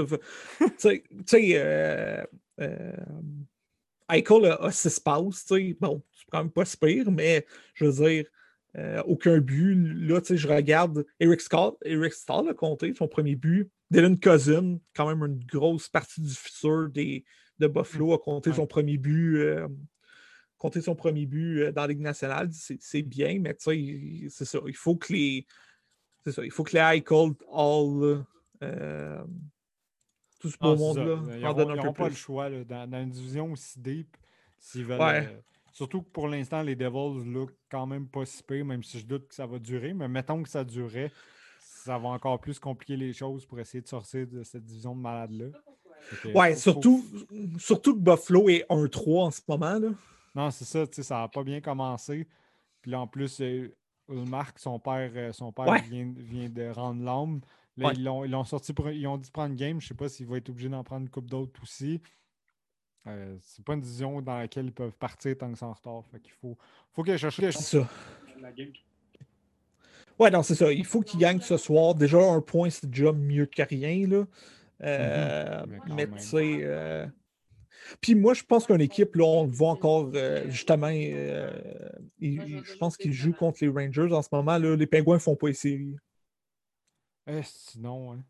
sais, 0.78 1.02
euh, 1.54 2.22
euh, 2.60 2.92
Eichel 4.10 4.56
a, 4.60 4.70
6 4.70 5.00
passes, 5.00 5.46
tu 5.46 5.54
sais. 5.54 5.76
Bon, 5.80 6.02
c'est 6.12 6.26
quand 6.30 6.38
même 6.38 6.50
pas 6.50 6.64
si 6.64 6.76
pire, 6.76 7.10
mais 7.10 7.46
je 7.74 7.86
veux 7.86 8.06
dire, 8.06 8.26
euh, 8.76 9.02
aucun 9.06 9.38
but. 9.38 9.74
Là, 9.74 10.20
tu 10.20 10.28
sais, 10.28 10.36
je 10.36 10.48
regarde 10.48 11.06
Eric 11.20 11.40
Scott. 11.40 11.76
Eric 11.84 12.12
Stahl 12.12 12.48
a 12.48 12.54
compté 12.54 12.92
son 12.94 13.08
premier 13.08 13.36
but. 13.36 13.70
Dylan 13.90 14.18
Cousin, 14.18 14.78
quand 14.94 15.08
même 15.08 15.24
une 15.24 15.44
grosse 15.44 15.88
partie 15.88 16.20
du 16.20 16.34
futur 16.34 16.88
des, 16.90 17.24
de 17.58 17.66
Buffalo, 17.66 18.12
a 18.12 18.18
compté 18.18 18.52
son 18.52 18.66
premier 18.66 18.98
but. 18.98 19.38
Euh, 19.38 19.68
compté 20.58 20.80
son 20.80 20.94
premier 20.94 21.26
but 21.26 21.70
dans 21.72 21.82
la 21.82 21.88
Ligue 21.88 22.00
nationale, 22.00 22.50
c'est 22.52 23.02
bien, 23.02 23.38
mais 23.40 23.54
tu 23.54 23.64
sais, 23.64 24.28
c'est 24.28 24.44
ça. 24.44 24.58
Il 24.66 24.76
faut 24.76 24.96
que 24.96 25.12
les. 25.12 25.46
C'est 26.24 26.32
ça. 26.32 26.44
Il 26.44 26.50
faut 26.50 26.64
que 26.64 26.72
les 26.72 26.98
Eichel 26.98 27.32
all 27.52 28.24
euh, 28.62 29.22
tout 30.40 30.50
ce 30.50 30.58
beau 30.58 30.72
ah, 30.72 30.76
monde-là. 30.76 31.18
Ils 31.36 31.40
n'auront 31.40 31.92
pas 31.92 32.08
le 32.08 32.14
choix 32.14 32.50
dans, 32.50 32.92
une 32.92 33.10
division 33.10 33.52
aussi 33.52 33.78
deep. 33.80 34.16
S'ils 34.58 34.84
veulent. 34.84 35.00
Euh, 35.00 35.22
surtout 35.72 36.02
que 36.02 36.10
pour 36.10 36.28
l'instant, 36.28 36.62
les 36.62 36.76
Devils 36.76 37.24
look 37.24 37.50
quand 37.70 37.86
même 37.86 38.08
pas 38.08 38.24
si 38.24 38.42
pire, 38.42 38.64
même 38.64 38.82
si 38.82 39.00
je 39.00 39.06
doute 39.06 39.28
que 39.28 39.34
ça 39.34 39.46
va 39.46 39.58
durer. 39.58 39.94
Mais 39.94 40.08
mettons 40.08 40.42
que 40.42 40.48
ça 40.48 40.64
durait, 40.64 41.10
ça 41.60 41.98
va 41.98 42.08
encore 42.08 42.40
plus 42.40 42.58
compliquer 42.58 42.96
les 42.96 43.12
choses 43.12 43.44
pour 43.46 43.58
essayer 43.60 43.82
de 43.82 43.88
sortir 43.88 44.26
de 44.26 44.42
cette 44.42 44.64
division 44.64 44.94
de 44.94 45.00
malades-là. 45.00 45.46
Ouais, 46.34 46.54
surtout, 46.54 47.04
surtout 47.58 47.94
que 47.94 48.00
Buffalo 48.00 48.48
est 48.48 48.66
1-3 48.68 49.26
en 49.26 49.30
ce 49.30 49.40
moment. 49.48 49.78
Là. 49.78 49.88
Non, 50.34 50.50
c'est 50.50 50.64
ça, 50.64 50.84
ça 51.02 51.20
n'a 51.20 51.28
pas 51.28 51.42
bien 51.42 51.60
commencé. 51.60 52.26
Puis 52.82 52.94
en 52.94 53.06
plus, 53.06 53.40
euh, 53.40 53.74
Ulmark, 54.08 54.58
son 54.58 54.78
père, 54.78 55.34
son 55.34 55.52
père 55.52 55.72
vient, 55.88 56.12
vient, 56.16 56.48
de 56.48 56.68
rendre 56.68 57.02
l'âme. 57.02 57.40
Là, 57.76 57.92
ils, 57.96 58.04
l'ont, 58.04 58.44
sorti 58.44 58.72
pour, 58.72 58.88
ils 58.90 59.06
ont 59.06 59.18
dit 59.18 59.30
prendre 59.30 59.50
une 59.50 59.56
game. 59.56 59.80
Je 59.80 59.86
ne 59.86 59.88
sais 59.88 59.94
pas 59.94 60.08
s'il 60.08 60.26
va 60.26 60.36
être 60.36 60.48
obligé 60.48 60.68
d'en 60.68 60.84
prendre 60.84 61.02
une 61.02 61.10
coupe 61.10 61.28
d'autres 61.28 61.60
aussi. 61.62 62.00
Euh, 63.06 63.36
c'est 63.40 63.64
pas 63.64 63.74
une 63.74 63.80
division 63.80 64.22
dans 64.22 64.38
laquelle 64.38 64.66
ils 64.66 64.72
peuvent 64.72 64.96
partir 64.96 65.36
tant 65.36 65.50
que 65.50 65.58
c'est 65.58 65.64
en 65.64 65.72
retard. 65.72 66.04
Fait 66.10 66.20
qu'il 66.20 66.32
faut, 66.32 66.56
faut 66.92 67.02
qu'ils 67.02 67.18
cherchent 67.18 67.40
ça. 67.50 67.88
Ouais, 70.18 70.30
non, 70.30 70.42
c'est 70.42 70.54
ça. 70.54 70.72
Il 70.72 70.84
faut 70.84 71.00
qu'ils 71.00 71.20
gagnent 71.20 71.40
ce 71.40 71.56
soir. 71.56 71.94
Déjà, 71.94 72.18
un 72.18 72.40
point, 72.40 72.70
c'est 72.70 72.88
déjà 72.88 73.12
mieux 73.12 73.46
que 73.46 73.62
rien. 73.62 74.06
Là. 74.06 74.24
Euh, 74.82 75.66
mm-hmm. 75.66 75.94
Mais, 75.94 76.06
tu 76.06 76.18
sais. 76.18 76.58
Euh, 76.62 77.06
puis 78.00 78.14
moi, 78.14 78.34
je 78.34 78.42
pense 78.44 78.66
qu'une 78.66 78.80
équipe, 78.80 79.16
là, 79.16 79.24
on 79.24 79.44
le 79.44 79.50
voit 79.50 79.70
encore, 79.70 80.10
euh, 80.14 80.48
justement, 80.48 80.90
je 80.90 82.76
pense 82.78 82.96
qu'ils 82.96 83.12
jouent 83.12 83.34
contre 83.34 83.58
les 83.62 83.68
Rangers 83.68 84.12
en 84.12 84.22
ce 84.22 84.28
moment. 84.32 84.56
Là, 84.56 84.76
les 84.76 84.86
Pingouins 84.86 85.16
ne 85.16 85.20
font 85.20 85.36
pas 85.36 85.48
les 85.48 85.54
séries. 85.54 85.96
Eh, 87.26 87.42
sinon, 87.42 88.12
hein. 88.12 88.24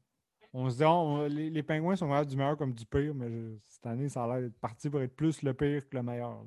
On 0.57 0.71
se 0.71 0.77
dit, 0.77 1.35
les, 1.35 1.51
les, 1.51 1.63
pingouins 1.65 1.97
sont 1.97 2.23
du 2.23 2.37
meilleur 2.37 2.57
comme 2.57 2.73
du 2.73 2.87
pire, 2.87 3.13
mais 3.13 3.29
cette 3.67 3.87
année, 3.87 4.09
ça 4.09 4.23
a 4.23 4.29
l'air 4.29 4.41
d'être 4.43 4.61
parti 4.61 4.89
pour 4.89 5.03
être 5.03 5.17
plus 5.17 5.43
le 5.43 5.53
pire 5.53 5.83
que 5.89 5.97
le 5.97 6.03
meilleur. 6.05 6.45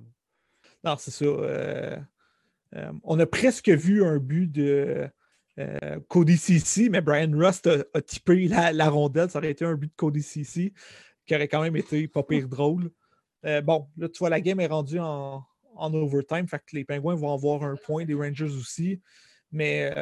Non, 0.81 0.95
c'est 0.97 1.11
ça. 1.11 1.25
Euh, 1.25 1.97
euh, 2.75 2.91
on 3.03 3.19
a 3.19 3.25
presque 3.25 3.67
vu 3.67 4.05
un 4.05 4.17
but 4.17 4.49
de 4.49 5.09
euh, 5.59 5.99
Cody 6.07 6.37
Cici, 6.37 6.89
mais 6.89 7.01
Brian 7.01 7.31
Rust 7.33 7.67
a, 7.67 7.83
a 7.93 8.01
typé 8.01 8.47
la, 8.47 8.89
rondelle. 8.89 9.29
Ça 9.29 9.39
aurait 9.39 9.51
été 9.51 9.65
un 9.65 9.75
but 9.75 9.87
de 9.87 9.95
Cody 9.97 10.23
Cici 10.23 10.73
qui 11.25 11.35
aurait 11.35 11.49
quand 11.49 11.61
même 11.61 11.75
été 11.75 12.07
pas 12.07 12.23
pire 12.23 12.47
drôle. 12.47 12.89
bon, 13.43 13.89
là, 13.97 14.07
tu 14.07 14.19
vois, 14.19 14.29
la 14.29 14.39
game 14.39 14.61
est 14.61 14.67
rendue 14.67 14.99
en, 14.99 15.43
en 15.75 15.93
overtime. 15.93 16.47
Fait 16.47 16.59
que 16.59 16.77
les 16.77 16.85
pingouins 16.85 17.15
vont 17.15 17.33
avoir 17.33 17.63
un 17.63 17.75
point, 17.75 18.05
les 18.05 18.13
Rangers 18.13 18.55
aussi. 18.55 19.01
Mais 19.51 19.93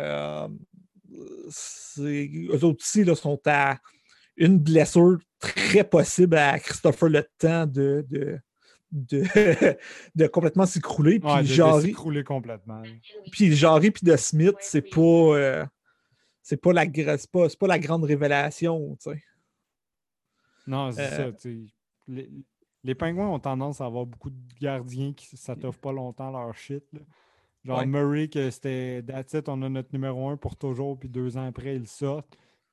eux 2.00 2.64
autres 2.64 2.84
aussi 2.84 3.04
là, 3.04 3.16
sont 3.16 3.40
à 3.46 3.78
une 4.38 4.60
blessure 4.60 5.18
très 5.40 5.84
possible 5.84 6.38
à 6.38 6.60
Christopher 6.60 7.10
le 7.10 7.24
temps 7.38 7.66
de, 7.66 8.06
de, 8.10 8.40
de, 8.92 10.28
complètement 10.32 10.66
s'écrouler. 10.66 11.20
Puis 11.20 11.30
ouais, 11.30 11.82
s'écrouler 11.82 12.24
complètement. 12.24 12.82
Puis 13.32 13.54
Jarry 13.54 13.92
puis 13.92 14.06
de 14.06 14.16
Smith, 14.16 14.56
c'est 14.60 14.82
pas, 14.82 15.02
euh, 15.02 15.66
c'est 16.42 16.58
pas, 16.58 16.74
la, 16.74 16.86
pas, 17.32 17.48
pas 17.60 17.68
la 17.68 17.80
grande 17.80 18.04
révélation. 18.04 18.98
Non, 20.68 20.92
c'est 20.92 21.02
euh, 21.02 21.32
ça. 21.38 21.50
Les, 22.08 22.30
les, 22.84 22.96
pingouins 22.96 23.30
ont 23.30 23.40
tendance 23.40 23.82
à 23.82 23.86
avoir 23.86 24.06
beaucoup 24.06 24.30
de 24.30 24.42
gardiens 24.60 25.14
qui 25.14 25.36
ne 25.36 25.72
pas 25.72 25.92
longtemps 25.92 26.32
leur 26.32 26.56
shit. 26.56 26.84
Genre 27.66 27.86
Murray, 27.88 28.28
que 28.28 28.52
c'était 28.52 29.04
That's 29.04 29.34
it, 29.34 29.50
on 29.50 29.62
a 29.64 29.70
notre 29.70 29.90
numéro 29.92 30.30
un 30.30 30.38
pour 30.38 30.56
toujours, 30.56 31.00
puis 31.00 31.10
deux 31.10 31.36
ans 31.38 31.48
après, 31.48 31.76
il 31.76 31.88
sort. 31.88 32.24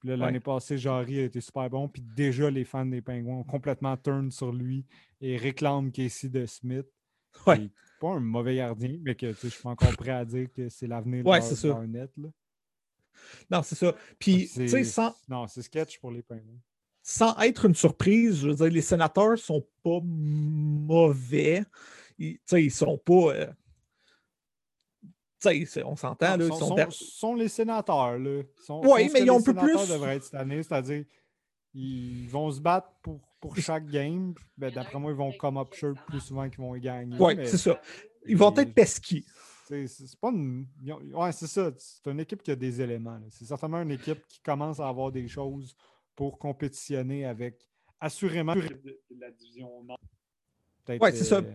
Puis 0.00 0.16
l'année 0.16 0.40
passée, 0.40 0.76
Jarry 0.78 1.20
a 1.20 1.24
été 1.24 1.40
super 1.40 1.70
bon, 1.70 1.88
puis 1.88 2.02
déjà, 2.02 2.50
les 2.50 2.64
fans 2.64 2.84
des 2.84 3.00
Pingouins 3.00 3.36
ont 3.36 3.44
complètement 3.44 3.96
turn 3.96 4.30
sur 4.30 4.52
lui 4.52 4.84
et 5.20 5.36
réclament 5.36 5.92
Casey 5.92 6.28
de 6.28 6.44
Smith. 6.44 6.86
Ouais. 7.46 7.70
Pas 8.00 8.08
un 8.08 8.20
mauvais 8.20 8.56
gardien, 8.56 8.98
mais 9.00 9.14
que 9.14 9.32
je 9.32 9.48
suis 9.48 9.68
encore 9.68 9.96
prêt 9.96 10.10
à 10.10 10.24
dire 10.24 10.48
que 10.52 10.68
c'est 10.68 10.88
l'avenir 10.88 11.24
ouais, 11.24 11.40
de 11.40 11.68
leur, 11.68 11.86
net. 11.86 12.10
Là. 12.16 12.28
Non, 13.50 13.62
c'est 13.62 13.76
ça. 13.76 13.94
Puis, 14.18 14.50
tu 14.52 14.68
sais, 14.68 14.84
sans. 14.84 15.14
Non, 15.28 15.46
c'est 15.46 15.62
sketch 15.62 15.98
pour 16.00 16.10
les 16.10 16.22
Pingouins. 16.22 16.60
Sans 17.02 17.38
être 17.38 17.64
une 17.64 17.74
surprise, 17.74 18.40
je 18.40 18.48
veux 18.48 18.54
dire, 18.54 18.70
les 18.70 18.82
sénateurs 18.82 19.38
sont 19.38 19.66
pas 19.82 20.00
mauvais. 20.02 21.64
Ils, 22.18 22.38
ils 22.52 22.70
sont 22.70 22.98
pas. 22.98 23.34
Euh, 23.34 23.46
on 25.84 25.96
s'entend. 25.96 26.36
Là, 26.36 26.48
sont, 26.48 26.76
sont, 26.76 26.90
sont, 26.90 27.34
les 27.34 27.48
sénateurs. 27.48 28.18
Oui, 28.18 29.10
mais 29.12 29.22
ils 29.22 29.30
ont 29.30 29.38
un 29.38 29.42
peu 29.42 29.54
plus. 29.54 29.88
devraient 29.88 30.16
être 30.16 30.24
cette 30.24 30.34
année, 30.34 30.62
c'est-à-dire 30.62 31.04
ils 31.74 32.28
vont 32.28 32.50
se 32.50 32.60
battre 32.60 32.88
pour, 33.02 33.20
pour 33.40 33.56
chaque 33.56 33.86
game. 33.86 34.34
Ben, 34.56 34.72
D'après 34.72 34.98
moi, 34.98 35.10
ils 35.10 35.16
vont 35.16 35.32
come 35.32 35.56
up 35.56 35.74
shirt 35.74 35.96
plus 36.06 36.20
souvent 36.20 36.48
qu'ils 36.48 36.60
vont 36.60 36.74
y 36.74 36.80
gagner. 36.80 37.16
Oui, 37.18 37.34
c'est 37.44 37.58
ça. 37.58 37.80
Ils 38.26 38.36
vont 38.36 38.54
être 38.56 38.74
pesquis. 38.74 39.24
C'est 39.66 40.20
pas 40.20 40.28
une. 40.28 40.66
Ouais, 41.14 41.32
c'est 41.32 41.46
ça. 41.46 41.70
C'est 41.76 42.10
une 42.10 42.20
équipe 42.20 42.42
qui 42.42 42.50
a 42.50 42.56
des 42.56 42.80
éléments. 42.80 43.18
C'est 43.30 43.46
certainement 43.46 43.80
une 43.80 43.92
équipe 43.92 44.26
qui 44.26 44.40
commence 44.40 44.80
à 44.80 44.88
avoir 44.88 45.10
des 45.10 45.26
choses 45.28 45.74
pour 46.14 46.38
compétitionner 46.38 47.24
avec 47.24 47.66
assurément 47.98 48.54
de, 48.54 49.00
la 49.18 49.30
division 49.30 49.82
Nord. 49.84 49.98
Oui, 50.88 51.10
c'est 51.14 51.24
ça. 51.24 51.36
Euh, 51.36 51.54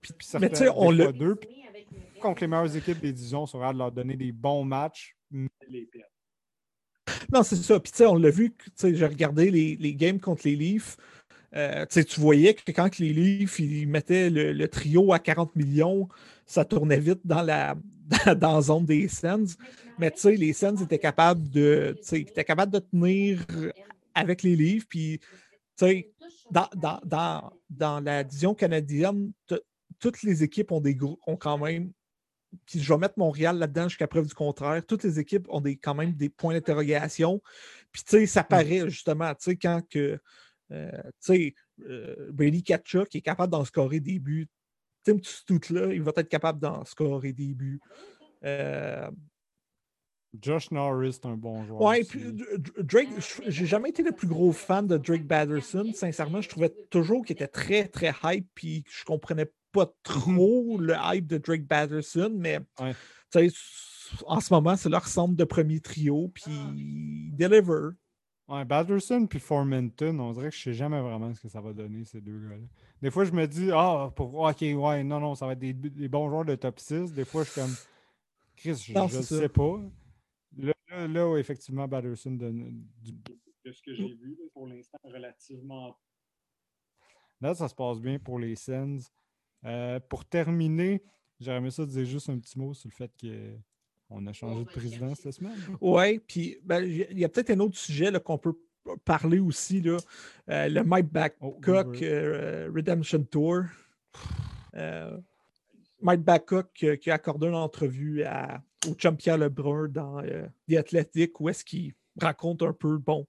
puis, 0.00 0.12
mais 0.40 0.50
tu 0.50 0.56
sais, 0.56 0.68
on 0.74 0.90
l'a. 0.90 1.12
Contre 2.22 2.42
les 2.42 2.46
meilleures 2.46 2.76
équipes 2.76 3.00
des 3.00 3.12
divisions, 3.12 3.46
sont 3.46 3.58
de 3.58 3.78
leur 3.78 3.90
donner 3.90 4.16
des 4.16 4.32
bons 4.32 4.64
matchs. 4.64 5.16
Non, 7.32 7.42
c'est 7.42 7.56
ça. 7.56 7.80
Puis, 7.80 7.90
tu 7.90 7.98
sais, 7.98 8.06
on 8.06 8.16
l'a 8.16 8.30
vu, 8.30 8.50
tu 8.50 8.70
sais, 8.74 8.94
j'ai 8.94 9.06
regardé 9.06 9.50
les, 9.50 9.76
les, 9.76 9.94
games 9.94 10.20
contre 10.20 10.42
les 10.44 10.56
Leafs. 10.56 10.96
Euh, 11.54 11.84
tu 11.86 12.20
voyais 12.20 12.54
que 12.54 12.70
quand 12.72 12.98
les 12.98 13.12
Leafs 13.12 13.58
ils 13.58 13.86
mettaient 13.86 14.30
le, 14.30 14.68
trio 14.68 15.12
à 15.12 15.18
40 15.18 15.54
millions, 15.56 16.08
ça 16.46 16.64
tournait 16.64 17.00
vite 17.00 17.20
dans 17.24 17.42
la, 17.42 17.76
dans 18.36 18.60
zone 18.62 18.86
des 18.86 19.08
Sens. 19.08 19.56
Mais 19.98 20.12
les 20.24 20.52
Sens 20.52 20.80
étaient 20.80 20.98
capables 20.98 21.48
de, 21.50 21.98
étaient 22.12 22.44
capables 22.44 22.72
de 22.72 22.78
tenir 22.78 23.44
avec 24.14 24.42
les 24.42 24.56
Leafs. 24.56 24.86
Puis, 24.86 25.20
dans, 26.50 26.68
dans, 26.74 27.00
dans, 27.04 27.52
dans, 27.68 28.00
la 28.00 28.24
division 28.24 28.54
canadienne, 28.54 29.32
toutes 29.98 30.22
les 30.22 30.42
équipes 30.42 30.72
ont, 30.72 30.80
des, 30.80 30.96
ont 31.26 31.36
quand 31.36 31.58
même 31.58 31.92
puis 32.66 32.80
je 32.80 32.92
vais 32.92 32.98
mettre 32.98 33.18
Montréal 33.18 33.58
là-dedans 33.58 33.88
jusqu'à 33.88 34.06
preuve 34.06 34.26
du 34.26 34.34
contraire. 34.34 34.84
Toutes 34.86 35.04
les 35.04 35.18
équipes 35.18 35.46
ont 35.48 35.60
des, 35.60 35.76
quand 35.76 35.94
même 35.94 36.12
des 36.12 36.28
points 36.28 36.54
d'interrogation. 36.54 37.42
Puis, 37.90 38.02
tu 38.04 38.10
sais, 38.10 38.26
ça 38.26 38.44
paraît 38.44 38.88
justement, 38.88 39.34
tu 39.34 39.44
sais, 39.44 39.56
quand 39.56 39.82
que, 39.88 40.18
euh, 40.70 40.90
tu 41.04 41.12
sais, 41.20 41.54
euh, 41.88 42.30
Brady 42.32 42.62
Katchuk 42.62 43.08
qui 43.08 43.18
est 43.18 43.22
capable 43.22 43.52
d'en 43.52 43.64
scorer 43.64 44.00
des 44.00 44.18
buts. 44.18 44.48
Tim 45.04 45.16
là, 45.70 45.92
il 45.92 46.02
va 46.02 46.12
être 46.16 46.28
capable 46.28 46.60
d'en 46.60 46.84
scorer 46.84 47.32
des 47.32 47.54
buts. 47.54 47.80
Euh, 48.44 49.10
Josh 50.40 50.70
Norris, 50.70 51.14
c'est 51.14 51.26
un 51.26 51.36
bon 51.36 51.64
joueur. 51.64 51.82
Ouais, 51.82 52.04
puis 52.04 52.32
Drake, 52.78 53.08
j'ai 53.46 53.66
jamais 53.66 53.90
été 53.90 54.02
le 54.02 54.12
plus 54.12 54.28
gros 54.28 54.52
fan 54.52 54.86
de 54.86 54.96
Drake 54.96 55.26
Batterson. 55.26 55.90
Sincèrement, 55.94 56.40
je 56.40 56.48
trouvais 56.48 56.72
toujours 56.88 57.24
qu'il 57.24 57.34
était 57.34 57.48
très, 57.48 57.86
très 57.88 58.14
hype, 58.24 58.46
puis 58.54 58.84
je 58.88 59.04
comprenais 59.04 59.50
pas 59.72 59.92
trop 60.02 60.78
le 60.78 60.94
hype 61.02 61.26
de 61.26 61.38
Drake 61.38 61.66
Batterson, 61.66 62.32
mais 62.34 62.60
en 64.26 64.40
ce 64.40 64.52
moment, 64.52 64.76
c'est 64.76 64.88
leur 64.88 65.06
centre 65.06 65.34
de 65.34 65.44
premier 65.44 65.80
trio, 65.80 66.28
puis 66.28 66.52
deliver. 67.32 67.96
Ouais, 68.48 68.64
Batterson 68.64 69.26
puis 69.26 69.38
Formenton, 69.38 70.18
on 70.18 70.32
dirait 70.32 70.50
que 70.50 70.56
je 70.56 70.62
sais 70.62 70.74
jamais 70.74 71.00
vraiment 71.00 71.32
ce 71.32 71.40
que 71.40 71.48
ça 71.48 71.60
va 71.60 71.72
donner, 71.72 72.04
ces 72.04 72.20
deux 72.20 72.38
gars-là. 72.38 72.62
Des 73.00 73.10
fois, 73.10 73.24
je 73.24 73.32
me 73.32 73.46
dis, 73.46 73.70
ah, 73.72 74.12
pour... 74.14 74.34
ok, 74.34 74.60
ouais, 74.60 75.04
non, 75.04 75.20
non, 75.20 75.34
ça 75.34 75.46
va 75.46 75.52
être 75.52 75.60
des, 75.60 76.08
bons 76.08 76.28
joueurs 76.28 76.44
de 76.44 76.54
top 76.54 76.78
6. 76.78 77.14
Des 77.14 77.24
fois, 77.24 77.44
je 77.44 77.50
suis 77.50 77.60
comme, 77.60 77.74
Chris, 78.56 78.74
je 78.74 79.16
ne 79.16 79.22
sais 79.22 79.48
pas. 79.48 79.80
Là, 80.58 80.74
là, 81.06 81.36
effectivement, 81.38 81.88
Batterson, 81.88 82.32
de, 82.32 82.50
de, 82.50 83.72
ce 83.72 83.80
que 83.80 83.94
j'ai 83.94 84.12
vu, 84.12 84.36
pour 84.52 84.66
l'instant, 84.66 84.98
relativement. 85.04 85.96
Là, 87.40 87.54
ça 87.54 87.68
se 87.68 87.74
passe 87.74 87.98
bien 87.98 88.18
pour 88.18 88.38
les 88.38 88.54
Sens. 88.54 89.10
Euh, 89.64 90.00
pour 90.08 90.24
terminer, 90.24 91.02
j'aimerais 91.40 91.58
aimé 91.58 91.70
ça 91.70 91.86
dire 91.86 92.04
juste 92.04 92.28
un 92.30 92.38
petit 92.38 92.58
mot 92.58 92.74
sur 92.74 92.88
le 92.88 92.94
fait 92.94 93.10
qu'on 94.08 94.26
a 94.26 94.32
changé 94.32 94.64
de 94.64 94.68
président 94.68 95.14
cette 95.14 95.32
semaine. 95.32 95.56
Oui, 95.80 96.18
puis 96.18 96.58
ben, 96.64 96.84
il 96.84 97.18
y 97.18 97.24
a 97.24 97.28
peut-être 97.28 97.50
un 97.50 97.60
autre 97.60 97.76
sujet 97.76 98.10
qu'on 98.24 98.38
peut 98.38 98.54
parler 99.04 99.38
aussi, 99.38 99.80
là, 99.80 99.96
euh, 100.50 100.68
le 100.68 100.82
Mike 100.82 101.12
Babcock 101.12 101.40
oh, 101.40 102.02
euh, 102.02 102.70
Redemption 102.74 103.22
Tour. 103.22 103.62
Mike 106.00 106.22
Babcock 106.22 106.72
qui 106.72 107.10
a 107.10 107.14
accordé 107.14 107.46
une 107.46 107.54
entrevue 107.54 108.24
à, 108.24 108.60
au 108.88 108.94
champion 108.98 109.36
Lebrun 109.36 109.86
dans 109.88 110.20
The 110.68 110.74
Athletic 110.74 111.38
où 111.38 111.48
est-ce 111.48 111.64
qu'il 111.64 111.92
raconte 112.20 112.62
un 112.62 112.72
peu, 112.72 112.98
bon, 112.98 113.26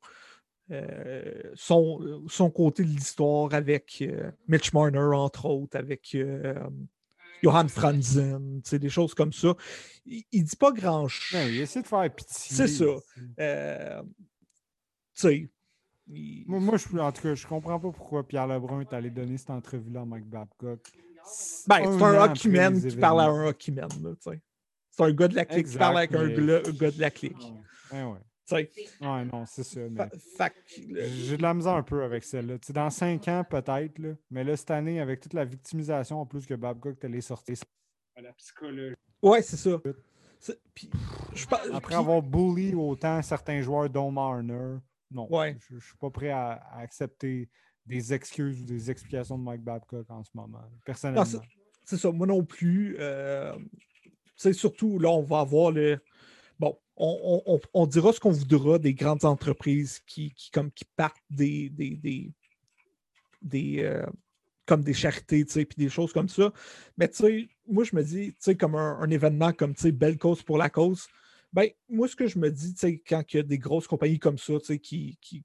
euh, 0.71 1.51
son, 1.55 2.23
son, 2.29 2.49
côté 2.49 2.83
de 2.83 2.89
l'histoire 2.89 3.53
avec 3.53 3.97
euh, 4.01 4.31
Mitch 4.47 4.71
Marner, 4.71 4.99
entre 5.13 5.45
autres, 5.45 5.77
avec 5.77 6.15
euh, 6.15 6.55
Johan 7.43 7.67
Franzen, 7.67 8.61
des 8.71 8.89
choses 8.89 9.13
comme 9.13 9.33
ça. 9.33 9.55
Il, 10.05 10.23
ne 10.33 10.43
dit 10.43 10.55
pas 10.55 10.71
grand-chose. 10.71 11.39
Il 11.49 11.59
essaie 11.59 11.81
de 11.81 11.87
faire 11.87 12.09
pitié. 12.15 12.55
C'est 12.55 12.67
ça. 12.67 14.03
tu 15.15 15.51
Moi, 16.47 16.59
moi 16.61 16.77
je, 16.77 16.97
en 16.97 17.11
tout 17.11 17.21
cas, 17.21 17.35
je 17.35 17.45
comprends 17.45 17.79
pas 17.79 17.91
pourquoi 17.91 18.25
Pierre 18.25 18.47
Lebrun 18.47 18.81
est 18.81 18.93
allé 18.93 19.09
donner 19.09 19.37
cette 19.37 19.49
entrevue-là 19.49 20.01
à 20.01 20.05
Mike 20.05 20.27
Babcock. 20.27 20.79
Ben, 21.67 21.97
c'est 21.97 22.03
un 22.03 22.23
hockeyman 22.23 22.81
qui 22.81 22.95
parle 22.95 23.19
à 23.19 23.25
un 23.25 23.47
hockeyman. 23.47 23.89
C'est 24.21 25.03
un 25.03 25.11
gars 25.11 25.27
de 25.27 25.35
la 25.35 25.45
clique 25.45 25.67
qui 25.67 25.77
parle 25.77 25.97
avec 25.97 26.13
un 26.13 26.27
gars 26.27 26.91
de 26.91 27.01
la 27.01 27.11
clique. 27.11 27.53
Ouais, 27.91 28.03
ouais. 28.03 28.19
Ouais, 28.51 29.25
non, 29.31 29.45
c'est 29.45 29.63
ça. 29.63 29.81
J'ai 30.67 31.37
de 31.37 31.41
la 31.41 31.53
misère 31.53 31.73
un 31.73 31.83
peu 31.83 32.03
avec 32.03 32.23
celle-là. 32.23 32.55
Dans 32.69 32.89
cinq 32.89 33.27
ans, 33.27 33.43
peut-être, 33.49 33.99
mais 34.29 34.43
là, 34.43 34.55
cette 34.55 34.71
année, 34.71 34.99
avec 34.99 35.21
toute 35.21 35.33
la 35.33 35.45
victimisation 35.45 36.21
en 36.21 36.25
plus 36.25 36.45
que 36.45 36.53
Babcock 36.53 36.99
t'allait 36.99 37.21
sortir 37.21 37.57
la 38.21 38.33
psychologie. 38.33 38.95
Ouais, 39.21 39.41
c'est 39.41 39.57
ça. 39.57 39.81
Après 41.73 41.95
avoir 41.95 42.21
bully 42.21 42.75
autant 42.75 43.21
certains 43.21 43.61
joueurs, 43.61 43.89
dont 43.89 44.11
Marner, 44.11 44.77
non. 45.09 45.27
Je, 45.31 45.75
ne 45.75 45.79
suis 45.79 45.97
pas 45.97 46.09
prêt 46.09 46.29
à, 46.29 46.61
accepter 46.77 47.49
des 47.85 48.13
excuses 48.13 48.61
ou 48.61 48.65
des 48.65 48.89
explications 48.89 49.37
de 49.37 49.43
Mike 49.43 49.61
Babcock 49.61 50.09
en 50.09 50.23
ce 50.23 50.31
moment, 50.33 50.61
personnellement. 50.85 51.25
C'est 51.85 51.97
ça, 51.97 52.11
moi 52.11 52.27
non 52.27 52.43
plus. 52.43 52.95
Euh, 52.99 53.57
c'est 54.35 54.53
surtout, 54.53 54.99
là, 54.99 55.09
on 55.09 55.21
va 55.21 55.41
avoir 55.41 55.71
le 55.71 56.01
on, 56.95 57.87
dira 57.87 58.13
ce 58.13 58.19
qu'on 58.19 58.31
voudra 58.31 58.77
des 58.79 58.93
grandes 58.93 59.25
entreprises 59.25 59.99
qui, 60.05 60.33
comme, 60.51 60.71
qui 60.71 60.85
partent 60.95 61.17
des, 61.29 61.69
des, 61.69 62.31
des, 63.41 63.83
euh, 63.83 64.05
comme 64.65 64.83
des 64.83 64.93
charités, 64.93 65.45
puis 65.45 65.77
des 65.77 65.89
choses 65.89 66.13
comme 66.13 66.29
ça. 66.29 66.51
Mais 66.97 67.09
moi, 67.67 67.83
je 67.83 67.95
me 67.95 68.03
dis, 68.03 68.35
comme 68.57 68.75
un, 68.75 69.09
événement 69.09 69.53
comme 69.53 69.73
Belle 69.93 70.17
Cause 70.17 70.43
pour 70.43 70.57
la 70.57 70.69
cause, 70.69 71.07
ben, 71.51 71.69
moi, 71.89 72.07
ce 72.07 72.15
que 72.15 72.27
je 72.27 72.39
me 72.39 72.49
dis, 72.49 72.75
quand 73.07 73.23
il 73.33 73.37
y 73.37 73.39
a 73.39 73.43
des 73.43 73.59
grosses 73.59 73.87
compagnies 73.87 74.19
comme 74.19 74.37
ça, 74.37 74.53
qui, 74.81 75.17
qui, 75.21 75.43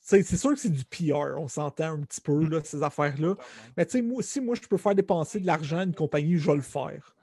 c'est 0.00 0.22
sûr 0.36 0.50
que 0.50 0.60
c'est 0.60 0.70
du 0.70 0.84
PR, 0.84 1.36
on 1.36 1.48
s'entend 1.48 1.94
un 1.94 2.02
petit 2.02 2.20
peu, 2.20 2.46
là, 2.46 2.60
ces 2.62 2.82
affaires-là. 2.82 3.34
Mais 3.76 3.86
moi, 4.02 4.22
si 4.22 4.40
moi, 4.40 4.54
je 4.54 4.60
peux 4.60 4.76
faire 4.76 4.94
dépenser 4.94 5.40
de 5.40 5.46
l'argent 5.46 5.78
à 5.78 5.82
une 5.82 5.94
compagnie, 5.94 6.36
je 6.36 6.46
vais 6.46 6.56
le 6.56 6.62
faire. 6.62 7.16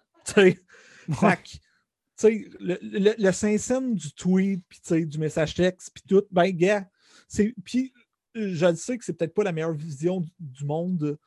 Le, 2.29 2.77
le, 2.81 3.13
le 3.17 3.95
du 3.95 4.13
tweet, 4.13 4.63
puis 4.69 5.05
du 5.05 5.17
message 5.17 5.55
texte, 5.55 5.91
puis 5.93 6.03
tout, 6.07 6.23
ben, 6.31 6.49
gars, 6.51 6.87
c'est. 7.27 7.53
Puis, 7.63 7.93
je 8.35 8.73
sais 8.75 8.97
que 8.97 9.05
c'est 9.05 9.13
peut-être 9.13 9.33
pas 9.33 9.43
la 9.43 9.51
meilleure 9.51 9.73
vision 9.73 10.23
du, 10.39 10.65
monde. 10.65 11.17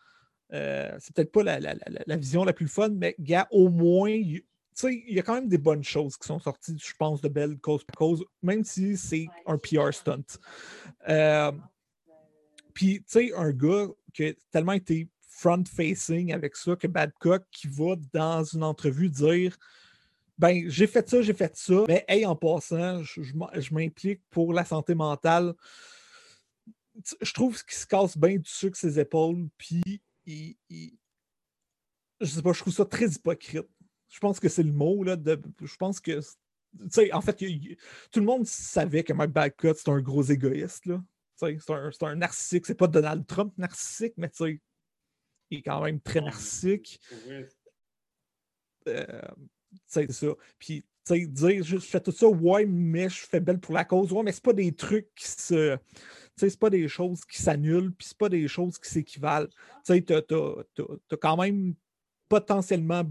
Euh, 0.52 0.96
c'est 0.98 1.14
peut-être 1.14 1.32
pas 1.32 1.42
la, 1.42 1.60
la, 1.60 1.74
la, 2.06 2.16
vision 2.16 2.44
la 2.44 2.52
plus 2.52 2.68
fun, 2.68 2.90
mais 2.90 3.14
gars, 3.18 3.46
au 3.50 3.68
moins, 3.68 4.10
il 4.10 4.42
y 4.82 5.18
a 5.18 5.22
quand 5.22 5.34
même 5.34 5.48
des 5.48 5.58
bonnes 5.58 5.84
choses 5.84 6.16
qui 6.16 6.26
sont 6.26 6.38
sorties, 6.38 6.76
je 6.78 6.94
pense, 6.98 7.20
de 7.20 7.28
Belle 7.28 7.58
Cause 7.58 7.84
pour 7.84 7.96
Cause, 7.96 8.24
même 8.42 8.64
si 8.64 8.96
c'est 8.96 9.26
un 9.46 9.58
PR 9.58 9.92
stunt. 9.92 10.38
Euh, 11.08 11.52
puis, 12.74 12.98
tu 12.98 13.04
sais, 13.06 13.32
un 13.34 13.52
gars 13.52 13.86
qui 14.12 14.26
a 14.26 14.32
tellement 14.50 14.72
été 14.72 15.08
front-facing 15.28 16.32
avec 16.32 16.56
ça 16.56 16.76
que 16.76 16.86
Badcock 16.86 17.44
qui 17.50 17.68
va 17.68 17.96
dans 18.12 18.42
une 18.42 18.62
entrevue 18.62 19.10
dire 19.10 19.56
ben, 20.38 20.68
j'ai 20.68 20.86
fait 20.86 21.08
ça, 21.08 21.22
j'ai 21.22 21.32
fait 21.32 21.56
ça, 21.56 21.84
mais 21.88 22.04
hey, 22.08 22.26
en 22.26 22.36
passant, 22.36 23.02
je, 23.02 23.74
m'implique 23.74 24.22
pour 24.30 24.52
la 24.52 24.64
santé 24.64 24.94
mentale. 24.94 25.54
Je 27.20 27.32
trouve 27.32 27.62
qu'il 27.64 27.76
se 27.76 27.86
casse 27.86 28.16
bien 28.16 28.36
du 28.36 28.48
sucre 28.48 28.76
ses 28.76 28.98
épaules, 28.98 29.48
puis 29.56 30.02
il, 30.26 30.56
je 32.20 32.26
sais 32.26 32.42
pas, 32.42 32.52
je 32.52 32.60
trouve 32.60 32.72
ça 32.72 32.84
très 32.84 33.08
hypocrite. 33.08 33.68
Je 34.08 34.18
pense 34.18 34.40
que 34.40 34.48
c'est 34.48 34.62
le 34.62 34.72
mot, 34.72 35.02
là, 35.04 35.16
de, 35.16 35.40
je 35.62 35.76
pense 35.76 36.00
que, 36.00 36.20
tu 36.20 36.26
sais, 36.90 37.12
en 37.12 37.20
fait, 37.20 37.36
tout 37.36 38.20
le 38.20 38.26
monde 38.26 38.46
savait 38.46 39.04
que 39.04 39.12
Mike 39.12 39.32
Babcock, 39.32 39.76
c'est 39.76 39.90
un 39.90 40.00
gros 40.00 40.22
égoïste, 40.22 40.86
là. 40.86 41.02
C'est 41.36 41.58
un, 41.70 41.90
un, 42.00 42.14
narcissique. 42.14 42.64
C'est 42.64 42.74
pas 42.74 42.86
Donald 42.86 43.26
Trump 43.26 43.52
narcissique, 43.58 44.14
mais 44.16 44.30
tu 44.30 44.36
sais, 44.36 44.60
il 45.50 45.58
est 45.58 45.62
quand 45.62 45.82
même 45.82 46.00
très 46.00 46.22
narcissique. 46.22 46.98
Euh, 48.88 49.20
c'est 49.86 50.10
ça. 50.12 50.28
Puis, 50.58 50.82
tu 51.06 51.14
sais, 51.14 51.26
dire, 51.26 51.64
je 51.64 51.78
fais 51.78 52.00
tout 52.00 52.12
ça, 52.12 52.26
ouais, 52.26 52.66
mais 52.66 53.08
je 53.08 53.26
fais 53.26 53.40
belle 53.40 53.60
pour 53.60 53.74
la 53.74 53.84
cause. 53.84 54.12
Ouais, 54.12 54.22
mais 54.22 54.32
c'est 54.32 54.42
pas 54.42 54.52
des 54.52 54.72
trucs 54.72 55.14
qui 55.14 55.28
se. 55.28 55.76
Tu 55.76 55.80
sais, 56.36 56.50
c'est 56.50 56.58
pas 56.58 56.70
des 56.70 56.88
choses 56.88 57.24
qui 57.24 57.40
s'annulent, 57.40 57.92
puis 57.92 58.08
c'est 58.08 58.18
pas 58.18 58.28
des 58.28 58.46
choses 58.48 58.78
qui 58.78 58.90
s'équivalent. 58.90 59.46
Tu 59.84 59.94
sais, 59.94 60.02
t'as, 60.02 60.18
as, 60.18 61.16
quand 61.16 61.36
même 61.36 61.74
potentiellement. 62.28 63.04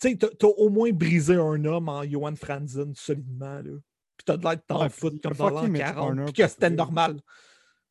Tu 0.00 0.10
sais, 0.10 0.16
t'as, 0.16 0.46
au 0.46 0.68
moins 0.68 0.90
brisé 0.92 1.34
un 1.34 1.64
homme 1.64 1.88
en 1.88 2.04
Johan 2.04 2.36
Franzen 2.36 2.94
solidement, 2.94 3.60
là. 3.60 3.78
Puis 4.16 4.24
t'as 4.24 4.36
de 4.36 4.44
l'air 4.44 4.56
de 4.56 4.62
t'en 4.66 4.88
foutre 4.88 5.20
comme 5.20 5.36
dans 5.36 5.50
l'an 5.50 5.72
40, 5.72 6.24
puis 6.26 6.32
que 6.34 6.46
c'était 6.46 6.70
normal. 6.70 7.20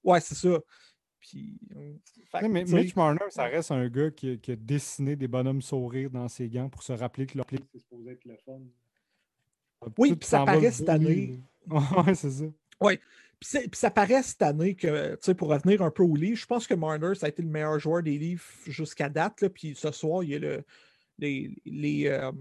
Ouais, 0.04 0.22
c'est 0.22 0.36
ça. 0.36 0.60
Puis, 1.24 1.58
mais 2.50 2.66
Mitch 2.66 2.96
Marner, 2.98 3.22
ça 3.30 3.46
reste 3.46 3.72
un 3.72 3.88
gars 3.88 4.12
qui, 4.12 4.40
a 4.48 4.56
dessiné 4.56 5.16
des 5.16 5.30
bonhommes 5.30 5.62
sourires 5.62 6.10
dans 6.10 6.28
ses 6.28 6.50
gants 6.50 6.70
pour 6.70 6.84
se 6.84 6.92
rappeler 6.92 7.26
que 7.26 7.38
leur 7.38 7.46
c'est 7.50 7.80
supposé 7.80 8.12
être 8.12 8.26
le 8.26 8.36
fun. 8.46 8.60
Oui, 9.98 10.16
puis 10.16 10.28
ça 10.28 10.44
paraît 10.44 10.72
cette 10.72 10.90
année. 10.90 11.40
oui, 11.70 11.80
c'est 12.16 12.30
ça. 12.30 12.46
Oui. 12.82 13.00
Puis, 13.40 13.70
ça 13.74 13.90
paraît 13.90 14.24
cette 14.24 14.42
année 14.42 14.76
que, 14.76 15.12
tu 15.16 15.18
sais, 15.22 15.36
pour 15.36 15.50
revenir 15.50 15.82
un 15.82 15.92
peu 15.92 16.04
au 16.04 16.16
livre, 16.16 16.38
je 16.38 16.46
pense 16.46 16.68
que 16.68 16.74
Marner, 16.74 17.16
ça 17.16 17.26
a 17.26 17.30
été 17.30 17.42
le 17.42 17.50
meilleur 17.50 17.80
joueur 17.80 18.04
des 18.04 18.18
livres 18.18 18.44
jusqu'à 18.68 19.10
date. 19.10 19.42
Là, 19.42 19.50
puis 19.50 19.76
ce 19.76 19.92
soir, 19.92 20.24
il 20.24 20.30
y 20.30 20.36
a 20.36 20.40
le, 20.40 20.64
les, 21.20 21.56
les, 21.66 22.08
euh, 22.08 22.32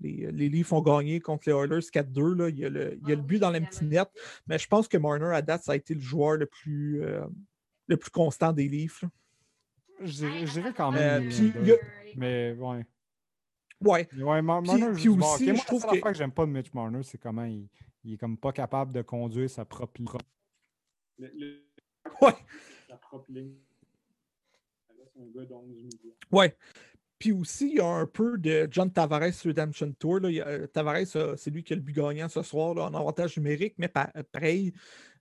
les, 0.00 0.30
les 0.32 0.48
Leafs 0.48 0.72
ont 0.72 0.82
gagné 0.82 1.20
contre 1.20 1.44
les 1.46 1.52
Oilers 1.52 1.78
4-2. 1.78 2.50
Il, 2.50 2.58
y 2.58 2.64
a 2.64 2.68
le, 2.68 2.98
il 3.02 3.08
y 3.08 3.12
a 3.12 3.16
le 3.16 3.22
but 3.22 3.38
dans 3.38 3.50
l'empty 3.50 3.84
net. 3.84 4.08
Mais 4.46 4.58
je 4.58 4.66
pense 4.66 4.88
que 4.88 4.96
Marner, 4.96 5.34
à 5.34 5.42
date, 5.42 5.62
ça 5.64 5.72
a 5.72 5.76
été 5.76 5.94
le 5.94 6.00
joueur 6.00 6.36
le 6.36 6.46
plus, 6.46 7.02
euh, 7.02 7.24
le 7.86 7.96
plus 7.96 8.10
constant 8.10 8.52
des 8.52 8.68
livres. 8.68 9.08
Je, 10.02 10.52
dirais 10.52 10.72
quand 10.76 10.92
même. 10.92 11.30
Euh, 11.30 11.76
mais 12.16 12.52
ouais. 12.52 12.84
Ouais. 13.80 14.08
ouais 14.14 14.42
Marner, 14.42 14.92
puis, 14.94 15.08
aussi, 15.08 15.54
je 15.54 15.66
trouve 15.66 15.84
que... 15.86 16.00
que 16.00 16.14
j'aime 16.14 16.32
pas 16.32 16.46
de 16.46 16.50
Mitch 16.50 16.72
Marner, 16.72 17.02
c'est 17.02 17.18
comment 17.18 17.44
il, 17.44 17.68
il, 18.04 18.14
est 18.14 18.16
comme 18.16 18.36
pas 18.36 18.52
capable 18.52 18.92
de 18.92 19.02
conduire 19.02 19.50
sa 19.50 19.64
propre 19.64 20.00
ligne. 20.00 20.08
Ouais. 22.20 22.34
Sa 22.88 22.96
propre 22.96 23.30
ligne. 23.30 23.54
C'est 24.88 25.20
un 25.20 25.44
gars 25.44 25.56
Ouais. 26.30 26.56
Puis 27.18 27.32
aussi, 27.32 27.70
il 27.70 27.76
y 27.76 27.80
a 27.80 27.86
un 27.86 28.06
peu 28.06 28.36
de 28.36 28.68
John 28.70 28.92
Tavares 28.92 29.32
Redemption 29.44 29.92
Tour. 29.98 30.20
Là. 30.20 30.68
Tavares, 30.68 31.06
c'est 31.36 31.50
lui 31.50 31.64
qui 31.64 31.72
a 31.72 31.76
le 31.76 31.82
but 31.82 31.94
gagnant 31.94 32.28
ce 32.28 32.42
soir 32.42 32.74
là, 32.74 32.84
en 32.84 32.94
avantage 32.94 33.36
numérique, 33.38 33.74
mais 33.78 33.88
pareil. 33.88 34.72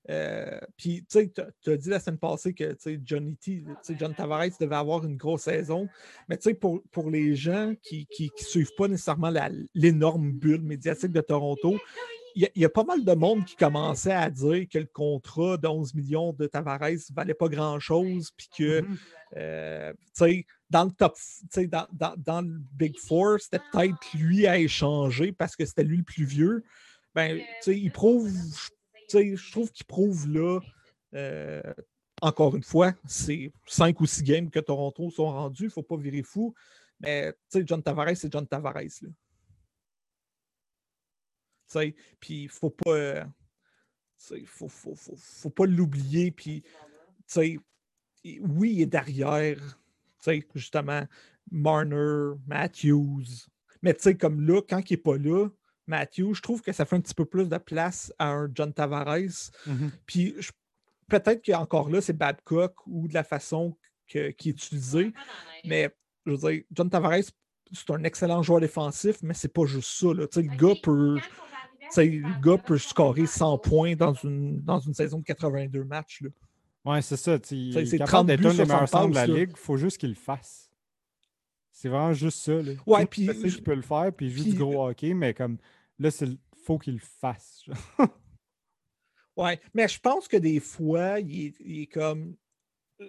Euh, 0.09 0.59
puis, 0.77 1.05
tu 1.09 1.19
sais, 1.19 1.31
tu 1.61 1.71
as 1.71 1.77
dit 1.77 1.89
la 1.89 1.99
semaine 1.99 2.19
passée 2.19 2.53
que 2.53 2.75
Johnny 3.03 3.35
T, 3.37 3.63
John 3.97 4.13
Tavares 4.13 4.57
devait 4.59 4.75
avoir 4.75 5.03
une 5.05 5.17
grosse 5.17 5.43
saison. 5.43 5.87
Mais 6.29 6.37
tu 6.37 6.49
sais, 6.49 6.53
pour, 6.53 6.81
pour 6.91 7.09
les 7.09 7.35
gens 7.35 7.73
qui 7.81 8.07
ne 8.19 8.43
suivent 8.43 8.75
pas 8.77 8.87
nécessairement 8.87 9.33
l'énorme 9.73 10.31
bulle 10.31 10.61
médiatique 10.61 11.11
de 11.11 11.21
Toronto, 11.21 11.77
il 12.35 12.49
y, 12.53 12.65
a 12.65 12.69
pas 12.69 12.83
mal 12.83 13.05
de 13.05 13.13
monde 13.13 13.45
qui 13.45 13.55
commençait 13.55 14.11
à 14.11 14.29
dire 14.29 14.67
que 14.69 14.77
le 14.77 14.89
contrat 14.91 15.55
d'11 15.55 15.95
millions 15.95 16.33
de 16.33 16.47
Tavares 16.47 16.81
ne 16.81 17.15
valait 17.15 17.33
pas 17.33 17.47
grand-chose, 17.47 18.31
puis 18.35 18.49
que, 18.57 18.81
mm-hmm. 18.81 18.97
euh, 19.37 19.93
tu 19.93 20.09
sais, 20.13 20.45
dans 20.69 20.83
le 20.83 20.91
top, 20.91 21.15
dans, 21.55 21.87
dans, 21.93 22.13
dans, 22.17 22.41
le 22.41 22.59
Big 22.73 22.99
Four, 22.99 23.39
c'était 23.39 23.63
peut-être 23.71 23.95
lui 24.15 24.47
à 24.47 24.57
échanger 24.57 25.31
parce 25.31 25.55
que 25.55 25.65
c'était 25.65 25.85
lui 25.85 25.97
le 25.97 26.03
plus 26.03 26.25
vieux. 26.25 26.65
Ben, 27.13 27.37
tu 27.37 27.45
sais, 27.61 27.79
il 27.79 27.91
prouve, 27.91 28.29
je 28.29 28.69
trouve 29.51 29.71
qu'il 29.71 29.85
prouve 29.85 30.29
là, 30.29 30.59
euh, 31.13 31.61
encore 32.21 32.55
une 32.55 32.63
fois, 32.63 32.93
c'est 33.05 33.51
cinq 33.67 33.99
ou 34.01 34.05
six 34.05 34.23
games 34.23 34.49
que 34.49 34.59
Toronto 34.59 35.09
sont 35.09 35.31
rendus, 35.31 35.63
il 35.63 35.67
ne 35.67 35.71
faut 35.71 35.83
pas 35.83 35.97
virer 35.97 36.23
fou. 36.23 36.53
Mais 36.99 37.33
John 37.53 37.83
Tavares, 37.83 38.15
c'est 38.15 38.31
John 38.31 38.47
Tavares. 38.47 38.81
Puis 42.19 42.43
il 42.43 42.49
faut 42.49 42.69
pas. 42.69 42.91
Euh, 42.91 43.23
faut, 44.45 44.69
faut, 44.69 44.95
faut, 44.95 45.49
pas 45.49 45.65
l'oublier. 45.65 46.33
Oui, 47.35 47.59
il 48.23 48.81
est 48.81 48.85
derrière, 48.85 49.79
justement, 50.55 51.05
Marner, 51.51 52.35
Matthews. 52.47 53.47
Mais 53.81 53.93
comme 54.17 54.47
là, 54.47 54.61
quand 54.67 54.89
il 54.89 54.93
n'est 54.93 54.97
pas 54.97 55.17
là, 55.17 55.49
Matthew, 55.87 56.33
je 56.33 56.41
trouve 56.41 56.61
que 56.61 56.71
ça 56.71 56.85
fait 56.85 56.95
un 56.95 57.01
petit 57.01 57.13
peu 57.13 57.25
plus 57.25 57.49
de 57.49 57.57
place 57.57 58.13
à 58.19 58.29
un 58.29 58.49
John 58.53 58.73
Tavares. 58.73 59.51
Mm-hmm. 59.67 59.89
Puis 60.05 60.35
peut-être 61.07 61.45
qu'encore 61.45 61.89
là, 61.89 62.01
c'est 62.01 62.13
Babcock 62.13 62.75
ou 62.87 63.07
de 63.07 63.13
la 63.13 63.23
façon 63.23 63.77
qui 64.07 64.19
est 64.19 64.45
utilisée. 64.45 65.13
Mais 65.63 65.89
je 66.25 66.31
veux 66.31 66.37
dire, 66.37 66.63
John 66.71 66.89
Tavares, 66.89 67.23
c'est 67.71 67.89
un 67.91 68.03
excellent 68.03 68.41
joueur 68.41 68.61
défensif, 68.61 69.17
mais 69.21 69.33
c'est 69.33 69.53
pas 69.53 69.65
juste 69.65 69.89
ça. 69.89 70.07
Là. 70.07 70.25
Le 70.35 70.57
gars 70.57 70.75
peut. 70.81 71.19
le 71.97 72.41
gars 72.41 72.57
peut 72.57 72.77
scorer 72.77 73.25
100 73.25 73.57
points 73.59 73.95
dans 73.95 74.13
une, 74.13 74.61
dans 74.61 74.79
une 74.79 74.93
saison 74.93 75.19
de 75.19 75.23
82 75.23 75.83
matchs. 75.83 76.21
Ouais, 76.83 77.01
c'est 77.01 77.17
ça. 77.17 77.37
Il 77.51 77.77
est 77.77 77.97
capable 77.97 78.27
d'être 78.27 78.45
un 78.45 78.53
des 78.53 78.65
meilleurs 78.65 78.87
centres 78.87 79.09
de 79.09 79.15
la 79.15 79.27
ligue. 79.27 79.51
Il 79.51 79.57
faut 79.57 79.77
juste 79.77 79.97
qu'il 79.97 80.09
le 80.09 80.15
fasse. 80.15 80.64
C'est 81.75 81.89
vraiment 81.89 82.13
juste 82.13 82.39
ça. 82.39 82.53
Là. 82.53 82.71
Ouais, 82.87 83.05
puis. 83.05 83.25
Je 83.25 83.59
peux 83.59 83.75
le 83.75 83.81
faire, 83.81 84.11
puis 84.15 84.29
je 84.29 84.37
joue 84.37 84.43
du 84.45 84.55
gros 84.55 84.87
hockey, 84.87 85.13
mais 85.13 85.33
comme 85.33 85.57
Là, 85.99 86.09
il 86.21 86.37
faut 86.63 86.77
qu'il 86.77 86.95
le 86.95 86.99
fasse. 86.99 87.65
ouais, 89.37 89.59
mais 89.73 89.87
je 89.87 89.99
pense 89.99 90.27
que 90.27 90.37
des 90.37 90.59
fois, 90.59 91.19
il 91.19 91.53
est, 91.59 91.87
comme. 91.87 92.35
Euh, 93.01 93.07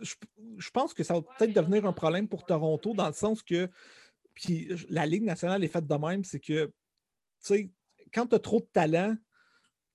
je, 0.00 0.70
pense 0.70 0.94
que 0.94 1.02
ça 1.04 1.14
va 1.14 1.22
peut-être 1.22 1.52
devenir 1.52 1.86
un 1.86 1.92
problème 1.92 2.28
pour 2.28 2.44
Toronto 2.44 2.94
dans 2.94 3.08
le 3.08 3.14
sens 3.14 3.42
que. 3.42 3.68
Puis 4.34 4.68
la 4.88 5.06
Ligue 5.06 5.24
nationale 5.24 5.64
est 5.64 5.68
faite 5.68 5.86
de 5.86 5.94
même, 5.94 6.22
c'est 6.22 6.38
que, 6.38 6.66
tu 6.66 6.72
sais, 7.40 7.70
quand 8.12 8.26
tu 8.26 8.36
as 8.36 8.38
trop 8.38 8.60
de 8.60 8.68
talent, 8.72 9.16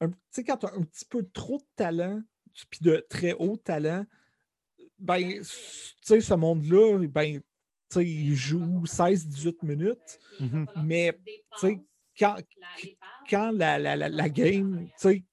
tu 0.02 0.10
sais, 0.32 0.44
quand 0.44 0.58
tu 0.58 0.66
as 0.66 0.74
un 0.74 0.84
petit 0.84 1.06
peu 1.06 1.26
trop 1.34 1.60
de 1.60 1.68
talent, 1.78 2.22
puis 2.70 2.82
de 2.82 3.06
très 3.10 3.34
haut 3.34 3.56
talent, 3.56 4.06
ben, 5.00 5.42
tu 5.42 5.46
sais, 6.02 6.20
ce 6.20 6.34
monde-là, 6.34 7.00
ben, 7.08 7.42
il 8.02 8.36
joue 8.36 8.84
16-18 8.86 9.56
minutes, 9.64 10.20
mm-hmm. 10.40 10.66
mais, 10.84 11.18
tu 11.26 11.68
sais, 11.68 11.80
quand, 12.18 12.36
quand 13.30 13.52
la, 13.52 13.80
la, 13.80 13.96
la, 13.96 14.30
game, 14.30 14.88
tu 15.00 15.24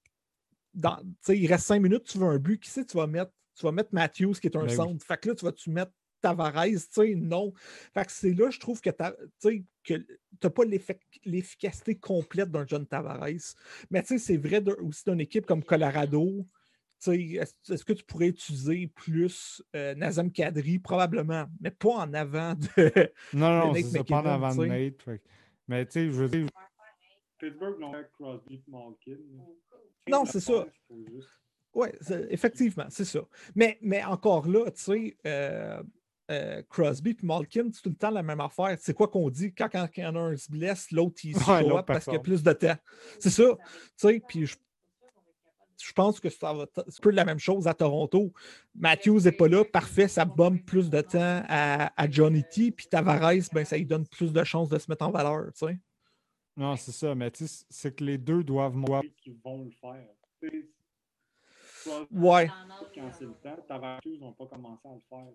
sais, 1.21 1.37
il 1.37 1.47
reste 1.47 1.65
cinq 1.65 1.81
minutes, 1.81 2.03
tu 2.03 2.17
veux 2.17 2.27
un 2.27 2.39
but, 2.39 2.59
qui 2.59 2.69
sait, 2.69 2.85
tu 2.85 2.97
vas 2.97 3.07
mettre, 3.07 3.31
tu 3.55 3.65
vas 3.65 3.71
mettre 3.71 3.89
Matthews 3.91 4.33
qui 4.33 4.47
est 4.47 4.55
un 4.55 4.65
ben 4.65 4.75
centre. 4.75 5.05
Fait 5.05 5.17
que 5.17 5.29
là, 5.29 5.35
tu 5.35 5.45
vas-tu 5.45 5.69
mettre 5.69 5.91
Tavares, 6.21 6.65
tu 6.65 6.79
sais, 6.89 7.15
non. 7.15 7.53
Fait 7.93 8.05
que 8.05 8.11
c'est 8.11 8.33
là, 8.33 8.49
je 8.49 8.59
trouve 8.59 8.79
que 8.79 8.89
tu 9.39 9.65
n'as 10.43 10.49
pas 10.49 10.63
l'efficacité 11.25 11.95
complète 11.95 12.51
d'un 12.51 12.65
John 12.65 12.85
Tavares. 12.85 13.55
Mais 13.89 14.01
tu 14.03 14.07
sais, 14.07 14.17
c'est 14.17 14.37
vrai 14.37 14.63
aussi 14.81 15.03
d'une 15.05 15.19
équipe 15.19 15.45
comme 15.45 15.63
Colorado. 15.63 16.45
Est-ce 17.07 17.83
que 17.83 17.93
tu 17.93 18.03
pourrais 18.03 18.27
utiliser 18.27 18.87
plus 18.87 19.63
euh, 19.75 19.95
Nazem 19.95 20.31
Kadri? 20.31 20.79
Probablement, 20.79 21.45
mais 21.59 21.71
pas 21.71 21.95
en 21.95 22.13
avant 22.13 22.53
de. 22.53 23.11
Non, 23.33 23.67
non, 23.67 23.73
c'est 23.73 24.03
pas 24.03 24.21
en 24.21 24.25
avant 24.25 24.55
de 24.55 24.65
Nate. 24.65 25.19
Mais 25.67 25.85
tu 25.85 25.91
sais, 25.91 26.05
je 26.05 26.11
veux 26.11 26.29
dire, 26.29 26.47
Pittsburgh 27.39 27.79
pas 27.79 28.03
Crosby 28.03 28.61
Malkin. 28.67 29.17
Non, 30.07 30.25
c'est 30.25 30.39
ça. 30.39 30.67
Oui, 31.73 31.87
effectivement, 32.29 32.85
c'est 32.89 33.05
ça. 33.05 33.21
Mais, 33.55 33.77
mais 33.81 34.03
encore 34.03 34.47
là, 34.47 34.69
tu 34.71 34.81
sais, 34.81 35.17
euh, 35.25 35.81
euh, 36.29 36.61
Crosby 36.69 37.11
et 37.11 37.25
Malkin, 37.25 37.69
c'est 37.73 37.81
tout 37.81 37.89
le 37.89 37.95
temps 37.95 38.11
la 38.11 38.21
même 38.21 38.41
affaire. 38.41 38.75
C'est 38.79 38.93
quoi 38.93 39.07
qu'on 39.07 39.29
dit? 39.29 39.53
Quand, 39.53 39.69
quand, 39.71 39.87
quand 39.93 40.15
un 40.15 40.35
se 40.35 40.51
blesse, 40.51 40.91
l'autre, 40.91 41.21
il 41.23 41.35
se 41.35 41.49
ouais, 41.49 41.83
parce 41.83 42.03
qu'il 42.03 42.13
y 42.13 42.17
a 42.17 42.19
plus 42.19 42.43
de 42.43 42.53
temps. 42.53 42.77
C'est 43.19 43.29
ça. 43.29 43.45
Tu 43.55 43.63
sais, 43.95 44.21
puis 44.27 44.45
je, 44.45 44.57
je, 45.83 45.93
pense 45.93 46.19
que 46.19 46.29
ça 46.29 46.53
va 46.53 46.65
c'est 46.73 46.81
un 46.81 47.01
peu 47.01 47.11
la 47.11 47.25
même 47.25 47.39
chose 47.39 47.67
à 47.67 47.73
Toronto. 47.73 48.33
Matthews 48.75 49.21
n'est 49.21 49.31
pas 49.31 49.47
là, 49.47 49.63
parfait, 49.63 50.07
ça 50.07 50.25
bombe 50.25 50.63
plus 50.63 50.89
de 50.89 51.01
temps 51.01 51.43
à, 51.47 51.91
à 52.01 52.09
Johnny 52.09 52.43
T. 52.43 52.71
Puis 52.71 52.87
Tavares, 52.87 53.49
ben, 53.53 53.65
ça 53.65 53.77
lui 53.77 53.85
donne 53.85 54.07
plus 54.07 54.33
de 54.33 54.43
chances 54.43 54.69
de 54.69 54.77
se 54.77 54.89
mettre 54.89 55.05
en 55.05 55.11
valeur. 55.11 55.51
Tu 55.53 55.65
sais. 55.65 55.79
Non, 56.57 56.75
c'est 56.75 56.91
ça, 56.91 57.15
mais 57.15 57.31
c'est 57.69 57.95
que 57.95 58.03
les 58.03 58.17
deux 58.17 58.43
doivent 58.43 58.75
montrer 58.75 59.13
qu'ils 59.17 59.37
vont 59.43 59.63
le 59.63 59.71
faire. 59.71 60.07
Ouais. 62.11 62.49
Quand 62.93 63.11
c'est 63.17 63.25
le 63.25 63.33
temps, 63.41 63.57
Tavares 63.67 64.01
n'ont 64.19 64.33
pas 64.33 64.45
commencé 64.45 64.87
à 64.87 64.93
le 64.93 65.01
faire. 65.09 65.33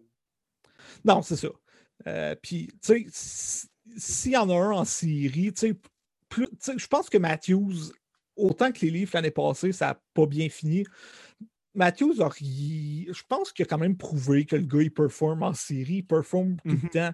Non, 1.05 1.23
c'est 1.23 1.37
ça. 1.37 1.49
Euh, 2.07 2.35
puis, 2.41 2.69
tu 2.83 3.11
sais, 3.11 3.69
s'il 3.97 4.33
y 4.33 4.37
en 4.37 4.51
a 4.51 4.55
un 4.55 4.73
en 4.73 4.85
série, 4.85 5.53
tu 5.53 5.69
sais, 5.69 6.77
je 6.77 6.87
pense 6.87 7.09
que 7.09 7.19
Matthews, 7.19 7.93
autant 8.37 8.73
que 8.73 8.81
les 8.81 8.91
livres 8.91 9.11
l'année 9.15 9.31
passée, 9.31 9.73
ça 9.73 9.87
n'a 9.87 10.01
pas 10.15 10.27
bien 10.27 10.49
fini. 10.49 10.85
Matthews, 11.75 12.23
a, 12.23 12.31
je 12.31 13.23
pense 13.29 13.53
qu'il 13.53 13.65
a 13.65 13.67
quand 13.67 13.79
même 13.79 13.97
prouvé 13.97 14.47
que 14.47 14.57
le 14.57 14.65
gars, 14.67 14.83
il 14.83 14.93
performe 14.93 15.43
en 15.43 15.53
série, 15.53 15.97
il 15.97 16.07
performe 16.07 16.57
tout 16.57 16.71
le 16.71 16.77
mm-hmm. 16.77 16.91
temps. 16.91 17.13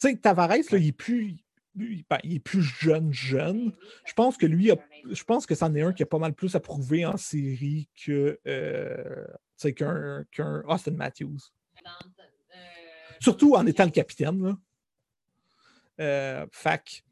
Tu 0.00 0.08
sais, 0.08 0.16
Tavares, 0.16 0.48
là, 0.48 0.78
il 0.78 0.88
est 0.88 0.92
plus 0.92 1.36
ben, 1.74 2.18
il 2.22 2.36
est 2.36 2.40
plus 2.40 2.62
jeune, 2.62 3.12
jeune. 3.12 3.72
Je 4.04 4.12
pense 4.12 4.36
que 4.36 4.46
lui, 4.46 4.70
je 5.10 5.24
pense 5.24 5.44
que 5.44 5.54
c'en 5.54 5.74
est 5.74 5.82
un 5.82 5.92
qui 5.92 6.04
a 6.04 6.06
pas 6.06 6.18
mal 6.18 6.32
plus 6.32 6.54
à 6.54 6.60
prouver 6.60 7.04
en 7.04 7.16
série 7.16 7.88
que 8.04 8.38
euh, 8.46 9.26
qu'un 9.74 10.62
Austin 10.68 10.92
Matthews. 10.92 11.50
Surtout 13.20 13.54
en 13.54 13.66
étant 13.66 13.84
le 13.84 13.90
capitaine. 13.90 14.42
Là. 14.42 14.58
Euh, 16.00 16.46
fac. 16.52 17.04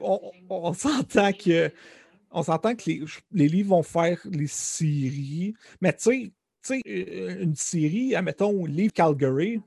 On, 0.00 0.72
s'entend 0.72 1.32
que 1.32 1.70
on 2.30 2.42
s'entend 2.42 2.74
que 2.74 2.82
les, 2.86 3.04
les, 3.32 3.48
livres 3.48 3.70
vont 3.70 3.82
faire 3.82 4.20
les 4.24 4.46
séries, 4.46 5.54
mais 5.80 5.92
tu 5.92 6.32
sais, 6.62 6.80
une 6.86 7.54
série, 7.54 8.14
admettons, 8.14 8.64
livre 8.64 8.92
Calgary, 8.92 9.60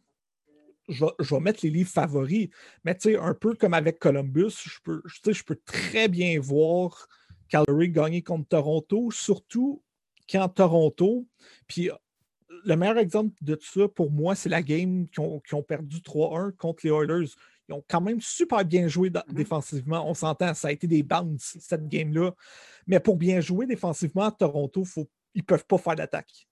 je 0.90 1.06
vais, 1.06 1.40
mettre 1.40 1.60
les 1.64 1.70
livres 1.70 1.90
favoris. 1.90 2.50
Mais 2.84 2.96
tu 2.96 3.12
sais, 3.12 3.18
un 3.18 3.34
peu 3.34 3.54
comme 3.56 3.74
avec 3.74 4.00
Columbus, 4.00 4.54
je 4.64 4.80
peux, 4.84 5.02
je 5.06 5.44
peux 5.44 5.60
très 5.66 6.08
bien 6.08 6.40
voir 6.40 7.08
Calgary 7.50 7.90
gagner 7.90 8.22
contre 8.22 8.48
Toronto, 8.50 9.12
surtout 9.12 9.82
quand 10.30 10.50
Toronto, 10.50 11.26
puis 11.68 11.90
le 12.66 12.76
meilleur 12.76 12.98
exemple 12.98 13.36
de 13.42 13.58
ça 13.62 13.88
pour 13.88 14.12
moi, 14.12 14.36
c'est 14.36 14.50
la 14.50 14.62
game 14.62 15.08
qui 15.10 15.20
ont, 15.20 15.64
perdu 15.64 15.98
3-1 15.98 16.52
contre 16.54 16.86
les 16.86 16.92
Oilers. 16.92 17.30
Ils 17.70 17.74
ont 17.74 17.84
quand 17.88 18.02
même 18.02 18.22
super 18.22 18.64
bien 18.64 18.88
joué 18.88 19.10
mm-hmm. 19.10 19.34
défensivement. 19.34 20.08
On 20.10 20.14
s'entend, 20.14 20.54
ça 20.54 20.70
a 20.70 20.72
été 20.72 20.88
des 20.88 21.04
bounces, 21.04 21.58
cette 21.60 21.88
game-là. 21.88 22.32
Mais 22.86 23.00
pour 23.00 23.18
bien 23.18 23.42
jouer 23.42 23.66
défensivement 23.66 24.24
à 24.24 24.32
Toronto, 24.32 24.84
faut, 24.86 25.08
ils 25.34 25.42
ne 25.42 25.46
peuvent 25.46 25.66
pas 25.66 25.78
faire 25.78 25.96
d'attaque. 25.96 26.48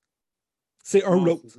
C'est 0.84 1.04
un 1.04 1.18
ou 1.18 1.26
l'autre. 1.26 1.58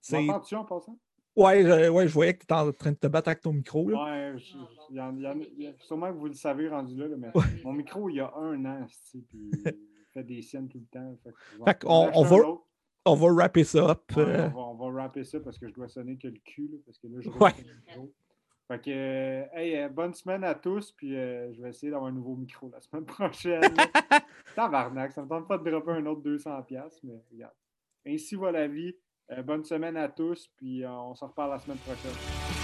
C'est 0.00 0.28
en 0.28 0.64
passant? 0.64 0.98
Ouais, 1.36 1.88
ouais, 1.90 2.08
je 2.08 2.14
voyais 2.14 2.32
que 2.32 2.38
tu 2.38 2.44
étais 2.44 2.54
en 2.54 2.72
train 2.72 2.92
de 2.92 2.96
te 2.96 3.06
battre 3.06 3.28
avec 3.28 3.42
ton 3.42 3.52
micro. 3.52 3.90
Là. 3.90 4.32
Ouais, 4.32 5.74
sûrement 5.80 6.10
que 6.10 6.16
vous 6.16 6.28
le 6.28 6.32
savez 6.32 6.68
rendu 6.68 6.96
là, 6.96 7.08
mais 7.18 7.28
mon 7.62 7.74
micro, 7.74 8.08
il 8.08 8.16
y 8.16 8.20
a 8.20 8.32
un 8.34 8.64
an, 8.64 8.86
puis 9.10 9.26
fais 10.14 10.24
des 10.24 10.40
siennes 10.40 10.68
tout 10.68 10.78
le 10.78 10.86
temps. 10.86 11.18
Fait, 11.66 11.84
on, 11.84 12.10
on, 12.14 12.22
va, 12.22 12.36
on 13.04 13.14
va 13.14 13.32
wrapper 13.32 13.64
ça 13.64 13.90
up. 13.90 14.04
on, 14.16 14.22
va, 14.22 14.52
on 14.56 14.92
va 14.92 15.24
ça 15.24 15.40
parce 15.40 15.58
que 15.58 15.68
je 15.68 15.74
dois 15.74 15.88
sonner 15.88 16.16
que 16.16 16.28
le 16.28 16.40
cul. 16.42 16.70
parce 16.86 16.98
que 16.98 17.06
là, 17.06 17.20
je 17.20 17.28
ouais. 17.28 17.52
Fait 18.68 18.82
que, 18.82 18.90
euh, 18.90 19.44
hey, 19.52 19.76
euh, 19.76 19.88
bonne 19.88 20.12
semaine 20.12 20.42
à 20.42 20.54
tous, 20.54 20.90
puis 20.92 21.16
euh, 21.16 21.52
je 21.52 21.62
vais 21.62 21.68
essayer 21.70 21.90
d'avoir 21.90 22.10
un 22.10 22.14
nouveau 22.14 22.34
micro 22.34 22.68
la 22.68 22.80
semaine 22.80 23.04
prochaine. 23.06 23.74
Tabarnak, 24.56 25.12
ça 25.12 25.22
me 25.22 25.28
tente 25.28 25.46
pas 25.46 25.58
de 25.58 25.70
dropper 25.70 25.92
un 25.92 26.06
autre 26.06 26.22
200$, 26.22 27.00
mais 27.04 27.22
regarde. 27.30 27.54
Ainsi 28.06 28.34
va 28.34 28.50
la 28.50 28.66
vie. 28.66 28.96
bonne 29.44 29.64
semaine 29.64 29.96
à 29.96 30.08
tous, 30.08 30.48
puis 30.56 30.84
on 30.86 31.14
se 31.14 31.24
reparle 31.24 31.50
la 31.50 31.58
semaine 31.58 31.78
prochaine. 31.78 32.55